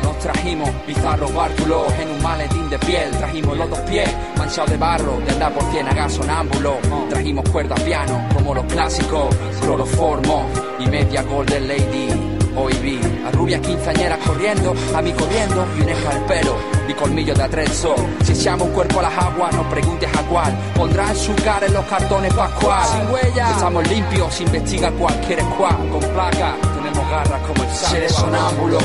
Nos 0.03 0.19
trajimos 0.19 0.69
bizarros 0.85 1.33
bártulos 1.33 1.93
en 1.93 2.09
un 2.09 2.21
maletín 2.21 2.69
de 2.69 2.77
piel. 2.79 3.11
Trajimos 3.11 3.57
los 3.57 3.69
dos 3.69 3.79
pies 3.79 4.09
manchados 4.37 4.71
de 4.71 4.77
barro, 4.77 5.19
de 5.25 5.31
andar 5.31 5.53
por 5.53 5.63
ciénaga 5.71 6.09
sonámbulo. 6.09 6.77
Trajimos 7.09 7.49
cuerda 7.49 7.75
piano 7.75 8.27
como 8.35 8.53
los 8.53 8.65
clásicos, 8.65 9.33
cloroformo 9.61 10.45
y 10.79 10.87
media 10.87 11.23
golden 11.23 11.67
lady. 11.69 12.36
Hoy 12.59 12.73
vi 12.81 12.99
a 13.23 13.31
rubias 13.31 13.61
quinceañeras 13.61 14.17
corriendo, 14.25 14.73
a 14.95 15.01
mí 15.03 15.11
corriendo 15.13 15.63
y 15.77 15.81
un 15.81 15.89
escarpero 15.89 16.55
y 16.87 16.93
colmillo 16.93 17.35
de 17.35 17.43
atrezo. 17.43 17.93
Si 18.23 18.31
echamos 18.31 18.67
un 18.67 18.73
cuerpo 18.73 18.99
a 18.99 19.03
las 19.03 19.15
aguas, 19.15 19.53
no 19.53 19.69
preguntes 19.69 20.09
a 20.17 20.23
cuál. 20.23 20.57
Pondrán 20.75 21.15
su 21.15 21.35
cara 21.35 21.67
en 21.67 21.73
los 21.73 21.85
cartones 21.85 22.33
pascual. 22.33 22.83
Sin 22.87 23.13
huella, 23.13 23.51
estamos 23.51 23.87
limpios, 23.87 24.41
investiga 24.41 24.91
cualquier 24.91 25.41
squad. 25.41 25.75
Con 25.91 25.99
placa, 25.99 26.55
tenemos 26.75 27.09
garras 27.11 27.41
como 27.41 27.63
el 27.63 27.69
saco. 27.69 27.91
Si 27.91 27.95
eres 27.97 28.11
sonámbulo, 28.13 28.79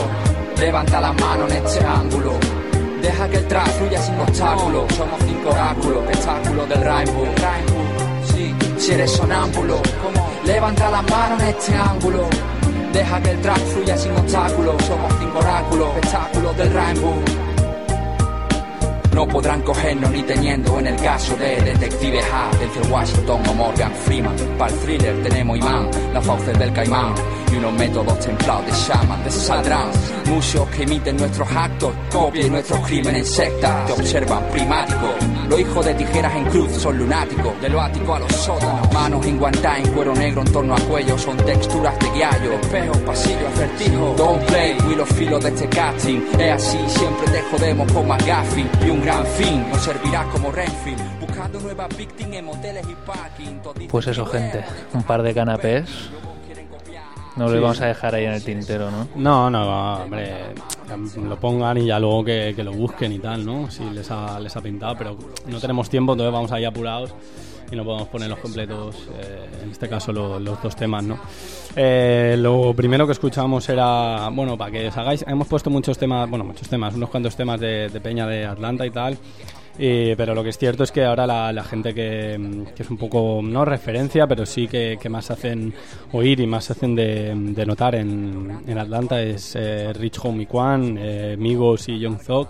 levanta 0.58 1.00
la 1.00 1.12
mano 1.14 1.48
en 1.48 1.64
este 1.64 1.82
ángulo. 1.82 2.32
Deja 3.00 3.28
que 3.30 3.36
el 3.38 3.48
track 3.48 3.68
fluya 3.78 4.02
sin 4.02 4.20
obstáculos. 4.20 4.94
Somos 4.94 5.18
cinco 5.26 5.48
oráculos, 5.48 6.04
espectáculo 6.10 6.66
del 6.66 6.82
Rainbow. 6.82 7.26
Sí, 8.34 8.54
si 8.76 8.92
eres 8.92 9.12
sonámbulo, 9.12 9.80
levanta 10.44 10.90
la 10.90 11.00
mano 11.00 11.40
en 11.40 11.48
este 11.48 11.74
ángulo. 11.74 12.28
Deja 12.92 13.20
que 13.22 13.30
el 13.30 13.40
track 13.40 13.58
fluya 13.58 13.96
sin 13.96 14.12
obstáculos. 14.12 14.82
Somos 14.84 15.12
cinco 15.18 15.38
oráculos, 15.38 15.88
espectáculo 15.94 16.52
del 16.54 16.72
Rainbow. 16.72 17.14
No 19.14 19.28
podrán 19.28 19.62
cogernos 19.62 20.10
ni 20.10 20.22
teniendo 20.22 20.78
en 20.78 20.86
el 20.86 20.96
caso 20.96 21.36
de 21.36 21.60
Detective 21.60 22.20
H, 22.20 22.58
Denzel 22.58 22.90
Washington 22.90 23.42
o 23.48 23.54
Morgan 23.54 23.92
Freeman. 23.92 24.36
Para 24.58 24.72
el 24.72 24.78
thriller 24.80 25.22
tenemos 25.22 25.58
imán, 25.58 25.90
la 26.12 26.20
fauces 26.20 26.58
del 26.58 26.72
caimán 26.72 27.14
y 27.52 27.56
unos 27.56 27.72
métodos 27.74 28.18
templados 28.20 28.66
de 28.66 28.72
shaman. 28.72 29.24
De 29.24 29.30
saldrán 29.30 29.90
muchos 30.26 30.68
que 30.70 30.82
imiten 30.84 31.16
nuestros 31.16 31.50
actos, 31.50 31.92
copien 32.10 32.52
nuestros 32.52 32.80
crímenes 32.86 33.20
en 33.20 33.26
secta, 33.26 33.84
te 33.86 33.92
observan 33.92 34.42
primático. 34.50 35.14
Los 35.48 35.60
hijos 35.60 35.84
de 35.84 35.94
tijeras 35.94 36.34
en 36.34 36.44
cruz 36.46 36.72
son 36.72 36.98
lunáticos, 36.98 37.60
de 37.60 37.68
lo 37.68 37.80
ático 37.80 38.14
a 38.14 38.20
los 38.20 38.32
sótanos. 38.32 38.92
Manos 38.92 39.26
enguantadas 39.26 39.80
en 39.80 39.92
cuero 39.92 40.14
negro 40.14 40.40
en 40.42 40.52
torno 40.52 40.74
a 40.74 40.80
cuello, 40.80 41.18
son 41.18 41.36
texturas 41.38 41.98
de 41.98 42.10
guiallo. 42.10 42.52
Espejos, 42.54 42.98
pasillos, 42.98 43.52
acertijos. 43.54 44.16
Don't 44.16 44.42
play, 44.46 44.76
y 44.90 44.94
los 44.94 45.08
filos 45.10 45.42
de 45.42 45.50
este 45.50 45.68
casting. 45.68 46.20
Es 46.38 46.52
así, 46.52 46.78
siempre 46.88 47.30
te 47.30 47.42
jodemos 47.50 47.92
con 47.92 48.08
McGuffin 48.08 48.68
y 48.86 48.90
un 48.90 49.02
gran 49.02 49.26
fin. 49.26 49.68
Nos 49.70 49.82
servirá 49.82 50.24
como 50.32 50.50
Renfield, 50.50 51.20
buscando 51.20 51.60
nuevas 51.60 51.88
víctimas 51.96 52.36
en 52.36 52.44
moteles 52.44 52.86
y 52.88 52.94
parking. 53.06 53.88
Pues 53.88 54.06
eso, 54.06 54.24
gente. 54.26 54.64
Un 54.94 55.02
par 55.02 55.22
de 55.22 55.34
canapés. 55.34 56.10
No 57.36 57.48
Sí. 57.48 57.54
lo 57.54 57.62
vamos 57.62 57.80
a 57.80 57.86
dejar 57.86 58.14
ahí 58.14 58.24
en 58.24 58.32
el 58.32 58.44
tintero, 58.44 58.90
¿no? 58.90 59.08
No, 59.16 59.48
no, 59.50 59.94
hombre, 60.02 60.34
lo 61.26 61.36
pongan 61.36 61.78
y 61.78 61.86
ya 61.86 61.98
luego 61.98 62.24
que, 62.24 62.52
que 62.54 62.62
lo 62.62 62.72
busquen 62.72 63.12
y 63.12 63.18
tal, 63.18 63.44
¿no? 63.44 63.70
Si 63.70 63.82
les 63.90 64.10
ha, 64.10 64.38
les 64.38 64.54
ha 64.54 64.60
pintado, 64.60 64.94
pero 64.98 65.16
no 65.46 65.58
tenemos 65.58 65.88
tiempo, 65.88 66.12
entonces 66.12 66.32
vamos 66.32 66.52
ahí 66.52 66.64
apurados 66.66 67.14
y 67.70 67.76
no 67.76 67.84
podemos 67.84 68.08
poner 68.08 68.28
los 68.28 68.38
completos, 68.38 69.08
eh, 69.18 69.46
en 69.62 69.70
este 69.70 69.88
caso 69.88 70.12
lo- 70.12 70.38
los 70.38 70.62
dos 70.62 70.76
temas, 70.76 71.02
¿no? 71.04 71.18
Eh, 71.74 72.36
lo 72.38 72.74
primero 72.74 73.06
que 73.06 73.12
escuchamos 73.12 73.66
era, 73.70 74.28
bueno, 74.30 74.58
para 74.58 74.70
que 74.70 74.88
os 74.88 74.96
hagáis, 74.98 75.24
hemos 75.26 75.48
puesto 75.48 75.70
muchos 75.70 75.96
temas, 75.96 76.28
bueno, 76.28 76.44
muchos 76.44 76.68
temas, 76.68 76.94
unos 76.94 77.08
cuantos 77.08 77.34
temas 77.34 77.58
de, 77.58 77.88
de 77.88 78.00
Peña 78.02 78.26
de 78.26 78.44
Atlanta 78.44 78.84
y 78.84 78.90
tal. 78.90 79.16
Y- 79.78 80.14
pero 80.16 80.34
lo 80.34 80.42
que 80.42 80.50
es 80.50 80.58
cierto 80.58 80.84
es 80.84 80.92
que 80.92 81.04
ahora 81.04 81.26
la, 81.26 81.52
la 81.52 81.64
gente 81.64 81.94
que, 81.94 82.34
es 82.76 82.90
un 82.90 82.96
poco, 82.96 83.40
no 83.42 83.64
referencia, 83.64 84.26
pero 84.26 84.44
sí 84.44 84.68
que, 84.68 84.98
más 85.08 85.30
hacen 85.30 85.72
oír 86.12 86.40
y 86.40 86.46
más 86.46 86.70
hacen 86.70 86.94
de, 86.94 87.64
notar 87.66 87.94
en, 87.94 88.60
en 88.66 88.78
Atlanta 88.78 89.20
es 89.22 89.54
eh, 89.56 89.92
Rich 89.92 90.18
Homie 90.22 90.46
Kwan, 90.46 90.96
eh, 90.98 91.36
Migos 91.38 91.88
y 91.88 91.98
Young 91.98 92.18
Thug. 92.18 92.48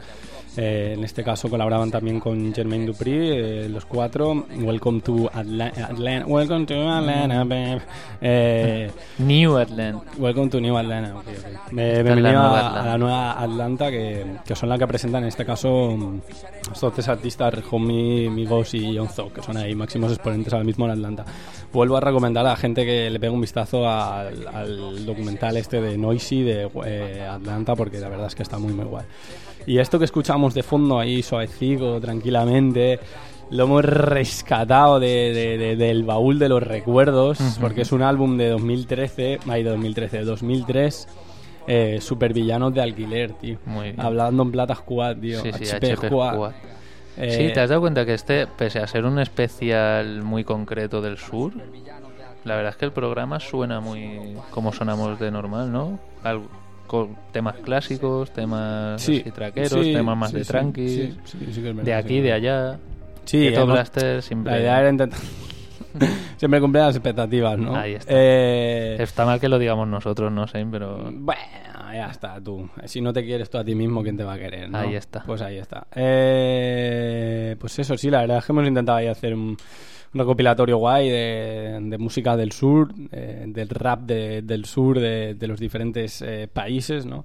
Eh, 0.57 0.93
en 0.95 1.05
este 1.05 1.25
caso 1.25 1.49
colaboraban 1.49 1.91
también 1.91 2.21
con 2.21 2.55
Jermaine 2.55 2.85
Dupri, 2.87 3.13
eh, 3.15 3.69
los 3.71 3.87
cuatro. 3.87 4.47
Welcome 4.59 5.01
to 5.01 5.31
Atlanta. 5.33 6.25
welcome 6.27 6.67
to 6.67 6.75
Atlanta, 6.75 7.45
babe. 7.45 7.81
Eh, 8.21 8.91
New 9.19 9.57
Atlanta. 9.57 10.05
Welcome 10.19 10.51
to 10.51 10.61
New 10.61 10.77
Atlanta. 10.77 11.15
ok, 11.15 11.21
ok. 11.21 11.29
Esta 11.29 11.47
es 11.47 11.73
la 11.73 12.03
bienvenido 12.03 12.41
a, 12.41 12.83
a 12.83 12.87
la 12.87 12.99
nueva 12.99 13.33
Atlanta, 13.41 13.91
que, 13.91 14.27
que 14.45 14.55
son 14.55 14.69
la 14.69 14.77
que 14.77 14.87
presentan 14.87 15.23
en 15.23 15.29
este 15.29 15.47
caso 15.47 15.97
mm, 15.97 16.21
estos 16.71 16.93
tres 16.93 17.09
artistas, 17.09 17.55
Homie, 17.71 18.29
Migos 18.29 18.75
y 18.75 18.97
Thug, 19.17 19.33
que 19.33 19.43
son 19.43 19.57
ahí 19.57 19.75
máximos 19.75 20.13
exponentes 20.13 20.53
ahora 20.53 20.65
mismo 20.65 20.85
en 20.85 20.91
Atlanta. 20.91 21.25
Vuelvo 21.73 21.97
a 21.97 22.01
recomendar 22.01 22.45
a 22.45 22.51
la 22.51 22.57
gente 22.57 22.85
que 22.85 23.09
le 23.09 23.19
pegue 23.19 23.33
un 23.33 23.41
vistazo 23.41 23.89
al, 23.89 24.47
al 24.49 25.07
documental 25.07 25.57
este 25.57 25.81
de 25.81 25.97
Noisy 25.97 26.43
de 26.43 26.69
eh, 26.85 27.27
Atlanta, 27.27 27.75
porque 27.75 27.99
la 27.99 28.11
verdad 28.11 28.27
es 28.27 28.35
que 28.35 28.43
está 28.43 28.59
muy, 28.59 28.75
muy 28.75 28.85
guay. 28.85 29.07
Y 29.67 29.79
esto 29.79 29.99
que 29.99 30.05
escuchamos 30.05 30.55
de 30.55 30.63
fondo 30.63 30.99
ahí, 30.99 31.23
suavecico, 31.23 32.01
tranquilamente, 32.01 32.99
lo 33.51 33.65
hemos 33.65 33.85
rescatado 33.85 34.99
de- 34.99 35.33
de- 35.35 35.59
de- 35.59 35.77
del 35.77 36.05
baúl 36.05 36.39
de 36.39 36.49
los 36.49 36.63
recuerdos, 36.63 37.39
porque 37.61 37.83
es 37.83 37.93
un 37.93 38.03
álbum 38.03 38.37
de 38.37 38.49
2013, 38.49 39.39
ay, 39.49 39.63
de 39.63 39.71
2013, 39.71 40.19
de 40.19 40.25
2003, 40.25 41.09
eh, 41.67 41.99
Supervillanos 42.01 42.73
de 42.75 42.81
Alquiler, 42.83 43.33
tío. 43.35 43.59
Muy 43.67 43.85
bien. 43.93 44.01
Hablando 44.01 44.43
en 44.43 44.51
plata 44.53 44.75
squad, 44.75 45.17
tío. 45.19 45.41
Sí, 45.43 45.53
sí, 45.53 45.65
HP, 45.65 45.93
HP 45.93 46.07
squad. 46.09 46.33
Squad. 46.35 46.53
Eh, 47.19 47.31
Sí, 47.49 47.53
¿te 47.53 47.61
has 47.61 47.69
dado 47.69 47.83
cuenta 47.83 48.07
que 48.07 48.15
este, 48.15 48.47
pese 48.47 48.79
a 48.79 48.87
ser 48.87 49.05
un 49.05 49.19
especial 49.19 50.23
muy 50.23 50.45
concreto 50.45 51.03
del 51.03 51.19
sur, 51.19 51.53
la 52.45 52.57
verdad 52.57 52.71
es 52.71 52.77
que 52.77 52.87
el 52.87 52.93
programa 52.93 53.39
suena 53.39 53.81
muy 53.81 54.35
como 54.51 54.73
sonamos 54.73 55.21
de 55.21 55.31
normal, 55.31 55.71
¿no? 55.71 55.99
Con 56.93 57.17
temas 57.33 57.57
clásicos, 57.57 58.31
temas 58.35 59.01
Sí, 59.01 59.23
así 59.23 59.31
traqueros, 59.31 59.73
sí, 59.73 59.95
temas 59.95 60.15
más 60.15 60.31
sí, 60.31 60.37
de 60.37 60.45
tranqui, 60.45 61.15
de 61.83 61.95
aquí, 61.95 62.21
de 62.21 62.33
allá. 62.35 62.79
Sí, 63.25 63.41
Ghetto 63.41 63.63
hemos- 63.63 63.73
Blaster 63.75 64.21
siempre... 64.23 64.53
La 64.53 64.61
idea 64.61 64.81
era 64.81 64.91
intentar. 64.91 65.19
Siempre 66.37 66.61
cumplir 66.61 66.85
las 66.85 66.97
expectativas, 66.97 67.59
¿no? 67.59 67.75
Ahí 67.77 67.95
está. 67.95 68.13
Eh, 68.15 68.97
Está 68.99 69.25
mal 69.27 69.39
que 69.41 69.49
lo 69.49 69.59
digamos 69.59 69.87
nosotros, 69.89 70.31
no 70.33 70.47
sé, 70.47 70.67
pero... 70.71 71.11
Bueno, 71.13 71.41
ya 71.95 72.11
está, 72.11 72.41
tú. 72.41 72.69
Si 72.85 73.01
no 73.01 73.13
te 73.13 73.25
quieres 73.25 73.49
tú 73.51 73.59
a 73.59 73.65
ti 73.65 73.75
mismo, 73.75 74.03
¿quién 74.03 74.17
te 74.17 74.25
va 74.25 74.35
a 74.35 74.39
querer? 74.39 74.69
no? 74.71 74.79
Ahí 74.79 74.95
está. 74.97 75.23
Pues 75.25 75.41
ahí 75.43 75.59
está. 75.59 75.87
Eh, 75.95 77.57
pues 77.59 77.79
eso 77.79 77.97
sí, 77.97 78.11
la 78.11 78.21
verdad 78.23 78.39
es 78.39 78.45
que 78.45 78.53
hemos 78.53 78.67
intentado 78.67 78.99
ahí 78.99 79.07
hacer 79.07 79.35
un, 79.35 79.57
un 80.15 80.19
recopilatorio 80.21 80.77
guay 80.79 81.09
de, 81.09 81.79
de 81.83 81.99
música 81.99 82.37
del 82.37 82.53
sur, 82.53 82.93
eh, 83.13 83.45
del 83.49 83.69
rap 83.69 84.01
de- 84.03 84.43
del 84.43 84.65
sur, 84.65 84.99
de, 85.01 85.35
de 85.35 85.47
los 85.47 85.59
diferentes 85.59 86.21
eh, 86.23 86.49
países, 86.53 87.07
¿no? 87.07 87.25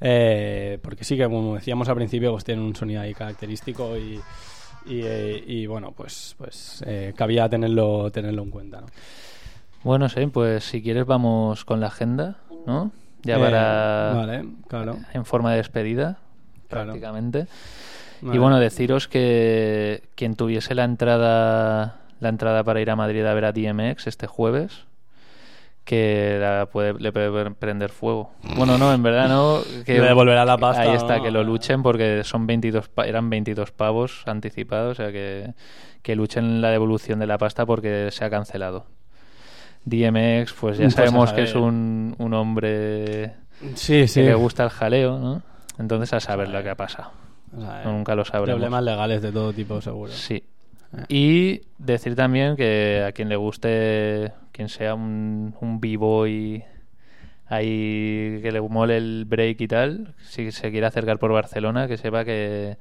Eh, 0.00 0.78
porque 0.82 1.04
sí 1.04 1.16
que, 1.16 1.24
como 1.24 1.54
decíamos 1.54 1.88
al 1.88 1.94
principio, 1.96 2.32
pues 2.32 2.44
tienen 2.44 2.64
un 2.64 2.76
sonido 2.76 3.00
ahí 3.00 3.14
característico 3.14 3.96
y, 3.96 4.20
y, 4.86 5.02
y, 5.46 5.66
bueno, 5.66 5.92
pues, 5.92 6.34
pues 6.36 6.84
cabía 7.16 7.48
tenerlo, 7.48 8.10
tenerlo 8.12 8.42
en 8.42 8.50
cuenta, 8.50 8.82
¿no? 8.82 8.86
Bueno, 9.82 10.08
sí, 10.08 10.26
pues 10.26 10.64
si 10.64 10.82
quieres 10.82 11.06
vamos 11.06 11.64
con 11.64 11.80
la 11.80 11.86
agenda, 11.86 12.36
¿no? 12.66 12.90
Ya 13.22 13.38
para... 13.38 14.12
vale, 14.14 14.44
claro. 14.68 14.98
En 15.14 15.24
forma 15.24 15.52
de 15.52 15.56
despedida, 15.58 16.18
Claro. 16.68 16.86
prácticamente. 16.86 17.46
Vale. 18.20 18.36
Y 18.36 18.38
bueno, 18.40 18.58
deciros 18.58 19.06
que 19.08 20.02
quien 20.16 20.34
tuviese 20.36 20.74
la 20.74 20.84
entrada 20.84 22.00
la 22.20 22.28
entrada 22.28 22.64
para 22.64 22.80
ir 22.80 22.90
a 22.90 22.96
Madrid 22.96 23.24
a 23.24 23.34
ver 23.34 23.44
a 23.44 23.52
DMX 23.52 24.06
este 24.06 24.26
jueves 24.26 24.84
que 25.84 26.38
la 26.40 26.66
puede, 26.66 26.94
le 26.94 27.12
puede 27.12 27.50
prender 27.52 27.90
fuego. 27.90 28.32
Bueno, 28.56 28.76
no, 28.76 28.92
en 28.92 29.02
verdad 29.04 29.28
no. 29.28 29.60
Que 29.84 29.94
Le 30.00 30.06
devolverá 30.06 30.44
la 30.44 30.58
pasta, 30.58 30.82
Ahí 30.82 30.94
está, 30.96 31.18
¿no? 31.18 31.22
que 31.22 31.30
lo 31.30 31.44
luchen 31.44 31.82
porque 31.84 32.22
son 32.24 32.46
22, 32.46 32.88
pa- 32.88 33.06
eran 33.06 33.30
22 33.30 33.70
pavos 33.70 34.22
anticipados, 34.26 34.92
o 34.98 35.02
sea 35.02 35.12
que, 35.12 35.54
que 36.02 36.16
luchen 36.16 36.60
la 36.60 36.70
devolución 36.70 37.20
de 37.20 37.26
la 37.28 37.38
pasta 37.38 37.64
porque 37.64 38.08
se 38.10 38.24
ha 38.24 38.30
cancelado. 38.30 38.86
DMX, 39.84 40.52
pues 40.54 40.78
ya 40.78 40.84
Pues 40.86 40.94
sabemos 40.94 41.32
que 41.32 41.44
es 41.44 41.54
un, 41.54 42.16
un 42.18 42.34
hombre 42.34 43.34
Sí, 43.76 44.08
sí. 44.08 44.20
que 44.22 44.26
le 44.26 44.34
gusta 44.34 44.64
el 44.64 44.70
jaleo, 44.70 45.18
¿no? 45.20 45.42
Entonces 45.78 46.12
a 46.14 46.18
saber 46.20 46.48
lo 46.48 46.60
que 46.64 46.70
ha 46.70 46.74
pasado. 46.74 47.12
Nunca 47.84 48.16
lo 48.16 48.24
sabremos. 48.24 48.56
Problemas 48.58 48.82
legales 48.82 49.22
de 49.22 49.30
todo 49.30 49.52
tipo, 49.52 49.80
seguro. 49.80 50.10
Sí. 50.12 50.42
Y 51.08 51.62
decir 51.78 52.14
también 52.16 52.56
que 52.56 53.04
a 53.06 53.12
quien 53.12 53.28
le 53.28 53.36
guste, 53.36 54.32
quien 54.52 54.68
sea 54.68 54.94
un, 54.94 55.54
un 55.60 55.80
b-boy 55.80 56.64
ahí 57.48 58.40
que 58.42 58.50
le 58.52 58.60
mole 58.60 58.96
el 58.96 59.24
break 59.26 59.60
y 59.60 59.68
tal, 59.68 60.14
si 60.22 60.50
se 60.52 60.70
quiere 60.70 60.86
acercar 60.86 61.18
por 61.18 61.32
Barcelona, 61.32 61.86
que 61.86 61.96
sepa 61.96 62.24
que, 62.24 62.76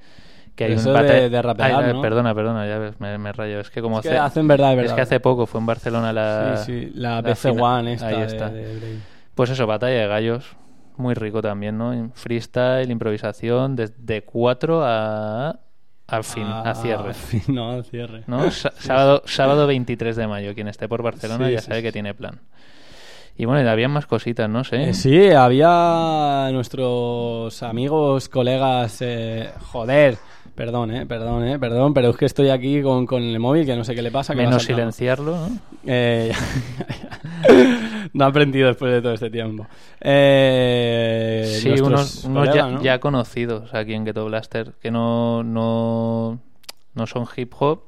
que 0.55 0.65
hay 0.65 0.73
Eso 0.73 0.93
un 0.93 1.05
de- 1.07 1.29
de 1.29 1.41
rapear, 1.41 1.83
Ay, 1.83 1.93
¿no? 1.93 2.01
Perdona, 2.01 2.33
perdona, 2.33 2.67
ya 2.67 2.79
ves, 2.79 2.99
me, 2.99 3.17
me 3.17 3.31
rayo. 3.31 3.59
Es 3.59 3.69
que 3.69 3.81
como 3.81 3.99
Es 3.99 4.07
que 4.07 4.17
hacen 4.17 4.47
verdad, 4.47 4.77
es 4.79 4.93
que 4.93 5.01
hace 5.01 5.19
poco 5.19 5.45
fue 5.45 5.59
en 5.59 5.65
Barcelona 5.67 6.11
la... 6.13 6.57
Sí, 6.57 6.71
sí, 6.85 6.91
la 6.95 7.21
BC 7.21 7.49
final. 7.49 7.63
One 7.63 7.93
esta 7.93 8.07
Ahí 8.07 8.19
de- 8.19 8.25
está. 8.25 8.49
de. 8.49 8.97
Pues 9.35 9.49
eso, 9.49 9.67
batalla 9.67 9.99
de 10.01 10.07
gallos. 10.07 10.55
Muy 10.97 11.13
rico 11.13 11.41
también, 11.41 11.77
¿no? 11.77 12.09
Freestyle, 12.13 12.89
improvisación, 12.89 13.75
desde 13.75 14.21
4 14.23 14.81
a... 14.83 15.59
Al 16.07 16.23
fin, 16.23 16.43
Ah, 16.45 16.61
a 16.69 16.75
cierre. 16.75 17.07
al 17.09 17.13
fin, 17.15 17.41
no, 17.47 17.71
al 17.71 17.83
cierre. 17.85 18.23
¿no? 18.27 18.51
Sábado, 18.77 19.23
sábado 19.25 19.65
23 19.67 20.15
de 20.15 20.27
mayo. 20.27 20.53
Quien 20.53 20.67
esté 20.67 20.87
por 20.87 21.01
Barcelona 21.01 21.47
Sí, 21.47 21.53
ya 21.53 21.59
sí, 21.61 21.65
sabe 21.67 21.77
sí. 21.79 21.83
que 21.83 21.91
tiene 21.91 22.13
plan. 22.13 22.39
Y 23.37 23.45
bueno, 23.45 23.69
había 23.69 23.89
más 23.89 24.05
cositas, 24.05 24.49
¿no? 24.49 24.63
sé 24.63 24.89
Eh, 24.89 24.93
sí, 24.93 25.29
había 25.31 26.49
nuestros 26.53 27.61
amigos, 27.63 28.29
colegas, 28.29 28.97
eh, 29.01 29.49
joder, 29.71 30.17
perdón, 30.55 30.95
eh, 30.95 31.05
perdón, 31.05 31.45
eh, 31.45 31.59
perdón, 31.59 31.93
pero 31.93 32.11
es 32.11 32.15
que 32.17 32.25
estoy 32.25 32.49
aquí 32.49 32.81
con, 32.81 33.05
con 33.05 33.21
el 33.21 33.37
móvil 33.39 33.65
que 33.65 33.75
no 33.75 33.83
sé 33.83 33.93
qué 33.93 34.01
le 34.01 34.11
pasa. 34.11 34.33
que 34.33 34.41
Menos 34.41 34.63
silenciarlo, 34.63 35.35
¿no? 35.35 35.49
Eh, 35.85 36.31
no 38.15 38.25
ha 38.25 38.27
aprendido 38.29 38.67
después 38.69 38.91
de 38.91 39.01
todo 39.01 39.13
este 39.13 39.29
tiempo. 39.29 39.67
Eh, 40.01 41.59
Sí, 41.61 41.69
unos, 41.81 42.23
unos 42.25 42.47
colegas, 42.47 42.55
ya, 42.55 42.67
¿no? 42.67 42.81
ya 42.81 42.99
conocidos 42.99 43.73
aquí 43.73 43.93
en 43.93 44.05
Ghetto 44.05 44.25
Blaster, 44.25 44.73
que 44.81 44.91
no, 44.91 45.43
no, 45.43 46.39
no 46.93 47.07
son 47.07 47.25
hip 47.35 47.53
hop, 47.59 47.83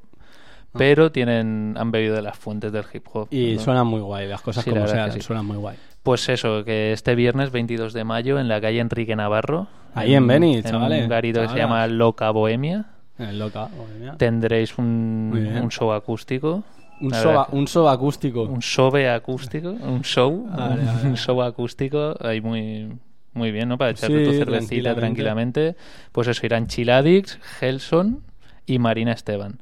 pero 0.73 1.11
tienen 1.11 1.75
han 1.77 1.91
bebido 1.91 2.15
de 2.15 2.21
las 2.21 2.37
fuentes 2.37 2.71
del 2.71 2.85
hip 2.93 3.05
hop. 3.13 3.27
Y 3.31 3.55
¿no? 3.55 3.59
suenan 3.61 3.87
muy 3.87 4.01
guay, 4.01 4.27
las 4.27 4.41
cosas 4.41 4.63
Sí, 4.63 4.69
la 4.71 4.75
como 4.77 4.85
verdad 4.87 5.05
sean, 5.07 5.11
sí. 5.13 5.21
suenan 5.21 5.45
muy 5.45 5.57
guay. 5.57 5.77
Pues 6.03 6.29
eso, 6.29 6.63
que 6.63 6.93
este 6.93 7.15
viernes 7.15 7.51
22 7.51 7.93
de 7.93 8.03
mayo 8.03 8.39
en 8.39 8.47
la 8.47 8.61
calle 8.61 8.79
Enrique 8.79 9.15
Navarro, 9.15 9.67
Ahí 9.95 10.13
en 10.13 10.27
Beni, 10.27 10.57
en 10.57 10.63
chavales, 10.63 11.03
un 11.03 11.09
garito 11.09 11.41
que 11.41 11.47
se 11.49 11.57
llama 11.57 11.87
Loca 11.87 12.29
Bohemia, 12.29 12.85
En 13.17 13.39
Loca, 13.39 13.67
Bohemia. 13.75 14.15
tendréis 14.17 14.77
un 14.77 15.67
show 15.71 15.91
acústico. 15.91 16.63
Un 16.99 17.11
show, 17.11 17.45
un 17.52 17.68
show 17.68 17.88
acústico. 17.88 18.44
Un 18.44 18.61
show 18.61 18.95
acústico, 18.95 19.69
un 19.69 20.02
show, 20.03 20.48
Vale, 20.49 20.84
vale, 20.84 21.10
un 21.10 21.15
show 21.18 21.41
acústico 21.41 22.15
ahí 22.22 22.41
muy 22.41 22.91
muy 23.34 23.52
bien, 23.52 23.69
¿no? 23.69 23.78
Para 23.78 23.91
echarte 23.91 24.18
Sí, 24.18 24.26
tu 24.26 24.32
cervecita 24.32 24.95
tranquilamente. 24.95 24.99
tranquilamente. 24.99 25.76
Pues 26.11 26.28
eso, 26.28 26.45
irán 26.45 26.65
Chiladix, 26.68 27.38
Gelson 27.60 28.24
y 28.65 28.80
Marina 28.80 29.11
Esteban. 29.11 29.60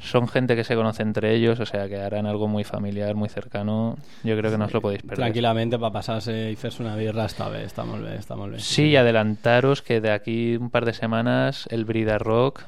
Son 0.00 0.28
gente 0.28 0.56
que 0.56 0.62
se 0.62 0.74
conoce 0.74 1.02
entre 1.02 1.34
ellos, 1.34 1.58
o 1.58 1.66
sea 1.66 1.88
que 1.88 1.96
harán 1.96 2.26
algo 2.26 2.46
muy 2.48 2.64
familiar, 2.64 3.14
muy 3.14 3.28
cercano. 3.28 3.96
Yo 4.22 4.36
creo 4.36 4.50
que 4.50 4.58
no 4.58 4.66
os 4.66 4.72
lo 4.74 4.80
podéis 4.82 5.00
perder. 5.02 5.16
Tranquilamente 5.16 5.78
para 5.78 5.92
pasarse 5.92 6.50
y 6.50 6.54
hacerse 6.54 6.82
una 6.82 6.96
birra 6.96 7.24
esta 7.24 7.48
vez, 7.48 7.64
estamos 7.66 7.98
bien, 8.00 8.12
estamos 8.12 8.48
bien. 8.50 8.60
Sí, 8.60 8.90
y 8.90 8.96
adelantaros 8.96 9.80
que 9.82 10.00
de 10.00 10.10
aquí 10.10 10.56
un 10.56 10.70
par 10.70 10.84
de 10.84 10.92
semanas 10.92 11.66
el 11.70 11.86
Brida 11.86 12.18
Rock 12.18 12.62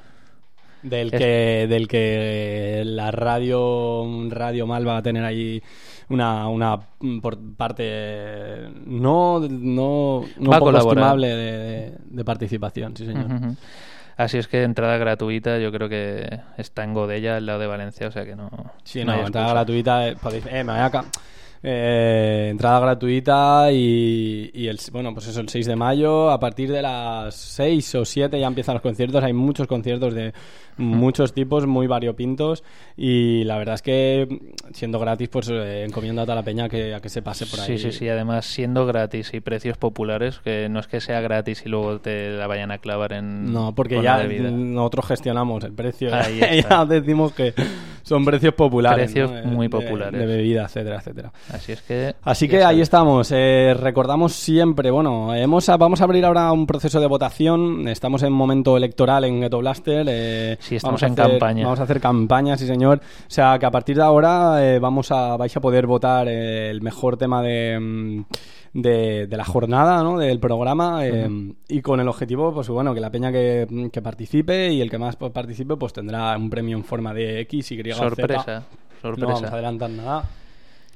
Del 0.82 1.08
Es- 1.14 1.18
que, 1.20 1.66
del 1.68 1.86
que 1.88 2.82
la 2.84 3.10
radio, 3.12 4.04
radio 4.30 4.66
Mal 4.66 4.86
va 4.86 4.96
a 4.98 5.02
tener 5.02 5.24
ahí 5.24 5.62
una, 6.08 6.48
una 6.48 6.76
mm, 7.00 7.20
por 7.20 7.38
parte 7.56 8.68
no, 8.86 9.40
no, 9.40 10.24
no 10.38 10.50
Va 10.50 10.58
poco 10.58 10.72
estimable 10.78 11.28
de, 11.28 11.36
de- 11.58 11.92
de 12.04 12.24
participación, 12.24 12.96
sí 12.96 13.06
señor. 13.06 13.26
Así 14.16 14.36
es 14.38 14.46
que 14.48 14.62
entrada 14.62 14.98
gratuita, 14.98 15.58
yo 15.58 15.72
creo 15.72 15.88
que 15.88 16.40
está 16.58 16.84
en 16.84 16.92
Godella, 16.94 17.36
al 17.36 17.46
lado 17.46 17.60
de 17.60 17.66
Valencia, 17.66 18.08
o 18.08 18.10
sea 18.10 18.24
que 18.24 18.36
no. 18.36 18.50
Sí, 18.84 19.04
no 19.04 19.14
entrada 19.26 19.50
gratuita, 19.52 20.08
eh, 20.08 20.16
podéis, 20.20 20.44
eh, 20.46 20.64
me 20.64 20.72
voy 20.72 20.80
acá. 20.82 21.04
Eh, 21.64 22.48
entrada 22.50 22.80
gratuita 22.80 23.70
y, 23.70 24.50
y 24.52 24.66
el, 24.66 24.78
bueno, 24.90 25.14
pues 25.14 25.28
eso, 25.28 25.40
el 25.40 25.48
6 25.48 25.64
de 25.66 25.76
mayo, 25.76 26.30
a 26.30 26.40
partir 26.40 26.70
de 26.72 26.82
las 26.82 27.34
6 27.36 27.94
o 27.94 28.04
7 28.04 28.38
ya 28.38 28.48
empiezan 28.48 28.74
los 28.74 28.82
conciertos, 28.82 29.22
hay 29.22 29.32
muchos 29.32 29.68
conciertos 29.68 30.12
de 30.12 30.32
muchos 30.76 31.32
tipos, 31.34 31.66
muy 31.66 31.86
variopintos 31.86 32.64
y 32.96 33.44
la 33.44 33.58
verdad 33.58 33.74
es 33.76 33.82
que 33.82 34.28
siendo 34.72 34.98
gratis, 34.98 35.28
pues 35.28 35.48
eh, 35.50 35.84
encomiendo 35.86 36.22
a 36.22 36.24
toda 36.24 36.36
la 36.36 36.42
peña 36.42 36.68
que, 36.68 36.94
a 36.94 37.00
que 37.00 37.08
se 37.08 37.22
pase 37.22 37.46
por 37.46 37.60
ahí. 37.60 37.78
Sí, 37.78 37.78
sí, 37.78 37.92
sí. 37.92 38.08
Además, 38.08 38.46
siendo 38.46 38.86
gratis 38.86 39.32
y 39.34 39.40
precios 39.40 39.76
populares, 39.76 40.40
que 40.44 40.68
no 40.68 40.80
es 40.80 40.86
que 40.86 41.00
sea 41.00 41.20
gratis 41.20 41.62
y 41.64 41.68
luego 41.68 41.98
te 42.00 42.30
la 42.30 42.46
vayan 42.46 42.70
a 42.70 42.78
clavar 42.78 43.12
en. 43.12 43.52
No, 43.52 43.74
porque 43.74 44.02
ya 44.02 44.22
nosotros 44.24 45.06
gestionamos 45.06 45.64
el 45.64 45.72
precio. 45.72 46.10
Ahí 46.14 46.40
ya 46.40 46.46
está. 46.46 46.84
decimos 46.86 47.32
que 47.32 47.54
son 48.02 48.24
precios 48.24 48.54
populares. 48.54 49.12
Precios 49.12 49.30
¿no? 49.30 49.38
Eh, 49.38 49.42
muy 49.46 49.66
de- 49.68 49.70
populares. 49.70 50.20
De, 50.20 50.26
bebida, 50.26 50.64
etcétera, 50.64 50.96
etcétera. 50.98 51.32
Así 51.52 51.72
es 51.72 51.82
que. 51.82 52.14
Así 52.22 52.46
ya 52.46 52.50
que 52.50 52.64
ahí 52.64 52.80
estamos. 52.80 53.30
Eh, 53.32 53.74
recordamos 53.78 54.32
siempre, 54.32 54.90
bueno, 54.90 55.34
hemos 55.34 55.66
vamos 55.78 56.00
a 56.00 56.04
abrir 56.04 56.24
ahora 56.24 56.50
un 56.52 56.66
proceso 56.66 57.00
de 57.00 57.06
votación. 57.06 57.88
Estamos 57.88 58.22
en 58.22 58.32
momento 58.32 58.76
electoral 58.76 59.24
en 59.24 59.40
Ghetto 59.40 59.58
Blaster. 59.58 60.06
eh, 60.08 60.58
Sí, 60.62 60.76
estamos 60.76 61.00
vamos 61.00 61.18
en 61.18 61.20
hacer- 61.22 61.32
campaña. 61.38 61.64
Vamos 61.64 61.80
a 61.80 61.82
hacer 61.82 62.00
campaña, 62.00 62.56
sí 62.56 62.66
señor. 62.66 62.98
O 62.98 63.30
sea 63.30 63.58
que 63.58 63.66
a 63.66 63.70
partir 63.70 63.96
de 63.96 64.02
ahora 64.02 64.64
eh, 64.64 64.78
vamos 64.78 65.10
a 65.10 65.36
vais 65.36 65.56
a 65.56 65.60
poder 65.60 65.86
votar 65.86 66.28
eh, 66.28 66.70
el 66.70 66.80
mejor 66.82 67.16
tema 67.16 67.42
de, 67.42 67.78
mm, 67.80 68.24
de, 68.74 69.26
de 69.26 69.36
la 69.36 69.44
jornada, 69.44 70.02
¿no? 70.02 70.18
Del 70.18 70.38
programa 70.38 71.04
eh, 71.06 71.28
y 71.68 71.80
con 71.82 71.98
el 72.00 72.08
objetivo, 72.08 72.54
pues 72.54 72.68
bueno, 72.68 72.94
que 72.94 73.00
la 73.00 73.10
peña 73.10 73.32
que, 73.32 73.88
que 73.92 74.00
participe 74.02 74.72
y 74.72 74.80
el 74.80 74.88
que 74.88 74.98
más 74.98 75.16
pues, 75.16 75.32
participe, 75.32 75.76
pues 75.76 75.92
tendrá 75.92 76.36
un 76.36 76.48
premio 76.48 76.76
en 76.76 76.84
forma 76.84 77.12
de 77.12 77.40
X, 77.40 77.72
Y, 77.72 77.80
o 77.80 77.94
Z. 77.94 77.94
Sorpresa, 77.96 78.60
No 78.60 79.00
sorpresa. 79.02 79.26
vamos 79.32 79.42
a 79.50 79.52
adelantar 79.54 79.90
nada. 79.90 80.24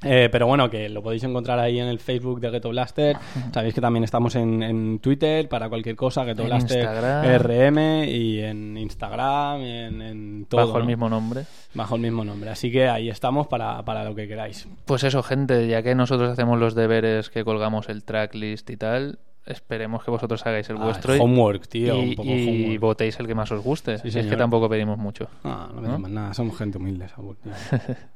Eh, 0.02 0.28
pero 0.31 0.47
bueno, 0.47 0.68
que 0.68 0.89
lo 0.90 1.02
podéis 1.02 1.24
encontrar 1.24 1.59
ahí 1.59 1.78
en 1.81 1.86
el 1.89 1.98
Facebook 1.98 2.39
de 2.40 2.51
Ghetto 2.51 2.68
Blaster. 2.68 3.16
Sabéis 3.52 3.74
que 3.74 3.81
también 3.81 4.05
estamos 4.05 4.35
en, 4.36 4.62
en 4.62 4.98
Twitter 4.98 5.48
para 5.48 5.68
cualquier 5.70 5.97
cosa, 5.97 6.23
Ghetto 6.24 6.43
En 6.43 6.48
Blaster 6.48 6.78
Instagram. 6.82 7.39
RM 7.43 8.05
y 8.09 8.40
en 8.40 8.77
Instagram, 8.77 9.60
en, 9.62 10.02
en 10.02 10.47
todo. 10.48 10.66
Bajo 10.66 10.78
el 10.78 10.85
mismo 10.86 11.09
nombre. 11.09 11.44
Bajo 11.74 11.94
el 11.97 12.02
mismo 12.02 12.24
nombre. 12.24 12.51
Así 12.51 12.70
que 12.70 12.89
ahí 12.89 13.09
estamos 13.09 13.47
para, 13.47 13.82
para 13.85 14.05
lo 14.05 14.14
que 14.14 14.28
queráis. 14.28 14.68
Pues 14.85 15.02
eso, 15.02 15.23
gente, 15.23 15.66
ya 15.66 15.82
que 15.82 15.94
nosotros 15.94 16.31
hacemos 16.31 16.59
los 16.60 16.74
deberes, 16.74 17.31
que 17.31 17.43
colgamos 17.43 17.89
el 17.89 18.05
tracklist 18.05 18.68
y 18.70 18.77
tal, 18.77 19.18
esperemos 19.47 20.05
que 20.05 20.10
vosotros 20.10 20.44
hagáis 20.47 20.68
el 20.68 20.77
Ah, 20.77 20.85
vuestro 20.85 21.16
y- 21.16 21.20
homework, 21.20 21.68
tío, 21.68 21.97
y, 22.02 22.09
un 22.10 22.14
poco 22.16 22.28
y 22.28 22.48
homework. 22.48 22.81
votéis 22.81 23.18
el 23.18 23.27
que 23.27 23.35
más 23.35 23.51
os 23.51 23.62
guste. 23.64 23.97
Sí, 23.98 24.10
Si 24.10 24.18
es 24.18 24.27
que 24.27 24.36
tampoco 24.36 24.68
pedimos 24.68 24.98
mucho. 24.98 25.28
Ah, 25.43 25.68
no 25.74 25.81
¿no? 25.81 25.89
pedimos 25.89 26.10
nada, 26.10 26.35
somos 26.35 26.56
gente 26.59 26.77
humilde, 26.78 27.09
Saúl. 27.09 27.36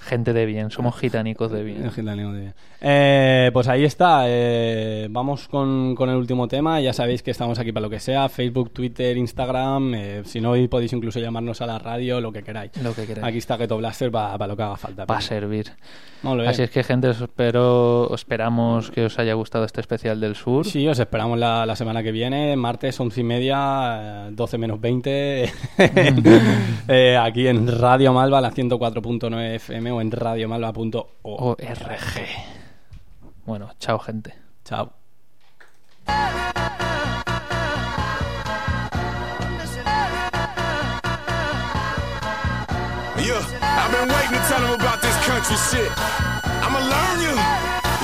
Gente 0.00 0.32
de 0.32 0.46
bien, 0.46 0.70
somos 0.70 0.96
gitanicos 0.96 1.50
de 1.50 1.62
bien. 1.62 1.90
De 1.96 2.14
bien. 2.14 2.54
Eh, 2.80 3.50
pues 3.52 3.68
ahí 3.68 3.84
está. 3.84 4.24
eh, 4.26 5.08
vamos 5.10 5.48
con, 5.48 5.94
con 5.94 6.10
el 6.10 6.16
último 6.16 6.46
tema. 6.46 6.80
Ya 6.80 6.92
sabéis 6.92 7.22
que 7.22 7.30
estamos 7.30 7.58
aquí 7.58 7.72
para 7.72 7.84
lo 7.86 7.90
que 7.90 7.98
sea: 8.00 8.28
Facebook, 8.28 8.70
Twitter, 8.72 9.16
Instagram. 9.16 9.94
eh, 9.94 10.22
si 10.24 10.40
no, 10.40 10.54
podéis 10.68 10.92
incluso 10.92 11.18
llamarnos 11.18 11.60
a 11.60 11.66
la 11.66 11.78
radio, 11.78 12.20
lo 12.20 12.32
que 12.32 12.42
queráis. 12.42 12.70
Lo 12.82 12.94
que 12.94 13.06
queráis. 13.06 13.26
Aquí 13.26 13.38
está 13.38 13.56
Ghetto 13.56 13.76
Blaster 13.78 14.10
para 14.10 14.46
lo 14.46 14.56
que 14.56 14.62
haga 14.62 14.76
falta. 14.76 15.04
Va 15.04 15.16
a 15.16 15.20
servir. 15.20 15.72
Así 16.46 16.62
es 16.62 16.70
que, 16.70 16.82
gente, 16.82 17.08
os 17.08 17.20
espero, 17.20 18.12
esperamos 18.14 18.90
que 18.90 19.04
os 19.04 19.18
haya 19.18 19.34
gustado 19.34 19.64
este 19.64 19.80
especial 19.80 20.18
del 20.20 20.34
sur. 20.34 20.66
Sí, 20.66 20.86
os 20.88 20.98
esperamos 20.98 21.38
la, 21.38 21.64
la 21.66 21.76
semana 21.76 22.02
que 22.02 22.10
viene, 22.10 22.56
martes, 22.56 22.98
once 22.98 23.20
y 23.20 23.24
media, 23.24 24.26
eh, 24.28 24.30
12 24.32 24.58
menos 24.58 24.80
20, 24.80 25.44
eh, 26.88 27.16
aquí 27.16 27.46
en 27.46 27.68
Radio 27.78 28.12
Malva, 28.12 28.40
la 28.40 28.50
104.9 28.50 29.65
FM 29.66 29.90
o 29.90 30.00
en 30.00 30.12
radiomalva.org. 30.12 31.58
Bueno, 33.44 33.70
chao, 33.80 33.98
gente. 33.98 34.34
Chao. 34.64 34.92
Yeah, 43.18 43.42
I've 43.60 43.90
been 43.90 44.08
waiting 44.08 44.38
to 44.38 44.42
tell 44.46 44.60
them 44.60 44.78
about 44.78 45.00
this 45.02 45.16
country 45.26 45.56
shit. 45.56 45.90
I'ma 46.62 46.78
learn 46.78 47.18
you. 47.26 47.34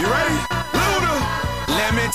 You 0.03 0.11
ready? 0.11 0.62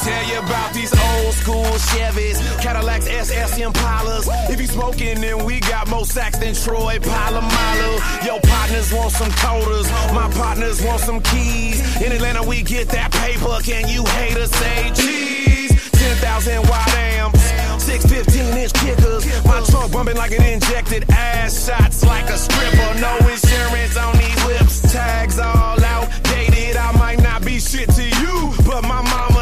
Tell 0.08 0.24
you 0.24 0.40
about 0.40 0.74
these 0.74 0.94
old 0.94 1.34
school 1.34 1.66
Chevys, 1.92 2.40
Cadillacs, 2.62 3.08
SS 3.08 3.60
Impalas. 3.60 4.26
If 4.50 4.62
you 4.62 4.68
smoking, 4.68 5.20
then 5.20 5.44
we 5.44 5.60
got 5.60 5.90
more 5.90 6.06
sacks 6.06 6.38
than 6.38 6.54
Troy 6.56 6.98
Polamalu. 7.00 8.26
Your 8.26 8.40
partners 8.40 8.94
want 8.94 9.12
some 9.12 9.30
coders, 9.32 9.88
my 10.16 10.32
partners 10.32 10.82
want 10.82 11.02
some 11.02 11.20
keys. 11.22 11.82
In 12.02 12.14
Atlanta, 12.14 12.42
we 12.42 12.62
get 12.64 12.88
that 12.90 13.12
paper. 13.12 13.60
Can 13.62 13.90
you 13.90 14.06
hate 14.06 14.38
us? 14.38 14.50
say 14.52 14.92
cheese? 14.96 15.92
10,000 15.92 16.62
watt 16.70 16.88
amps, 16.96 17.44
six 17.84 18.06
15 18.06 18.58
inch 18.58 18.74
kickers. 18.76 19.26
My 19.46 19.60
trunk 19.70 19.92
bumping 19.92 20.16
like 20.16 20.32
an 20.32 20.44
injected 20.44 21.04
ass 21.12 21.68
shots 21.68 22.06
like 22.06 22.30
a 22.30 22.38
stripper. 22.38 23.00
No 23.02 23.14
insurance 23.28 23.98
on 23.98 24.16
these 24.18 24.42
whips, 24.46 24.94
tags 24.94 25.38
all 25.38 25.84
outdated. 25.84 26.78
I 26.78 26.92
might 26.94 27.22
not 27.22 27.44
be 27.44 27.60
shit 27.60 27.90
to 27.90 28.04
you, 28.04 28.54
but 28.66 28.84
my 28.84 29.02
mama 29.02 29.37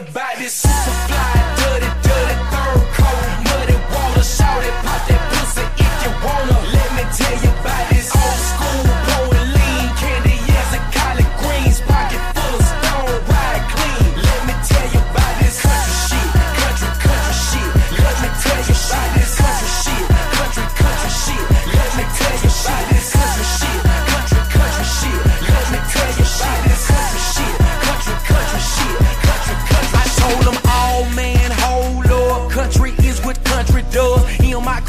me 0.00 0.06
tell 0.12 0.27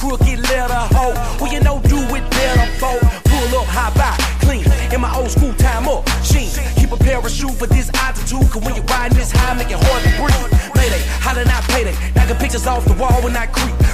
crooked 0.09 0.39
letter 0.49 0.73
hoe. 0.97 1.13
Well, 1.39 1.53
you 1.53 1.59
know 1.61 1.79
do 1.85 1.99
it 2.17 2.25
better, 2.31 2.65
folk. 2.81 2.99
Pull 3.29 3.61
up, 3.61 3.67
high 3.69 3.93
by, 3.93 4.17
clean. 4.41 4.65
In 4.91 5.01
my 5.01 5.13
old 5.15 5.29
school 5.29 5.53
time 5.53 5.87
up, 5.87 6.07
sheen. 6.25 6.49
Keep 6.75 6.91
a 6.91 6.97
parachute 6.97 7.53
for 7.53 7.67
this 7.67 7.91
altitude, 7.93 8.49
cause 8.49 8.63
when 8.63 8.73
you're 8.75 8.85
riding 8.85 9.17
this 9.17 9.31
high, 9.31 9.53
make 9.53 9.69
it 9.69 9.77
hard 9.77 10.01
to 10.03 10.11
breathe. 10.17 10.49
Mayday, 10.75 11.03
how 11.21 11.33
did 11.35 11.47
I 11.47 11.61
pay 11.69 11.83
that? 11.85 11.95
Knocking 12.15 12.37
pictures 12.37 12.65
off 12.65 12.85
the 12.85 12.93
wall 12.93 13.21
when 13.21 13.37
I 13.37 13.45
creep 13.45 13.88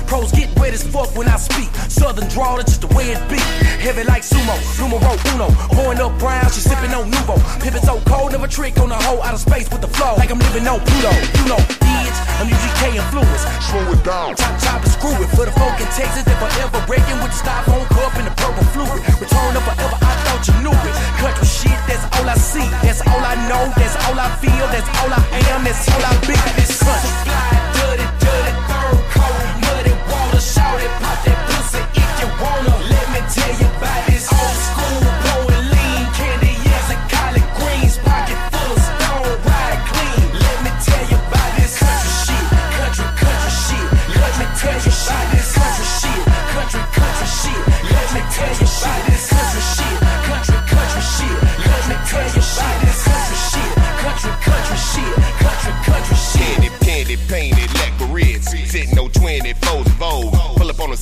southern 2.15 2.29
drawl, 2.31 2.57
that's 2.57 2.71
just 2.71 2.81
the 2.81 2.91
way 2.95 3.11
it 3.11 3.19
be. 3.29 3.39
Heavy 3.83 4.03
like 4.03 4.23
sumo, 4.23 4.55
numero 4.79 5.11
uno. 5.35 5.51
Pouring 5.75 5.99
up 5.99 6.17
brown, 6.19 6.47
she 6.51 6.61
sipping 6.61 6.93
on 6.93 7.11
Nuvo. 7.11 7.35
Pivot 7.61 7.83
so 7.83 7.99
cold, 8.07 8.31
never 8.31 8.47
trick 8.47 8.77
on 8.79 8.89
the 8.89 8.95
whole 8.95 9.21
outer 9.21 9.37
space 9.37 9.69
with 9.69 9.81
the 9.81 9.87
flow. 9.87 10.15
Like 10.15 10.31
I'm 10.31 10.39
living 10.39 10.67
on 10.67 10.79
Pluto. 10.79 11.11
You 11.11 11.45
know, 11.51 11.61
bitch, 11.83 12.17
I'm 12.39 12.47
UGK 12.47 12.95
influence. 12.95 13.43
Slow 13.67 13.91
it 13.91 14.03
down. 14.03 14.35
Chop, 14.35 14.55
chop, 14.63 14.81
and 14.83 14.91
screw 14.91 15.15
it. 15.19 15.29
For 15.35 15.45
the 15.45 15.51
folk 15.59 15.75
in 15.79 15.89
Texas 15.91 16.23
that 16.23 16.37
forever 16.39 16.79
breaking 16.87 17.19
with 17.19 17.31
the 17.35 17.39
styrofoam 17.43 17.85
cup 17.91 18.15
and 18.15 18.27
the 18.27 18.35
purple 18.39 18.65
fluid. 18.71 19.01
Return 19.19 19.51
of 19.55 19.63
forever, 19.67 19.97
I 19.99 20.13
thought 20.23 20.43
you 20.47 20.55
knew 20.63 20.75
it. 20.75 20.95
Country 21.19 21.47
shit, 21.47 21.79
that's 21.87 22.05
all 22.15 22.27
I 22.27 22.35
see. 22.39 22.67
That's 22.85 23.01
all 23.03 23.23
I 23.23 23.35
know. 23.51 23.63
That's 23.75 23.95
all 24.07 24.17
I 24.17 24.29
feel. 24.39 24.65
That's 24.71 24.89
all 25.03 25.11
I 25.11 25.21
am. 25.51 25.63
That's 25.63 25.83
all 25.91 26.03
I 26.03 26.11
be. 26.23 26.35
This 26.55 26.79
country. 26.79 27.64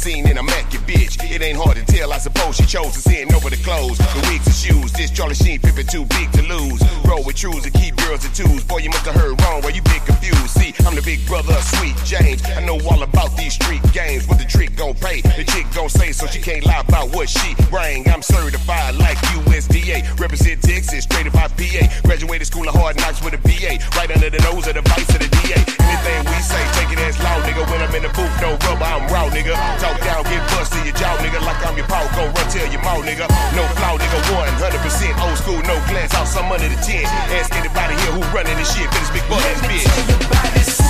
Scene 0.04 0.38
I'm 0.38 0.50
at 0.50 0.68
your 0.74 0.82
bitch. 0.84 1.16
It 1.24 1.42
ain't 1.42 1.58
hard 1.58 1.78
to 1.78 1.86
tell, 1.86 2.12
I 2.12 2.18
suppose 2.18 2.58
she 2.58 2.66
chose 2.66 2.92
to 2.92 3.00
send 3.00 3.32
over 3.34 3.50
the 3.50 3.56
clothes, 3.64 3.98
the 3.98 4.20
wigs 4.28 4.46
and 4.46 4.56
shoes. 4.56 4.92
This 4.92 5.10
Charlie 5.10 5.36
Sheen 5.36 5.60
pimpin' 5.60 5.88
too 5.88 6.04
big 6.12 6.28
to 6.34 6.44
lose. 6.44 6.84
Roll 7.08 7.24
with 7.24 7.38
trues 7.38 7.64
and 7.64 7.74
keep 7.74 7.96
girls 7.96 8.26
and 8.26 8.36
twos. 8.36 8.66
Boy, 8.66 8.80
you 8.80 8.90
must 8.90 9.06
have 9.06 9.16
heard 9.16 9.40
wrong, 9.42 9.62
where 9.62 9.72
you 9.72 9.82
been 9.82 10.04
confused. 10.04 10.52
See, 10.60 10.76
I'm 10.86 10.96
the 10.96 11.02
big 11.02 11.26
brother 11.26 11.54
of 11.54 11.64
Sweet 11.80 11.96
James. 12.04 12.44
I 12.44 12.60
know 12.66 12.78
all 12.92 13.02
about 13.02 13.32
these 13.38 13.54
street 13.54 13.82
games. 13.94 14.28
What 14.28 14.40
the 14.40 14.46
trick 14.46 14.76
gon' 14.76 14.96
pay, 14.96 15.22
the 15.22 15.46
chick 15.48 15.68
gon' 15.74 15.88
say, 15.88 16.12
so 16.12 16.28
she 16.28 16.42
can't 16.42 16.66
lie 16.66 16.84
about 16.84 17.16
what 17.16 17.30
she 17.30 17.56
bring. 17.72 18.04
I'm 18.10 18.22
certified 18.22 18.96
like 18.96 19.18
USDA. 19.40 20.20
Represent 20.20 20.62
Texas, 20.62 21.06
straight 21.06 21.28
up 21.28 21.34
PA. 21.34 21.84
Graduated 22.04 22.48
school 22.48 22.68
of 22.68 22.76
hard 22.76 22.98
knocks 22.98 23.24
with 23.24 23.40
a 23.40 23.42
BA. 23.48 23.80
Right 23.96 24.12
under 24.12 24.30
the 24.30 24.42
nose 24.52 24.68
of 24.68 24.76
the 24.76 24.84
vice 24.84 25.08
of 25.16 25.20
the 25.24 25.30
DA. 25.32 25.73
Anything 25.94 26.26
we 26.26 26.42
say, 26.42 26.58
take 26.74 26.90
it 26.90 26.98
as 27.06 27.22
law, 27.22 27.38
nigga. 27.46 27.70
When 27.70 27.78
I'm 27.78 27.94
in 27.94 28.02
the 28.02 28.10
booth, 28.18 28.34
no 28.42 28.58
rubber, 28.66 28.82
I'm 28.82 29.06
raw, 29.14 29.30
nigga. 29.30 29.54
Talk 29.78 30.02
down, 30.02 30.24
get 30.26 30.42
bust 30.50 30.74
to 30.74 30.82
your 30.82 30.96
jaw, 30.98 31.14
nigga. 31.22 31.38
Like 31.46 31.62
I'm 31.62 31.78
your 31.78 31.86
paw, 31.86 32.02
go 32.18 32.26
run, 32.34 32.50
tell 32.50 32.66
your 32.66 32.82
mouth, 32.82 33.06
nigga. 33.06 33.30
No 33.54 33.62
flaw, 33.78 34.02
nigga. 34.02 34.18
100% 34.58 35.22
old 35.22 35.38
school, 35.38 35.62
no 35.70 35.78
glance 35.94 36.16
out 36.16 36.26
some 36.26 36.52
under 36.52 36.68
the 36.68 36.82
tent. 36.82 37.06
Ask 37.38 37.54
anybody 37.54 37.94
here 38.02 38.12
who 38.18 38.22
running 38.34 38.58
this 38.58 38.74
shit, 38.74 38.90
it's 38.90 39.12
big 39.14 39.22
this 39.30 39.62
bitch. 39.70 40.83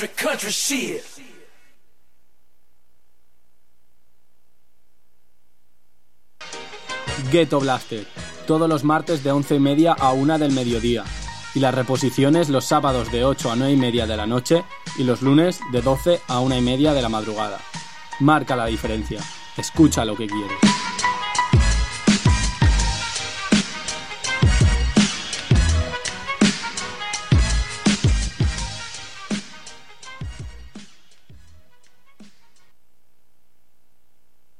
Country, 0.00 0.08
country 0.16 0.50
shit. 0.50 1.02
Ghetto 7.30 7.60
Blaster, 7.60 8.06
todos 8.46 8.66
los 8.66 8.82
martes 8.82 9.22
de 9.22 9.30
11 9.30 9.56
y 9.56 9.60
media 9.60 9.92
a 9.92 10.12
1 10.12 10.38
del 10.38 10.52
mediodía. 10.52 11.04
Y 11.54 11.60
las 11.60 11.74
reposiciones 11.74 12.48
los 12.48 12.64
sábados 12.64 13.12
de 13.12 13.24
8 13.24 13.52
a 13.52 13.56
9 13.56 13.72
y 13.74 13.76
media 13.76 14.06
de 14.06 14.16
la 14.16 14.26
noche 14.26 14.64
y 14.96 15.04
los 15.04 15.20
lunes 15.20 15.60
de 15.70 15.82
12 15.82 16.20
a 16.28 16.40
1 16.40 16.56
y 16.56 16.62
media 16.62 16.94
de 16.94 17.02
la 17.02 17.10
madrugada. 17.10 17.58
Marca 18.20 18.56
la 18.56 18.66
diferencia. 18.66 19.20
Escucha 19.58 20.06
lo 20.06 20.16
que 20.16 20.26
quieres. 20.28 20.58